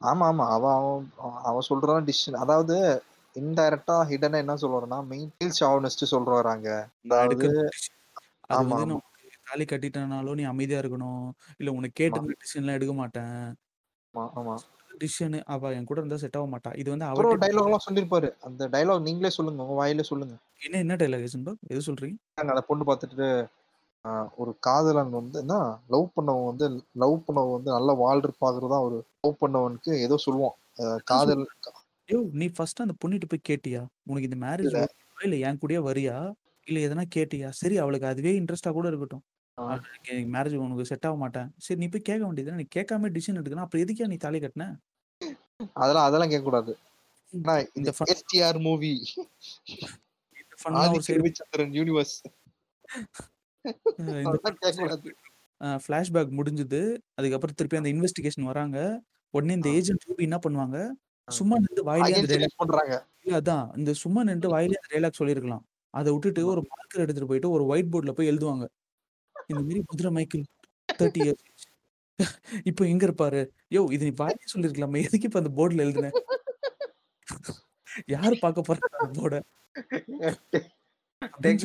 ஆமா, 0.01 0.25
ஆமா. 0.31 0.47
அவ 0.49 0.65
அவன் 0.75 1.11
அவன் 1.43 1.67
சொல்றான் 1.69 2.05
டிசிஷன். 2.05 2.35
அதாவது 2.35 3.03
இன்டைரக்ட்டா 3.37 3.97
ஹிடனா 4.11 4.37
என்ன 4.37 4.57
சொல்ல 4.57 4.79
வர்றேன்னா, 4.79 5.07
மெயின் 5.07 5.33
ஷாவனிஸ்ட். 5.61 6.05
நான் 6.11 6.87
அதாவது. 7.05 7.49
அது 8.49 8.65
ஆமா, 8.65 8.99
தாலி 9.45 9.65
கட்டிட்டனாலும் 9.65 10.35
நீ 10.35 10.43
அமைதியா 10.43 10.81
இருக்கணும். 10.81 11.31
இல்ல 11.57 11.73
ஆமா. 11.73 11.89
கேட்டு 11.93 12.21
டிசிஷன்லாம் 12.31 12.73
எடுக்க 12.73 12.95
மாட்டேன். 12.95 13.37
ஆமா. 14.15 14.55
டிசிஷன் 14.99 15.43
அவ 15.47 15.73
என் 15.73 15.85
கூட 15.85 16.01
இருந்தா 16.01 16.17
செட் 16.17 16.37
ஆக 16.37 16.47
மாட்டா. 16.47 16.79
இது 16.79 16.91
வந்து 16.91 17.05
அப்புறம் 17.05 17.31
அவட்டயே 17.31 17.53
டயலாக்லாம் 17.53 17.85
சொல்லியிருப்பாரு. 17.91 18.29
அந்த 18.41 18.69
டயலாக் 18.69 19.03
நீங்களே 19.03 19.31
சொல்லுங்க. 19.31 19.63
உங்க 19.63 19.75
வாயிலே 19.75 20.03
சொல்லுங்க. 20.03 20.35
என்ன 20.61 20.79
என்ன 20.79 20.95
டயலாக் 20.95 21.25
ஹைசன்பர்க்? 21.25 21.61
எது 21.67 21.93
சொல்றீங்க? 21.93 22.17
அந்த 22.35 22.61
பொண்ணு 22.61 22.85
பார்த்துட்டு 22.85 23.29
ஒரு 24.37 24.53
காதலன் 24.61 25.11
வந்து 25.11 25.37
என்ன 25.39 25.55
லவ் 25.89 26.07
பண்ணவன் 26.17 26.49
வந்து 26.51 26.67
லவ் 26.95 27.17
பண்ணவன் 27.27 27.55
வந்து 27.57 27.71
நல்லா 27.71 27.95
வாழ்ற 28.03 28.31
பார்க்கறது 28.43 28.73
தான் 28.75 28.87
ஒரு 28.89 28.97
லவ் 29.23 29.41
பண்ணவனுக்கு 29.41 29.93
ஏதோ 30.07 30.17
சொல்லுவான். 30.27 30.57
காதல். 31.11 31.45
யோவ்! 32.09 32.29
நீ 32.41 32.47
ஃபர்ஸ்ட் 32.57 32.85
அந்த 32.85 32.95
பொண்ணுட்ட 33.03 33.27
போய் 33.29 33.49
கேட்டியா? 33.51 33.81
உனக்கு 34.11 34.29
இந்த 34.31 34.39
மேரேஜ் 34.47 34.77
இல்ல. 35.21 35.37
என் 35.49 35.61
கூடயே 35.63 35.81
வரியா? 35.89 36.17
இல்ல 36.67 36.79
எதனா 36.87 37.05
கேட்டியா? 37.17 37.49
சரி 37.61 37.77
அவளுக்கு 37.85 38.11
அதுவே 38.13 38.33
இன்ட்ரெஸ்ட்டா 38.41 38.73
கூட 38.79 38.87
இருக்கட்டும். 38.91 39.25
மேரேஜ் 40.35 40.57
உனக்கு 40.65 40.91
செட் 40.91 41.07
ஆக 41.09 41.17
மாட்டேன். 41.23 41.49
சரி 41.65 41.81
நீ 41.83 41.89
போய் 41.89 42.09
கேட்க 42.09 42.23
வேண்டியது. 42.25 42.59
நீ 42.61 42.67
கேட்காம 42.77 43.11
டிசிஷன் 43.17 43.41
எடுக்கணும். 43.41 43.65
அப்புறம் 43.67 43.85
எதுக்குய்யா 43.85 44.11
நீ 44.13 44.19
தாலி 44.27 44.41
கட்டுன? 44.45 44.67
அதெல்லாம் 45.83 46.07
அதெல்லாம். 46.09 46.33
ஏன்னா 47.33 47.55
இது 47.61 47.79
இந்த 47.81 47.91
எஸ்டிஆர் 48.15 48.61
மூவி. 48.67 48.93
யூனிவர்ஸ். 51.79 52.17
ஃபிளாஷ்பேக் 55.85 56.31
முடிஞ்சுது. 56.39 56.81
அதுக்கப்புறம் 57.15 57.57
திருப்பி 57.57 57.77
அந்த 57.77 57.91
இன்வெஸ்டிகேஷன் 57.91 58.49
வராங்க. 58.51 58.79
உடனே 59.35 59.55
இந்த. 59.55 59.71
ஏஜென்ட் 59.79 60.07
ரூபி 60.09 60.25
என்ன 60.29 60.39
பண்ணுவாங்க? 60.47 60.79
சும்மா 61.29 61.55
அந்த 61.61 61.71
டயலாக் 61.81 62.29
யூஸ் 62.37 62.59
பண்றாங்க. 62.59 62.95
இல்ல 63.25 63.41
அதான். 63.41 63.67
இந்த 63.79 63.93
சும்மா 64.03 64.21
நின்னுட்டு 64.25 64.53
வாயிலேயே 64.55 64.81
அந்த 64.81 64.91
டயலாக் 64.95 65.21
சொல்லியிருக்கலாம். 65.21 65.65
அத 65.95 66.13
விட்டுட்டு. 66.13 66.43
ஒரு 66.53 66.63
மார்க்கர் 66.71 67.05
எடுத்துட்டு 67.05 67.31
போயிட்டு 67.31 67.51
ஒரு 67.51 67.65
ஒயிட் 67.67 67.93
போர்ட்ல 67.93 68.13
போய் 68.13 68.31
எழுதுவாங்க. 68.33 68.67
இந்த 69.47 69.61
மதுரை 69.89 70.11
மைக்கேல் 70.13 70.47
30 70.99 71.21
இயர்ஸ் 71.25 71.45
இப்ப 72.67 72.87
எங்க 72.89 73.05
இருப்பாரு? 73.09 73.41
யோவ்! 73.71 73.91
இது 73.93 74.05
நீ 74.05 74.13
வாயிலேயே 74.21 74.51
சொல்லியிருக்கலாமே. 74.55 75.01
எதுக்கு 75.07 75.29
இப்ப 75.31 75.41
அந்த 75.43 75.53
போர்ட்ல 75.59 75.85
எழுதுன? 75.87 76.11
யாரு 78.09 78.37
பார்க்க 78.41 78.67
போறாங்க 78.69 78.89
போர்ட? 79.19 79.37
அப்படின்னு 81.35 81.63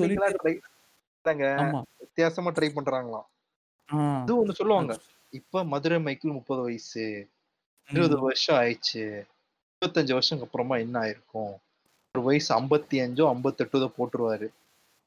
ஆமா. 1.26 1.80
வித்தியாசமா 1.98 2.52
ட்ரை 2.52 2.70
பண்றாங்களாம். 2.70 3.28
இது 4.24 4.34
ஒண்ணு 4.42 4.52
சொல்லுவாங்க. 4.52 4.94
இப்ப 5.34 5.64
மதுரை 5.64 6.00
மைக்கேல் 6.00 6.36
30 6.36 6.62
வயசு. 6.62 7.06
20 7.90 8.18
ம். 8.18 8.24
வருஷம் 8.24 8.58
ஆயிடுச்சு. 8.58 9.04
25 9.82 10.14
வருஷம் 10.14 10.42
அப்புறமா 10.42 10.78
என்ன 10.78 10.96
ஆயிருக்கும்? 11.02 11.54
ஒரு 12.16 12.24
வயசு 12.24 12.50
55ஓ 12.56 13.26
58ஓ 13.34 13.90
போட்டுருவாரு. 13.98 14.48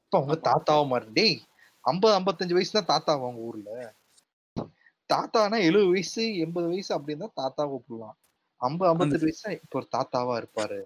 இப்ப 0.05 0.17
அவங்க. 0.19 0.35
தாத்தாவா 0.43 0.87
மாறு 0.87 1.13
டேய் 1.13 1.37
50, 1.85 2.13
55 2.19 2.53
வயசு 2.53 2.71
தான் 2.73 2.91
தாத்தாவா 2.93 3.27
உங்க 3.27 3.41
ஊர்ல? 3.41 3.71
தாத்தானா 5.09 5.57
70 5.63 5.89
வயசு, 5.91 6.23
80 6.39 6.67
வயசு 6.67 6.91
அப்படின்னு 6.97 7.25
தான் 7.25 7.37
தாத்தாவ 7.37 7.69
கூப்பிடலாம். 7.73 8.15
50, 8.61 8.89
அந்த 8.97 9.15
58 9.15 9.27
வயசுனா 9.27 9.51
இப்ப 9.57 9.79
ஒரு 9.79 9.87
தாத்தாவா 9.97 10.35
இருப்பாரு. 10.37 10.79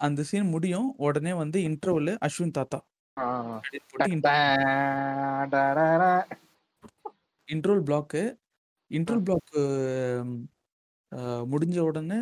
அந்த 0.00 0.22
சீன் 0.22 0.48
முடியும். 0.48 0.94
உடனே 0.98 1.32
வந்து 1.34 1.58
இன்டர்வல்ல 1.60 2.12
அஸ்வின் 2.26 2.50
தாத்தா. 2.50 2.78
இன்ட்ரோல் 7.48 7.82
பிளாக்கு. 7.88 8.22
இன்ட்ரோல் 8.90 9.24
பிளாக்கு 9.26 9.60
அ 11.12 11.20
முடிஞ்ச 11.52 11.78
உடனே 11.88 12.18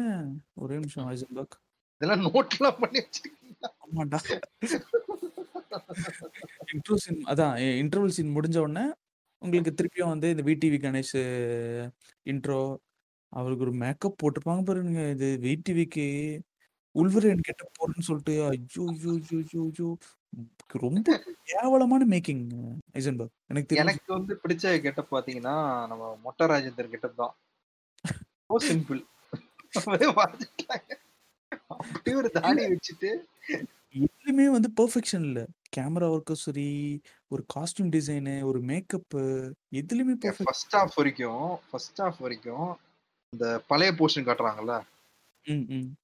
ஒரே 0.62 0.74
நிமிஷம் 0.78 1.08
ஹைசன்பர்க். 1.08 1.56
இதெல்லாம் 2.00 2.24
நோட்லாம் 2.28 2.80
பண்ணி 2.82 2.98
வச்சிருக்கீங்களா? 3.02 3.70
ஆமாண்டா. 3.84 4.20
இன்ட்ரோ 6.74 6.96
சீன் 7.04 7.20
அதான் 7.32 7.54
இன்டர்வல் 7.82 8.16
சீன் 8.16 8.34
முடிஞ்ச 8.36 8.58
உடனே 8.64 8.84
உங்களுக்கு 9.42 9.72
திருப்பியும் 9.78 10.12
வந்து 10.14 10.28
இந்த 10.34 10.44
விடிவி 10.48 10.78
கணேஷ் 10.82 11.16
இன்ட்ரோ 12.26 12.60
அவருக்கு 13.32 13.64
ஒரு 13.66 13.74
மேக்கப் 13.82 14.18
போட்டிருப்பாங்க 14.20 14.62
பாருங்க. 14.68 15.00
இது 15.14 15.28
விடிவிக்கு 15.46 16.06
உல்வரேன் 16.94 17.44
கெட்டப் 17.48 17.74
போடுறேன்னு 17.76 18.08
சொல்லிட்டு 18.08 18.34
ஐயோ! 18.48 18.84
ஐயோ! 18.94 19.12
ஐயோ! 19.22 19.62
ஐயோ! 19.70 19.88
ரொம்ப 20.76 21.10
கேவலமான 21.44 22.06
மேக்கிங் 22.06 22.42
ஹைசன்பர்க். 22.94 23.34
எனக்கு. 23.46 23.76
எனக்கு 23.76 24.12
வந்து 24.14 24.40
பிடிச்ச 24.44 24.80
கெட்டப் 24.80 25.12
பார்த்தீங்கன்னா, 25.12 25.56
நம்ம 25.86 26.18
மொட்ட 26.24 26.44
ராஜேந்தர் 26.44 26.88
கெட்டப் 26.88 27.16
தான். 27.16 27.34
So 28.50 28.56
simple. 28.68 29.02
அப்படியே 29.74 30.10
ஒரு. 32.16 32.30
தாடி 32.38 32.64
வச்சுட்டு 32.66 33.10
எதுலயுமே 34.00 34.46
வந்து 34.50 34.70
பெர்ஃபெக்ஷன் 34.80 35.24
இல்ல. 35.24 35.40
கேமரா 35.76 36.08
ஒர்க்கும் 36.14 36.40
சரி, 36.40 36.68
ஒரு 37.30 37.44
காஸ்டியூம் 37.54 37.92
டிசைனு, 37.96 38.44
ஒரு 38.44 38.60
மேக்கப்பு 38.62 39.22
எதுலயுமே 39.72 40.14
ஃபர்ஸ்ட் 40.40 40.76
ஹால்ஃப் 40.76 40.96
வரைக்கும் 40.96 41.42
ஃபர்ஸ்ட் 41.70 42.00
ஹால்ஃப் 42.00 42.20
வரைக்கும் 42.20 42.68
இந்த 43.32 43.46
பழைய 43.68 43.92
போர்ஷன் 43.92 44.28
காட்டுறாங்கல்ல. 44.28 44.74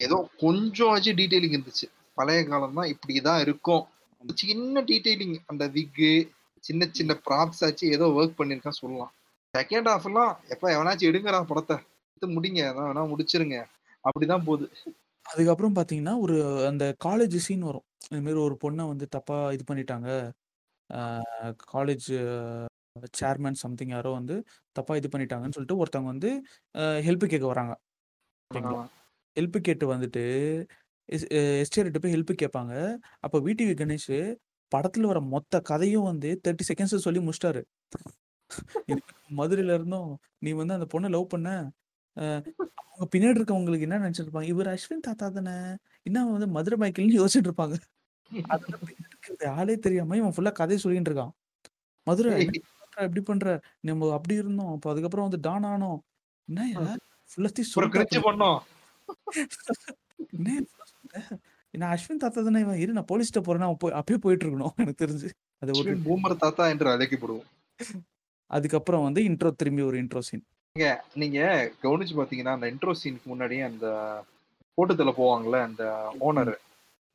ஏதோ 0.01 0.31
கொஞ்சமாச்சும் 0.39 1.19
டீட்டெயிலிங் 1.21 1.57
இருந்துச்சு. 1.57 1.87
பழைய 2.15 2.45
காலம் 2.45 2.75
தான் 2.75 2.91
இப்படிதான் 2.95 3.41
இருக்கும். 3.41 3.85
சின்ன 4.35 4.83
டீட்டெயிலிங் 4.83 5.37
அந்த 5.47 5.69
விக்கு, 5.69 6.11
சின்ன 6.61 6.89
சின்ன 6.93 7.13
ப்ராப்ஸ் 7.27 7.63
ஆச்சு 7.67 7.85
ஏதோ 7.89 8.07
வொர்க் 8.17 8.41
பண்ணியிருக்கான் 8.41 8.79
சொல்லலாம். 8.81 9.13
செகண்ட் 9.55 9.89
ஹால்ஃப்லாம் 9.91 10.35
எப்பா 10.53 10.69
எவனாச்சும் 10.77 11.11
எடுங்கடா 11.11 11.41
படத்த. 11.43 11.73
எடுத்து 12.11 12.29
முடிங்க. 12.29 12.63
வேணா 12.79 13.03
முடிச்சிருங்க. 13.13 13.57
அப்படிதான் 14.05 14.45
போகுது. 14.45 14.67
அதுக்கப்புறம் 15.27 15.75
பார்த்தீங்கன்னா, 15.75 16.15
ஒரு 16.19 16.37
அந்த 16.67 16.85
காலேஜ் 17.05 17.37
சீன் 17.47 17.61
வரும். 17.61 17.85
இந்த 18.11 18.21
மாரி 18.25 18.39
ஒரு 18.45 18.57
பொண்ண 18.63 18.87
வந்து 18.87 19.07
தப்பா 19.09 19.37
இது 19.53 19.65
பண்ணிட்டாங்க. 19.69 20.09
காலேஜ் 21.75 22.09
சேர்மன் 23.21 23.61
சம்திங் 23.63 23.89
யாரோ 23.89 24.11
வந்து 24.11 24.35
தப்பா 24.73 24.97
இது 24.97 25.09
பண்ணிட்டாங்கன்னு 25.13 25.55
சொல்லிட்டு 25.57 25.79
ஒருத்தவங்க 25.83 26.11
வந்து 26.15 26.31
ஹெல்ப் 27.07 27.31
கேட்க 27.33 27.47
வராங்க. 27.47 27.75
ஓகேங்களா? 28.51 28.83
ஹெல்ப் 29.37 29.59
கேட்டு 29.61 29.85
வந்துட்டு 29.95 30.25
எஸ் 31.13 31.27
எஸ்டிஆர்ட்ட 31.63 32.01
போய் 32.03 32.15
ஹெல்ப் 32.15 32.33
கேட்பாங்க. 32.43 32.75
அப்ப 33.21 33.41
விடிவி 33.47 33.75
கணேஷ் 33.79 34.13
படத்துல 34.73 35.09
வர 35.11 35.21
மொத்த 35.33 35.55
கதையும் 35.71 36.09
வந்து 36.11 36.31
30 36.39 36.65
செகண்ட்ஸ்ல 36.69 37.05
சொல்லி 37.07 37.21
முடிச்சுட்டாரு. 37.23 37.63
மதுரையில 39.39 39.77
இருந்தும் 39.79 40.11
நீ 40.41 40.51
வந்து 40.61 40.77
அந்த 40.77 40.87
பொண்ண 40.95 41.11
லவ் 41.11 41.33
பண்ண. 41.35 41.49
அவங்க 42.89 43.07
பின்னாடி 43.15 43.39
இருக்கவங்களுக்கு 43.39 43.87
என்ன 43.89 44.01
நினைச்சிட்டு 44.01 44.27
இருப்பாங்க, 44.27 44.51
இவரு 44.55 44.71
அஸ்வின் 44.75 45.07
தாத்தா 45.09 45.29
தானே! 45.31 45.57
என்ன 46.07 46.25
வந்து 46.31 46.49
மதுரை 46.57 46.79
மைக்கேல்ன்னு 46.83 47.21
யோசிச்சுட்டு 47.21 47.51
இருப்பாங்க. 47.51 47.77
ஆளே 49.57 49.75
தெரியாம 49.79 50.17
இவன் 50.19 50.35
ஃபுல்லா 50.37 50.53
கதைய 50.61 50.81
சொல்லிட்டு 50.85 51.13
இருக்கான். 51.13 51.35
மதுரை 52.07 52.33
என்ன 52.39 52.53
பண்ற? 53.31 53.47
நம்ம 53.89 54.11
அப்படி 54.17 54.35
இருந்தோம். 54.37 54.73
அப்ப 54.75 54.91
அதுக்கப்புறம் 54.93 55.27
வந்து 55.29 55.41
டான் 55.47 55.69
ஆனோம். 55.69 56.01
என்னய்யா 56.49 56.85
ஃபுல்லாத்தையும் 57.31 57.73
பண்ணோம். 58.29 58.61
நான் 61.75 61.93
அஸ்வின் 61.95 62.23
தாத்தா 62.23 62.41
தானே 62.43 62.61
இவன். 62.61 62.81
இரு 62.83 62.93
நான் 62.93 63.11
போலீஸ்ட்ட 63.11 63.41
போறேன்னு 63.47 63.69
அவன் 63.69 63.81
போய் 63.83 63.97
அப்பயே 64.01 64.19
போயிட்டு 64.19 64.45
இருக்கணும் 64.47 64.75
எனக்கு 64.77 65.03
தெரிஞ்சு. 65.05 65.29
அத 65.63 65.69
விட்டுட்டு. 65.71 66.05
பூமர் 66.07 66.43
தாத்தா 66.43 66.65
என்று 66.73 66.89
அழைக்கப்படுவோம். 66.93 67.47
அதுக்கப்புறம் 68.51 69.05
வந்து 69.05 69.21
இன்ட்ரோ 69.29 69.51
திரும்பி 69.57 69.83
ஒரு 69.83 69.97
இன்ட்ரோ 70.03 70.23
சீன். 70.23 70.45
நீங்க 70.77 70.89
நீங்க 71.15 71.39
கவனிச்சு 71.83 72.15
பார்த்தீங்கன்னா, 72.17 72.55
அந்த 72.55 72.67
இன்ட்ரோ 72.73 72.93
சீனுக்கு 73.01 73.27
முன்னாடியே 73.27 73.63
அந்த 73.63 73.87
கூட்டத்துல 74.79 75.11
போவாங்கல்ல, 75.17 75.59
அந்த 75.63 75.85
ஓனர் 76.23 76.53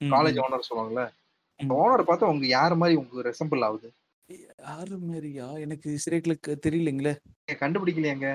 காலேஜ். 0.01 0.39
ஓனர் 0.45 0.67
சொல்லுவாங்கல்ல. 0.67 1.05
அந்த. 1.59 1.71
ஓனர 1.79 2.01
பார்த்தா 2.09 2.31
உங்க 2.33 2.47
யார் 2.49 2.75
மாரி 2.75 2.95
உங்களுக்கு 2.95 3.29
ரெசெம்பிள் 3.29 3.65
ஆகுது? 3.67 3.89
யாரு 4.59 4.95
மாரியா? 5.03 5.47
எனக்கு 5.65 5.89
சிறைகளுக்கு 6.03 6.51
தெரியலைங்களே! 6.65 7.13
கண்டுபிடிக்கலையாங்க? 7.61 8.29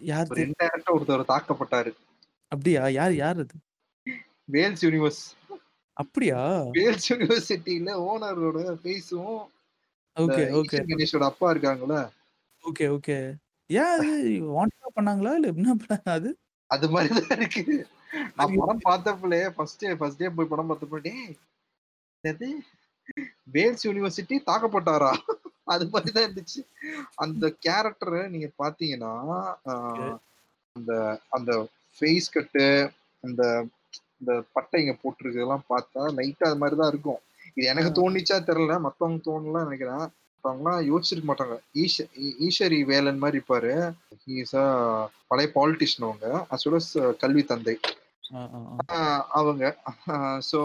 யார் 0.00 0.26
ஒரு 0.26 0.36
தெரி 0.36 0.46
இன்டைரக்ட்டா 0.46 0.94
ஒருத்தர் 0.96 1.30
தாக்கப்பட்டாரு. 1.32 1.92
அப்படியா? 2.52 2.82
யார் 2.96 3.14
யார் 3.16 3.38
அது? 3.38 3.56
வேல்ஸ் 4.48 4.84
யூனிவர்ஸ். 4.84 5.22
அப்படியா? 5.92 6.40
வேல்ஸ் 6.78 7.12
யூனிவர்சிட்டில 7.12 7.92
ஓனரோட 8.08 8.58
ஃபேஸும் 8.82 9.36
ஓகே, 10.16 10.42
ஓகே. 10.58 10.76
கணேஷோட 10.90 11.24
அப்பா 11.24 11.52
இருக்காங்கல்ல. 11.52 11.96
Okay, 12.64 12.86
okay. 12.86 13.16
ஏன் 13.70 13.92
அது 13.94 14.08
வாண்டடா 14.56 14.88
பண்ணாங்களா? 14.94 15.34
இல்ல 15.34 15.46
என்ன 15.46 15.76
அது? 16.04 16.38
அது 16.70 16.88
மாரி 16.88 17.08
தான் 17.08 17.38
இருக்கு. 17.38 17.86
நான் 18.34 18.54
படம் 18.54 18.84
பார்த்தப்பலே 18.84 19.50
ஃபர்ஸ்ட் 19.50 19.78
டே 19.78 19.94
ஃபர்ஸ்ட் 19.94 20.18
டே 20.18 20.28
போய் 20.28 20.46
படம் 20.46 20.70
பார்த்தப்ப 20.70 21.00
டேய் 21.00 21.36
என்னது? 22.24 22.48
வேல்ஸ் 23.52 23.86
யூனிவர்சிட்டி 23.86 24.36
தாக்கப்பட்டாரா? 24.46 25.10
அது 25.64 25.88
மாரி 25.88 26.10
தான் 26.10 26.26
இருந்துச்சு. 26.26 26.60
அந்த 27.14 27.54
கேரக்டர 27.66 28.28
நீங்க 28.28 28.48
ஓகே. 28.56 30.18
அந்த 30.72 31.20
அந்த 31.28 31.68
ஃபேஸ் 32.00 32.32
கட்டு, 32.32 32.92
அந்த 33.20 33.66
இந்த 34.20 34.32
பட்டை 34.54 34.78
இங்க 34.82 34.94
போட்டிருக்கிறதெல்லாம் 35.00 35.66
பார்த்தா 35.68 36.02
லைட்டா 36.18 36.46
அது 36.48 36.58
மாரி 36.58 36.76
தான் 36.76 36.92
இருக்கும். 36.92 37.20
இது. 37.50 37.66
எனக்கு 37.72 37.90
தோணிச்சா 37.96 38.36
தெரியல. 38.48 38.74
மத்தவங்க 38.86 39.20
தோணலாம் 39.26 39.66
நெனைக்கிறேன். 39.66 40.04
மத்தவங்கலாம் 40.34 40.80
யோசிச்சிருக்க 40.90 41.28
மாட்டாங்க. 41.30 41.54
ஈஷ 41.82 41.94
ஈ 42.20 42.28
ஈஷரி 42.46 42.80
வேலன் 42.90 43.22
மாரி 43.22 43.38
இருப்பாரு. 43.38 43.72
ஹி 44.22 44.34
இஸ் 44.42 44.56
அ 44.58 44.66
பழைய 45.30 45.48
பாலிட்டிஷியன் 45.56 46.08
அவங்க. 46.08 46.26
அஸ் 46.54 46.66
வெல் 46.66 46.80
அஸ் 46.80 46.92
கல்வி 47.22 47.44
தந்தை. 47.46 47.76
அவங்க. 49.38 49.64
சோ 50.48 50.60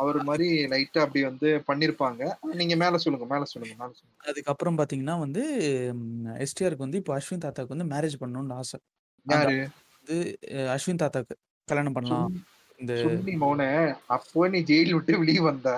அவரு 0.00 0.20
மாரி 0.28 0.48
லைட்டா 0.72 1.02
அப்படி 1.04 1.22
வந்து 1.30 1.50
பண்ணியிருப்பாங்க. 1.68 2.22
நீங்க 2.60 2.76
மேல 2.82 2.98
சொல்லுங்க, 3.04 3.28
மேல 3.32 3.44
சொல்லுங்க, 3.52 3.76
மேல 3.76 3.92
சொல்லுங்க. 3.94 4.16
அதுக்கப்புறம் 4.26 4.76
பார்த்தீங்கன்னா 4.78 5.14
வந்து 5.20 5.42
எஸ்டிஆருக்கு 6.44 6.86
வந்து 6.86 7.00
இப்போ 7.02 7.12
அஸ்வின் 7.16 7.44
தாத்தாவுக்கு 7.44 7.74
வந்து 7.76 7.90
மேரேஜ் 7.92 8.16
பண்ணணும்னு 8.22 8.56
ஆசை. 8.56 8.78
யாரு? 9.26 9.56
வந்து 9.96 10.16
அஸ்வின் 10.74 11.02
தாத்தாக்கு 11.02 11.34
கல்யாணம் 11.68 11.96
பண்ணலாம். 11.96 12.28
இந்த 12.80 12.92
சுன்னி 13.02 13.32
மவனே, 13.42 13.70
அப்போ 14.06 14.48
நீ 14.48 14.58
ஜெயில் 14.70 14.94
விட்டு 14.96 15.18
வெளிய 15.18 15.40
வந்த. 15.42 15.68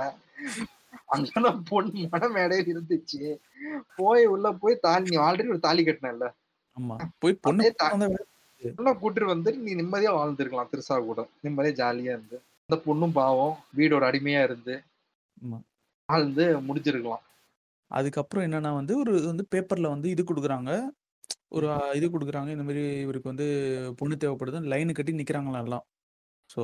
அங்கலாம் 1.14 1.61
பொண்ணு 1.70 2.03
மண 2.12 2.24
மேடையில 2.34 2.72
இருந்துச்சு. 2.72 3.22
போய் 3.98 4.24
உள்ள 4.26 4.53
போய் 4.62 4.82
தாலி 4.86 5.09
நீ 5.12 5.16
ஆல்ரெடி 5.26 5.53
ஒரு 5.55 5.64
தாலி 5.66 5.82
கட்டினல்ல. 5.84 6.26
ஆமா. 6.76 6.96
போய் 7.18 7.40
பொண்ணு 7.46 7.64
கூட்டிட்டு 9.01 9.30
வந்தா 9.32 9.51
நீ 9.66 9.74
நிம்மதியா 9.80 10.11
வாழ்ந்திருக்கலாம் 10.18 10.70
திருசா 10.72 10.96
கூட. 11.05 11.20
நிம்மதியா 11.44 11.74
ஜாலியா 11.80 12.12
இருந்து. 12.16 12.36
அந்த 12.68 12.76
பொண்ணும் 12.86 13.16
பாவம் 13.18 13.55
வீடோட 13.78 14.05
அடிமையா 14.11 14.42
இருந்து. 14.48 14.74
வாழ்ந்து 16.09 16.44
முடிச்சிருக்கலாம். 16.68 17.24
அதுக்கப்புறம் 17.90 18.44
என்னன்னா 18.46 18.70
வந்து 18.78 18.92
ஒரு 19.03 19.12
வந்து 19.30 19.44
பேப்பர்ல 19.55 19.88
வந்து 19.94 20.09
இது 20.14 20.22
குடுக்குறாங்க. 20.22 20.72
ஒரு 21.57 21.66
இது 21.98 22.07
குடுக்குறாங்க. 22.09 22.51
இந்த 22.57 22.64
மாரி 22.68 22.82
இவருக்கு 23.05 23.32
வந்து 23.32 23.46
பொண்ணு 24.01 24.16
தேவைப்படுதுன்னு 24.22 24.72
லைன் 24.72 24.98
கட்டி 24.98 25.20
நிக்கிறாங்களாம் 25.20 25.66
எல்லாம். 25.66 25.84
ஸோ 26.51 26.62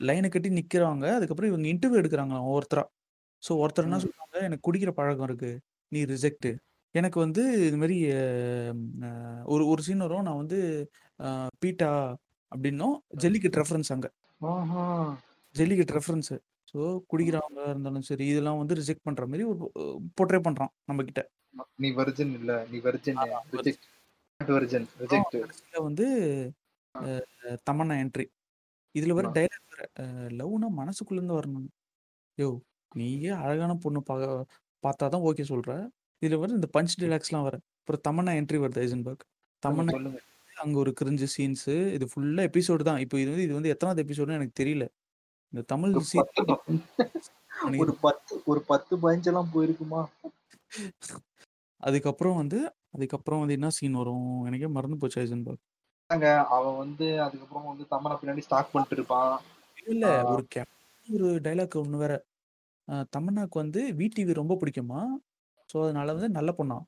லைன 0.00 0.28
கட்டி 0.30 0.50
நிக்கிறாங்க. 0.56 1.04
அதுக்கப்புறம் 1.16 1.50
இவங்க 1.52 1.66
இன்டர்வியூ 1.72 2.00
எடுக்குறாங்களாம் 2.02 2.46
ஒவ்வொருத்தரா. 2.48 2.84
ஸோ 3.42 3.52
ஒருத்தர் 3.62 3.86
என்ன 3.86 3.98
ம். 3.98 4.04
சொல்றாங்க, 4.04 4.36
"எனக்கு 4.48 4.66
குடிக்கிற 4.68 4.92
பழக்கம் 4.98 5.28
இருக்கு. 5.30 5.52
நீ 5.92 6.00
ரிஜெக்ட்டு." 6.12 6.52
எனக்கு 6.94 7.18
வந்து 7.20 7.42
இது 7.62 7.76
அ 9.02 9.10
ஒரு 9.48 9.64
ஒரு 9.72 9.82
சீன் 9.86 10.04
வரும். 10.06 10.26
நான் 10.28 10.40
வந்து 10.42 10.58
பீட்டா 11.62 11.90
அப்படின்னும் 12.52 12.94
ஜெல்லிக்கட்டு 13.22 13.60
ரெஃபரன்ஸ் 13.62 13.92
அங்க. 13.94 14.06
ஆஹா! 14.40 14.86
ஜெல்லிக்கட்டு 15.54 15.96
ரெஃபரன்ஸு. 15.96 16.36
ஸோ 16.72 16.78
குடிக்கிறவங்க 17.10 17.60
இருந்தாலும் 17.68 18.06
சரி, 18.10 18.24
இதெல்லாம் 18.32 18.60
வந்து 18.60 18.78
ரிஜெக்ட் 18.80 19.06
பண்ற 19.06 19.24
மாரி 19.26 19.44
ஒரு 19.52 19.60
போர்ட்ரே 20.16 20.40
பண்றான் 20.46 20.72
நம்மகிட்ட. 20.88 21.22
நீ 21.78 21.88
வெர்ஜின் 21.96 22.32
இல்ல. 22.38 22.50
நீ 22.70 22.78
வெர்ஜின் 22.84 23.20
ரிஜெக்ட். 23.54 23.86
Virgin 24.40 24.88
reject. 25.00 25.36
வந்து 25.80 26.06
தமன்னா 27.66 27.94
என்ட்ரி. 28.02 28.26
இதுல. 28.94 29.12
டயலாக் 29.30 29.66
வேற. 29.72 29.82
அ 30.02 30.04
லவ்னா 30.38 30.68
மனசுக்குள்ள 30.78 31.20
இருந்து 31.20 31.38
வரணும். 31.38 31.68
யோவ்! 32.38 32.58
நீயே 32.92 33.32
அழகான 33.42 33.72
பொண்ணு 33.84 34.00
பா 34.04 34.16
பார்த்தா 34.82 35.06
தான் 35.14 35.26
ஓகே 35.28 35.44
சொல்ற. 35.50 35.70
இதுல 36.22 36.38
வேற 36.42 36.52
இந்த 36.54 36.68
பஞ்ச் 36.76 36.98
டயலாக்ஸ்லாம் 37.00 37.46
வேற. 37.48 37.56
அப்புறம் 37.80 38.04
தமன்னா 38.08 38.32
என்ட்ரி 38.40 38.60
வருது 38.64 38.82
ஐசன்பர்க். 38.84 39.24
தமன்னா. 39.62 39.94
அங்க 40.56 40.76
ஒரு 40.82 40.92
கிரிஞ்சு 41.00 41.28
சீன்ஸு. 41.34 41.76
இது 41.96 42.06
ஃபுல்லா 42.12 42.44
எபிசோடு 42.50 42.84
தான். 42.90 43.00
இப்போ 43.04 43.18
இது 43.18 43.30
வந்து 43.32 43.46
இது 43.48 43.58
வந்து 43.58 43.72
எத்தனாவது 43.74 44.04
எபிசோடுன்னு 44.06 44.40
எனக்கு 44.40 44.60
தெரியல. 44.62 44.86
இந்த 45.52 45.62
தமிழ் 45.72 45.94
ஒரு 45.94 46.04
சீ 46.06 46.18
10 46.18 46.42
ப 46.48 46.56
ஒரு 47.78 47.92
நெனைக்கிறேன். 47.92 48.00
10 48.02 48.34
ஒரு 48.46 48.60
10 48.66 48.94
பதினஞ்செல்லாம் 49.02 49.52
போயிருக்குமா? 49.54 50.02
அதுக்கப்புறம் 51.80 52.38
வந்து 52.40 52.58
அதுக்கப்புறம் 52.96 53.42
வந்து 53.42 53.56
என்ன 53.58 53.70
சீன் 53.78 53.98
வரும்? 54.00 54.28
எனக்கே 54.48 54.68
மறந்து 54.76 54.98
போச்சு 55.02 55.20
ஐசன்பர்க். 55.22 55.62
அவன் 56.50 56.76
வந்து 56.76 57.06
அதுக்கப்புறம் 57.20 57.68
வந்து 57.70 57.84
தமன்னா 57.90 58.16
பின்னாடி 58.20 58.42
ஸ்டாக் 58.46 58.72
பண்ணிட்டு 58.72 58.96
இருப்பான். 58.96 59.32
இல்ல. 59.86 60.04
ஒரு 60.32 60.42
கே 60.48 60.62
ஒரு 61.06 61.28
டயலாக் 61.40 61.76
ஒண்ணு 61.80 61.98
வேற. 61.98 62.14
தமன்னாக்கு 63.14 63.56
வந்து 63.56 63.80
விடிவி 63.98 64.32
ரொம்ப 64.34 64.54
பிடிக்குமா. 64.54 65.00
ஸோ 65.68 65.76
அதனால 65.84 66.12
வந்து 66.12 66.30
நல்ல 66.30 66.50
பொண்ணாம். 66.58 66.84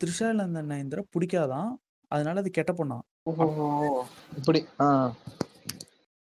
த்ரிஷா 0.00 0.28
இலந்த 0.30 0.62
நயன்தாரா 0.62 1.04
பிடிக்காதாம். 1.14 1.70
அதனால 2.10 2.40
அது 2.40 2.50
கெட்ட 2.50 2.72
ஓஹோஹோ! 3.26 3.66
இப்படி. 4.36 4.60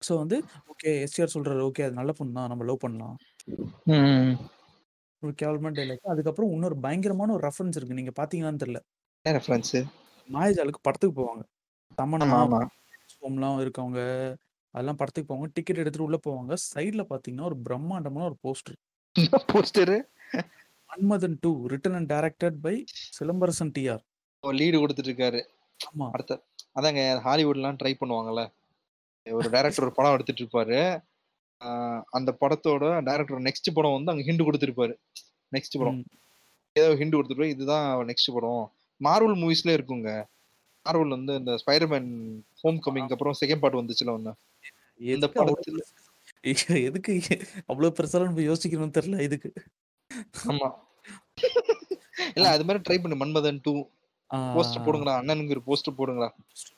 ஸோ 0.02 0.14
வந்து 0.18 0.38
ஓகே 0.72 0.90
எஸ்டிஆர் 1.04 1.34
சொல்றாரு, 1.36 1.62
ஓகே 1.62 1.84
அது 1.84 1.94
நல்ல 1.94 2.12
பொண்ணு 2.12 2.38
தான். 2.38 2.50
நம்ம 2.50 2.66
லவ் 2.66 2.84
பண்ணலாம். 2.84 3.18
ஒரு 5.24 5.34
கேவலமான 5.34 5.76
டயலாக். 5.78 6.12
அதுக்கப்புறம் 6.14 6.52
இன்னொரு 6.52 6.78
பயங்கரமான 6.80 7.34
ஒரு 7.34 7.44
ரெஃபரன்ஸ் 7.48 7.78
இருக்கு. 7.78 8.00
நீங்க 8.00 8.14
பார்த்தீங்களான்னு 8.20 8.64
தெரியல. 8.64 8.82
மாயாஜாலுக்கு 10.30 10.82
படத்துக்கு 10.82 11.16
போவாங்க. 11.20 11.44
தமன்னா, 11.92 12.28
ஆமா. 12.38 12.60
சோம்லாம் 13.14 13.60
இருக்கவங்க, 13.64 14.02
அதெல்லாம் 14.74 14.96
படத்துக்கு 14.96 15.30
போவாங்க. 15.30 15.50
டிக்கெட் 15.54 15.78
எடுத்துட்டு 15.78 16.08
உள்ள 16.08 16.18
போவாங்க. 16.28 16.54
சைடுல 16.66 17.04
பார்த்தீங்கன்னா, 17.12 17.48
ஒரு 17.50 17.58
பிரம்மாண்டமான 17.58 18.26
ஒரு 18.26 18.38
போஸ்டர். 18.46 18.78
என்ன 19.16 19.40
poster? 19.54 19.98
Manmadhan 20.90 21.38
2 21.44 21.52
return 21.72 21.96
and 21.96 22.10
directed 22.14 22.58
by 22.62 22.76
Silambarasan 23.18 23.72
TR. 23.78 24.04
Oh 24.44 24.52
lead 24.52 24.78
குடுத்துட்டு 24.78 25.12
இருக்காரு. 25.12 25.40
ஆமா. 25.80 26.06
அடுத்த 26.12 26.36
அதாங்க 26.76 27.02
ஹாலிவுட்லாம் 27.26 27.80
ட்ரை 27.82 27.94
பண்ணுவாங்கல்ல. 28.00 28.42
ஒரு 29.26 29.48
டைரக்டர் 29.50 29.86
ஒரு 29.86 29.94
படம் 29.94 30.16
எடுத்துட்டு 30.16 30.44
இருப்பாரு. 30.44 30.80
ஆ 31.62 31.68
அந்த 32.12 32.32
படத்தோட 32.42 33.04
டைரக்டர் 33.04 33.46
நெக்ஸ்ட் 33.48 33.70
படம் 33.74 33.96
வந்து 33.98 34.12
அங்க 34.12 34.24
ஹிண்ட் 34.28 34.46
குடுத்திருப்பாரு. 34.48 34.94
நெக்ஸ்ட் 35.52 35.80
படம். 35.80 35.98
ம். 35.98 36.06
ஏதோ 36.76 36.90
ஹிண்ட் 36.96 37.18
குடுத்துட்டு 37.18 37.54
இதுதான் 37.56 37.88
நெக்ஸ்ட் 38.12 38.34
படம். 38.34 38.64
மார்வல் 39.02 39.38
மூவிஸ்ல 39.44 39.76
இருக்குங்க. 39.78 40.10
மார்வல் 40.88 41.16
வந்து 41.16 41.34
இந்த 41.40 41.54
ஸ்பைடர்மேன் 41.62 42.10
ஹோம் 42.62 42.80
கமிங்க்கு 42.86 43.16
அப்புறம் 43.16 43.38
செகண்ட் 43.42 43.64
பார்ட் 43.64 43.80
வந்துச்சுல 43.80 44.16
ஒண்ணு. 44.18 44.34
இந்த 45.10 45.26
படத்துல 45.34 45.82
எதுக்கு 46.88 47.14
அவ்வளோ 47.70 47.92
பெருசாலாம் 47.98 48.30
நம்ம 48.30 48.46
யோசிக்கணும்னு 48.50 48.98
தெரியல 48.98 49.20
இதுக்கு. 49.28 49.50
ஆமா. 50.50 50.68
இல்ல 52.38 52.48
அது 52.50 52.66
மாரி 52.68 52.80
ட்ரை 52.88 52.98
பண்ணு 53.02 53.22
மன்மதன் 53.22 53.60
2 53.60 53.74
ஆ. 54.32 54.38
போஸ்டர் 54.56 54.86
போடுங்கடா. 54.86 55.14
அண்ணனுக்கு 55.22 55.56
ஒரு 55.56 55.64
போஸ்டர் 55.68 55.98
போடுங்கடா. 56.00 56.30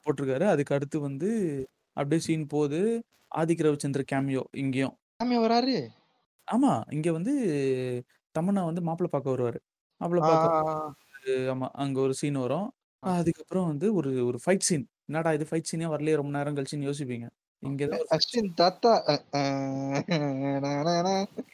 போட்டிருக்காரு. 0.05 0.45
அதுக்கு 0.53 0.76
அடுத்து 0.78 0.97
வந்து 1.01 1.30
அப்படியே 1.97 2.22
சீன் 2.28 2.45
போகுது. 2.47 2.82
ஆதிக் 3.32 3.66
ரவிச்சந்திரன் 3.66 4.12
கேமியோ 4.12 4.43
இங்கேயும். 4.55 4.95
சாமி 5.20 5.38
வராரு? 5.39 5.78
ஆமா. 6.47 6.74
இங்க 6.91 7.10
வந்து 7.12 7.34
தமன்னா 8.36 8.64
வந்து 8.70 8.82
மாப்பிள்ளை 8.82 9.12
பார்க்க 9.12 9.36
வருவாரு. 9.36 9.60
மாப்பிள்ளை 10.01 10.24
பார்க்க. 10.24 10.86
ஆமா. 11.53 11.68
அங்க 11.84 11.97
ஒரு 11.99 12.14
சீன் 12.14 12.39
வரும். 12.39 12.68
ஆ. 13.03 13.09
அதுக்கப்புறம் 13.19 13.67
வந்து 13.69 13.87
ஒரு 13.99 14.09
ஒரு 14.25 14.37
ஃபைட் 14.43 14.65
சீன். 14.67 14.85
என்னடா 15.09 15.29
இது 15.37 15.45
ஃபைட் 15.49 15.69
சீனே 15.69 15.87
வரலையே 15.93 16.17
ரொம்ப 16.19 16.31
நேரம் 16.37 16.57
கழிச்சுன்னு 16.57 16.89
யோசிப்பீங்க. 16.89 17.27
இங்க 17.63 17.83
தான் 17.87 18.01
ஒரு 18.01 18.09
ஃபைட் 18.09 18.27
சீன். 18.27 18.39
அஸ்வின் 18.39 18.51
தாத்தா 18.55 18.91
அ 19.07 19.15
அ. 19.33 19.41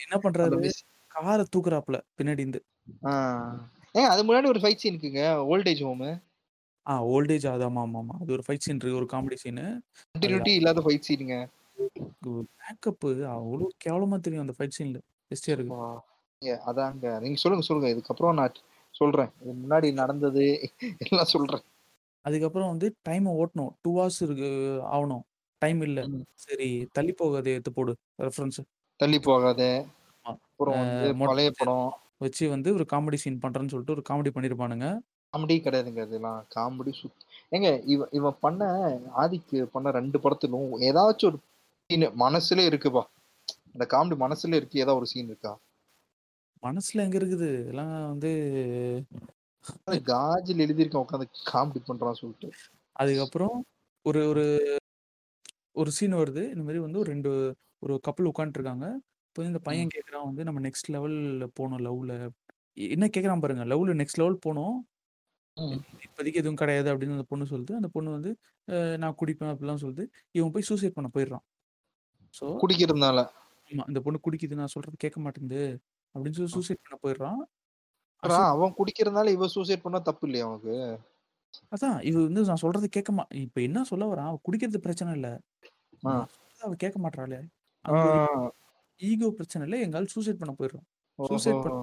என்ன 0.04 0.16
அந்த 0.40 0.56
பண்றாரு? 0.56 0.60
மிஸ் 0.60 0.82
கார 1.12 1.40
தூக்குறாப்ல 1.54 1.98
பின்னாடி 2.18 2.44
இருந்து. 2.44 2.62
ஆ. 3.04 3.12
ஏங்க 3.96 4.10
அது 4.14 4.24
முன்னாடி 4.28 4.48
ஒரு 4.48 4.62
ஃபைட் 4.64 4.82
சீன் 4.82 4.94
இருக்குங்க. 4.94 5.24
Old 5.52 5.70
age 5.72 5.84
home. 5.86 6.10
ஆ 6.86 6.94
ஓல்டேஜ் 7.12 7.46
அது 7.52 7.64
ஆமா, 7.68 7.82
ஆமா, 7.86 8.00
ஆமா. 8.02 8.16
அது 8.22 8.32
ஒரு 8.36 8.44
ஃபைட் 8.46 8.66
சீன் 8.66 8.76
இருக்கு. 8.76 9.00
ஒரு 9.00 9.08
காமெடி 9.14 9.38
சீனு. 9.44 9.66
அது 10.16 10.16
கன்டினியூட்டி 10.16 10.54
இல்லாத 10.56 10.82
ஃபைட் 10.86 11.08
சீனுங்க. 11.08 11.36
மேக்கப்பு 12.60 13.10
அவ்ளோ 13.32 13.68
கேவலமா 13.84 14.18
தெரியும் 14.22 14.46
அந்த 14.46 14.56
ஃபைட் 14.58 14.78
சீன்ல. 14.78 15.00
எஸ்டிஆருக்கு. 15.32 15.74
அப்பா! 15.74 15.88
ஏங்க 16.42 16.58
அதாங்க. 16.70 17.06
நீங்க 17.24 17.38
சொல்லுங்க, 17.42 17.66
சொல்லுங்க. 17.68 17.90
இதுக்கப்புறம் 17.94 18.36
நான் 18.36 18.56
சொல்றேன். 18.96 19.32
முன்னாடி 19.54 19.88
நடந்தது 19.94 20.46
எல்லாம் 21.06 21.32
சொல்றேன். 21.34 21.64
அதுக்கப்புறம் 22.26 22.72
வந்து 22.74 22.88
டைம 23.08 23.34
ஓட்டணும். 23.42 23.74
2 23.80 23.92
ஹார்ஸ் 23.98 24.20
இருக்கு 24.26 24.50
ஆவணும். 24.96 25.24
டைம் 25.62 25.82
இல்ல. 25.88 26.00
சரி 26.46 26.70
தள்ளி 26.98 27.14
போகாதே 27.20 27.54
எடுத்து 27.56 27.74
போடு 27.78 27.94
ரெஃபரன்ஸ். 28.26 28.60
தள்ளி 29.00 29.20
போகாத. 29.22 29.62
அப்புறம் 30.26 30.84
பழைய 31.24 31.50
படம். 31.60 31.88
வச்சு 32.24 32.44
வந்து 32.54 32.70
ஒரு 32.78 32.86
காமெடி 32.92 33.18
சீன் 33.24 33.42
பண்றேன்னு 33.44 33.74
சொல்லிட்டு 33.74 33.96
ஒரு 33.96 34.04
காமெடி 34.10 34.32
பண்ணியிருப்பானுங்க. 34.36 34.88
காமெடி 35.34 35.56
கிடையாதுங்க 35.66 36.02
அதெல்லாம். 36.08 36.40
காமெடி 36.56 36.94
சுத் 37.00 37.24
ஏங்க 37.52 37.70
இவன் 37.94 38.12
இவன் 38.18 38.38
பண்ண 38.44 38.62
ஆதிக்கு 39.24 39.60
பண்ண 39.74 39.92
2 39.98 40.22
படத்திலும் 40.24 40.70
ஏதாச்சும் 40.90 41.30
ஒரு 41.32 41.40
சீனு 41.90 42.08
மனசுலே 42.22 42.66
இருக்குப்பா. 42.70 43.04
அந்த 43.74 43.86
காமெடி 43.94 44.18
மனசுல 44.24 44.58
இருக்கு 44.60 44.84
ஏதாவது 44.84 45.00
ஒரு 45.02 45.10
சீன் 45.12 45.32
இருக்கா? 45.32 45.54
மனசுல 46.66 47.04
எங்க 47.06 47.18
இருக்குது? 47.20 47.50
எல்லாம் 47.72 47.92
வந்து 48.12 48.32
காஜில 50.10 50.64
எழுதியிருக்கான் 50.66 51.06
உட்காந்து 51.06 51.28
காமெடி 51.50 51.82
பண்றான்னு 51.84 52.22
சொல்லிட்டு. 52.22 52.50
அதுக்கப்புறம் 52.96 53.56
ஒரு 54.06 54.22
ஒரு 54.32 54.44
ஒரு 55.76 55.92
சீன் 55.96 56.20
வருது. 56.20 56.44
இந்த 56.54 56.64
மாரி 56.66 56.80
வந்து 56.86 57.02
ஒரு 57.02 57.10
2 57.12 57.32
ஒரு 57.84 57.96
கப்புள் 58.08 58.32
உட்காந்துட்டுருக்காங்க. 58.32 58.88
இப்போ 59.30 59.44
இந்த. 59.46 59.60
பையன் 59.68 59.94
கேட்குறான் 59.96 60.28
வந்து 60.30 60.44
நம்ம 60.48 60.62
நெக்ஸ்ட் 60.68 60.92
லெவல்ல 60.96 61.48
போணும் 61.60 61.84
லவ்ல. 61.88 62.14
என்ன 62.92 63.06
கேட்குறான் 63.10 63.44
பாருங்க. 63.44 63.66
லவ்ல 63.72 63.96
நெக்ஸ்ட் 64.02 64.22
லெவல் 64.22 64.44
போணும். 64.46 64.78
ம். 65.58 65.80
இப்போதைக்கு 66.06 66.42
எதுவும் 66.42 66.62
கிடையாது 66.62 66.90
அப்படின்னு 66.92 67.18
அந்த 67.18 67.28
பொண்ணு 67.32 67.46
சொல்லுது. 67.52 67.74
அந்த 67.80 67.90
பொண்ணு 67.96 68.12
வந்து 68.18 68.32
நான் 69.04 69.18
குடிப்பேன் 69.22 69.54
அப்படிலாம் 69.54 69.84
சொல்லுது. 69.84 70.06
இவன் 70.36 70.54
போய் 70.56 70.70
சூசைட் 70.70 70.98
பண்ண 70.98 71.10
போயிடுறான். 71.16 71.46
ஸோ 72.34 72.46
குடிக்கிறதுனால. 72.62 73.20
ஆமா. 73.70 73.86
இந்த 73.92 74.00
பொண்ணு 74.06 74.20
குடிக்குது 74.26 74.60
நான் 74.60 74.74
சொல்றது 74.74 74.98
கேட்க 75.04 75.20
மாட்டேங்குது. 75.22 75.62
அப்படின்னு 76.16 76.38
சொல்லி. 76.38 76.56
சூசைட் 76.56 76.84
பண்ண 76.84 76.98
போயிடுறான். 77.04 77.42
அவன் 78.52 78.76
குடிக்கிறதுனால 78.78 79.34
இவ 79.36 79.48
சூசைட் 79.56 79.84
பண்ணா 79.86 80.00
தப்பு 80.04 80.26
இல்லையா 80.28 80.46
அவனுக்கு? 80.48 80.76
அதான் 81.74 81.98
இது 82.08 82.18
வந்து 82.24 82.42
நான் 82.46 82.62
சொல்றது 82.64 82.88
கேட்க 82.96 83.12
மா 83.12 83.24
இப்ப 83.44 83.60
என்ன 83.68 83.84
சொல்ல 83.90 84.06
வரான்? 84.12 84.30
அவ 84.32 84.40
குடிக்கிறது 84.46 84.80
பிரச்சனை 84.86 85.12
இல்ல. 85.18 85.30
அவ 86.62 86.74
கேட்க 86.78 86.98
ஒரு 88.04 88.20
ஈகோ 89.00 89.30
பிரச்சனை 89.38 89.64
இல்ல. 89.68 89.78
எங்க 89.86 89.98
ஆள் 90.00 90.14
சூசைட் 90.16 90.42
பண்ண 90.42 90.54
போயிடுறான். 90.58 90.88
சூசைட்! 91.20 91.66
பண்ண 91.66 91.76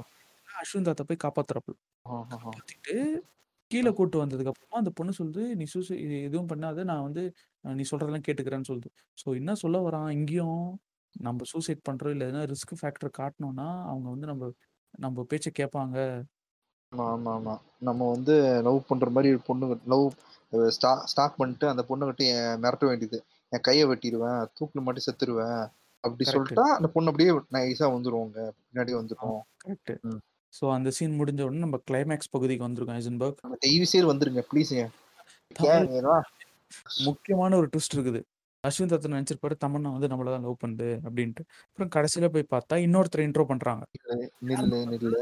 அஸ்வின் 0.60 0.86
தாத்தா 0.88 1.04
போய் 1.08 1.22
காப்பாத்துறாப்புல. 1.24 1.76
ஆஹஹா! 2.06 2.52
காப்பாத்திட்டு 2.52 2.94
கீழ 3.70 3.88
கூட்டு 3.94 4.16
வந்ததுக்கு 4.22 4.52
அப்புறமா 4.52 4.78
அந்த 4.80 4.92
பொண்ணு 4.98 5.12
சொல்லுது, 5.18 5.44
"நீ 5.58 5.64
சூசை 5.72 5.96
எதுவும் 6.22 6.50
பண்ணாத. 6.52 6.84
நான் 6.90 7.04
வந்து 7.04 7.22
நீ 7.64 7.84
சொல்றதெல்லாம் 7.90 8.26
கேட்டுக்கிறேன்னு" 8.26 8.70
சொல்லுது. 8.70 8.90
ஸோ 9.18 9.36
என்ன 9.40 9.54
சொல்ல 9.62 9.78
வரான் 9.86 10.10
இங்கேயும்? 10.16 10.64
நம்ம 11.16 11.44
சூசைட் 11.50 11.86
பண்றோம் 11.88 12.14
இல்ல 12.14 12.26
எதனா 12.28 12.42
ரிஸ்க் 12.52 12.74
ஃபேக்டர் 12.80 13.10
காட்டுனோம்னா, 13.18 13.68
அவங்க 13.90 14.06
வந்து 14.10 14.26
நம்ம 14.26 14.50
நம்ம 14.98 15.24
பேச்ச 15.30 15.48
கேட்பாங்க. 15.58 15.96
ஆமா, 16.92 17.04
ஆமா, 17.12 17.32
ஆமா. 17.34 17.54
நம்ம 17.82 18.06
வந்து 18.10 18.34
லவ் 18.66 18.78
பண்ற 18.88 19.06
மாரி 19.10 19.30
பொண்ணுங்க 19.46 19.76
லவ் 19.92 20.04
அ 20.52 20.70
ஸ்டா 20.76 20.90
ஸ்டாக் 21.06 21.38
பண்ணிட்டு 21.38 21.66
அந்த 21.70 21.82
பொண்ணுகிட்ட 21.88 22.22
எ 22.30 22.36
மிரட்ட 22.62 22.84
வேண்டியது. 22.90 23.18
என் 23.52 23.64
கைய 23.64 23.82
வெட்டிருவேன். 23.90 24.40
தூக்குல 24.56 24.84
மாட்டி 24.84 25.04
செத்துருவேன். 25.04 25.62
அப்படி. 26.04 26.26
சொல்ட்டா 26.28 26.64
அந்த 26.76 26.90
பொண்ணு 26.94 27.12
அப்படியே 27.12 27.32
நைஸா 27.56 27.88
வந்துரும்ங்க. 27.94 28.38
பின்னாடியே 28.60 28.98
ஆ 29.20 29.24
வந்துரும். 29.28 29.40
கரெக்ட். 29.62 29.92
ஸோ 30.54 30.64
அந்த 30.74 30.90
சீன் 30.96 31.18
முடிஞ்ச 31.18 31.40
உடனே 31.42 31.64
நம்ம 31.64 31.80
கிளைமாக்ஸ் 31.88 32.32
பகுதிக்கு 32.34 32.66
வந்திருக்கோம் 32.66 33.00
ஐசன்பர்க். 33.00 33.42
நம்ம 33.42 33.56
தயவு 33.62 33.86
செய்து 33.86 34.10
வந்துருங்க 34.10 34.42
இதெல்லாம் 35.88 36.24
முக்கியமான 37.06 37.56
ஒரு 37.56 37.68
ட்விஸ்ட் 37.72 37.96
இருக்குது. 37.96 38.20
அஸ்வின் 38.64 38.90
தாத்தா 38.90 39.08
நெனச்சிருப்பாரு 39.12 39.54
தமன்னா 39.62 39.90
வந்து 39.94 40.10
நம்மள 40.10 40.32
தான் 40.34 40.44
லவ் 40.44 40.60
பண்ணுது 40.60 40.88
அப்படின்ட்டு. 41.06 41.42
அப்புறம் 41.64 41.92
கடைசியில 41.96 42.26
போய் 42.34 42.52
பார்த்தா 42.52 42.74
இன்னொருத்தர 42.84 43.26
இன்ட்ரோ 43.26 43.44
பண்றாங்க. 43.48 43.82
நில்லு, 44.48 44.80
நில்லு. 44.92 45.20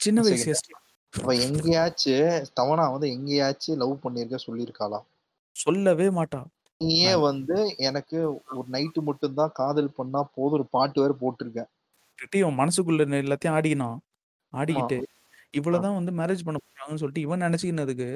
சின்ன 0.00 0.20
வயசு 0.20 0.44
செகண்ட். 0.44 0.54
எஸ்டி 0.54 0.72
அவ 1.14 1.34
எங்கேயாச்சு 1.46 2.14
தமன்னா 2.58 2.84
வந்து 2.92 3.08
எங்கேயாச்சு 3.12 3.70
லவ் 3.82 3.94
பண்ணியிருக்க 4.04 4.38
சொல்லியிருக்காளா? 4.46 5.00
சொல்லவே 5.56 6.08
மாட்டா. 6.16 6.40
நீயே 6.80 7.10
நான் 7.10 7.22
வந்து 7.22 7.56
எனக்கு 7.88 8.18
ஒரு 8.56 8.68
நைட்டு 8.74 9.02
மட்டும் 9.08 9.38
தான் 9.40 9.54
காதல் 9.54 9.96
பண்ணா 9.98 10.22
போதும் 10.36 10.58
ஒரு 10.58 10.66
பாட்டு 10.70 11.02
வேற 11.02 11.12
போட்டுருக்க. 11.20 11.62
இவன் 12.36 12.58
மனசுக்குள்ள 12.60 13.02
எல்லாத்தையும் 13.20 13.56
ஆடிக்கினான். 13.56 13.98
ஆமா. 14.52 14.60
ஆடிக்கிட்டு 14.60 14.98
இவள 15.54 15.74
ஆ. 15.74 15.80
தான் 15.80 15.96
வந்து 15.98 16.12
மேரேஜ் 16.20 16.46
பண்ண 16.46 16.58
போறாங்கன்னு 16.62 17.02
சொல்லிட்டு 17.02 17.24
இவன் 17.26 17.42
நெனச்சுக்கினதுக்கு. 17.44 18.08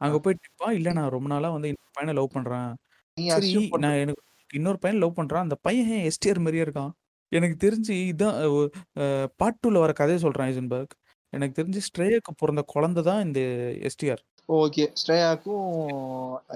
அங்க 0.00 0.16
போய் 0.20 0.40
நிப்பான். 0.40 0.76
இல்ல 0.78 0.92
நான் 0.98 1.14
ரொம்ப 1.16 1.28
நாளா 1.34 1.50
வந்து 1.56 1.70
இன்னொரு 1.72 1.92
பையன 1.96 2.14
லவ் 2.18 2.34
பண்றேன். 2.36 2.70
நீ 3.16 3.24
சரி 3.28 3.52
அஸ்யூம் 3.52 3.68
பண்ற. 3.72 3.84
நான் 3.84 3.98
எனக்கு 3.98 4.22
இன்னொரு 4.50 4.78
பையன் 4.82 5.00
லவ் 5.02 5.18
பண்றான். 5.18 5.44
அந்த 5.46 5.56
பையன் 5.66 5.90
ஏன் 5.94 6.06
எஸ்டிஆர் 6.10 6.40
மாரியே 6.44 6.64
இருக்கான்? 6.66 6.92
எனக்கு 7.32 7.56
தெரிஞ்சு 7.64 7.94
இதான் 8.10 8.36
ஒ 8.50 8.58
அ 9.00 9.06
பார்ட் 9.40 9.60
2ல 9.60 9.82
வர 9.84 9.92
கதைய 10.00 10.18
சொல்றேன் 10.24 10.48
ஐசன்பர்க். 10.50 10.94
எனக்கு 11.32 11.58
தெரிஞ்சு 11.60 11.80
ஸ்ட்ரேயாக்கு 11.88 12.32
பொறந்த 12.42 12.62
குழந்தை 12.74 13.02
தான் 13.08 13.22
இந்த 13.26 13.40
எஸ்டிஆர். 13.88 14.22
ஓகே. 14.48 14.84
ஸ்ரேயாக்கும் 15.00 15.68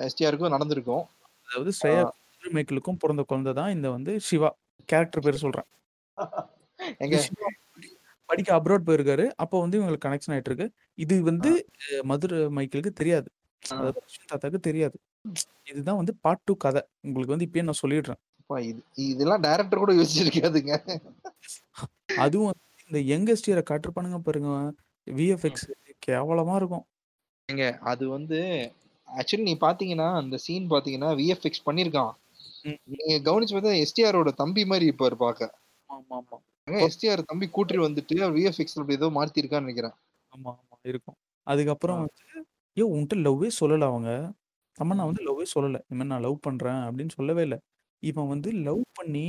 எஸ்டிஆருக்கும் 0.06 0.54
நடந்திருக்கும். 0.56 1.04
அதாவது 1.48 1.70
ஆ. 1.84 1.90
ஸ்ரேயா 1.96 2.02
மைக்கேலுக்கும் 2.50 3.00
பொறந்த 3.02 3.22
குழந்தை 3.24 3.52
தான் 3.54 3.74
இந்த 3.76 3.88
வந்து 3.96 4.12
சிவா. 4.28 4.50
கேரக்டர் 4.88 5.24
பேரு 5.24 5.38
சொல்றேன். 5.44 5.68
ஏங்க 7.00 7.16
இந்த 7.18 7.24
சிவா 7.24 7.48
படிக்க 8.28 8.50
அப்ராட் 8.58 8.86
போயிருக்காரு. 8.88 9.24
அப்போ 9.42 9.56
வந்து 9.64 9.76
இவங்களுக்கு 9.78 10.06
கனெக்ஷன் 10.06 10.34
ஆயிட்டு 10.34 10.50
இருக்கு. 10.52 10.68
இது 10.98 11.16
வந்து. 11.30 11.50
அ 11.88 12.02
மதுர 12.10 12.32
மைக்கேலுக்கு 12.58 12.92
தெரியாது. 13.00 13.28
ஆ. 13.62 13.78
அதாவது 13.78 14.00
அஸ்வின் 14.04 14.30
தாத்தாக்கு 14.32 14.60
தெரியாது. 14.68 14.96
இதுதான் 15.66 16.00
வந்து 16.00 16.14
பார்ட் 16.24 16.42
2 16.42 16.56
கதை. 16.64 16.82
உங்களுக்கு 17.04 17.34
வந்து 17.34 17.46
இப்பயே 17.48 17.64
நான் 17.64 17.82
சொல்லிடுறேன். 17.82 18.20
இது 18.64 18.80
இதெல்லாம் 19.06 19.42
டைரக்டர் 19.42 19.82
கூட 19.82 19.92
யோசிச்சிருக்காதுங்க. 19.98 20.72
அதுவும் 22.20 22.54
இந்த 22.90 22.98
யங் 23.10 23.28
எஸ்டிஆர 23.34 23.62
காட்டிருப்பானுங்க 23.64 24.20
பாருங்க. 24.22 24.50
விஎஃப்எக்ஸ் 25.06 25.66
கேவலமா 26.02 26.54
இருக்கும். 26.58 26.84
ஏங்க 27.48 27.64
அது 27.90 28.04
வந்து 28.08 28.38
ஆக்சுவலி 29.08 29.44
நீ 29.44 29.54
பார்த்தீங்கன்னா, 29.60 30.08
அந்த 30.20 30.36
சீன் 30.44 30.66
பார்த்தீங்கன்னா 30.70 31.10
விஎஃப்எக்ஸ் 31.20 31.66
பண்ணியிருக்கான். 31.66 32.12
ம். 32.64 32.78
நீங்க 32.94 33.16
கவனிச்சு 33.26 33.54
பார்த்தா 33.54 33.80
எஸ்டிஆரோட 33.84 34.30
தம்பி 34.40 34.64
மாரி 34.66 34.88
இருப்பாரு 34.88 35.18
பார்க்க. 35.18 35.50
ஆமாமா. 35.90 36.38
ஏங்க 36.66 36.80
எஸ்டிஆர் 36.86 37.28
தம்பி 37.30 37.48
கூட்டிட்டு 37.50 37.86
வந்துட்டு 37.86 38.16
விஎஃப்எக்ஸ்ல 38.36 38.82
அப்படி 38.82 38.98
ஏதோ 39.00 39.10
மாத்திருக்கான்னு 39.16 39.66
நெனைக்கிறேன். 39.66 39.96
ஆமா, 40.32 40.50
ஆமா 40.54 40.76
இருக்கும். 40.84 41.16
அதுக்கப்புறம் 41.46 42.00
வந்து 42.00 42.22
"யோவ் 42.76 42.92
உன்ட்ட 42.96 43.16
லவ்வே 43.24 43.50
சொல்லல 43.60 43.88
அவங்க. 43.90 44.10
தமன்னா 44.78 45.02
ம். 45.02 45.08
வந்து 45.08 45.22
லவ்வே 45.24 45.46
சொல்லல. 45.54 45.78
இந்த 45.84 45.98
மாரி 45.98 46.10
நான் 46.10 46.24
லவ் 46.26 46.38
பண்றேன்" 46.46 46.80
அப்படின்னு 46.88 47.14
சொல்லவே 47.18 47.44
இல்ல. 47.44 47.56
இவன் 48.02 48.30
வந்து 48.30 48.50
லவ் 48.66 48.82
பண்ணி 48.98 49.26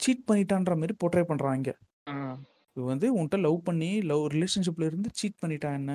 சீட் 0.00 0.26
பண்ணிட்டான்ற 0.28 0.74
மாரி 0.80 0.94
போர்ட்ரே 1.00 1.24
பண்றான் 1.28 1.56
இங்க. 1.58 1.72
ஆ. 2.06 2.42
இவன் 2.76 2.90
வந்து 2.92 3.08
உன்ட்ட 3.18 3.38
லவ் 3.44 3.58
பண்ணி 3.66 3.90
லவ் 4.10 4.24
ரிலேஷன்ஷிப்ல 4.34 4.86
இருந்து 4.90 5.10
சீட் 5.20 5.40
பண்ணிட்டான் 5.42 5.78
என்ன? 5.80 5.94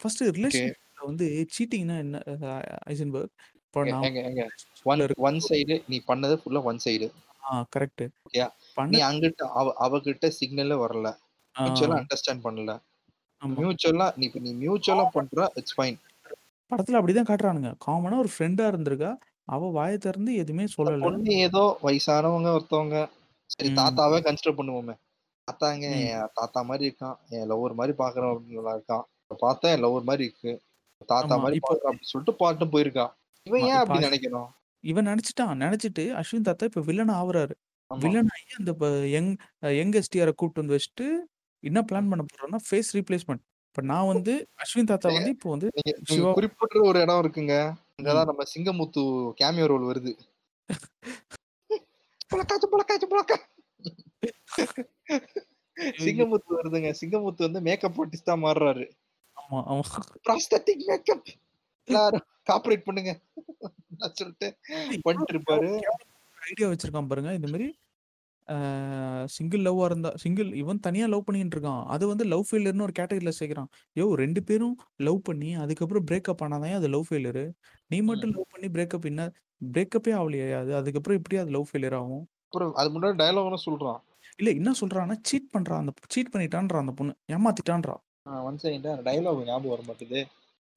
First 0.00 0.24
okay. 0.36 0.62
ரிலேஷன்ஷிப்ல 0.62 0.76
வந்து 1.10 1.26
சீட்டிங்னா 1.56 1.96
என்ன 2.04 2.16
அ 2.48 2.52
ஐசன்பர்க்? 2.92 3.34
இப்போ 3.60 3.82
ஏங்க 3.82 3.94
நான் 3.94 4.08
ஏங்க 4.08 4.20
ஏங்க 4.28 4.42
ரிலேஷன்ஷிப்ல 4.46 5.24
ஒன் 5.24 5.38
சைடு 5.44 5.76
நீ 5.88 5.98
பண்ணது 6.08 6.36
ஃபுல்லா 6.40 6.62
ஒன் 6.66 6.80
சைடு. 6.84 7.08
ஆ 7.42 7.54
கரெக்ட். 7.72 8.04
ஓகேயா? 8.26 8.46
நீ 8.88 8.98
பண்ண 8.98 9.02
அங்கிட்ட 9.06 9.42
அவ 9.58 9.72
அவகிட்ட 9.84 10.26
சிக்னலே 10.36 10.76
வரல. 10.80 11.08
ஆ. 11.56 11.62
மியூச்சுவலா 11.62 11.98
அண்டர்ஸ்டாண்ட் 12.00 12.44
பண்ணல. 12.46 12.72
ஆமா. 13.42 13.62
மியூச்சுவலா 13.62 14.08
நீ 14.18 14.24
இப்ப 14.28 14.40
நீ 14.40 14.52
மியூச்சுவலா 14.62 15.06
பண்ற 15.14 15.38
இட்ஸ் 15.60 15.76
ஃபைன். 15.76 15.98
படத்துல 16.70 16.98
அப்படிதான் 17.00 17.28
காட்டுறானுங்க. 17.28 17.70
காமனா 17.84 18.18
ஒரு 18.18 18.30
ஃப்ரெண்டா 18.34 18.64
இருந்திருக்கா. 18.70 19.12
அவ 19.48 19.70
வாய 19.74 19.92
திறந்து 19.98 20.32
எதுவுமே 20.36 20.64
அந்த 20.76 20.90
சொல்லல. 20.92 20.98
பொண்ணு 20.98 21.32
ஏதோ 21.44 21.62
வயசானவங்க 21.82 22.48
ஒருத்தவங்க. 22.56 22.96
சரி 23.50 23.68
ம். 23.68 23.78
தாத்தாவே 23.78 24.18
கன்சிடர் 24.26 24.58
பண்ணுவோமே. 24.58 24.94
தாத்தாங்க 25.48 25.86
ம். 25.86 26.08
என் 26.08 26.32
தாத்தா 26.34 26.60
மாரி 26.64 26.84
இருக்கான். 26.88 27.18
என் 27.30 27.48
லவ்வர் 27.50 27.78
மாரி 27.80 27.94
பார்க்குறவங்களா 27.98 28.74
இருக்கான். 28.78 29.06
பார்த்தா 29.44 29.72
என் 29.74 29.84
லவ்வர் 29.86 30.08
மாரி 30.10 30.24
இருக்கு. 30.24 30.54
தாத்தா 31.08 31.34
ஆமா. 31.34 31.42
மாரி 31.42 31.56
இப்போ 31.56 31.66
பார்க்குறான் 31.66 31.90
அப்படின்னு 31.90 32.12
சொல்லிட்டு 32.12 32.40
பாட்டு 32.42 32.66
போயிருக்கா. 32.74 33.06
இவன் 33.46 33.64
ஆமா. 33.64 33.68
ஏன் 33.68 33.80
இப்ப 33.80 33.84
அப்படி 33.84 33.98
அஸ் 33.98 34.08
நெனைக்கணும்? 34.08 34.50
இவன் 34.84 35.08
நெனச்சுட்டான். 35.08 35.54
நெனச்சுட்டு 35.60 36.04
அஸ்வின் 36.20 36.46
தாத்தா 36.46 36.66
இப்ப 36.66 36.82
வில்லனா 36.82 37.14
ஆவுறாரு. 37.20 37.54
ஆமா. 37.90 38.12
வில்லன் 38.14 38.30
ஆகி 38.34 38.52
அந்த 38.58 38.72
ப 38.74 38.84
யங் 39.12 39.30
யங் 39.74 39.94
எஸ்டிஆர 40.00 40.30
கூப்ட்டு 40.40 40.62
வந்து 40.62 40.76
வச்சுட்டு, 40.76 41.06
என்ன 41.62 41.80
ம். 41.88 41.88
பிளான் 41.88 42.10
பண்ண 42.10 42.24
போறார்ன்னா, 42.28 42.60
ஃபேஸ் 42.68 42.90
ரீப்ளேஸ்மென்ட். 42.98 43.44
இப்ப 43.76 43.82
நான் 43.88 44.10
வந்து 44.10 44.32
அஸ்வின் 44.62 44.90
தாத்தா 44.90 45.08
வந்து 45.10 45.30
இப்போ 45.30 45.48
வந்து 45.54 45.68
நீங்க 46.06 46.28
குறிப்பிட்ட 46.34 46.80
ஒரு 46.82 46.98
இடம் 47.00 47.20
இருக்குங்க. 47.20 47.54
அங்க 47.98 48.08
ம். 48.08 48.18
தான் 48.18 48.30
நம்ம 48.30 48.42
சிங்கமுத்து 48.52 49.02
கேமியோ 49.40 49.66
ரோல் 49.66 49.88
வருது. 49.88 50.12
புளக்கா 52.30 52.56
புளக்கா. 53.06 53.36
ஐயய்யோ! 55.76 56.24
சிங்கமுத்து 56.28 56.50
வருதுங்க. 56.56 56.90
சிங்கமுத்து 57.00 57.46
வந்து 57.46 57.60
மேக்கப் 57.60 57.98
ஆர்டிஸ்ட்டா 58.00 58.34
மாறுறாரு. 58.44 58.86
ஆமா, 59.36 59.60
ஆமா. 59.68 59.84
ப்ராஸ்தெடிக் 60.26 60.84
மேக்கப் 60.88 61.28
எல்லாரும் 61.88 62.26
கார்ப்பரேட் 62.44 62.86
பண்ணுங்க. 62.88 63.12
சொல்லிட்டு 64.14 64.48
பண்ணிட்டு 65.04 65.32
இருப்பாரு. 65.34 65.70
ஐடியா 66.42 66.68
வச்சிருக்கான் 66.70 67.10
பாருங்க. 67.10 67.32
இந்த 67.34 67.48
சிங்கிள் 69.28 69.62
லவ்வா 69.62 69.84
இருந்தா 69.84 70.10
சிங்கிள் 70.16 70.54
இவன் 70.54 70.80
தனியா 70.80 71.06
லவ் 71.06 71.24
பண்ணிட்டு 71.24 71.56
இருக்கான். 71.56 71.82
அது 71.86 72.04
வந்து 72.06 72.24
லவ் 72.24 72.46
ஃபெயிலியர்னு 72.48 72.82
ஒரு 72.82 72.94
கேட்டகரியில 72.98 73.32
சேர்க்கிறான். 73.38 73.70
யோ 73.96 74.06
ரெண்டு 74.14 74.42
பேரும் 74.42 74.74
லவ் 75.00 75.20
பண்ணி 75.22 75.54
அதுக்கப்புறம் 75.54 76.06
பிரேக்கப் 76.10 76.42
ஆனாதான் 76.46 76.78
அது 76.78 76.88
லவ் 76.88 77.06
ஃபெயிலியர் 77.08 77.42
நீ 77.90 78.00
மட்டும் 78.00 78.34
லவ் 78.36 78.50
பண்ணி 78.50 78.68
பிரேக்கப் 78.68 79.04
என்ன 79.04 79.24
பிரேக்கப்பே 79.74 80.12
ஆகலையே 80.18 80.48
அது 80.52 80.72
அதுக்கப்புறம் 80.76 81.18
எப்படி 81.20 81.36
அது 81.36 81.50
லவ் 81.50 81.68
ஃபெயிலியர் 81.70 81.98
ஆகும்? 82.00 82.24
அப்புறம் 82.44 82.72
அது 82.74 82.88
முன்னாடி 82.90 83.16
டயலாக் 83.22 83.66
சொல்றான். 83.66 84.00
இல்ல 84.38 84.50
என்ன 84.50 84.70
சொல்றான்னா 84.80 85.16
சீட் 85.22 85.52
பண்றான் 85.54 85.80
அந்த 85.82 85.92
சீட் 86.08 86.32
பண்ணிட்டான்றா 86.34 86.78
அந்த 86.78 86.92
பொண்ணு. 86.92 87.12
ஏமாத்திட்டான்றா. 87.32 87.94
ஒன் 88.48 88.58
செகண்ட் 88.62 88.88
டயலாக் 89.06 89.44
ஞாபகம் 89.44 89.72
வர 89.74 89.82
மாட்டேது. 89.88 90.20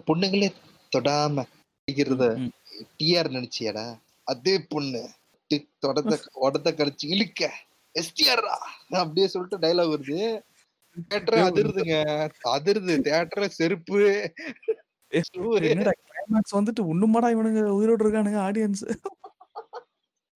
பொண்ணுங்களே 0.07 0.49
தொடாம 0.91 1.43
அடிக்கிறத 1.81 2.25
ம், 2.37 2.43
ம். 2.43 2.51
டிஆர் 2.99 3.29
நினைச்சியாடா 3.29 3.85
அதே 4.27 4.55
பொண்ணு. 4.69 5.01
டி- 5.51 5.69
தொடத்த 5.79 6.19
உடத்த 6.41 6.73
கடிச்சு 6.73 7.07
இழுக்க. 7.07 7.53
எஸ்டிஆர்ரா? 7.99 8.57
அப்படியே 8.89 9.27
சொல்லிட்டு 9.27 9.67
டயலாக் 9.67 9.95
வருது. 9.95 10.41
தேட்டரே 11.09 11.43
அதிருதுங்க. 11.49 12.29
அதிருது. 12.43 13.01
தேட்டர்ல 13.01 13.45
செருப்பு. 13.47 14.33
shoe. 15.13 15.69
என்னடா 15.69 15.89
கிளைமேக்ஸ் 15.89 16.55
வந்துட்டு 16.55 16.83
உண்ணுமாடா 16.83 17.25
இவனுங்க 17.25 17.63
உயிரோடு 17.63 18.11
இருக்கானுங்க 18.11 18.37
ஆடியன்ஸ் 18.37 18.97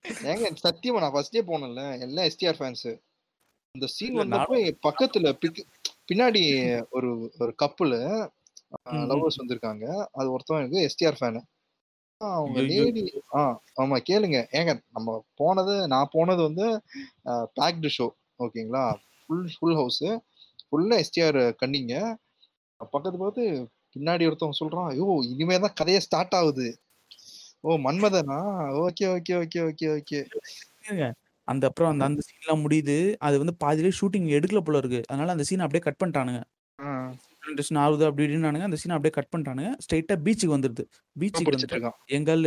ஏங்க 0.07 0.55
சத்தியமா 0.63 0.99
நான் 0.99 1.13
ஃபர்ஸ்டே 1.13 1.35
போனேன்ல. 1.35 1.99
எல்லாம் 1.99 2.25
எஸ்டிஆர் 2.25 2.59
ஃபேன்ஸ் 2.59 3.01
இந்த 3.71 3.87
சீன் 3.87 4.17
வந்தப்போ 4.17 4.77
பக்கத்துல 4.87 5.37
பிக்- 5.45 5.65
பின்னாடி 6.13 6.83
ஒரு 6.89 7.33
ஒரு 7.39 7.55
ம். 8.83 8.93
லவ்வர்ஸ் 8.93 9.37
வந்திருக்காங்க. 9.37 10.05
அது 10.11 10.37
ஒருத்தவங்க 10.37 10.89
எஸ்டிஆர் 10.89 11.15
ஃபேனு 11.19 11.41
அவங்க. 12.21 12.59
லேடி 12.69 13.01
ஆ 13.35 13.41
ஆமா 13.75 13.97
கேளுங்க. 14.09 14.37
ஏங்க 14.51 14.73
நம்ம 14.91 15.09
போனது 15.35 15.73
நான் 15.87 16.11
போனது 16.11 16.41
வந்து 16.43 16.65
பேக்டு 17.57 17.89
ஷோ 17.97 18.07
ஓகேங்களா? 18.39 18.83
ஃபுல் 19.21 19.47
ஃபுல் 19.55 19.75
ஹவுஸ் 19.75 20.03
ஃபுல்லா 20.67 20.97
எஸ்டிஆர் 21.03 21.39
கண்ணிங்க. 21.61 21.95
பக்கத்து 22.93 23.17
பார்த்து 23.17 23.43
பின்னாடி 23.93 24.23
ஒருத்தவங்க 24.27 24.59
சொல்றான் 24.61 24.89
ஐயோ 24.91 25.05
இனிமே 25.31 25.57
தான் 25.59 25.77
கதையே 25.79 25.99
ஸ்டார்ட் 25.99 26.35
ஆகுது. 26.39 26.67
ஓ 27.63 27.77
மன்மதனா? 27.85 28.39
Okay 28.85 29.05
okay 29.15 29.35
okay 29.41 29.59
okay 29.67 29.87
okay. 29.93 30.19
அந்த 31.47 31.63
அப்புறம் 31.69 31.91
அந்த 31.91 32.03
அந்த 32.09 32.21
சீன்லாம் 32.27 32.63
முடியுது. 32.65 32.95
அது 33.27 33.35
வந்து 33.41 33.55
பாதியிலே 33.63 33.91
ஷூட்டிங் 33.99 34.27
எடுக்கல 34.37 34.61
போல 34.67 34.79
இருக்கு. 34.81 35.01
அதனால 35.11 35.33
அந்த 35.35 35.45
சீன் 35.49 35.65
அப்படியே 35.65 35.85
கட் 35.85 36.01
பண்ணிட்டானுங்க. 36.01 36.41
ரெண்டு 37.47 37.63
ஆகுது 37.83 38.05
அப்படி 38.07 38.23
இப்படின்னானுங்க 38.25 38.67
அந்த 38.69 38.77
சீன் 38.81 38.95
அப்படியே 38.95 39.15
கட் 39.17 39.31
பண்ணிட்டானுங்க 39.33 39.71
ஸ்ட்ரைட்டா 39.85 40.15
பீச்சுக்கு 40.25 40.55
வந்துருது. 40.55 40.83
பீச்சுக்கு 41.15 41.47
படிச்சிட்டு 41.47 41.67
வந்து 41.67 41.77
இருக்கான். 41.77 41.97
எங்கள் 42.17 42.43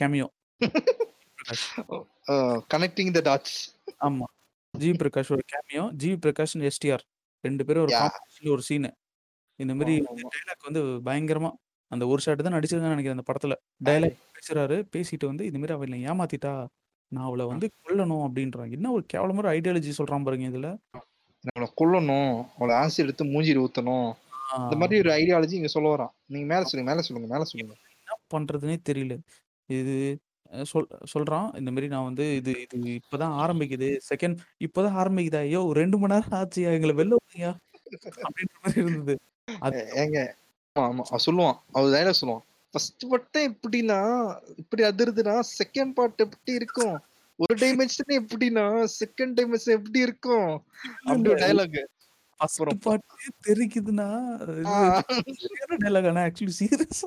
கேமியோ 0.00 0.28
கனெக்டிங் 2.74 3.12
த 3.16 3.22
டாட்ஸ் 3.30 3.58
ஆமா. 4.06 4.26
ஜி. 4.74 4.90
பிரகாஷ் 5.02 5.32
ஒரு 5.36 5.44
கேமியோ 5.52 5.84
ஜி. 6.02 6.10
பிரகாஷ் 6.24 6.54
எஸ்டிஆர் 6.70 7.04
ரெண்டு 7.44 7.64
பேரும் 7.66 7.84
ஒரு. 7.86 7.92
காம்படிஷன்ல 7.98 8.54
ஒரு 8.56 8.64
சீனு 8.68 8.90
இந்த 9.58 9.72
மாதிரி. 9.78 9.94
டைலாக் 10.34 10.66
வந்து 10.68 10.82
பயங்கரமா. 11.08 11.50
அந்த 11.90 12.04
ஒரு 12.12 12.20
ஷாட் 12.24 12.44
தான் 12.46 12.56
நடிச்சிருக்கான்னு 12.56 12.94
நினைக்கிறேன் 12.94 13.18
அந்த 13.18 13.26
படத்துல. 13.28 13.54
டைலாக் 13.86 14.16
பேசுறாரு 14.36 14.76
பேசிட்டு 14.94 15.30
வந்து 15.30 15.44
இந்த 15.48 15.58
மாதிரி 15.60 15.76
அவளை 15.76 15.98
ஏமாத்திட்டா? 16.10 16.52
நான் 17.12 17.26
அவளை 17.28 17.44
வந்து 17.50 17.66
கொல்லணும் 17.82 18.24
அப்படின்றான் 18.26 18.72
என்ன 18.76 18.90
ஒரு 18.96 19.04
கேவலமான 19.12 19.50
ஐடியாலஜி 19.58 19.92
சொல்றான் 19.98 20.24
பாருங்க 20.26 20.46
இதுல. 20.52 20.70
நம்மளை 21.44 21.68
கொல்லணும். 21.80 22.32
அவளை 22.56 22.74
ஆசிட் 22.82 23.04
எடுத்து 23.04 23.24
மூஞ்சில 23.32 23.62
ஊத்தணும். 23.64 24.08
இந்த 24.54 24.76
மாதிரி 24.76 24.96
ஒரு 24.98 25.10
ஐடியாலஜி 25.10 25.52
இங்க 25.52 25.68
சொல்ல 25.68 25.96
வரான். 25.96 26.12
நீங்க 26.26 26.54
மேல 26.54 26.64
சொல்லுங்க 26.64 26.92
மேல 26.92 27.02
சொல்லுங்க 27.02 27.34
மேல 27.34 27.44
சொல்லுங்க. 27.44 27.74
என்ன 27.98 28.16
பண்றதுனே 28.34 28.76
தெரியல. 28.88 29.14
இது 29.68 29.94
சொல் 30.62 30.88
சொல்றான். 31.14 31.56
இந்த 31.56 31.70
மாதிரி 31.70 31.88
நான் 31.88 32.04
வந்து 32.04 32.36
இது 32.36 32.50
இது 32.62 33.00
இப்பதான் 33.00 33.34
ஆரம்பிக்குது. 33.36 33.88
செகண்ட் 34.10 34.36
இப்பதான் 34.60 34.98
ஆரம்பிக்குதா? 35.02 35.38
ஐயோ 35.38 35.70
ரெண்டு 35.72 35.98
மணி 35.98 36.14
நேரம் 36.14 36.38
ஆச்சுயா? 36.38 36.72
எங்களை 36.72 36.94
வெளில 36.94 37.16
விடுங்கயா 37.16 37.52
அப்படின்ற 38.22 38.56
மாதிரி 38.62 38.80
இருந்தது. 38.80 39.16
அது 39.60 39.80
ஏங்க 39.94 40.18
ஆமா 40.76 41.02
ஆமா. 41.02 41.18
சொல்லுவான். 41.26 41.58
அவர் 41.72 41.92
டைலாக் 41.92 42.20
சொல்லுவான். 42.20 42.44
ஃபர்ஸ்ட் 42.74 43.04
பட்டம் 43.08 43.56
எப்படின்னா 43.56 43.98
இப்படி 44.56 44.82
அதிருதுன்னா 44.82 45.40
செகண்ட் 45.58 45.92
பார்ட் 45.92 46.16
எப்படி 46.16 46.52
இருக்கும்? 46.52 46.96
ஒரு 47.38 47.54
டைமென்ஷன் 47.54 48.12
எப்படின்னா 48.20 48.64
செகண்ட் 49.00 49.36
டைமென்ஷன் 49.38 49.76
எப்படி 49.78 50.00
இருக்கும்? 50.00 50.50
அப்படி 51.04 51.28
ஒரு 51.28 51.40
டைலாக் 51.46 51.78
அப்புறம் 52.40 52.78
பார்ட் 52.84 53.04
தெரிக்குதுன்னா 53.48 54.08
டைலாக் 55.84 56.08
ஆக்சுவலி 56.24 56.54
சீரியஸ் 56.60 57.04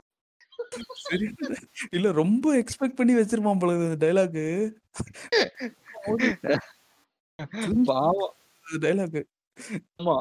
இல்ல 1.92 2.08
ரொம்ப 2.12 2.46
எக்ஸ்பெக்ட் 2.62 2.98
பண்ணி 2.98 3.14
வச்சிருப்பான் 3.16 3.62
போல 3.62 3.76
இந்த 3.78 3.98
டைலாக் 4.06 4.40
பாவம். 7.86 8.34
டைலாக் 8.66 9.20
ஆமா 10.00 10.16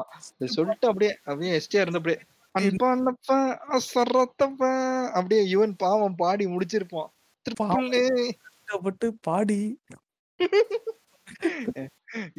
சொல்லிட்டு 0.55 0.87
அப்படியே 0.87 1.11
அப்படியே 1.25 1.51
எஸ்டியா 1.59 1.81
இருந்து 1.81 2.01
அப்படியே 2.01 2.19
அன்பானப்ப 2.55 3.35
சரத்தப்ப 3.89 4.63
அப்படியே 5.13 5.41
யுவன் 5.53 5.75
பாவம் 5.77 6.15
பாடி 6.15 6.45
முடிச்சிருப்பான். 6.45 7.09
கஷ்டப்பட்டு 8.45 9.07
பாடி. 9.27 9.59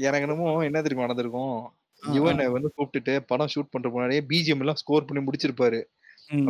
எனக்கு 0.06 0.26
என்னமோ 0.26 0.48
என்ன 0.68 0.78
தெரியுமா 0.82 1.06
நடந்திருக்கும்? 1.06 1.58
ஆ, 2.02 2.12
யுவனை 2.14 2.46
வந்து 2.50 2.68
கூப்பிட்டுட்டு 2.74 3.14
படம் 3.26 3.50
ஷூட் 3.54 3.70
பண்ற 3.70 3.88
முன்னாடியே 3.90 4.22
பிஜிஎம் 4.28 4.58
எல்லாம் 4.58 4.76
ஸ்கோர் 4.76 5.04
பண்ணி 5.04 5.22
முடிச்சிருப்பாரு. 5.24 5.80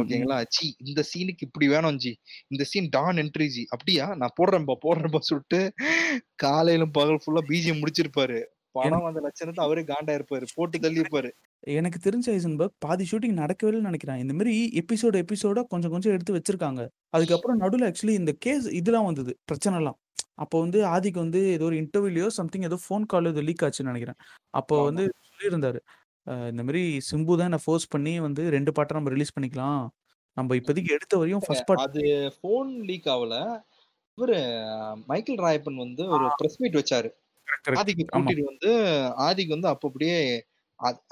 ஓகேங்களா? 0.00 0.38
சி 0.48 0.76
இந்த 0.84 1.04
சீனுக்கு 1.10 1.44
இப்படி 1.44 1.68
வேணும் 1.68 1.96
ஜி 1.96 2.10
இந்த 2.48 2.64
சீன் 2.64 2.88
டான் 2.90 3.16
என்ட்ரி 3.16 3.46
ஜி 3.46 3.62
அப்படியா? 3.70 4.06
நான் 4.14 4.34
போடுறேன்பா 4.40 4.74
போடுறேன்பா 4.82 5.20
சொல்லிட்டு 5.22 5.60
காலையிலும் 6.36 6.90
பகல் 6.90 7.22
ஃபுல்லா 7.22 7.42
பிஜிஎம் 7.48 7.80
முடிச்சிருப்பாரு. 7.82 8.38
படம் 8.72 9.06
அந்த 9.06 9.20
லட்சணத்தை 9.20 9.60
அவரே 9.60 9.82
காண்டா 9.82 10.12
இருப்பாரு. 10.18 10.44
போட்டு 10.54 10.80
தள்ளி 10.80 11.00
இருப்பாரு 11.00 11.30
எனக்கு 11.72 11.98
தெரிஞ்ச 12.04 12.26
ஐசன்பர்க் 12.34 12.74
பாதி 12.78 13.04
ஷூட்டிங் 13.10 13.40
நடக்கவே 13.40 13.70
இல்லைன்னு 13.70 13.90
நினைக்கிறேன். 13.90 14.16
இந்த 14.16 14.34
மாதிரி 14.34 14.52
எபிசோடு 14.80 15.16
எபிசோடா 15.22 15.62
கொஞ்சம் 15.66 15.90
கொஞ்சம் 15.90 16.12
எடுத்து 16.12 16.36
வச்சிருக்காங்க. 16.36 16.82
அதுக்கப்புறம் 17.10 17.58
நடுவில் 17.58 17.86
ஆக்சுவலி 17.88 18.14
இந்த 18.14 18.32
கேஸ் 18.38 18.68
இதெல்லாம் 18.72 19.04
வந்தது. 19.04 19.32
பிரச்சனைலாம் 19.48 19.98
அப்போ 20.34 20.60
வந்து 20.60 20.78
ஆதிக்கு 20.86 21.18
வந்து 21.18 21.40
ஏதோ 21.50 21.64
ஒரு 21.64 21.76
இன்டர்வியூலையோ 21.76 22.26
சம்திங் 22.34 22.62
ஏதோ 22.62 22.78
ஃபோன் 22.84 23.06
கால் 23.06 23.26
ஏதோ 23.26 23.40
லீக் 23.40 23.62
ஆச்சுன்னு 23.62 23.90
நினைக்கிறேன். 23.92 24.18
அப்போ. 24.54 24.76
வந்து 24.84 25.04
சொல்லியிருந்தாரு 25.40 25.80
இந்த 26.50 26.62
மாதிரி 26.66 26.82
சிம்பு 27.06 27.36
தான் 27.38 27.48
என்ன 27.50 27.60
ஃபோர்ஸ் 27.64 27.86
பண்ணி 27.88 28.12
வந்து 28.24 28.42
ரெண்டு 28.54 28.70
பாட்டை 28.76 28.96
நம்ம 28.96 29.12
ரிலீஸ் 29.14 29.34
பண்ணிக்கலாம். 29.36 29.82
நம்ம 30.36 30.56
இப்போதைக்கு 30.58 30.94
எடுத்த 30.96 31.14
வரையும் 31.20 31.44
ஃபர்ஸ்ட் 31.46 31.66
பார்ட் 31.68 31.84
அது 31.84 32.02
போன் 32.42 32.72
லீக் 32.88 33.08
ஆகல. 33.14 33.34
இவரு 34.18 34.38
மைக்கேல் 35.10 35.42
ராயப்பன் 35.44 35.82
வந்து 35.84 36.02
ஒரு 36.14 36.26
பிரஸ் 36.40 36.58
மீட் 36.62 36.78
வச்சாரு. 36.80 37.08
ஆதிக்கு 37.80 38.04
ஆமா. 38.04 38.12
கூட்டிட்டு 38.16 38.44
வந்து 38.50 38.70
ஆதிக்கு 39.26 39.54
வந்து 39.56 39.70
அப்ப 39.72 39.88
அப்படியே 39.90 40.18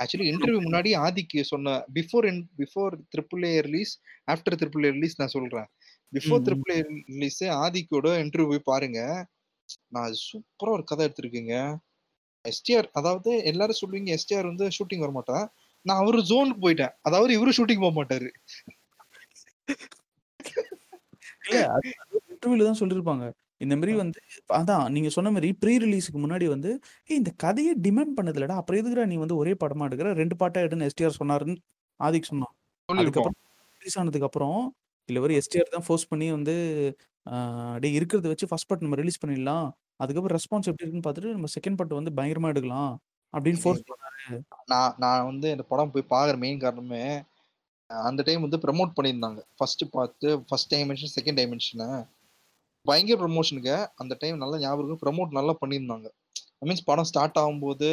ஆக்சுவலி 0.02 0.26
இன்டர்வியூ 0.32 0.60
முன்னாடி 0.66 0.90
ஆதிக்கு 1.06 1.40
சொன்ன 1.50 1.72
before 1.96 2.26
before 2.60 2.94
triple 3.14 3.44
A 3.48 3.54
release 3.66 3.92
after 4.28 4.58
triple 4.60 4.86
A 4.88 4.92
release 4.96 5.18
நான் 5.20 5.34
சொல்றேன். 5.34 5.68
பிஃபோர் 6.12 6.38
ம், 6.38 6.42
ம். 6.42 6.46
ட்ரிபிள் 6.48 6.72
ஏ 6.76 6.80
ரிலீஸ் 7.14 7.42
ஆதிக்கோட 7.64 8.10
இன்டர்வியூ 8.24 8.50
போய் 8.52 8.68
பாருங்க. 8.72 9.00
நான் 9.96 10.12
சூப்பரா 10.24 10.72
ஒரு 10.76 10.84
கதை 10.84 11.02
எடுத்திருக்கீங்க. 11.06 11.54
எஸ்டிஆர் 12.50 12.88
அதாவது 12.98 13.30
எல்லாரும் 13.50 13.80
சொல்லுவீங்க 13.82 14.10
எஸ்டிஆர் 14.18 14.50
வந்து 14.50 14.66
ஷூட்டிங் 14.76 15.04
வர 15.04 15.12
மாட்டான் 15.18 15.44
நான் 15.86 16.00
அவரு 16.02 16.20
ஜோனுக்கு 16.30 16.62
போயிட்டேன். 16.66 16.94
அதாவது 17.08 17.30
இவரு 17.38 17.56
ஷூட்டிங் 17.58 17.82
போக 17.84 17.94
மாட்டாரு. 17.98 18.28
இன்டர்வியூல 22.32 22.66
தான் 22.68 22.80
சொல்லியிருப்பாங்க 22.80 23.26
இந்த 23.64 23.74
மாதிரி 23.78 23.92
வந்து 24.00 24.18
அதான் 24.58 24.84
நீங்க 24.94 25.08
சொன்ன 25.14 25.30
மாதிரி 25.36 25.48
ப்ரீ 25.62 25.72
ரிலீஸுக்கு 25.84 26.18
முன்னாடி 26.24 26.46
வந்து 26.54 26.70
இந்த 27.10 27.30
கதையை 27.44 27.72
டிமாண்ட் 27.86 28.14
பண்ணதுலடா 28.18 28.56
அப்புறம் 28.60 28.80
எதுக்குடா 28.80 29.06
நீ 29.12 29.16
வந்து 29.22 29.38
ஒரே 29.42 29.52
படமா 29.62 29.86
எடுக்கிற? 29.88 30.10
ரெண்டு 30.20 30.34
பாட்டா 30.42 30.60
எடுன்னு 30.66 30.88
எஸ்டிஆர் 30.90 31.18
சொன்னாருன்னு 31.20 31.56
ஆதிக் 32.00 32.30
சொன்னான். 32.30 32.52
அதுக்கப்புறம் 32.88 33.38
ரிலீஸ் 33.80 33.98
ஆனதுக்கு 34.02 34.28
அப்புறம் 34.28 34.58
இல்ல 35.08 35.18
வரை 35.24 35.34
எஸ்டிஆர் 35.40 35.74
தான் 35.74 35.86
ஃபோர்ஸ் 35.86 36.08
பண்ணி 36.12 36.26
வந்து 36.36 36.54
ஆஹ் 37.26 37.76
டேய் 37.82 37.96
இருக்கிறத 37.98 38.28
வச்சு 38.32 38.48
ஃபர்ஸ்ட் 38.50 38.68
பார்ட் 38.68 38.84
நம்ம 38.84 38.98
ரிலீஸ் 39.02 39.20
பண்ணிடலாம். 39.22 39.66
அதுக்கப்புறம் 40.00 40.36
ரெஸ்பான்ஸ் 40.38 40.68
எப்படி 40.70 40.84
இருக்குன்னு 40.84 41.06
பார்த்துட்டு 41.06 41.34
நம்ம 41.36 41.50
செகண்ட் 41.56 41.78
பார்ட் 41.78 41.98
வந்து 42.00 42.12
பயங்கரமா 42.18 42.50
எடுக்கலாம் 42.54 42.92
அப்படின்னு 43.34 43.60
ஃபோர்ஸ் 43.62 43.82
பண்ணாரு. 43.88 44.36
நான் 44.72 44.94
நான் 45.04 45.26
வந்து 45.30 45.48
இந்த 45.54 45.64
படம் 45.72 45.92
போய் 45.94 46.10
பாக்குற 46.14 46.36
மெயின் 46.44 46.62
காரணமே 46.64 47.02
அந்த 47.90 48.20
டைம் 48.28 48.44
வந்து 48.46 48.58
ப்ரமோட் 48.64 48.96
பண்ணியிருந்தாங்க. 48.96 49.40
ஃபர்ஸ்ட் 49.58 49.84
பார்த்து 49.96 50.30
ஃபர்ஸ்ட் 50.48 50.70
டைமென்ஷன் 50.74 51.14
செகண்ட் 51.16 51.38
டைமென்ஷனை 51.40 51.88
பயங்கர 52.86 53.16
ப்ரமோஷனுக்கு 53.22 53.76
அந்த 54.02 54.12
டைம் 54.22 54.42
நல்லா 54.42 54.58
ஞாபகம் 54.64 55.02
ப்ரமோட் 55.04 55.36
நல்லா 55.38 55.54
பண்ணியிருந்தாங்க. 55.62 56.08
மீன்ஸ் 56.68 56.88
படம் 56.90 57.08
ஸ்டார்ட் 57.10 57.38
ஆகும்போது 57.42 57.88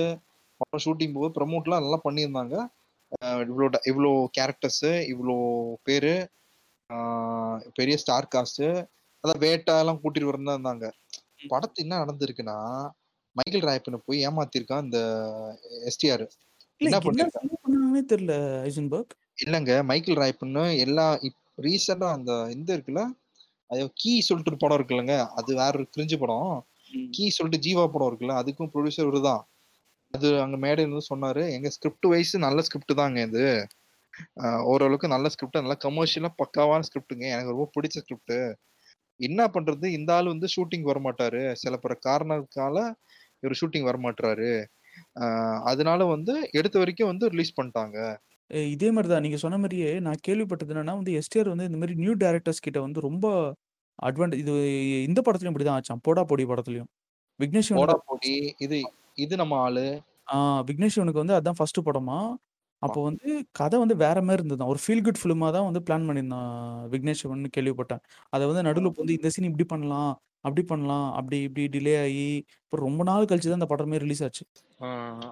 படம் 0.61 0.83
ஷூட்டிங் 0.85 1.15
போது 1.17 1.29
ப்ரமோட்லாம் 1.37 1.83
நல்லா 1.85 1.99
பண்ணியிருந்தாங்க. 2.07 2.55
இவ்வளோ 3.49 3.67
இவ்வளோ 3.91 4.11
கேரக்டர்ஸு 4.37 4.91
இவ்வளோ 5.13 5.37
பேர் 5.87 6.11
பெரிய 7.77 7.95
ஸ்டார் 8.03 8.31
காஸ்ட்டு 8.35 8.67
அதான் 9.23 9.41
வேட்டா 9.45 9.75
எல்லாம் 9.83 9.99
கூட்டிட்டு 10.01 10.29
வரதான் 10.29 10.57
இருந்தாங்க. 10.57 10.85
படத்து 11.51 11.83
என்ன 11.85 11.99
நடந்திருக்குன்னா 12.03 12.57
மைக்கேல் 13.35 13.67
ராயப்பனை 13.67 13.99
போய் 14.07 14.19
ஏமாத்திருக்கான் 14.27 14.85
இந்த 14.87 14.99
எஸ்டிஆர் 15.89 16.25
என்ன 16.81 16.97
பண்ணாங்கன்னே 17.01 18.01
தெரியல 18.11 18.33
ஐசன்பர்க். 18.69 19.13
இல்லங்க 19.43 19.71
மைக்கேல் 19.89 20.21
ராய்ப்பன்னு 20.21 20.63
எல்லா 20.85 21.05
ரீசெண்டா 21.65 22.07
அந்த 22.17 22.31
இந்த 22.55 22.69
இருக்குல்ல 22.75 23.03
அது 23.69 23.81
கீ 24.01 24.11
சொல்லிட்டு 24.27 24.51
ஒரு 24.51 24.59
படம் 24.63 24.77
இருக்குல்லங்க 24.79 25.15
அது 25.39 25.51
வேற 25.61 25.71
ஒரு 25.77 25.85
கிரிஞ்சு 25.95 26.17
படம். 26.23 26.49
கீ 27.15 27.23
சொல்லிட்டு 27.37 27.63
ஜீவா 27.65 27.83
படம் 27.93 28.09
இருக்குல்ல 28.09 28.35
அதுக்கும் 28.41 28.71
ப்ரொடியூசர் 28.73 29.05
இவரு 29.07 29.21
தான். 29.29 29.41
அது 30.13 30.27
அங்க 30.43 30.57
மேடையில 30.63 30.85
இருந்து 30.85 31.09
சொன்னாரு 31.11 31.43
எங்க 31.55 31.69
ஸ்கிரிப்ட் 31.75 32.07
வைஸ் 32.13 32.33
நல்ல 32.45 32.61
ஸ்கிரிப்ட் 32.67 32.99
தாங்க 33.01 33.19
இது. 33.29 33.45
ஓரளவுக்கு 34.71 35.07
நல்ல 35.13 35.29
ஸ்கிரிப்ட் 35.33 35.59
நல்ல 35.59 35.77
கமர்ஷியலா 35.85 36.31
பக்காவான 36.41 36.85
ஸ்கிரிப்டுங்க 36.89 37.25
எனக்கு 37.33 37.53
ரொம்ப 37.53 37.67
பிடிச்ச 37.75 38.03
ஸ்கிரிப்ட் 38.03 38.35
என்ன 39.19 39.41
பண்றது 39.53 39.87
இந்த 39.97 40.09
ஆள் 40.15 40.31
வந்து 40.31 40.47
ஷூட்டிங் 40.53 40.87
வர 40.89 40.99
மாட்டாரு 41.05 41.41
சில 41.61 41.75
பிற 41.83 41.93
காரணத்தால 42.05 42.77
இவர் 43.43 43.59
ஷூட்டிங் 43.59 43.87
வர 43.89 43.97
மாட்டாரு 44.05 44.49
ஆஹ் 45.23 45.59
அதனால 45.71 46.01
வந்து 46.13 46.33
எடுத்த 46.59 46.75
வரைக்கும் 46.81 47.11
வந்து 47.11 47.25
ரிலீஸ் 47.33 47.57
பண்ணிட்டாங்க 47.57 47.97
இதே 48.71 48.89
மாரி 48.95 49.07
தான். 49.07 49.23
நீங்க 49.25 49.37
சொன்ன 49.43 49.57
மாரியே 49.61 49.91
நான் 50.05 50.19
கேள்விப்பட்டது 50.25 50.73
என்னன்னா 50.73 50.95
வந்து 50.99 51.13
எஸ்டிஆர் 51.19 51.51
வந்து 51.51 51.67
இந்த 51.69 51.79
மாரி 51.81 51.93
நியூ 52.01 52.13
டைரக்டர்ஸ் 52.23 52.65
கிட்ட 52.65 52.79
வந்து 52.85 52.99
ரொம்ப 53.07 53.25
அட்வான்டேஜ் 53.99 54.41
இது 54.43 54.53
இந்த 55.07 55.19
படத்துலயும் 55.25 55.53
இப்படிதான் 55.53 55.77
ஆச்சாம். 55.79 56.01
போடா 56.07 56.23
போடி 56.31 56.45
படத்துலயும். 56.51 56.89
விக்னேஷ் 57.39 57.71
போடா 57.79 57.95
போடி 58.07 58.33
இது 58.65 58.77
இது 59.17 59.33
நம்ம 59.41 59.55
ஆளு 59.65 59.85
ஆ 60.27 60.37
விக்னேஷ் 60.69 60.97
வந்து 61.15 61.37
அதான் 61.39 61.57
ஃபர்ஸ்ட் 61.59 61.79
படமா. 61.87 62.19
அப்போ 62.85 62.99
வந்து 63.05 63.27
கதை 63.59 63.77
வந்து 63.81 63.95
வேற 64.01 64.17
மாரி 64.21 64.39
இருந்ததாம். 64.39 64.71
ஒரு 64.73 64.81
ஃபீல் 64.83 65.03
குட் 65.05 65.19
ஃபிலிமா 65.21 65.47
தான் 65.55 65.67
வந்து 65.67 65.81
பிளான் 65.87 66.07
பண்ணியிருந்தான் 66.07 66.51
விக்னேஷ் 66.93 67.21
சிவன்னு 67.21 67.55
கேள்விப்பட்டேன். 67.57 68.01
அத 68.33 68.41
வந்து 68.49 68.65
நடுவுல 68.67 68.91
வந்து 68.95 69.17
இந்த 69.17 69.31
சீன் 69.35 69.49
இப்படி 69.49 69.67
பண்ணலாம், 69.73 70.11
அப்படி 70.47 70.63
பண்ணலாம், 70.71 71.07
அப்படி 71.17 71.39
இப்படி 71.47 71.65
டிலே 71.75 71.95
ஆயி, 72.01 72.27
அப்புறம் 72.63 72.87
ரொம்ப 72.87 73.03
நாள் 73.09 73.29
கழிச்சு 73.31 73.49
தான் 73.49 73.59
அந்த 73.61 73.69
படமே 73.71 74.03
ரிலீஸ் 74.03 74.23
ஆச்சு. 74.27 74.45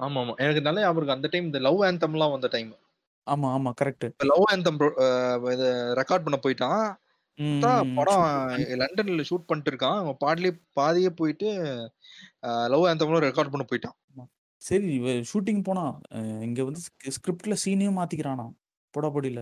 ஆமா 0.02 0.20
ஆமா 0.20 0.34
எனக்கு 0.44 0.66
நல்ல 0.68 0.82
ஞாபகம் 0.82 1.00
இருக்கு 1.00 1.18
அந்த 1.18 1.30
டைம் 1.34 1.50
இந்த 1.50 1.62
லவ் 1.68 1.82
ஆந்தம்லாம் 1.88 2.36
வந்த 2.36 2.50
டைம் 2.54 2.72
ஆமா, 3.28 3.48
ஆமா. 3.56 3.72
கரெக்ட். 3.80 4.06
லவ் 4.30 4.46
ஆந்தம் 4.50 4.80
இது 5.54 5.68
ரெக்கார்ட் 6.00 6.26
பண்ண 6.26 6.38
போயிட்டான் 6.44 6.82
பார்த்தா 7.40 7.70
ம். 7.82 7.94
படம் 7.98 8.24
ஷூட் 8.56 8.74
லண்டன்ல 8.82 9.24
ஷூட் 9.30 9.46
பண்ணிட்டு 9.48 9.72
இருக்கான் 9.72 10.00
அவன் 10.02 10.18
பாடலே 10.20 10.50
பாதியே 10.80 11.12
போயிட்டு 11.20 11.48
லவ் 12.74 12.84
ஆந்தம்லாம் 12.90 13.26
ரெக்கார்ட் 13.26 13.54
பண்ண 13.54 13.66
போயிட்டான் 13.70 13.96
ஆமா. 14.12 14.26
சரி 14.64 14.88
இவ 14.98 15.14
ஷூட்டிங் 15.30 15.62
போனான். 15.68 15.96
அ 16.16 16.18
இங்க 16.48 16.62
வந்து 16.68 16.82
ஸ்க் 16.86 17.08
ஸ்கிரிப்ட்ல 17.16 17.56
சீனையும் 17.64 17.98
மாத்திக்கிறானாம். 18.00 18.54
போடா 18.94 19.10
போடில. 19.16 19.42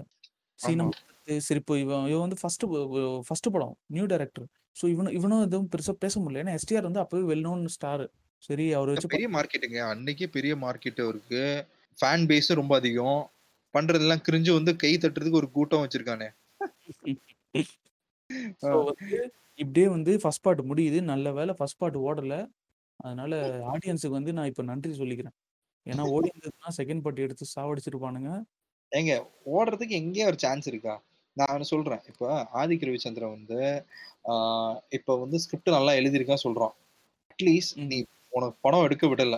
சீன 0.60 0.80
ஆமா 0.80 0.88
மாத்து 0.89 1.35
சரி 1.48 1.60
இப்போ 1.64 1.76
இவன் 1.84 2.06
இவன் 2.11 2.23
வந்து 2.26 2.39
ஃபர்ஸ்ட் 2.41 2.65
ஃபர்ஸ்ட் 3.27 3.49
படம். 3.56 3.76
New 3.95 4.06
director. 4.11 4.48
ஸோ 4.76 4.85
இவனும் 4.93 5.15
இவனும் 5.19 5.43
எதுவும் 5.48 5.69
பெருசா 5.73 5.93
பேச 6.03 6.15
முடியல. 6.22 6.43
ஏன்னா 6.43 6.56
எஸ்டிஆர் 6.60 6.88
வந்து 6.89 7.03
அப்பவே 7.03 7.23
வெல் 7.31 7.45
நோன் 7.49 7.64
ஸ்டார். 7.77 8.06
சரி 8.43 8.65
அவர 8.77 8.89
வச்சு 8.93 9.10
பெரிய 9.10 9.27
மார்க்கெட்டுங்க 9.35 9.80
அன்னைக்கே 9.91 10.27
பெரிய 10.35 10.53
மார்க்கெட் 10.64 11.02
இருக்கு 11.06 11.43
ஃபேன் 11.98 12.26
பேஸும் 12.30 12.60
ரொம்ப 12.61 12.73
அதிகம் 12.81 13.22
பண்றதெல்லாம் 13.73 14.23
கிரிஞ்சு 14.27 14.52
வந்து 14.57 14.72
கை 14.84 14.93
தட்டுறதுக்கு 14.95 15.41
ஒரு 15.41 15.49
கூட்டம் 15.57 15.84
வச்சிருக்கானே 15.85 16.30
ஸோ 18.64 18.77
வந்து 18.81 19.18
இப்படியே 19.60 19.88
வந்து 19.93 20.11
ஃபர்ஸ்ட் 20.22 20.43
பார்ட் 20.45 20.61
முடியுது. 20.69 20.99
நல்ல 21.11 21.27
வேளை 21.38 21.53
ஃபர்ஸ்ட் 21.57 21.80
பார்ட் 21.81 21.98
ஓடல. 22.06 22.35
அதனால 23.03 23.34
ஆடியன்ஸுக்கு 23.73 24.18
வந்து 24.19 24.34
நான் 24.38 24.49
இப்ப 24.52 24.64
நன்றி 24.72 24.91
சொல்லிக்கிறேன். 25.02 25.36
ஏன்னா 25.86 26.03
ஓடி 26.15 26.28
இருந்ததுன்னா 26.32 26.72
செகண்ட் 26.80 27.03
பார்ட் 27.06 27.23
எடுத்து 27.26 27.45
சாவடிச்சிருப்பானுங்க. 27.56 28.32
ஏங்க 28.91 29.14
ஓடுறதுக்கு 29.56 29.95
எங்கேயே 30.02 30.28
ஒரு 30.32 30.38
சான்ஸ் 30.44 30.68
இருக்கா 30.72 30.95
நான் 31.38 31.69
சொல்றேன் 31.72 32.02
இப்போ 32.11 32.28
ஆதிக் 32.61 32.86
ரவிச்சந்திரன் 32.88 33.36
வந்து 33.36 33.60
இப்போ 34.98 35.14
வந்து 35.23 35.38
ஸ்கிரிப்ட் 35.44 35.76
நல்லா 35.78 35.94
எழுதியிருக்கான் 35.99 36.45
சொல்றான் 36.45 36.73
அட்லீஸ்ட். 37.32 37.76
நீ 37.91 37.98
உனக்கு 38.38 38.57
படம் 38.65 38.86
எடுக்க 38.88 39.06
விடல 39.11 39.38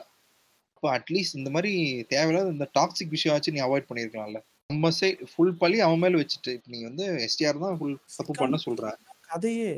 அப்போ 0.78 0.88
அட்லீஸ்ட் 0.96 1.38
இந்த 1.40 1.50
மாதிரி 1.56 1.72
தேவையில்லாத 2.14 2.56
இந்த 2.56 2.68
டாக்ஸிக் 2.78 3.16
விஷயம் 3.16 3.36
ஆச்சு 3.36 3.54
நீ 3.56 3.62
அவாய்ட் 3.68 3.90
பண்ணியிருக்கலாம்ல 3.90 4.40
நம்ம 4.70 4.90
சைட் 4.98 5.22
ஃபுல் 5.32 5.56
பழி 5.62 5.78
அவன் 5.86 6.02
மேல 6.04 6.20
வச்சுட்டு 6.22 6.52
இப்போ 6.58 6.70
நீ 6.74 6.80
வந்து 6.90 7.06
எஸ்டிஆர் 7.28 7.64
தான் 7.64 7.78
ஃபுல் 7.80 7.96
தப்பு 8.18 8.34
பண்ண 8.42 8.58
சொல்ற 8.66 8.86
கதையே. 9.30 9.72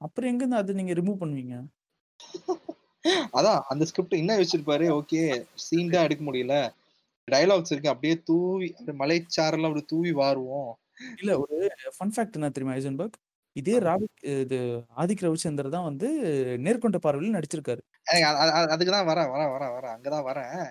அப்புறம் 0.00 0.30
எங்கருந்து 0.30 0.60
அது 0.60 0.78
நீங்க 0.78 0.94
ரிமூவ் 0.98 1.22
பண்ணுவீங்க? 1.22 1.56
அதான் 3.32 3.60
அந்த 3.68 3.84
ஸ்கிரிப்ட் 3.84 4.14
என்ன 4.14 4.36
வச்சிருப்பாரு 4.36 5.00
ஓகே 5.00 5.44
சீன் 5.54 5.90
தான் 5.90 6.04
எடுக்க 6.04 6.32
முடியல. 6.32 6.72
டைலாக்ஸ் 7.30 7.70
இருக்கு 7.70 7.88
அப்படியே 7.88 8.22
தூவி 8.22 8.74
மலைச்சாரெல்லாம் 8.86 9.66
அப்படி 9.66 9.84
தூவி 9.84 10.12
வாருவோம். 10.12 10.72
இல்ல 11.22 11.38
ஒரு 11.38 11.70
ஃபன் 11.98 12.12
ஃபேக்ட் 12.16 12.32
என்ன 12.32 12.48
தெரியுமா 12.48 12.78
ஐசன்பர்க்? 12.78 13.20
இதே 13.52 13.78
ராபிக் 13.78 14.24
இது 14.24 14.84
ஆதிக் 14.96 15.20
ரவிச்சந்தர் 15.20 15.68
தான் 15.68 15.84
வந்து 15.84 16.22
நேர்கொண்ட 16.60 16.96
பார்வையில 17.06 17.42
நடிச்சிருக்காரு. 17.42 17.78
எனக்கு 18.04 18.26
அ- 18.26 18.40
அ- 18.40 18.54
அ- 18.54 18.76
அதுக்குதான் 18.76 19.14
வரேன் 19.14 19.32
வரேன் 19.32 19.60
வரேன் 19.60 19.76
வரேன் 19.78 19.96
அங்கதான் 19.96 20.32
வரேன். 20.32 20.70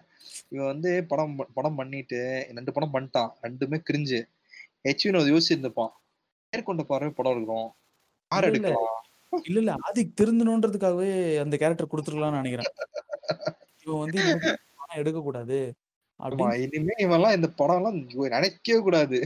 இவன் 0.50 0.66
வந்து 0.66 1.04
படம் 1.04 1.48
படம் 1.54 1.76
பண்ணிட்டு 1.76 2.48
ரெண்டு 2.54 2.72
படம் 2.72 2.94
பண்ணிட்டான் 2.94 3.32
ரெண்டுமே 3.42 3.82
கிரிஞ்சு 3.92 4.24
ஹெச் 4.84 5.08
வினோத் 5.08 5.38
யோசிச்சிருந்துப்பான். 5.38 5.90
மேற்கொண்ட 6.52 6.84
பார்வை 6.84 7.10
படம் 7.10 7.32
எடுக்கிறோம். 7.32 7.70
யார். 8.30 8.44
எடுக்கலாம்? 8.44 9.04
இல்ல, 9.48 9.60
இல்ல. 9.60 9.74
ஆதிக் 9.88 10.16
திருந்தணுன்றதுக்காகவே 10.22 11.10
அந்த 11.40 11.56
கேரக்டர் 11.58 11.92
குடுத்துருக்கலாம்னு 11.92 12.40
நெனைக்கிறேன். 12.40 12.72
இவன் 13.86 14.02
வந்து. 14.04 14.22
ஆமா 16.20 16.28
அப்படின்னு 16.28 16.62
இனிமே 16.64 16.96
இவன்லாம் 17.00 17.36
இந்த 17.36 17.48
படம் 17.60 17.76
எல்லாம் 17.76 17.98
நினைக்கவே 18.36 18.80
கூடாது 18.80 19.18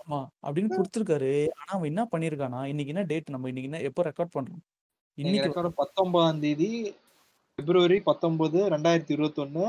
ஆமா. 0.00 0.18
அப்படின்னு 0.46 0.70
குடுத்துருக்காரு. 0.76 1.32
ஆனா 1.58 1.70
அவன் 1.76 1.90
என்ன 1.92 2.02
பண்ணியிருக்கான்னா, 2.12 2.60
இன்னைக்கு 2.64 2.92
என்ன 2.94 3.02
டேட் 3.02 3.30
நம்ம 3.30 3.48
இன்னைக்கு 3.48 3.70
என்ன 3.70 3.86
எப்போ 3.88 4.02
ரெக்கார்ட் 4.02 4.34
பண்றோம்? 4.38 4.62
இன்னைக்கு 5.18 5.70
பத்தொன்பதாம் 5.82 6.40
தேதி 6.40 6.70
பிப்ரவரி 7.58 7.98
பத்தொன்பது 8.00 8.58
ரெண்டாயிரத்தி 8.70 9.12
இருபத்தி 9.16 9.42
ஒண்ணு 9.42 9.64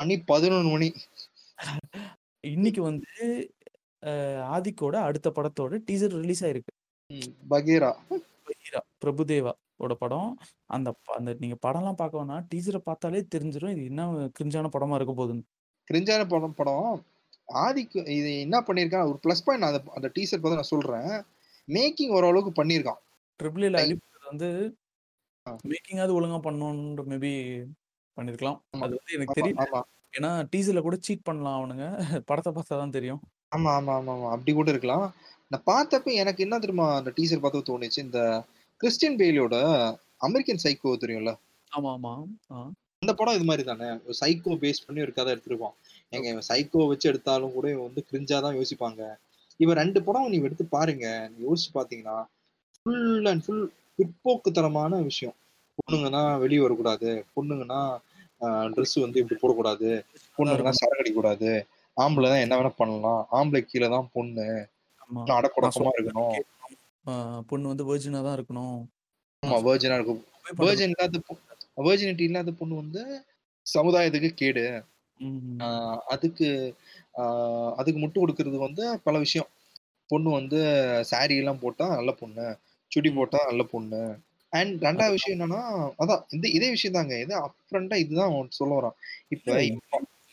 மணி 0.00 0.14
பதினொன்று 0.30 0.70
மணி 0.70 0.88
இன்னைக்கு 2.44 2.82
வந்து 2.82 3.14
ஆதிக்கோட 4.56 4.94
அடுத்த 5.08 5.28
படத்தோட 5.36 5.72
டீசர் 5.88 6.14
ரிலீஸ் 6.20 6.44
ஆயிருக்கு. 6.44 6.72
பகீரா 7.50 7.90
பகீரா 8.62 8.80
பிரபுதேவா 9.02 9.52
ஓட 9.78 9.92
படம். 9.94 10.28
அந்த 10.70 10.88
ப 10.96 11.14
அந்த 11.16 11.30
நீங்க 11.40 11.56
படம்லாம் 11.62 11.98
பார்க்க 12.00 12.20
வேணாம். 12.20 12.44
டீசர 12.50 12.76
பார்த்தாலே 12.84 13.20
தெரிஞ்சிரும். 13.34 13.72
இது 13.74 13.82
என்ன 13.90 14.02
கிரிஞ்சான 14.38 14.70
படமா 14.74 14.96
இருக்க 14.98 15.14
போகுதுன்னு. 15.14 15.44
கிரிஞ்சான 15.90 16.22
படம் 16.28 16.54
படம் 16.54 16.90
ஆதிக்கு 17.62 18.00
இது 18.16 18.30
என்ன 18.40 18.56
பண்ணியிருக்கான் 18.66 19.08
ஒரு 19.08 19.18
ப்ளஸ் 19.24 19.44
பாயிண்ட் 19.46 19.68
அந்த 19.68 19.80
அந்த 19.96 20.08
டீசர் 20.14 20.42
பார்த்து 20.42 20.60
நான் 20.60 20.72
சொல்றேன் 20.72 21.10
மேக்கிங் 21.68 22.14
ஓரளவுக்கு 22.16 22.52
பண்ணியிருக்கான் 22.60 23.00
ட்ரிபிள் 23.40 23.66
ஏல. 23.68 23.80
அலிபாபா 23.80 24.28
வந்து 24.30 24.48
ஆ. 25.46 25.52
மேக்கிங்காவது 25.70 26.16
ஒழுங்கா 26.18 26.38
பண்ணணும்ன்ற 26.44 27.04
மேபி 27.12 27.32
பண்ணியிருக்கலாம். 28.16 28.58
ஆமா. 28.72 28.84
அது 28.84 28.94
வந்து 28.98 29.16
எனக்கு 29.16 29.34
ஆமா 29.34 29.40
தெரியல. 29.40 29.64
ஆமா 29.66 29.80
ஏன்னா 30.14 30.30
டீசர்ல 30.52 30.80
கூட 30.82 30.96
சீட் 31.02 31.28
பண்ணலாம் 31.28 31.58
அவனுங்க. 31.58 31.86
படத்த 32.30 32.48
பார்த்தா 32.52 32.78
தான் 32.78 32.96
தெரியும். 32.96 33.20
ஆமா 33.52 33.70
ஆமா 33.78 33.92
ஆமா 33.98 34.12
ஆமா 34.14 34.28
அப்படி 34.34 34.52
கூட 34.54 34.70
இருக்கலாம் 34.70 35.06
நான் 35.52 35.66
பார்த்தப்ப 35.70 36.12
எனக்கு 36.22 36.44
என்ன 36.44 36.56
தெரியுமா 36.58 36.86
அந்த 36.98 37.10
டீசர் 37.16 37.42
பார்த்து 37.44 37.68
தோணுச்சு 37.68 37.98
இந்த 38.04 38.20
கிறிஸ்டியன் 38.80 39.18
பெயிலோட 39.20 39.56
அமெரிக்கன் 40.26 40.62
சைக்கோ 40.64 40.92
தெரியும்ல? 41.02 41.32
ஆமா, 41.72 41.90
ஆமா. 41.94 42.12
அந்த 43.02 43.12
படம் 43.18 43.36
இது 43.38 43.46
மாதிரி 43.48 43.64
தானே 43.70 43.88
சைக்கோ 44.20 44.52
பேஸ் 44.62 44.84
பண்ணி 44.86 45.04
ஒரு 45.06 45.12
கதை 45.12 45.30
எடுத்திருப்பான். 45.34 45.74
எங்க 46.12 46.26
இவன் 46.32 46.48
சைக்கோ 46.50 46.86
வச்சு 46.90 47.06
எடுத்தாலும் 47.12 47.54
கூட 47.56 47.66
இவன் 47.74 47.86
வந்து 47.88 48.02
கிரிஞ்சா 48.08 48.38
தான் 48.46 48.56
யோசிப்பாங்க. 48.58 49.00
இவன் 49.60 49.80
ரெண்டு 49.82 50.00
படம் 50.06 50.30
நீ 50.32 50.38
எடுத்து 50.48 50.66
பாருங்க 50.76 51.06
நீ 51.32 51.38
யோசிச்சு 51.46 51.70
பாத்தீங்கன்னா 51.78 52.16
ஃபுல் 52.86 53.28
அண்ட் 53.32 53.44
ஃபுல் 53.46 53.64
பிற்போக்குத்தனமான 53.98 55.02
விஷயம். 55.10 55.36
பொண்ணுங்கன்னா 55.78 56.24
வெளியே 56.44 56.62
வரக்கூடாது 56.64 57.10
பொண்ணுங்கன்னா 57.36 57.80
ட்ரெஸ் 58.74 58.96
வந்து 59.04 59.20
இப்படி 59.22 59.36
போடக்கூடாது 59.42 59.90
பொண்ணுங்கன்னா 60.38 60.74
சரக்கு 60.78 61.02
அடிக்கக்கூடாது 61.02 61.50
ஆம்பளை 61.96 62.28
தான் 62.28 62.44
என்ன 62.44 62.54
வேணா 62.58 62.72
பண்ணலாம் 62.80 63.22
ஆம்பளை 63.38 63.60
கீழே 63.64 63.88
தான் 63.94 64.08
பொண்ணு 64.14 64.46
இன்னும் 65.08 65.38
அடக்குடக்கமா 65.38 65.88
நான் 65.88 65.98
இருக்கணும். 65.98 66.38
பொண்ணு 67.50 67.72
வந்து 67.72 67.86
வெர்ஜினா 67.90 68.20
தான் 68.26 68.36
இருக்கணும். 68.38 68.78
ஆமா 69.42 69.58
வேர்ஜினா 69.66 69.96
இருக்கும். 69.98 70.22
வேர்ஜின் 70.62 70.92
இல்லாத 70.94 71.20
வேர்ஜினிட்டி 71.86 72.24
இல்லாத 72.28 72.52
பொண்ணு 72.60 72.74
வந்து 72.82 73.02
சமுதாயத்துக்கு 73.66 74.30
கேடு. 74.42 74.64
அதுக்கு 76.14 76.48
அதுக்கு 77.80 77.98
முட்டு 78.02 78.18
கொடுக்கறது 78.20 78.58
வந்து 78.66 78.84
பல 79.06 79.16
விஷயம். 79.24 79.50
பொண்ணு 80.10 80.30
வந்து 80.38 80.58
saree 81.10 81.38
எல்லாம் 81.42 81.62
போட்டா 81.62 81.86
நல்ல 81.98 82.12
பொண்ணு. 82.20 82.46
சுடி 82.92 83.10
போட்டா 83.18 83.38
நல்ல 83.50 83.62
பொண்ணு. 83.72 84.00
அண்ட் 84.52 84.74
ரெண்டாவது 84.86 85.16
விஷயம் 85.16 85.36
என்னன்னா 85.36 85.60
அதான் 86.02 86.22
இந்த 86.36 86.46
இதே 86.56 86.68
விஷயம் 86.74 86.96
தாங்க. 86.98 87.14
இது 87.24 87.34
அப்ரண்டா 87.46 87.96
இதுதான் 88.04 88.34
சொல்ல 88.58 88.72
வரான். 88.78 88.96
இப்ப 89.34 89.54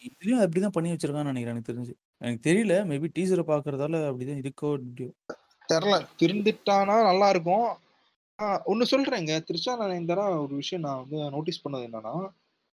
இதுலயும் 0.09 0.43
அப்படிதான் 0.43 0.75
பண்ணி 0.77 0.91
வச்சிருக்கான்னு 0.93 1.31
நினைக்கிறேன் 1.31 1.55
எனக்கு 1.55 1.71
தெரிஞ்சு. 1.71 1.93
எனக்கு 2.21 2.43
தெரியல. 2.47 2.73
மேபி 2.89 3.07
டீசர 3.15 3.41
பார்க்கறதால 3.51 3.99
அப்படிதான் 4.09 4.41
இருக்கோ 4.41 4.69
இல்லையோ. 4.79 5.11
தெரியல. 5.69 5.97
திருந்துட்டானா 6.19 6.95
நல்லா 7.03 7.29
இருக்கும். 7.29 7.67
ஆஹ் 8.39 8.61
ஒண்ணு 8.65 8.85
சொல்றேங்க. 8.91 9.31
திருச்சா 9.47 9.73
நயன்தாரா 9.81 10.41
ஒரு 10.43 10.55
விஷயம் 10.55 10.83
நான் 10.85 11.01
வந்து 11.01 11.29
நோட்டீஸ் 11.29 11.63
பண்ணது 11.65 11.87
என்னன்னா 11.89 12.13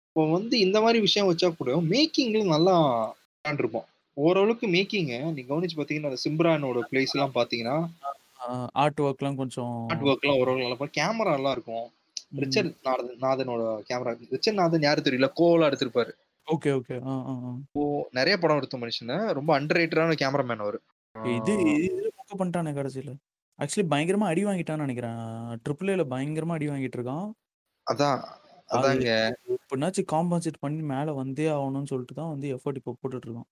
இப்போ 0.10 0.32
வந்து 0.32 0.60
இந்த 0.60 0.78
மாதிரி 0.82 1.00
விஷயம் 1.00 1.28
வச்சா 1.28 1.56
கூட 1.56 1.76
மேக்கிங்ல 1.92 2.44
நல்லா 2.46 2.76
இருப்போம் 3.46 3.86
ஓரளவுக்கு 4.18 4.68
மேக்கிங்க 4.68 5.14
நீ 5.36 5.42
கவனிச்சு 5.42 5.78
பாத்தீங்கன்னா 5.78 6.10
அந்த 6.10 6.22
சிம்ரானோட 6.26 6.80
பிளேஸ் 6.92 7.14
எல்லாம் 7.14 7.36
பாத்தீங்கன்னா 7.36 7.78
ஆர்ட் 8.74 9.02
ஒர்க்லாம் 9.02 9.40
கொஞ்சம் 9.42 9.74
ஆர்ட் 9.92 10.04
ஒர்க் 10.04 10.26
எல்லாம் 10.26 10.40
ஓரளவு 10.42 10.64
நல்லா 10.64 10.90
கேமரா 11.00 11.34
நல்லா 11.36 11.52
இருக்கும். 11.52 11.86
ரிச்சர்ட் 12.36 12.74
நாதன் 12.84 13.18
நாதனோட 13.22 13.62
கேமரா 13.90 14.12
ரிச்சர்ட் 14.34 14.60
நாதன் 14.60 14.82
யாரு 14.82 15.02
தெரியல? 15.02 15.30
கோலா 15.34 15.68
எடுத்திருப்பாரு. 15.68 16.12
Okay, 16.48 16.70
okay. 16.76 16.96
ஆ, 17.06 17.14
ஆ, 17.24 17.34
ஆ. 17.46 17.52
நிறைய 18.12 18.36
படம் 18.38 18.58
எடுத்த 18.58 18.78
மனுஷன 18.78 19.10
ரொம்ப 19.34 19.60
அண்டர் 19.60 19.80
ரேட்டடான 19.80 20.16
கேமராமேன் 20.18 20.64
அவரு 20.64 20.80
இது 21.34 21.54
இதுல 21.80 22.10
புக்க 22.20 22.34
பண்ணிட்டானே 22.36 22.72
கடைசியில. 22.78 23.12
ஆக்சுவலி 23.60 23.86
பயங்கரமா 23.92 24.28
அடி 24.28 24.46
வாங்கிட்டான்னு 24.46 24.86
நினைக்கிறேன். 24.86 25.20
ட்ரிபிள் 25.64 25.92
ஏல 25.94 26.04
பயங்கரமா 26.12 26.54
அடி 26.54 26.68
வாங்கிட்டு 26.70 26.98
இருக்கான். 27.00 27.28
அதான். 27.88 28.20
அது 28.70 28.80
அதாங்க. 28.80 29.08
எப்படினாச்சும் 29.56 30.10
காம்பன்சேட் 30.12 30.60
பண்ணி 30.60 30.82
மேல 30.92 31.14
வந்தே 31.14 31.48
ஆகணும்னு 31.54 31.92
சொல்லிட்டு 31.92 32.14
தான் 32.14 32.30
வந்து 32.30 32.48
எஃபோர்ட் 32.56 32.80
இப்போ 32.80 32.94
போட்டுட்டு 33.00 33.28
இருக்கான். 33.28 33.50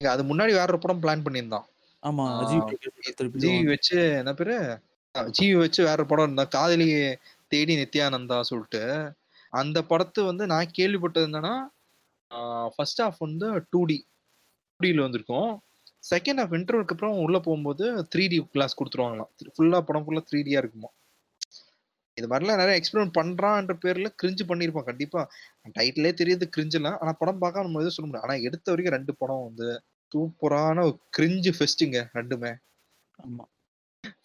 அது 0.00 0.22
முன்னாடி 0.24 0.52
வேற 0.52 0.68
ஒரு 0.68 0.78
படம் 0.78 1.02
பிளான் 1.02 1.24
பண்ணியிருந்தான். 1.26 1.66
ஆமா. 2.02 2.24
ஆ 2.30 2.40
அஜித் 2.40 2.66
பிரகாஷோட 2.70 3.12
திருப்பி 3.18 3.42
ஜிவி 3.44 3.66
வச்சு 3.66 3.98
என்ன 4.18 4.34
பேரு? 4.34 4.56
அ 5.14 5.22
ஜிவி 5.36 5.56
வச்சு 5.58 5.80
வேற 5.84 5.96
ஒரு 5.96 6.06
படம் 6.06 6.26
இருந்தா. 6.26 6.44
காதலி 6.54 6.88
தேடி 7.52 7.74
நித்யானந்தா 7.76 8.38
சொல்ட்டு. 8.50 8.82
அந்த 9.52 9.78
படத்த 9.90 10.24
வந்து 10.24 10.44
நான் 10.46 10.72
கேள்விப்பட்டது 10.78 11.26
என்னன்னா, 11.28 11.54
ஃபர்ஸ்ட் 12.74 13.02
ஹாஃப் 13.04 13.20
வந்து 13.26 13.46
2டி 13.72 13.96
2டில 14.80 15.04
வந்திருக்கும். 15.06 15.50
செகண்ட் 16.04 16.40
ஹாஃப் 16.40 16.54
இன்டர்வல்க்கு 16.58 16.94
அப்புறம் 16.96 17.20
உள்ள 17.24 17.38
போம்போது 17.46 17.84
3டி 18.12 18.38
கிளாஸ் 18.54 18.78
குடுத்துருவாங்களாம். 18.80 19.30
ஃபுல்லா 19.56 19.80
படம் 19.88 20.04
ஃபுல்லா 20.06 20.22
3டியா 20.30 20.60
இருக்குமா. 20.62 20.90
இது 22.16 22.26
மாரிலாம் 22.32 22.60
நெறைய 22.60 22.80
எக்ஸ்பெரிமென்ட் 22.80 23.16
பண்றான்ற 23.18 23.74
பேர்ல 23.84 24.08
கிரின்ஜ் 24.20 24.42
பண்ணியிருப்பான் 24.50 24.88
கண்டிப்பா. 24.90 25.20
டைட்டிலே 25.76 26.12
தெரியுது 26.20 26.46
கிரிஞ்சுலாம். 26.56 26.98
ஆனா 27.02 27.12
படம் 27.20 27.40
பார்க்காம 27.42 27.66
நம்ம 27.66 27.80
எதுவும் 27.82 27.96
சொல்ல 27.96 28.08
முடியாது. 28.08 28.26
ஆனா 28.28 28.36
எடுத்த 28.48 28.66
வரைக்கும் 28.72 28.96
2 28.96 29.14
படம் 29.22 29.46
வந்து 29.48 29.68
சூப்பரான 30.12 30.84
ஒரு 30.88 30.96
கிரின்ஜ் 31.16 31.48
ஃபெஸ்ட்டுங்க 31.56 32.00
2மே. 32.16 32.52
ஆமா. 33.18 33.44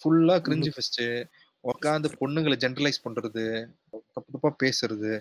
ஃபுல்லா 0.01 0.35
கிரின்ஜ் 0.47 0.69
ஃபெஸ்ட்டு. 0.75 1.05
உட்காந்து 1.63 2.09
பொண்ணுங்கள 2.19 2.55
ஜெனரலைஸ் 2.63 3.03
பண்றது, 3.05 3.43
தப்பு 4.15 4.29
தப்பா 4.35 4.51
பேசுறது. 4.63 5.11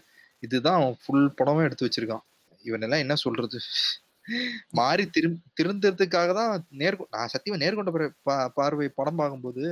இதுதான் 0.43 0.79
அவன் 0.81 0.99
ஃபுல் 1.03 1.27
படமும் 1.39 1.67
எடுத்து 1.67 1.87
வச்சிருக்கான். 1.87 2.25
இவனெல்லாம் 2.69 3.05
என்ன 3.05 3.17
சொல்றது? 3.25 3.61
மாறி 4.79 5.05
திரு 5.15 5.29
திருந்துறதுக்காக 5.59 6.31
தான் 6.39 6.53
நேர்கொ 6.81 7.05
நான் 7.15 7.31
சத்தியமா 7.33 7.59
நேர்கொண்ட 7.63 7.91
பார்வை 7.93 8.09
பார்வை 8.59 8.89
படம் 8.99 9.21
பார்க்கும்போது, 9.21 9.65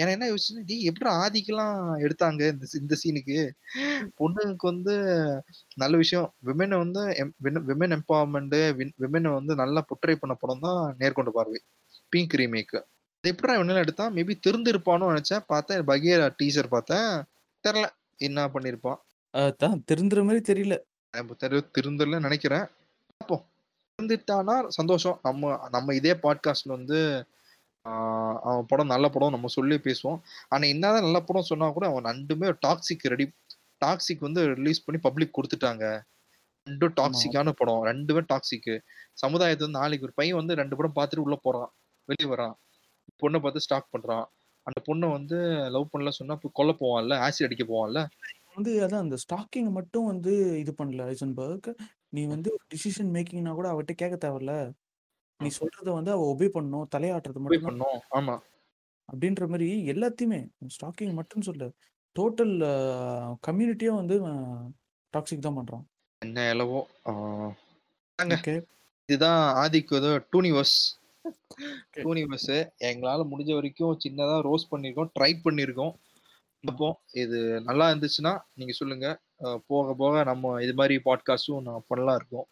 எனக்கு 0.00 0.16
என்ன 0.16 0.28
யோசிச்சு 0.32 0.64
நீ 0.70 0.76
எப்படி 0.90 1.10
ஆதிக்கெல்லாம் 1.22 1.76
எடுத்தாங்க 2.06 2.42
இந்த 2.54 2.66
இந்த 2.80 2.96
சீனுக்கு? 3.02 3.38
பொண்ணுங்களுக்கு 4.20 4.70
வந்து 4.72 4.94
நல்ல 5.82 5.94
விஷயம் 6.04 6.28
விமனை 6.48 6.78
வந்து 6.84 7.02
விமன் 7.70 7.96
எம்பவர்மெண்ட் 7.98 8.56
விமென் 8.80 8.94
வின் 9.14 9.30
வந்து 9.38 9.56
நல்லா 9.62 9.82
போர்ட்ரை 9.90 10.16
பண்ண 10.22 10.36
படம் 10.44 10.64
தான் 10.66 10.82
நேர்கொண்ட 11.02 11.32
பார்வை. 11.38 11.60
Pink 12.12 12.36
remake. 12.42 12.76
அது 13.24 13.30
எப்புட்றா 13.32 13.56
இவனெல்லாம் 13.58 13.86
எடுத்தான்? 13.86 14.14
மேபி 14.18 14.34
திருந்திருப்பானு 14.46 15.12
நினைச்சேன் 15.12 15.46
பார்த்தேன் 15.52 15.86
பகீரா 15.90 16.28
டீசர் 16.40 16.74
பார்த்தேன். 16.76 17.10
தெரில 17.64 17.86
என்ன 18.20 18.40
பண்ணிருப்பான் 18.54 19.00
அதான் 19.34 19.78
திருந்துற 19.90 20.20
மாதிரி 20.26 20.42
தெரியல. 20.50 20.74
எனக்கு 21.14 21.34
தெரு 21.36 21.58
திருந்தலன்னு 21.76 22.26
நெனைக்கிறேன். 22.26 22.66
பார்ப்போம். 23.20 23.44
திருந்திட்டான்னா 23.98 24.56
சந்தோஷம். 24.78 25.16
நம்ம 25.22 25.52
நம்ம 25.74 25.94
இதே 25.94 26.12
பாட்காஸ்ட்ல 26.24 26.72
வந்து 26.76 26.98
அவன் 28.44 28.68
படம் 28.70 28.92
நல்ல 28.92 29.06
படம் 29.08 29.34
நம்ம 29.34 29.48
சொல்லி 29.48 29.76
பேசுவோம். 29.86 30.18
ஆனா 30.52 30.64
என்னதான் 30.72 31.06
நல்ல 31.06 31.20
படம் 31.22 31.48
சொன்னா 31.50 31.66
கூட 31.76 31.86
அவன் 31.90 32.06
2மே 32.10 32.48
டாக்ஸிக் 32.66 33.06
ரெடி 33.12 33.26
டாக்ஸிக் 33.82 34.26
வந்து 34.26 34.40
ரிலீஸ் 34.58 34.84
பண்ணி 34.84 34.98
பப்ளிக் 35.00 35.36
குடுத்துட்டாங்க. 35.36 35.84
2ம் 36.66 36.82
ஆமா. 36.82 36.96
டாக்ஸிக்கான 36.98 37.52
படம். 37.60 37.82
2மே 37.88 38.22
டாக்ஸிக். 38.32 38.72
சமுதாயத்த 39.18 39.64
வந்து 39.64 39.78
நாளைக்கு 39.78 40.06
ஒரு 40.08 40.14
பையன் 40.20 40.40
வந்து 40.40 40.58
2 40.60 40.78
படம் 40.80 40.96
பார்த்துட்டு 40.98 41.26
உள்ள 41.26 41.38
போறான். 41.38 41.70
வெளிய 42.08 42.28
வரான். 42.32 42.54
பொண்ண 43.22 43.36
பார்த்து 43.40 43.64
ஸ்டாக் 43.66 43.92
பண்றான். 43.94 44.26
அந்த 44.66 44.78
பொண்ண 44.88 45.04
வந்து 45.12 45.36
லவ் 45.74 45.90
பண்ணல 45.92 46.12
சொன்னா 46.18 46.34
கொல்ல 46.58 46.72
போவான்ல. 46.80 47.14
ஆசிட் 47.26 47.48
அடிக்க 47.48 47.64
போவான்ல. 47.64 48.00
வந்து 48.58 48.72
அதான் 48.84 49.04
அந்த 49.04 49.16
ஸ்டாக்கிங் 49.24 49.70
மட்டும் 49.78 50.06
வந்து 50.06 50.32
இது 50.62 50.72
பண்ணல 50.78 51.06
ஐசன்பர்க். 51.12 51.68
நீ 52.12 52.22
வந்து 52.26 52.48
ஒரு 52.56 52.64
டிசிஷன் 52.74 53.10
மேக்கிங்னா 53.16 53.54
கூட 53.54 53.68
அவட்ட 53.74 53.92
கேட்க 53.94 54.16
தேவையில்ல. 54.24 54.54
நீ 55.40 55.50
சொல்றத 55.58 55.90
வந்து 55.98 56.12
அவ 56.12 56.26
ஒபே 56.32 56.48
பண்ணணும். 56.56 56.88
தலையாட்டுறது 56.94 57.40
ஒபே 57.40 57.58
மட்டும் 57.58 57.64
தான் 57.64 57.78
பண்ணணும். 57.78 57.98
ஆமா. 58.12 58.36
அப்படின்ற 59.08 59.44
மாரி 59.50 59.68
எல்லாத்தையுமே 59.92 60.40
ஸ்டாக்கிங் 60.74 61.14
மட்டும் 61.14 61.46
சொல்லல. 61.48 61.68
டோட்டல் 62.16 62.54
அ 62.66 62.74
கம்யூனிட்டியே 63.48 63.92
வந்து 63.94 64.16
இவன் 64.16 64.40
டாக்ஸிக் 65.14 65.46
தான் 65.46 65.58
பண்றான். 65.58 65.86
என்ன 66.22 66.38
எலவோ 66.52 66.78
ஆ. 67.06 67.12
ஓகே. 68.18 68.54
இதுதான் 69.08 69.40
ஆதிக்கு 69.62 69.96
ஏதோ 69.98 70.10
டூனிவர்ஸ். 70.32 70.78
ஓகே. 71.84 72.04
டூனிவர்ஸ் 72.06 72.50
எங்களால 72.88 73.20
முடிஞ்ச 73.30 73.52
வரைக்கும் 73.54 73.98
சின்னதா 74.04 74.36
ரோஸ்ட் 74.46 74.72
பண்ணியிருக்கோம். 74.72 75.10
ட்ரை 75.16 75.32
பண்ணியிருக்கோம். 75.44 75.94
பார்ப்போம். 76.60 76.98
இது 77.12 77.60
நல்லா 77.60 77.90
இருந்துச்சுன்னா 77.90 78.38
நீங்க 78.54 78.72
சொல்லுங்க. 78.72 79.20
போக 79.66 79.94
போக 79.94 80.24
நம்ம 80.24 80.62
இது 80.62 80.74
மாரி 80.74 81.00
பாட்காஸ்ட்டும் 81.04 81.62
நான் 81.62 81.84
பண்ணலாம் 81.86 82.16
இருக்கோம். 82.16 82.46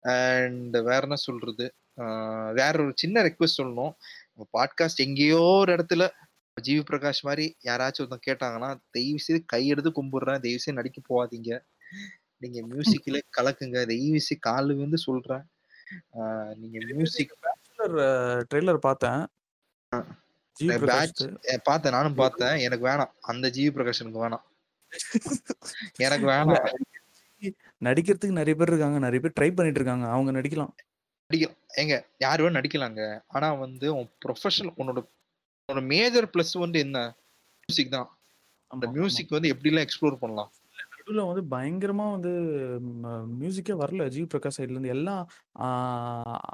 அண்ட் 0.00 0.72
வேற 0.72 1.00
என்ன 1.00 1.14
சொல்றது? 1.14 1.74
வேற 2.54 2.72
ஒரு 2.76 2.92
சின்ன 2.94 3.22
ரெக்வெஸ்ட் 3.22 3.60
சொல்லணும். 3.62 3.94
பாட்காஸ்ட் 4.58 5.04
எங்கேயோ 5.06 5.40
ஒரு 5.40 5.76
இடத்துல 5.76 6.08
ஜிவி 6.62 6.82
பிரகாஷ் 6.90 7.22
மாரி 7.22 7.56
யாராச்சும் 7.64 8.02
ஒருத்தவங்க 8.02 8.28
கேட்டாங்கன்னா, 8.30 8.76
தயவு 8.90 9.18
செய்து 9.18 9.44
கையெடுத்து 9.52 9.92
கும்பிடுறேன். 9.94 10.40
தயவு 10.44 10.58
செய்து 10.58 10.80
நடிக்க 10.82 11.00
போகாதீங்க. 11.08 11.60
நீங்க 12.36 12.60
மியூசிக்ல 12.74 13.20
கலக்குங்க. 13.38 13.86
தயவு 13.86 14.20
செய்து 14.20 14.50
கால்ல 14.50 14.66
விழுந்து 14.66 14.98
சொல்றேன். 14.98 15.44
நீங்க 16.56 16.78
மியூசிக் 16.92 17.34
ட்ரெய்லர் 17.78 18.76
பார்த்தேன். 18.76 19.26
பேட்ச் 20.58 21.24
பார்த்தேன். 21.64 21.92
நானும் 21.92 22.14
பார்த்தேன். 22.14 22.56
எனக்கு 22.56 22.86
வேணாம். 22.86 23.10
அந்த 23.20 23.48
ஜிவி 23.48 23.70
பிரகாஷ் 23.70 24.00
எனக்கு 24.00 24.28
வேணாம். 24.28 24.42
எனக்கு 25.96 26.26
வேணாம். 26.26 26.74
நடிக்கிறதுக்கு 27.84 28.38
நெறைய 28.38 28.54
பேர் 28.54 28.68
இருக்காங்க. 28.68 29.10
நெறைய 29.10 29.18
பேர் 29.20 29.32
ட்ரை 29.40 29.54
பண்ணிட்டு 29.54 29.80
இருக்காங்க. 29.80 30.08
அவங்க 30.08 30.32
நடிக்கலாம். 30.32 30.72
நடிக்கலாம். 31.32 31.56
ஏங்க 31.76 32.04
யார் 32.18 32.40
வேணா 32.40 32.54
நடிக்கலாங்க. 32.58 33.22
ஆனா 33.26 33.52
வந்து 33.52 33.94
உன் 33.94 34.10
ப்ரொஃபஷனல் 34.26 34.72
உன்னோட 34.78 35.06
உன்னோட 35.68 35.86
மேஜர் 35.86 36.28
பிளஸ் 36.28 36.58
வந்து 36.58 36.78
என்ன? 36.78 37.14
மியூசிக் 37.66 37.92
தான். 37.92 38.18
அந்த. 38.66 38.90
மியூசிக் 38.90 39.28
வந்து 39.28 39.54
எப்படிலாம் 39.54 39.86
எக்ஸ்ப்ளோர் 39.86 40.16
பண்ணலாம்? 40.16 40.52
நடுவுல 41.10 41.22
வந்து 41.30 41.42
பயங்கரமா 41.52 42.04
வந்து 42.14 42.30
மியூசிக்கே 43.40 43.74
வரல 43.80 44.06
ஜிவி 44.14 44.26
பிரகாஷ் 44.32 44.58
சைட்லருந்து. 44.58 44.92
எல்லாம் 44.96 45.22
ஆ 45.60 45.66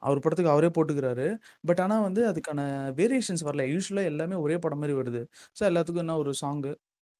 அவர் 0.07 0.23
படத்துக்கு 0.25 0.55
அவரே 0.55 0.71
போட்டுக்கிறாரு. 0.77 1.27
பட் 1.65 1.83
ஆனா 1.85 1.97
வந்து 2.07 2.23
அதுக்கான 2.31 2.61
வேரியேஷன்ஸ் 3.01 3.47
வரல. 3.49 3.67
யூசுவலா 3.75 4.05
எல்லாமே 4.13 4.39
ஒரே 4.45 4.59
படம் 4.65 4.83
மாரி 4.85 4.97
வருது. 5.01 5.23
ஸோ 5.57 5.65
எல்லாத்துக்கும் 5.71 6.05
என்ன 6.07 6.19
ஒரு 6.25 6.35
சாங்கு, 6.43 6.73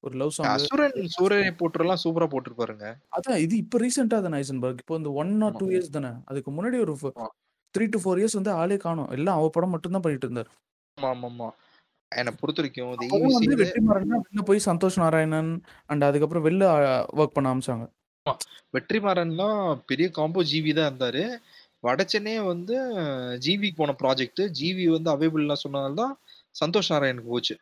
ஒரு 0.03 0.15
லவ் 0.21 0.37
சாங்கு. 0.39 0.67
அசுரன் 0.67 0.97
சூரரை 1.13 1.51
போற்றுலாம் 1.59 2.01
சூப்பரா 2.03 2.27
போட்டிருப்பாருங்க. 2.33 2.85
அதான் 3.15 3.41
இது 3.43 3.55
இப்ப 3.63 3.79
ரீசென்ட்டா 3.83 4.17
தானே 4.19 4.39
ஐசன்பர்க். 4.39 4.81
இப்போ 4.83 4.95
இந்த 4.99 5.09
1 5.17 5.31
ஆர் 5.45 5.55
ஆமா. 5.55 5.61
2 5.61 5.67
இயர்ஸ் 5.71 5.95
தானே. 5.97 6.11
அதுக்கு 6.29 6.49
முன்னாடி 6.51 6.79
ஒரு 6.85 6.93
ஃப 6.99 7.05
ஆமா. 7.15 7.27
3 7.75 7.87
டூ 7.93 7.99
4 8.01 8.19
இயர்ஸ் 8.21 8.39
வந்து 8.39 8.53
ஆளே 8.61 8.77
காணோம். 8.79 9.11
எல்லாம் 9.17 9.39
அவ 9.39 9.49
படம் 9.55 9.73
மட்டும் 9.75 9.95
தான் 9.95 10.05
பண்ணிட்டு 10.05 10.27
இருந்தாரு. 10.29 10.49
ஆமாமாமா. 10.97 11.49
என்ன 12.11 12.31
அப்பதான் 12.31 13.23
வந்து 13.23 13.37
செய்து 13.39 13.55
வெற்றிமாறன் 13.61 14.47
போய் 14.49 14.67
சந்தோஷ் 14.67 14.99
நாராயணன் 15.03 15.51
அண்ட் 15.89 16.07
அதுக்கப்புறம் 16.09 16.45
வெளில 16.47 16.65
வொர்க் 17.19 17.35
பண்ண 17.35 17.51
ஆரம்பிச்சாங்க. 17.51 17.85
ஆமா. 18.25 18.35
வெற்றிமாறன்லாம் 18.75 19.59
பெரிய 19.89 20.07
காம்போ 20.17 20.41
ஜிவி 20.51 20.71
தான் 20.77 20.89
இருந்தாரு. 20.91 21.23
வடசென்னையே 21.83 22.39
வந்து 22.51 22.75
ஜிவிக்கு 23.45 23.79
போன 23.81 23.95
ப்ராஜெக்ட். 24.01 24.41
ஜிவி 24.59 24.85
வந்து 24.95 25.09
அவைலபிள்லாம் 25.15 25.63
சொன்னனால 25.65 25.99
தான் 26.01 26.13
சந்தோஷ் 26.55 26.91
நாராயணுக்கு 26.93 27.33
போச்சு. 27.35 27.55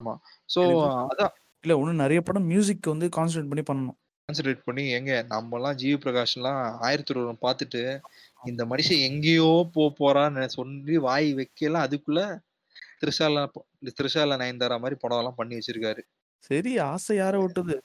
ஆமா. 0.00 0.14
ஸோ 0.54 0.60
எனக்கு 0.64 0.90
அதான் 1.12 1.34
இல்ல 1.64 1.74
இன்னும் 1.80 2.02
நெறைய 2.04 2.20
படம் 2.28 2.48
மியூசிக் 2.52 2.92
வந்து 2.92 3.06
கான்சன்ட்ரேட் 3.16 3.50
பண்ணி 3.52 3.64
பண்ணணும். 3.68 3.96
கான்சன்ட்ரேட் 4.28 4.66
பண்ணி 4.66 4.84
ஏங்க 4.96 5.12
நம்மலாம் 5.32 5.76
ஜிவி 5.80 5.96
பிரகாஷ்லாம் 6.04 6.62
1001 6.82 7.42
பார்த்துட்டு, 7.44 7.82
இந்த 8.42 8.62
மனுஷன் 8.72 9.04
எங்கேயோ 9.08 9.50
போ 9.74 9.84
போறான்னு 10.00 10.44
சொல்லி 10.56 10.96
வாய் 11.06 11.28
வைக்கலாம். 11.40 11.86
அதுக்குள்ள 11.88 12.22
திரிஷாலா 13.02 13.42
திரிஷாலா 13.98 14.36
நயன்தாரா 14.42 14.76
மாரி 14.84 14.96
படம்லாம் 15.02 15.38
பண்ணி 15.40 15.54
வச்சிருக்காரு. 15.58 16.02
சரி 16.48 16.72
ஆசை 16.90 17.14
யார 17.18 17.34
விட்டது? 17.42 17.76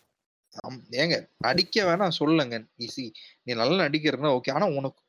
ஏங்க 1.02 1.16
நடிக்க 1.46 1.84
வேணா 1.88 2.06
சொல்லலங்க. 2.20 2.58
நீ 2.80 2.86
சி 2.94 3.04
நீ 3.46 3.52
நல்லா 3.62 3.78
நடிக்கிறன்னா 3.86 4.30
ஓகே. 4.38 4.52
ஆனா 4.58 4.68
உனக்கு 4.80 5.00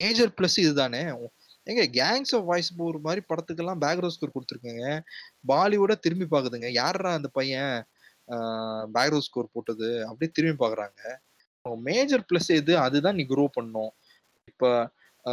மேஜர் 0.00 0.32
பிளஸ் 0.38 0.58
இதுதானே. 0.64 1.02
ஏங்க 1.70 1.84
கேங்ஸ் 1.98 2.32
ஆஃப் 2.36 2.46
வாய்ஸ்பூர் 2.50 2.96
மாரி 3.06 3.22
படத்துக்கெல்லாம் 3.30 3.80
பேக்ரவுண்ட் 3.84 4.14
ஸ்கோர் 4.16 4.34
குடுத்துருக்கங்க. 4.34 4.84
பாலிவுட்ட 5.52 5.94
திரும்பி 6.04 6.26
பாக்குதுங்க. 6.34 6.68
யார்றா 6.80 7.12
அந்த 7.18 7.28
பையன் 7.38 7.74
பேக்ரவுண்ட் 8.96 9.28
ஸ்கோர் 9.28 9.54
போட்டது? 9.54 9.88
அப்படியே 10.08 10.30
திரும்பி 10.38 10.58
பாக்குறாங்க. 10.64 11.00
மேஜர் 11.88 12.28
பிளஸ் 12.30 12.50
எது? 12.60 12.72
அதுதான் 12.86 13.18
நீ 13.18 13.24
குரோ 13.30 13.46
பண்ணணும். 13.58 13.92
இப்ப 14.52 14.70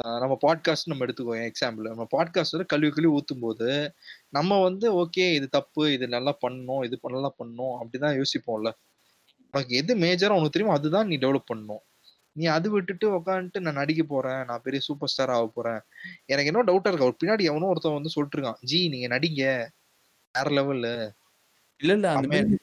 நம்ம 0.01 0.37
பாட்காஸ்ட் 0.47 0.85
நம்ம 0.85 1.05
எடுத்துக்குவோம் 1.05 1.51
எக்ஸாம்பிள். 1.51 1.87
நம்ம 1.87 2.07
பாட்காஸ்ட் 2.17 2.51
வந்து 2.51 2.65
கழுவி 2.65 2.89
கழுவி 2.89 3.23
ஊத்தும்போது, 3.23 3.89
நம்ம 4.29 4.61
வந்து 4.63 5.03
ஓகே 5.03 5.33
இது 5.33 5.47
தப்பு. 5.47 5.93
இது 5.93 6.07
நல்லா 6.07 6.37
பண்ணணும். 6.47 6.85
இது 6.85 6.99
நல்லா 7.01 7.33
பண்ணணும். 7.43 7.77
அப்படிதான் 7.81 8.21
யோசிப்போம்ல. 8.21 8.71
உனக்கு 9.51 9.75
எது 9.75 9.95
மேஜரா 9.95 10.29
உனக்கு 10.29 10.49
தெரியுமோ 10.49 10.77
அதுதான் 10.77 11.07
நீ 11.07 11.17
டெவலப் 11.17 11.43
பண்ணணும். 11.53 11.83
நீ 12.31 12.45
அது 12.45 12.69
விட்டுட்டு 12.69 13.17
உட்காந்துட்டு 13.17 13.59
நான் 13.59 13.73
நடிக்க 13.73 14.03
போறேன். 14.03 14.45
நான் 14.45 14.61
பெரிய 14.63 14.81
சூப்பர் 14.81 15.09
ஸ்டார் 15.09 15.29
ஆகப் 15.29 15.55
போறேன். 15.55 15.79
எனக்கு 16.25 16.51
என்னமோ 16.53 16.71
டவுட்டா 16.71 16.93
இருக்கு. 16.93 17.05
அவர் 17.05 17.15
பின்னாடி 17.23 17.41
எவனோ 17.41 17.65
ஒருத்தன் 17.65 17.93
வந்து 17.93 18.09
சொல்லிட்டு 18.09 18.39
இருக்கான். 18.39 18.57
ஜி 18.61 18.89
நீங்க 18.89 19.19
நடிங்க. 19.19 19.67
வேற 20.33 20.49
லெவலு. 20.49 21.11
இல்ல, 21.77 21.93
இல்ல. 21.93 22.13
அந்த 22.13 22.27
மாரி 22.27 22.57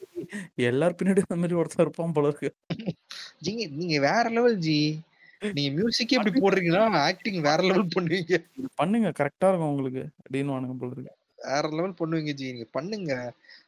எல்லார் 0.54 0.94
பின்னாடியும் 0.94 1.24
அந்த 1.28 1.36
மாரி 1.36 1.54
ஒருத்தன் 1.54 1.86
இருப்பான் 1.86 2.12
போல 2.12 2.26
இருக்கு. 2.26 2.54
ஜி 3.38 3.66
நீங்க 3.66 4.00
வேற 4.00 4.28
லெவல் 4.28 4.56
ஜி. 4.56 5.00
நீங்க 5.48 5.70
மியூசிக்கே 5.76 6.16
இப்படி 6.16 6.32
போடுறீங்கன்னா, 6.38 6.82
ஆக்டிங் 7.00 7.40
வேற 7.40 7.60
லெவல் 7.62 7.94
பண்ணுவீங்க. 7.96 8.34
இது 8.58 8.68
பண்ணுங்க. 8.74 9.08
கரெக்ட்டா 9.10 9.48
இருக்கும் 9.48 9.70
உங்களுக்கு. 9.70 10.02
அப்படின்னுவானுங்க 10.20 10.76
போல 10.78 10.92
இருக்கு. 10.92 11.14
வேற 11.44 11.68
லெவல் 11.68 11.98
பண்ணுவீங்க 12.00 12.32
ஜி. 12.32 12.52
நீங்க 12.52 12.68
பண்ணுங்க. 12.70 13.12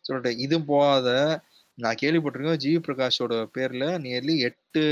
சொல்லிட்டு 0.00 0.32
இதுவும் 0.36 0.64
போகாத. 0.64 1.08
நான் 1.78 1.98
கேள்விப்பட்டிருக்கேன் 2.02 2.62
ஜிவி 2.64 2.80
பிரகாஷோட 2.88 3.34
பேர்ல 3.54 3.84
நியர்லி 4.04 4.34
எட்டு 4.38 4.82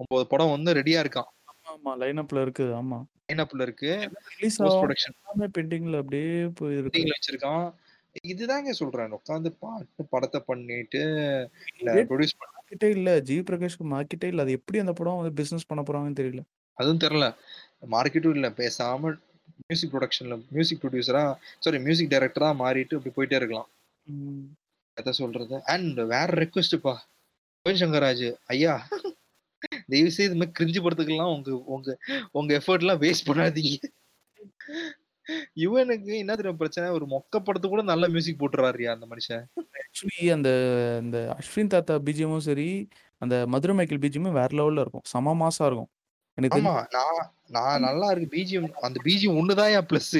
ஒன்பது 0.00 0.26
படம் 0.26 0.50
வந்து 0.50 0.74
ரெடியா 0.74 1.00
இருக்கான். 1.04 1.30
ஆமா 1.70 1.92
லைன் 1.96 2.18
அப்ல 2.18 2.42
இருக்கு. 2.42 2.64
ஆமா. 2.74 2.98
லைனப்ல 3.28 3.62
இருக்கு. 3.62 3.90
ரிலீஸ் 4.36 4.62
ப்ரொடக்ஷன் 4.62 5.16
பெண்டிங்ல 5.56 5.98
அப்படியே 5.98 6.30
போயிருக்கு. 6.60 7.02
வச்சிருக்கான். 7.12 7.66
இதுதாங்க 8.28 8.70
சொல்றேன். 8.80 9.12
உட்காந்து 9.18 9.50
பாட்டு 9.60 10.04
படத்தை 10.10 10.40
பண்ணிட்டு 10.46 11.02
ப்ரொடியூஸ் 11.84 12.38
பண்ண 12.40 12.56
மார்க்கெட்டே 12.72 12.88
இல்ல. 12.96 13.10
ஜிவி 13.28 13.42
பிரகாஷ்க்கு 13.48 13.84
மார்க்கெட்டே 13.92 14.28
இல்ல. 14.32 14.42
அது 14.44 14.56
எப்படி 14.58 14.78
அந்த 14.82 14.92
படம் 14.98 15.18
வந்து 15.20 15.38
பிசினஸ் 15.40 15.68
பண்ண 15.70 15.82
போறாங்கன்னு 15.82 16.20
தெரியல. 16.20 16.42
அதுவும் 16.78 17.02
தெரியல. 17.04 17.26
மார்க்கெட்டும் 17.94 18.36
இல்ல. 18.36 18.48
பேசாம 18.60 19.12
மியூசிக் 19.62 19.92
ப்ரொடக்ஷன்ல 19.94 20.36
மியூசிக் 20.54 20.80
ப்ரொடியூசரா 20.82 21.22
சாரி 21.64 21.78
மியூசிக் 21.86 22.12
டைரக்டரா 22.12 22.48
மாறிட்டு 22.62 22.96
அப்படி 22.98 23.12
போயிட்டே 23.16 23.38
இருக்கலாம். 23.40 23.68
எதை 24.96 25.12
சொல்றது. 25.20 25.56
அண்ட் 25.74 26.00
வேற 26.14 26.28
ரெக்வஸ்ட்ப்பா 26.42 26.94
யுவன் 27.66 27.80
சங்கராஜ் 27.82 28.24
ஐயா 28.54 28.74
தயவு 29.90 30.10
செய்து 30.14 30.28
இது 30.28 30.38
மாதிரி 30.40 30.54
கிரிஞ்சு 30.58 30.80
படத்துக்கெல்லாம் 30.84 31.32
உங்க 31.34 31.50
உங்க 31.74 31.90
உங்க 32.38 32.50
எஃபர்ட் 32.60 32.84
எல்லாம் 32.84 33.02
வேஸ்ட் 33.04 33.28
பண்ணாதீங்க. 33.28 33.74
யுவனுக்கு 35.64 36.12
என்ன 36.22 36.32
தெரியும் 36.36 36.60
பிரச்சனை? 36.60 36.86
ஒரு 36.96 37.06
மொக்க 37.14 37.34
படத்துக்கு 37.38 37.74
கூட 37.74 37.84
நல்ல 37.92 38.04
மியூசிக் 38.14 38.40
போட்டுறாருயா 38.42 38.90
அந்த 38.96 39.06
மனுஷன். 39.12 39.44
ஆக்சுவலி 39.82 40.26
அந்த 40.36 40.50
இந்த 41.04 41.18
அஸ்வின் 41.38 41.72
தாத்தா 41.74 41.96
பிஜிஎமும் 42.08 42.46
சரி 42.48 42.68
அந்த 43.22 43.36
மதுரை 43.54 43.74
மைக்கேல் 43.78 44.02
பிஜிஎமும் 44.04 44.38
வேற 44.40 44.50
லெவல்ல 44.60 44.84
இருக்கும். 44.84 45.04
செம 45.12 45.34
மாசா 45.42 45.66
இருக்கும். 45.70 45.90
எனக்கு 46.38 46.60
நான் 46.66 46.88
நான் 47.56 47.84
நல்லா 47.86 48.08
இருக்கு. 48.12 48.32
பிஜிஎம் 48.36 48.68
அந்த 48.88 48.98
பிஜிஎம் 49.06 49.38
ஒண்ணுதான் 49.40 49.72
என் 49.78 49.88
பிளஸ் 49.90 50.16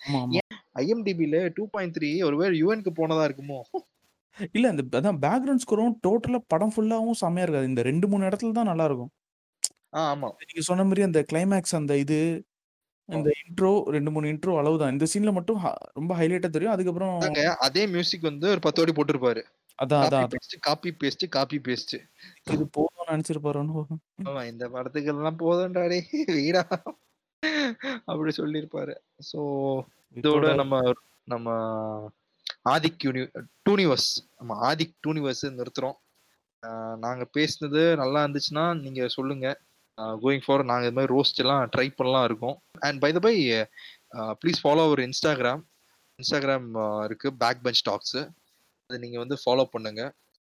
ஆமா 0.00 0.18
ஆமா. 0.22 0.40
ஐஎம்டிபில 0.80 1.36
டூ 1.56 1.64
பாயிண்ட் 1.74 1.94
த்ரீ 1.96 2.10
ஒருவேளை 2.26 2.54
யுவனுக்கு 2.62 2.92
போனதா 2.98 3.22
இருக்குமோ? 3.28 3.60
இல்ல 4.56 4.70
இந்த 4.72 4.82
அதான் 4.98 5.20
பேக்ரவுண்ட் 5.22 5.62
ஸ்கோரும் 5.64 5.94
டோட்டலா 6.06 6.38
படம் 6.52 6.72
ஃபுல்லாவும் 6.74 7.20
செம்மையா 7.20 7.44
இருக்காது. 7.46 7.70
இந்த 7.70 7.82
ரெண்டு 7.90 8.06
மூணு 8.10 8.28
இடத்துல 8.28 8.56
தான் 8.58 8.70
நல்லா 8.70 8.86
இருக்கும். 8.88 9.12
ஆமா. 10.02 10.28
நீங்க 10.48 10.62
சொன்ன 10.68 10.84
மாதிரி 10.88 11.02
அந்த 11.08 11.20
கிளைமேக்ஸ் 11.30 11.76
அந்த 11.78 11.92
இது 12.04 12.18
இந்த 13.08 13.30
இன்ட்ரோ 13.42 13.70
ரெண்டு 13.86 14.10
மூணு 14.10 14.26
இன்ட்ரோ 14.28 14.52
அளவுதான். 14.58 14.92
இந்த 14.92 15.06
சீன்ல 15.12 15.32
மட்டும் 15.32 15.58
ரொம்ப 15.92 16.12
ஹைலைட்டா 16.18 16.48
தெரியும். 16.48 16.72
அதுக்கப்புறம் 16.72 17.14
அதே 17.66 17.84
மியூசிக் 17.86 18.22
வந்து 18.22 18.48
ஒரு 18.50 18.60
பத்து 18.60 18.80
வாட்டி 18.80 18.96
போட்டிருப்பாரு. 18.96 19.42
அதான் 19.78 20.04
அதான் 20.04 20.22
copy 20.22 20.36
paste 20.36 20.56
copy 20.60 20.90
paste 21.00 21.24
copy 21.28 21.58
paste 21.58 21.94
இது 22.50 22.64
போதும்னு 22.76 23.10
நினைச்சிருப்பாரோன்னு 23.12 23.74
ஆமா 24.26 24.42
இந்த 24.46 24.64
படத்துக்கு 24.68 25.10
எல்லாம் 25.14 25.38
போதும்டாடே. 25.38 25.98
வீடா. 26.38 26.62
அப்படி 28.04 28.32
சொல்லியிருப்பாரு. 28.36 28.94
சோ 29.30 29.40
இதோட 30.16 30.54
நம்ம 30.54 30.74
நம்ம 31.28 31.48
ஆதிக் 32.70 33.04
யூனி 33.04 33.22
டூனிவர்ஸ் 33.68 34.10
நம்ம 34.38 34.52
ஆதிக் 34.68 34.94
டூனிவர்ஸ் 35.06 35.44
நிறுத்துறோம். 35.58 35.96
நாங்க 36.98 37.24
பேசுனது 37.36 37.82
நல்லா 37.96 38.20
இருந்துச்சுன்னா 38.24 38.64
நீங்க 38.80 39.08
சொல்லுங்க. 39.08 39.46
கோயிங் 40.22 40.44
ஃபார் 40.46 40.62
நாங்கள் 40.70 40.88
இது 40.88 40.96
மாதிரி 40.98 41.12
ரோஸ்ட் 41.16 41.40
எல்லாம் 41.42 41.62
ட்ரை 41.74 41.86
பண்ணலாம் 41.98 42.26
இருக்கோம். 42.28 42.56
And 42.86 42.98
by 43.04 43.10
the 43.16 43.20
by 43.26 43.34
please 44.42 44.60
follow 44.62 44.82
our 44.88 45.02
Instagram 45.08 45.62
Instagram 46.18 46.68
இருக்கு. 47.06 47.28
பேக் 47.42 47.62
பெஞ்ச் 47.66 47.84
டாக்ஸு 47.90 48.20
அதை 48.90 48.98
நீங்கள் 49.04 49.22
வந்து 49.24 49.36
ஃபாலோ 49.42 49.64
பண்ணுங்க. 49.74 50.02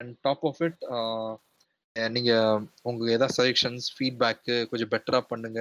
அண்ட் 0.00 0.12
டாப் 0.26 0.44
ஆஃப் 0.50 0.60
இட் 0.66 0.80
நீங்கள் 2.16 2.58
உங்கள் 2.88 3.12
ஏதாவது 3.14 3.34
சஜஷன்ஸ் 3.38 3.86
ஃபீட்பேக்கு 3.94 4.56
கொஞ்சம் 4.70 4.90
பெட்டராக 4.92 5.24
பண்ணுங்க. 5.32 5.60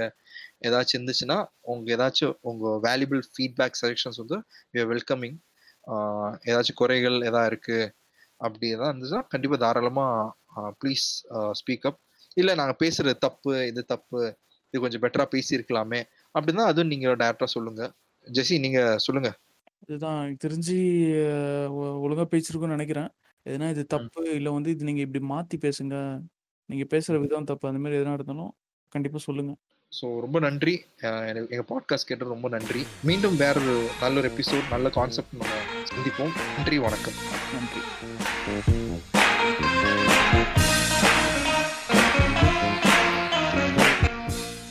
ஏதாச்சும் 0.68 0.98
இருந்துச்சுன்னா 0.98 1.38
உங்கள் 1.72 1.94
ஏதாச்சும் 1.96 2.36
உங்கள் 2.50 2.78
வேல்யூபிள் 2.88 3.24
ஃபீட்பேக் 3.34 3.80
சஜஷன்ஸ் 3.84 4.22
வந்து 4.24 4.38
யூ 4.76 4.82
ஆர் 4.84 4.92
வெல்கமிங் 4.94 5.38
ஏதாச்சும் 6.52 6.80
குறைகள் 6.82 7.18
எதா 7.30 7.42
இருக்குது 7.52 7.90
அப்படி 8.46 8.66
எதாவது 8.76 8.92
இருந்துச்சுன்னா 8.92 9.24
கண்டிப்பாக 9.34 9.62
தாராளமாக 9.64 10.70
ப்ளீஸ் 10.82 11.08
ஸ்பீக் 11.62 11.88
அப் 11.90 12.00
இல்ல 12.40 12.54
நாங்க 12.56 12.76
பேசுறது 12.80 13.14
தப்பு 13.18 13.68
இது 13.68 13.86
தப்பு 13.86 14.38
இது 14.72 14.80
கொஞ்சம் 14.80 15.02
பெட்டரா 15.02 15.28
பேசியிருக்கலாமே. 15.32 16.04
அப்படின்னா 16.40 16.66
அதுவும் 16.66 16.88
நீங்க 16.88 17.16
டேரக்டா 17.16 17.44
சொல்லுங்க. 17.44 17.94
ஜெசி 18.28 18.60
நீங்க 18.60 18.98
சொல்லுங்க. 18.98 19.38
இதுதான் 19.88 20.24
எனக்கு 20.24 20.48
தெரிஞ்சு 20.48 20.76
அஹ், 21.30 21.70
ஒ- 21.70 22.10
ஒழுங்கா 22.10 22.26
பேசிருக்கும்னு 22.32 22.68
நினைக்கிறேன். 22.68 23.10
எதுனா 23.46 23.70
இது 23.70 23.86
தப்பு 23.86 24.36
இல்ல 24.36 24.52
வந்து 24.52 24.70
இது 24.70 24.84
நீங்க 24.84 25.02
இப்படி 25.02 25.26
மாத்தி 25.30 25.58
பேசுங்க. 25.62 26.22
நீங்க 26.66 26.98
பேசுற 26.98 27.20
விதம் 27.20 27.44
தப்பு 27.44 27.68
அந்த 27.68 27.80
மாதிரி 27.80 28.02
எதனா 28.02 28.14
இருந்தாலும் 28.14 28.56
கண்டிப்பா 28.90 29.18
சொல்லுங்க. 29.18 29.56
ஸோ 30.02 30.20
ரொம்ப 30.20 30.40
நன்றி. 30.40 30.86
அஹ் 31.02 31.28
எனக்கு 31.28 31.56
எங்க 31.56 31.76
பாட்காஸ்ட் 31.76 32.06
கேட்டது 32.06 32.30
ரொம்ப 32.30 32.50
நன்றி. 32.50 32.84
மீண்டும் 33.04 33.38
வேற 33.38 33.62
ஒரு 33.62 33.90
நல்ல 34.02 34.20
ஒரு 34.20 34.30
எபிசோட் 34.30 34.70
நல்ல 34.70 34.90
கான்செப்ட் 34.90 35.34
நம்ம 35.34 35.54
சந்திப்போம். 35.84 36.56
நன்றி 36.56 36.78
வணக்கம். 36.78 37.14
நன்றி. 37.54 38.79